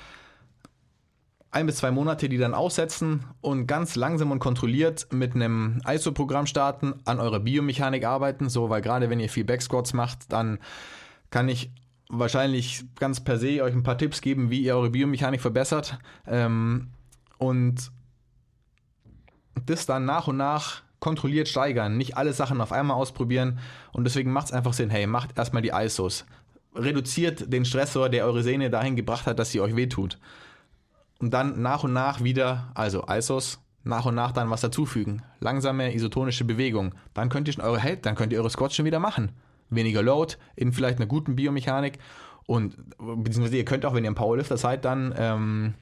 ein 1.51 1.65
bis 1.65 1.75
zwei 1.75 1.91
Monate, 1.91 2.29
die 2.29 2.37
dann 2.37 2.53
aussetzen 2.53 3.25
und 3.41 3.67
ganz 3.67 3.95
langsam 3.95 4.31
und 4.31 4.39
kontrolliert 4.39 5.07
mit 5.11 5.35
einem 5.35 5.81
ISO-Programm 5.85 6.47
starten, 6.47 6.95
an 7.03 7.19
eurer 7.19 7.41
Biomechanik 7.41 8.05
arbeiten, 8.05 8.47
so, 8.47 8.69
weil 8.69 8.81
gerade 8.81 9.09
wenn 9.09 9.19
ihr 9.19 9.29
viel 9.29 9.43
Backsquats 9.43 9.93
macht, 9.93 10.31
dann 10.31 10.57
kann 11.31 11.49
ich 11.49 11.69
wahrscheinlich 12.07 12.85
ganz 12.95 13.19
per 13.19 13.37
se 13.37 13.61
euch 13.61 13.73
ein 13.73 13.83
paar 13.83 13.97
Tipps 13.97 14.21
geben, 14.21 14.49
wie 14.51 14.61
ihr 14.61 14.77
eure 14.77 14.91
Biomechanik 14.91 15.41
verbessert. 15.41 15.99
Ähm, 16.25 16.91
und 17.39 17.91
das 19.65 19.85
dann 19.85 20.05
nach 20.05 20.27
und 20.29 20.37
nach 20.37 20.81
kontrolliert 21.03 21.49
steigern, 21.49 21.97
nicht 21.97 22.15
alle 22.15 22.31
Sachen 22.31 22.61
auf 22.61 22.71
einmal 22.71 22.95
ausprobieren 22.95 23.59
und 23.91 24.05
deswegen 24.05 24.31
macht 24.31 24.45
es 24.45 24.53
einfach 24.53 24.71
Sinn, 24.71 24.89
hey, 24.89 25.05
macht 25.05 25.37
erstmal 25.37 25.61
die 25.61 25.73
ISOs. 25.75 26.25
Reduziert 26.73 27.51
den 27.51 27.65
Stressor, 27.65 28.07
der 28.07 28.23
eure 28.23 28.41
Sehne 28.41 28.69
dahin 28.69 28.95
gebracht 28.95 29.27
hat, 29.27 29.37
dass 29.37 29.51
sie 29.51 29.59
euch 29.59 29.75
wehtut. 29.75 30.17
Und 31.19 31.33
dann 31.33 31.61
nach 31.61 31.83
und 31.83 31.91
nach 31.91 32.23
wieder, 32.23 32.71
also 32.73 33.03
ISOs, 33.05 33.59
nach 33.83 34.05
und 34.05 34.15
nach 34.15 34.31
dann 34.31 34.49
was 34.49 34.61
dazufügen. 34.61 35.23
Langsame 35.41 35.93
isotonische 35.93 36.45
Bewegung. 36.45 36.95
Dann 37.13 37.27
könnt 37.27 37.49
ihr 37.49 37.61
eure, 37.61 37.79
hey, 37.79 37.97
dann 38.01 38.15
könnt 38.15 38.31
ihr 38.31 38.39
eure 38.39 38.49
Squats 38.49 38.73
schon 38.73 38.85
wieder 38.85 38.99
machen. 38.99 39.33
Weniger 39.69 40.03
Load, 40.03 40.35
in 40.55 40.71
vielleicht 40.71 40.99
einer 40.99 41.07
guten 41.07 41.35
Biomechanik. 41.35 41.99
Und 42.45 42.77
beziehungsweise 42.97 43.57
ihr 43.57 43.65
könnt 43.65 43.85
auch, 43.85 43.93
wenn 43.93 44.05
ihr 44.05 44.11
ein 44.11 44.15
Powerlifter 44.15 44.55
seid, 44.55 44.85
dann 44.85 45.13
ähm, 45.17 45.73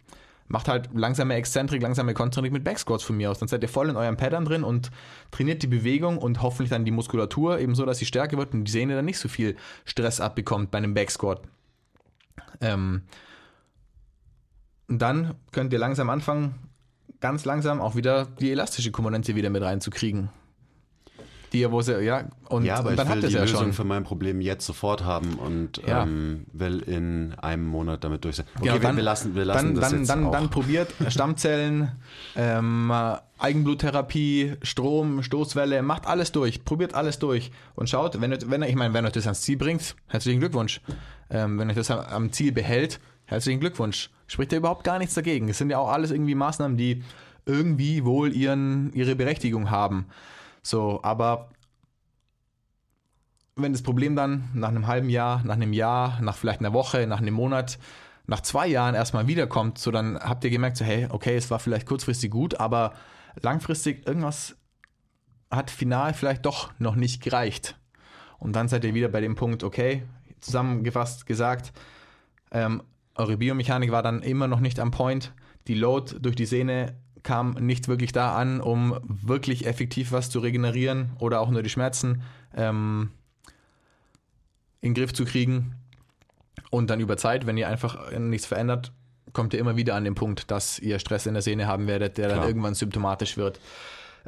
macht 0.52 0.68
halt 0.68 0.89
langsame 0.93 1.36
Exzentrik, 1.36 1.82
langsame 1.82 2.14
Konzentrik 2.14 2.52
mit 2.52 2.64
Backsquats 2.64 3.04
von 3.04 3.18
mir 3.18 3.32
aus. 3.32 3.39
Dann 3.39 3.47
seid 3.47 3.64
ihr 3.64 3.70
voll 3.70 3.89
in 3.89 3.95
eurem 3.95 4.18
Pattern 4.18 4.45
drin 4.45 4.64
und 4.64 4.91
trainiert 5.32 5.64
die 5.64 5.68
Bewegung 5.68 6.18
und 6.18 6.41
hoffentlich 6.41 6.70
dann 6.70 6.86
die 6.86 6.91
Muskulatur 6.91 7.60
eben 7.60 7.74
so, 7.74 7.86
dass 7.86 7.97
sie 7.97 8.06
stärker 8.06 8.38
wird 8.38 8.54
und 8.54 8.66
die 8.66 8.72
Sehne 8.72 8.95
dann 8.95 9.06
nicht 9.06 9.20
so 9.20 9.30
viel 9.30 9.56
Stress 9.86 10.20
abbekommt 10.20 10.70
bei 10.70 10.78
einem 10.78 10.93
Backsquat. 10.93 11.41
Ähm, 12.60 13.04
und 14.88 15.02
dann 15.02 15.36
könnt 15.52 15.72
ihr 15.72 15.80
langsam 15.80 16.10
anfangen, 16.10 16.56
ganz 17.22 17.45
langsam 17.45 17.80
auch 17.80 17.95
wieder 17.95 18.26
die 18.26 18.52
elastische 18.52 18.91
Komponente 18.91 19.36
wieder 19.36 19.49
mit 19.49 19.64
reinzukriegen 19.64 20.30
die 21.54 21.70
wo 21.70 21.82
sie, 21.82 22.02
ja, 22.02 22.30
und, 22.49 22.64
ja, 22.64 22.78
aber 22.78 22.91
und 22.91 22.97
dann 22.97 23.08
ich 23.08 23.14
will 23.16 23.30
die 23.30 23.36
ja 23.36 23.41
Lösung 23.41 23.60
schon. 23.60 23.74
für 23.74 23.84
mein 23.84 24.04
Problem 24.04 24.39
jetzt 24.39 24.66
sofort 24.66 25.04
haben 25.04 25.34
und 25.34 25.82
ja. 25.86 26.04
ähm, 26.04 26.45
will 26.54 26.80
in 26.80 27.34
einem 27.39 27.66
Monat 27.68 28.04
damit 28.04 28.24
durch 28.24 28.38
sein. 28.38 28.45
Okay, 28.58 28.70
genau, 28.70 28.80
dann, 28.80 28.95
wir 28.95 29.04
lassen, 29.04 29.36
wir 29.36 29.45
lassen 29.45 29.66
dann, 29.66 29.76
das 29.76 29.89
dann, 29.89 29.99
jetzt 29.99 30.10
dann, 30.10 30.26
auch. 30.26 30.32
dann 30.32 30.49
probiert 30.49 30.93
Stammzellen, 31.10 31.91
ähm, 32.36 32.91
Eigenbluttherapie, 33.38 34.54
Strom, 34.62 35.24
Stoßwelle, 35.24 35.82
macht 35.82 36.08
alles 36.08 36.32
durch, 36.32 36.64
probiert 36.64 36.93
alles 36.93 37.20
durch 37.20 37.52
und 37.76 37.89
schaut, 37.89 38.22
wenn, 38.22 38.32
wenn 38.49 38.62
ich 38.64 38.76
meine, 38.76 38.93
wenn 38.93 39.06
euch 39.06 39.14
das 39.14 39.26
ans 39.26 39.41
Ziel 39.41 39.58
bringt, 39.58 39.95
herzlichen 40.08 40.39
Glückwunsch. 40.39 40.82
Ähm, 41.30 41.60
wenn 41.60 41.70
euch 41.70 41.76
das 41.76 41.91
am 41.91 42.32
Ziel 42.32 42.52
behält, 42.52 42.99
herzlichen 43.26 43.60
Glückwunsch. 43.60 44.10
Spricht 44.28 44.52
ja 44.52 44.58
überhaupt 44.58 44.84
gar 44.84 44.99
nichts 44.99 45.16
dagegen. 45.16 45.49
Es 45.49 45.58
sind 45.58 45.70
ja 45.70 45.78
auch 45.78 45.89
alles 45.89 46.12
irgendwie 46.12 46.36
Maßnahmen, 46.36 46.78
die 46.78 47.04
irgendwie 47.45 48.06
wohl 48.06 48.34
ihren, 48.34 48.93
ihre 48.93 49.16
Berechtigung 49.16 49.72
haben. 49.72 50.06
So, 50.62 50.99
aber 51.03 51.49
wenn 53.55 53.74
das 53.74 53.82
Problem 53.82 54.16
dann 54.16 54.49
nach 54.53 54.70
einem 54.70 54.88
halben 54.88 55.09
Jahr, 55.09 55.43
nach 55.43 55.55
einem 55.55 55.74
Jahr, 55.74 56.22
nach 56.22 56.38
vielleicht 56.38 56.59
einer 56.59 56.74
Woche, 56.74 57.07
nach 57.07 57.20
einem 57.20 57.34
Monat, 57.34 57.80
nach 58.28 58.41
zwei 58.41 58.68
Jahren 58.68 58.95
erstmal 58.95 59.28
wiederkommt, 59.28 59.78
so 59.78 59.91
dann 59.91 60.18
habt 60.20 60.43
ihr 60.43 60.49
gemerkt, 60.49 60.78
so 60.78 60.86
hey, 60.86 61.07
okay, 61.09 61.36
es 61.36 61.51
war 61.51 61.59
vielleicht 61.59 61.86
kurzfristig 61.86 62.32
gut, 62.32 62.59
aber 62.59 62.93
langfristig 63.41 64.07
irgendwas 64.07 64.55
hat 65.49 65.70
final 65.70 66.14
vielleicht 66.14 66.45
doch 66.45 66.72
noch 66.80 66.95
nicht 66.95 67.22
gereicht. 67.22 67.78
Und 68.39 68.55
dann 68.55 68.68
seid 68.68 68.84
ihr 68.86 68.93
wieder 68.93 69.09
bei 69.09 69.22
dem 69.22 69.36
Punkt, 69.36 69.64
okay, 69.64 70.03
zusammengefasst 70.39 71.26
gesagt, 71.26 71.74
ähm, 72.51 72.82
eure 73.16 73.38
Biomechanik 73.38 73.91
war 73.91 74.01
dann 74.01 74.22
immer 74.22 74.47
noch 74.47 74.59
nicht 74.59 74.80
am 74.80 74.91
Point. 74.91 75.34
Die 75.68 75.76
Load 75.76 76.16
durch 76.20 76.36
die 76.36 76.45
Sehne 76.45 76.95
kam 77.24 77.52
nicht 77.52 77.88
wirklich 77.88 78.12
da 78.12 78.36
an, 78.36 78.62
um 78.62 78.98
wirklich 79.04 79.66
effektiv 79.66 80.12
was 80.12 80.30
zu 80.30 80.40
regenerieren 80.40 81.12
oder 81.20 81.40
auch 81.42 81.50
nur 81.50 81.64
die 81.64 81.70
Schmerzen 81.70 82.22
ähm, 82.56 83.12
in 84.82 84.94
den 84.94 84.96
Griff 84.96 85.14
zu 85.14 85.26
kriegen. 85.26 85.76
Und 86.70 86.90
dann 86.90 87.00
über 87.00 87.18
Zeit, 87.18 87.46
wenn 87.46 87.58
ihr 87.58 87.68
einfach 87.68 88.12
nichts 88.18 88.48
verändert, 88.48 88.92
kommt 89.34 89.54
ihr 89.54 89.60
immer 89.60 89.76
wieder 89.76 89.96
an 89.96 90.04
den 90.04 90.16
Punkt, 90.16 90.52
dass 90.52 90.80
ihr 90.80 91.00
Stress 91.00 91.26
in 91.26 91.34
der 91.34 91.44
Sehne 91.44 91.68
haben 91.68 91.88
werdet, 91.88 92.18
der 92.18 92.28
Klar. 92.28 92.40
dann 92.40 92.48
irgendwann 92.48 92.74
symptomatisch 92.74 93.38
wird. 93.38 93.60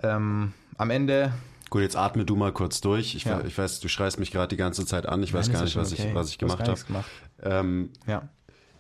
Ähm, 0.02 0.54
am 0.78 0.90
Ende 0.90 1.34
Gut, 1.70 1.82
jetzt 1.82 1.96
atme 1.96 2.24
du 2.24 2.36
mal 2.36 2.52
kurz 2.52 2.82
durch. 2.82 3.16
Ich, 3.16 3.24
Ja. 3.24 3.42
ich 3.44 3.58
weiß, 3.58 3.80
du 3.80 3.88
schreist 3.88 4.20
mich 4.20 4.30
gerade 4.30 4.50
die 4.50 4.58
ganze 4.58 4.86
Zeit 4.86 5.08
an. 5.08 5.24
Ich 5.24 5.34
weiß 5.34 5.48
Nein, 5.48 5.54
gar 5.56 5.64
ist 5.64 5.70
nicht, 5.70 5.78
was 5.78 5.90
schon 5.90 5.98
ich, 5.98 6.06
okay. 6.06 6.16
was 6.16 6.30
ich 6.30 6.38
gemacht 6.38 6.60
gar 6.60 6.68
habe. 6.68 7.06
Ähm, 7.42 7.90
Ja. 8.06 8.30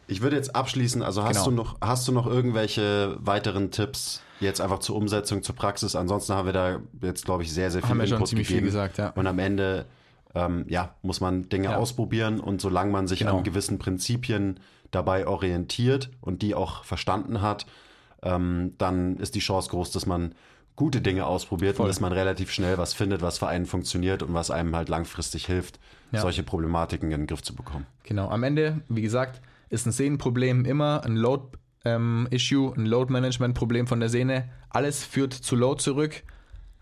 Ich 0.08 0.22
würde 0.22 0.36
jetzt 0.36 0.56
abschließen, 0.56 1.02
also 1.02 1.24
hast 1.24 1.46
Genau. 1.46 1.46
du 1.46 1.52
noch, 1.52 1.78
hast 1.82 2.08
du 2.08 2.12
noch 2.12 2.28
irgendwelche 2.28 3.16
weiteren 3.20 3.72
Tipps 3.72 4.22
jetzt 4.40 4.60
einfach 4.62 4.80
zur 4.80 4.96
Umsetzung, 4.96 5.44
zur 5.44 5.56
Praxis? 5.56 5.96
Ansonsten 5.96 6.34
haben 6.34 6.46
wir 6.46 6.54
da 6.54 6.80
jetzt, 7.02 7.26
glaube 7.26 7.44
ich, 7.44 7.54
sehr, 7.54 7.72
sehr 7.72 7.82
viel 7.82 7.90
Haben 7.90 8.00
wir 8.00 8.08
schon 8.08 8.26
ziemlich 8.26 8.48
viel 8.48 8.58
gegeben. 8.58 8.68
gesagt, 8.68 8.98
ja. 8.98 9.10
Und 9.12 9.28
am 9.28 9.40
Ende, 9.40 9.86
ähm, 10.36 10.66
ja, 10.68 10.96
muss 11.02 11.22
man 11.22 11.48
Dinge 11.50 11.66
Ja. 11.70 11.76
ausprobieren 11.78 12.40
und 12.40 12.60
solange 12.62 12.92
man 12.92 13.08
sich 13.08 13.20
Genau. 13.20 13.38
an 13.38 13.44
gewissen 13.44 13.80
Prinzipien 13.80 14.60
dabei 14.92 15.26
orientiert 15.28 16.10
und 16.22 16.42
die 16.42 16.54
auch 16.56 16.84
verstanden 16.84 17.42
hat, 17.42 17.66
ähm, 18.22 18.74
dann 18.78 19.18
ist 19.18 19.36
die 19.36 19.40
Chance 19.40 19.70
groß, 19.70 19.92
dass 19.92 20.06
man 20.06 20.34
gute 20.76 21.02
Dinge 21.02 21.26
ausprobiert 21.28 21.76
Voll. 21.78 21.86
und 21.86 21.90
dass 21.90 22.00
man 22.00 22.12
relativ 22.14 22.52
schnell 22.52 22.78
was 22.78 22.94
findet, 22.94 23.22
was 23.22 23.38
für 23.38 23.48
einen 23.48 23.66
funktioniert 23.68 24.24
und 24.24 24.34
was 24.34 24.50
einem 24.50 24.76
halt 24.76 24.90
langfristig 24.90 25.46
hilft, 25.46 25.80
Ja. 26.12 26.22
solche 26.22 26.42
Problematiken 26.44 27.12
in 27.12 27.22
den 27.22 27.28
Griff 27.28 27.44
zu 27.44 27.54
bekommen. 27.56 27.86
Genau, 28.04 28.30
am 28.30 28.42
Ende, 28.44 28.82
wie 28.90 29.02
gesagt, 29.04 29.40
ist 29.74 29.88
ein 29.88 29.92
Sehnenproblem 29.92 30.66
immer 30.66 31.04
ein 31.04 31.16
Load-Issue, 31.16 32.74
ein 32.78 32.86
Load-Management-Problem 32.86 33.88
von 33.88 34.00
der 34.00 34.10
Sehne. 34.10 34.50
Alles 34.70 35.04
führt 35.04 35.34
zu 35.34 35.56
Load 35.56 35.82
zurück. 35.82 36.24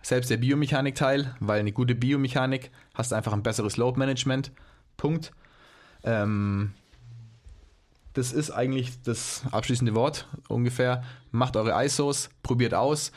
Selbst 0.02 0.30
der 0.30 0.38
Biomechanik-Teil, 0.38 1.36
weil 1.40 1.62
eine 1.62 1.72
gute 1.72 1.96
Biomechanik 1.96 2.70
hast 2.94 3.14
einfach 3.14 3.32
ein 3.32 3.44
besseres 3.44 3.78
Load-Management. 3.78 4.52
Punkt. 4.98 5.32
Ähm, 6.04 6.74
das 8.12 8.34
ist 8.34 8.52
eigentlich 8.52 9.02
das 9.04 9.44
abschließende 9.52 9.96
Wort 9.96 10.28
ungefähr. 10.50 11.04
Macht 11.32 11.56
eure 11.56 11.86
ISOs, 11.86 12.30
probiert 12.44 12.74
aus. 12.74 13.12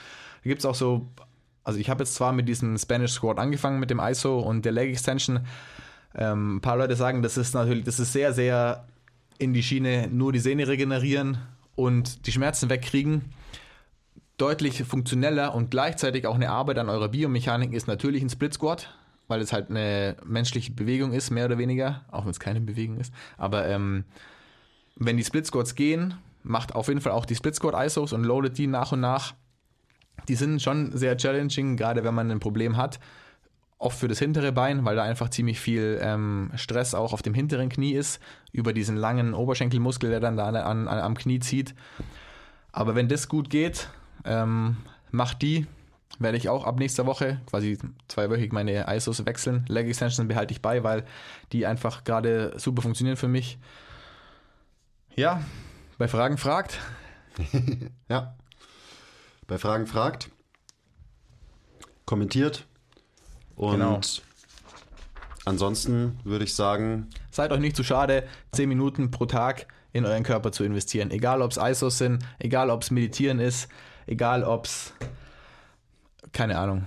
Da 0.44 0.50
gibt 0.50 0.60
es 0.60 0.66
auch 0.66 0.76
so, 0.76 1.10
also 1.64 1.80
ich 1.80 1.90
habe 1.90 2.04
jetzt 2.04 2.14
zwar 2.14 2.32
mit 2.32 2.48
diesem 2.48 2.78
Spanish 2.78 3.12
Squad 3.12 3.40
angefangen 3.40 3.80
mit 3.80 3.90
dem 3.90 3.98
ISO 3.98 4.38
und 4.38 4.64
der 4.64 4.70
Leg 4.70 4.90
Extension. 4.90 5.40
Ähm, 6.14 6.56
ein 6.56 6.60
paar 6.60 6.76
Leute 6.76 6.94
sagen, 6.94 7.22
das 7.22 7.36
ist 7.36 7.54
natürlich, 7.54 7.82
das 7.82 7.98
ist 7.98 8.12
sehr, 8.12 8.32
sehr 8.32 8.86
in 9.38 9.52
die 9.52 9.62
Schiene 9.62 10.08
nur 10.08 10.32
die 10.32 10.38
Sehne 10.38 10.68
regenerieren 10.68 11.38
und 11.74 12.26
die 12.26 12.32
Schmerzen 12.32 12.70
wegkriegen. 12.70 13.22
Deutlich 14.36 14.82
funktioneller 14.82 15.54
und 15.54 15.70
gleichzeitig 15.70 16.26
auch 16.26 16.34
eine 16.34 16.50
Arbeit 16.50 16.78
an 16.78 16.88
eurer 16.88 17.08
Biomechanik 17.08 17.72
ist 17.72 17.86
natürlich 17.86 18.22
ein 18.22 18.30
Split 18.30 18.54
Squat, 18.54 18.92
weil 19.28 19.40
es 19.40 19.52
halt 19.52 19.70
eine 19.70 20.16
menschliche 20.24 20.72
Bewegung 20.72 21.12
ist, 21.12 21.30
mehr 21.30 21.46
oder 21.46 21.58
weniger, 21.58 22.04
auch 22.10 22.24
wenn 22.24 22.30
es 22.30 22.40
keine 22.40 22.60
Bewegung 22.60 22.98
ist. 22.98 23.12
Aber 23.36 23.66
ähm, 23.68 24.04
wenn 24.96 25.16
die 25.16 25.24
Split 25.24 25.46
Squats 25.46 25.74
gehen, 25.74 26.14
macht 26.42 26.74
auf 26.74 26.88
jeden 26.88 27.00
Fall 27.00 27.12
auch 27.12 27.26
die 27.26 27.34
Split 27.34 27.54
Squat 27.54 27.74
ISOs 27.86 28.12
und 28.12 28.24
loadet 28.24 28.58
die 28.58 28.66
nach 28.66 28.92
und 28.92 29.00
nach. 29.00 29.34
Die 30.28 30.36
sind 30.36 30.62
schon 30.62 30.96
sehr 30.96 31.16
challenging, 31.16 31.76
gerade 31.76 32.04
wenn 32.04 32.14
man 32.14 32.30
ein 32.30 32.40
Problem 32.40 32.76
hat. 32.76 32.98
Oft 33.84 33.98
für 33.98 34.08
das 34.08 34.18
hintere 34.18 34.50
Bein, 34.50 34.86
weil 34.86 34.96
da 34.96 35.02
einfach 35.02 35.28
ziemlich 35.28 35.60
viel 35.60 35.98
ähm, 36.00 36.50
Stress 36.54 36.94
auch 36.94 37.12
auf 37.12 37.20
dem 37.20 37.34
hinteren 37.34 37.68
Knie 37.68 37.92
ist, 37.92 38.18
über 38.50 38.72
diesen 38.72 38.96
langen 38.96 39.34
Oberschenkelmuskel, 39.34 40.08
der 40.08 40.20
dann 40.20 40.38
da 40.38 40.46
an, 40.46 40.56
an, 40.56 40.88
am 40.88 41.14
Knie 41.14 41.38
zieht. 41.38 41.74
Aber 42.72 42.94
wenn 42.94 43.08
das 43.08 43.28
gut 43.28 43.50
geht, 43.50 43.90
ähm, 44.24 44.78
macht 45.10 45.42
die, 45.42 45.66
werde 46.18 46.38
ich 46.38 46.48
auch 46.48 46.64
ab 46.64 46.78
nächster 46.78 47.04
Woche 47.04 47.42
quasi 47.44 47.76
zweiwöchig 48.08 48.52
meine 48.52 48.86
ISOs 48.88 49.26
wechseln. 49.26 49.66
Leg 49.68 49.86
Extension 49.86 50.28
behalte 50.28 50.52
ich 50.54 50.62
bei, 50.62 50.82
weil 50.82 51.04
die 51.52 51.66
einfach 51.66 52.04
gerade 52.04 52.54
super 52.56 52.80
funktionieren 52.80 53.18
für 53.18 53.28
mich. 53.28 53.58
Ja, 55.14 55.42
bei 55.98 56.08
Fragen 56.08 56.38
fragt. 56.38 56.78
Ja. 58.08 58.34
Bei 59.46 59.58
Fragen 59.58 59.86
fragt, 59.86 60.30
kommentiert 62.06 62.64
und 63.56 63.72
Genau. 63.72 64.00
ansonsten 65.44 66.18
würde 66.24 66.44
ich 66.44 66.54
sagen, 66.54 67.08
Seid 67.30 67.52
euch 67.52 67.60
nicht 67.60 67.76
zu 67.76 67.84
schade, 67.84 68.24
10 68.52 68.68
Minuten 68.68 69.10
pro 69.10 69.26
Tag 69.26 69.66
in 69.92 70.04
euren 70.06 70.22
Körper 70.22 70.52
zu 70.52 70.64
investieren. 70.64 71.10
Egal 71.10 71.42
ob 71.42 71.50
es 71.52 71.56
ISOs 71.56 71.98
sind, 71.98 72.24
egal 72.38 72.70
ob 72.70 72.82
es 72.82 72.90
Meditieren 72.90 73.38
ist, 73.40 73.68
egal 74.06 74.42
ob 74.44 74.66
es, 74.66 74.92
keine 76.32 76.58
Ahnung, 76.58 76.84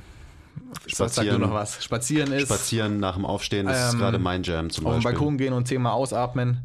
du 0.85 1.37
noch 1.37 1.53
was? 1.53 1.83
Spazieren 1.83 2.31
ist, 2.33 2.47
spazieren 2.47 2.99
nach 2.99 3.15
dem 3.15 3.25
Aufstehen 3.25 3.67
ist 3.67 3.93
Ähm, 3.93 3.99
gerade 3.99 4.19
mein 4.19 4.43
Jam 4.43 4.69
zum 4.69 4.85
auf 4.87 4.93
den 4.93 5.03
Beispiel. 5.03 5.11
Balkon 5.19 5.37
gehen 5.37 5.53
und 5.53 5.67
10 5.67 5.81
Mal 5.81 5.91
ausatmen. 5.91 6.63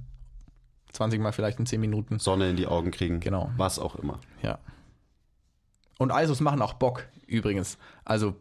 20 0.92 1.20
Mal 1.20 1.32
vielleicht 1.32 1.58
in 1.58 1.66
10 1.66 1.80
Minuten. 1.80 2.18
Sonne 2.18 2.50
in 2.50 2.56
die 2.56 2.66
Augen 2.66 2.90
kriegen, 2.90 3.20
Genau. 3.20 3.50
was 3.56 3.78
auch 3.78 3.96
immer. 3.96 4.18
Ja. 4.42 4.58
Und 5.98 6.10
ISOs 6.10 6.40
machen 6.40 6.60
auch 6.62 6.74
Bock, 6.74 7.04
übrigens. 7.26 7.78
Also 8.04 8.34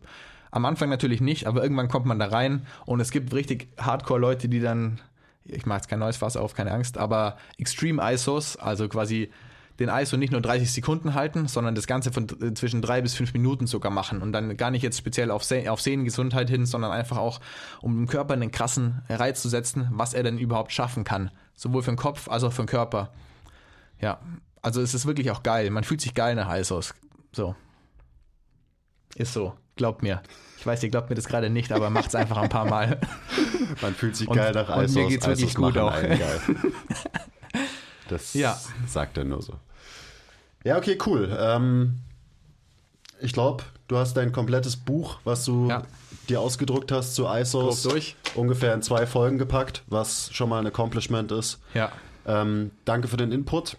am 0.52 0.66
Anfang 0.66 0.90
natürlich 0.90 1.22
nicht, 1.22 1.48
aber 1.48 1.64
irgendwann 1.64 1.88
kommt 1.88 2.06
man 2.06 2.20
da 2.20 2.28
rein 2.28 2.66
und 2.86 3.00
es 3.00 3.12
gibt 3.12 3.34
richtig 3.34 3.70
Hardcore-Leute, 3.78 4.50
die 4.50 4.60
dann, 4.60 5.00
ich 5.46 5.66
mache 5.66 5.78
jetzt 5.78 5.88
kein 5.88 6.00
neues 6.00 6.18
Fass 6.18 6.38
auf, 6.38 6.54
keine 6.54 6.72
Angst, 6.72 6.98
aber 6.98 7.38
Extreme 7.58 8.02
ISOs, 8.14 8.58
also 8.58 8.88
quasi 8.90 9.32
den 9.80 9.90
ISO 9.90 10.18
nicht 10.18 10.32
nur 10.32 10.42
30 10.42 10.72
Sekunden 10.72 11.14
halten, 11.14 11.48
sondern 11.48 11.74
das 11.74 11.88
Ganze 11.88 12.12
von 12.12 12.28
äh, 12.42 12.54
zwischen 12.54 12.82
drei 12.82 13.02
bis 13.02 13.16
fünf 13.16 13.34
Minuten 13.34 13.66
sogar 13.66 13.92
machen 13.92 14.22
und 14.22 14.32
dann 14.34 14.56
gar 14.58 14.72
nicht 14.72 14.84
jetzt 14.84 14.98
speziell 14.98 15.32
auf, 15.32 15.44
Se 15.44 15.72
auf 15.72 15.82
Sehnengesundheit 15.82 16.50
hin, 16.50 16.66
sondern 16.66 16.92
einfach 16.92 17.18
auch, 17.18 17.40
um 17.82 17.96
dem 17.96 18.08
Körper 18.08 18.34
einen 18.34 18.52
krassen 18.52 19.02
Reiz 19.10 19.42
zu 19.42 19.50
setzen, 19.50 19.88
was 19.92 20.14
er 20.14 20.24
denn 20.24 20.38
überhaupt 20.38 20.72
schaffen 20.72 21.04
kann. 21.04 21.32
Sowohl 21.56 21.82
für 21.82 21.92
den 21.92 21.98
Kopf 21.98 22.30
als 22.30 22.44
auch 22.44 22.54
für 22.54 22.64
den 22.64 22.68
Körper. 22.68 23.12
Ja, 24.00 24.20
also 24.62 24.82
es 24.82 24.94
ist 24.94 25.06
wirklich 25.06 25.32
auch 25.32 25.44
geil. 25.44 25.70
Man 25.70 25.84
fühlt 25.84 26.02
sich 26.02 26.14
geil 26.14 26.36
nach 26.36 26.54
ISOs. 26.56 26.94
So. 27.32 27.56
Ist 29.16 29.34
so. 29.34 29.54
Glaubt 29.82 30.04
mir. 30.04 30.22
Ich 30.60 30.66
weiß, 30.68 30.84
ihr 30.84 30.90
glaubt 30.90 31.10
mir 31.10 31.16
das 31.16 31.26
gerade 31.28 31.50
nicht, 31.50 31.72
aber 31.72 31.90
macht's 31.90 32.14
einfach 32.14 32.38
ein 32.38 32.50
paar 32.50 32.66
Mal. 32.66 33.02
Man 33.82 33.96
fühlt 33.96 34.16
sich 34.16 34.28
Und- 34.28 34.38
geil 34.38 34.52
nach 34.54 34.70
und 34.78 34.94
mir 34.94 35.08
geht's 35.08 35.26
wirklich 35.26 35.56
gut 35.56 35.76
auch. 35.76 35.96
Das 38.08 38.36
Ja. 38.36 38.60
sagt 38.88 39.18
er 39.18 39.24
nur 39.24 39.42
so. 39.42 39.56
Ja, 40.64 40.78
okay, 40.78 41.00
cool. 41.08 41.36
Ähm, 41.40 41.98
ich 43.22 43.34
glaube, 43.34 43.64
du 43.88 43.98
hast 43.98 44.14
dein 44.18 44.32
komplettes 44.32 44.78
Buch, 44.78 45.18
was 45.24 45.46
du 45.46 45.68
Ja. 45.70 45.82
dir 46.30 46.42
ausgedruckt 46.42 46.92
hast 46.92 47.16
zu 47.16 47.26
ISOs, 47.26 47.88
ungefähr 48.36 48.76
in 48.76 48.84
zwei 48.84 49.08
Folgen 49.08 49.40
gepackt, 49.40 49.82
was 49.88 50.30
schon 50.32 50.50
mal 50.50 50.60
ein 50.60 50.68
Accomplishment 50.68 51.32
ist. 51.32 51.60
Ja. 51.74 51.92
Ähm, 52.28 52.70
danke 52.86 53.08
für 53.08 53.18
den 53.18 53.32
Input 53.32 53.78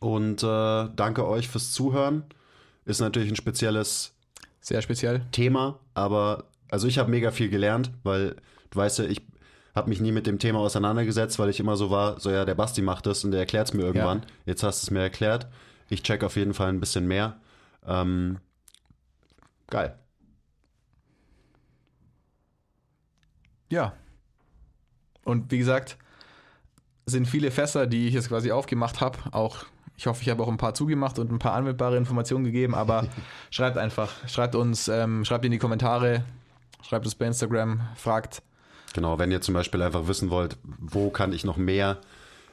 und 0.00 0.42
äh, 0.42 0.88
danke 0.96 1.28
euch 1.28 1.46
fürs 1.46 1.70
Zuhören. 1.70 2.24
Ist 2.86 3.00
natürlich 3.00 3.28
ein 3.30 3.36
spezielles 3.36 4.14
Sehr 4.68 4.82
speziell. 4.82 5.22
Thema, 5.32 5.80
aber 5.94 6.44
also 6.70 6.86
ich 6.88 6.98
habe 6.98 7.10
mega 7.10 7.30
viel 7.30 7.48
gelernt, 7.48 7.90
weil 8.02 8.36
du 8.68 8.78
weißt 8.78 8.98
ja, 8.98 9.06
ich 9.06 9.22
habe 9.74 9.88
mich 9.88 10.02
nie 10.02 10.12
mit 10.12 10.26
dem 10.26 10.38
Thema 10.38 10.58
auseinandergesetzt, 10.58 11.38
weil 11.38 11.48
ich 11.48 11.58
immer 11.58 11.74
so 11.76 11.90
war, 11.90 12.20
so 12.20 12.30
ja, 12.30 12.44
der 12.44 12.54
Basti 12.54 12.82
macht 12.82 13.06
das 13.06 13.24
und 13.24 13.30
der 13.30 13.40
erklärt 13.40 13.68
es 13.68 13.72
mir 13.72 13.84
irgendwann. 13.84 14.26
Jetzt 14.44 14.62
hast 14.62 14.82
du 14.82 14.84
es 14.84 14.90
mir 14.90 15.00
erklärt. 15.00 15.46
Ich 15.88 16.02
check 16.02 16.22
auf 16.22 16.36
jeden 16.36 16.52
Fall 16.52 16.68
ein 16.68 16.80
bisschen 16.80 17.06
mehr. 17.06 17.40
Ähm, 17.86 18.40
geil. 19.68 19.98
Ja. 23.70 23.94
Und 25.24 25.50
wie 25.50 25.56
gesagt, 25.56 25.96
sind 27.06 27.26
viele 27.26 27.50
Fässer, 27.50 27.86
die 27.86 28.06
ich 28.06 28.12
jetzt 28.12 28.28
quasi 28.28 28.52
aufgemacht 28.52 29.00
habe. 29.00 29.16
Auch, 29.32 29.64
ich 29.98 30.06
hoffe, 30.06 30.22
ich 30.22 30.30
habe 30.30 30.42
auch 30.44 30.48
ein 30.48 30.56
paar 30.56 30.74
zugemacht 30.74 31.18
und 31.18 31.32
ein 31.32 31.40
paar 31.40 31.54
anwendbare 31.54 31.96
Informationen 31.96 32.44
gegeben, 32.44 32.74
aber 32.74 33.06
schreibt 33.50 33.76
einfach, 33.76 34.12
schreibt 34.28 34.54
uns, 34.54 34.86
ähm, 34.86 35.24
schreibt 35.24 35.44
in 35.44 35.50
die 35.50 35.58
Kommentare, 35.58 36.22
schreibt 36.82 37.04
es 37.04 37.16
bei 37.16 37.26
Instagram, 37.26 37.80
fragt. 37.96 38.42
Genau, 38.94 39.18
wenn 39.18 39.32
ihr 39.32 39.40
zum 39.40 39.54
Beispiel 39.54 39.82
einfach 39.82 40.06
wissen 40.06 40.30
wollt, 40.30 40.56
wo 40.62 41.10
kann 41.10 41.32
ich 41.32 41.44
noch 41.44 41.56
mehr 41.56 41.98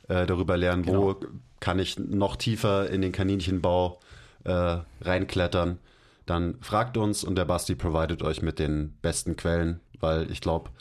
äh, 0.07 0.25
darüber 0.25 0.57
lernen, 0.57 0.87
wo 0.87 1.17
kann 1.59 1.77
ich 1.77 1.99
noch 1.99 2.35
tiefer 2.35 2.89
in 2.89 3.03
den 3.03 3.11
Kaninchenbau 3.11 3.99
äh, 4.43 4.77
reinklettern, 5.01 5.77
dann 6.25 6.57
fragt 6.61 6.97
uns 6.97 7.23
und 7.23 7.35
der 7.35 7.45
Basti 7.45 7.75
providet 7.75 8.23
euch 8.23 8.41
mit 8.41 8.57
den 8.57 8.97
besten 9.03 9.35
Quellen, 9.35 9.81
weil 9.99 10.31
ich 10.31 10.41
glaube, 10.41 10.71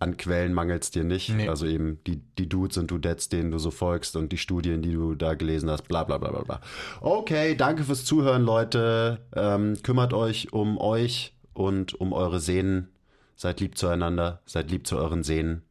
an 0.00 0.16
Quellen 0.16 0.54
mangelt 0.54 0.82
es 0.82 0.90
dir 0.90 1.04
nicht. 1.04 1.28
Nee. 1.28 1.48
Also 1.48 1.66
eben 1.66 2.02
die, 2.06 2.22
die 2.38 2.48
Dudes 2.48 2.78
und 2.78 2.90
Dudettes, 2.90 3.28
denen 3.28 3.50
du 3.50 3.58
so 3.58 3.70
folgst 3.70 4.16
und 4.16 4.32
die 4.32 4.38
Studien, 4.38 4.82
die 4.82 4.92
du 4.92 5.14
da 5.14 5.34
gelesen 5.34 5.70
hast, 5.70 5.86
bla 5.88 6.04
bla 6.04 6.18
bla 6.18 6.30
bla 6.30 6.42
bla. 6.42 6.60
Okay, 7.00 7.54
danke 7.54 7.84
fürs 7.84 8.04
Zuhören, 8.04 8.42
Leute. 8.42 9.20
Ähm, 9.36 9.76
kümmert 9.82 10.14
euch 10.14 10.52
um 10.52 10.78
euch 10.78 11.34
und 11.52 11.94
um 12.00 12.12
eure 12.12 12.40
Sehnen. 12.40 12.88
Seid 13.36 13.60
lieb 13.60 13.76
zueinander, 13.76 14.40
seid 14.46 14.70
lieb 14.70 14.86
zu 14.86 14.96
euren 14.96 15.22
Sehnen 15.22 15.62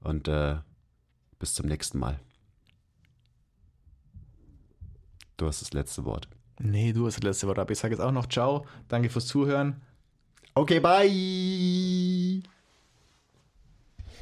und 0.00 0.28
äh, 0.28 0.56
bis 1.38 1.54
zum 1.54 1.66
nächsten 1.66 1.98
Mal. 1.98 2.18
Du 5.36 5.46
hast 5.46 5.62
das 5.62 5.72
letzte 5.72 6.04
Wort. 6.04 6.28
Nee, 6.58 6.92
du 6.92 7.06
hast 7.06 7.18
das 7.18 7.22
letzte 7.22 7.46
Wort 7.46 7.60
ab. 7.60 7.70
Ich 7.70 7.78
sage 7.78 7.94
jetzt 7.94 8.02
auch 8.02 8.10
noch 8.10 8.28
Ciao. 8.28 8.66
Danke 8.88 9.08
fürs 9.08 9.26
Zuhören. 9.26 9.80
Okay, 10.54 10.80
bye. 10.80 12.42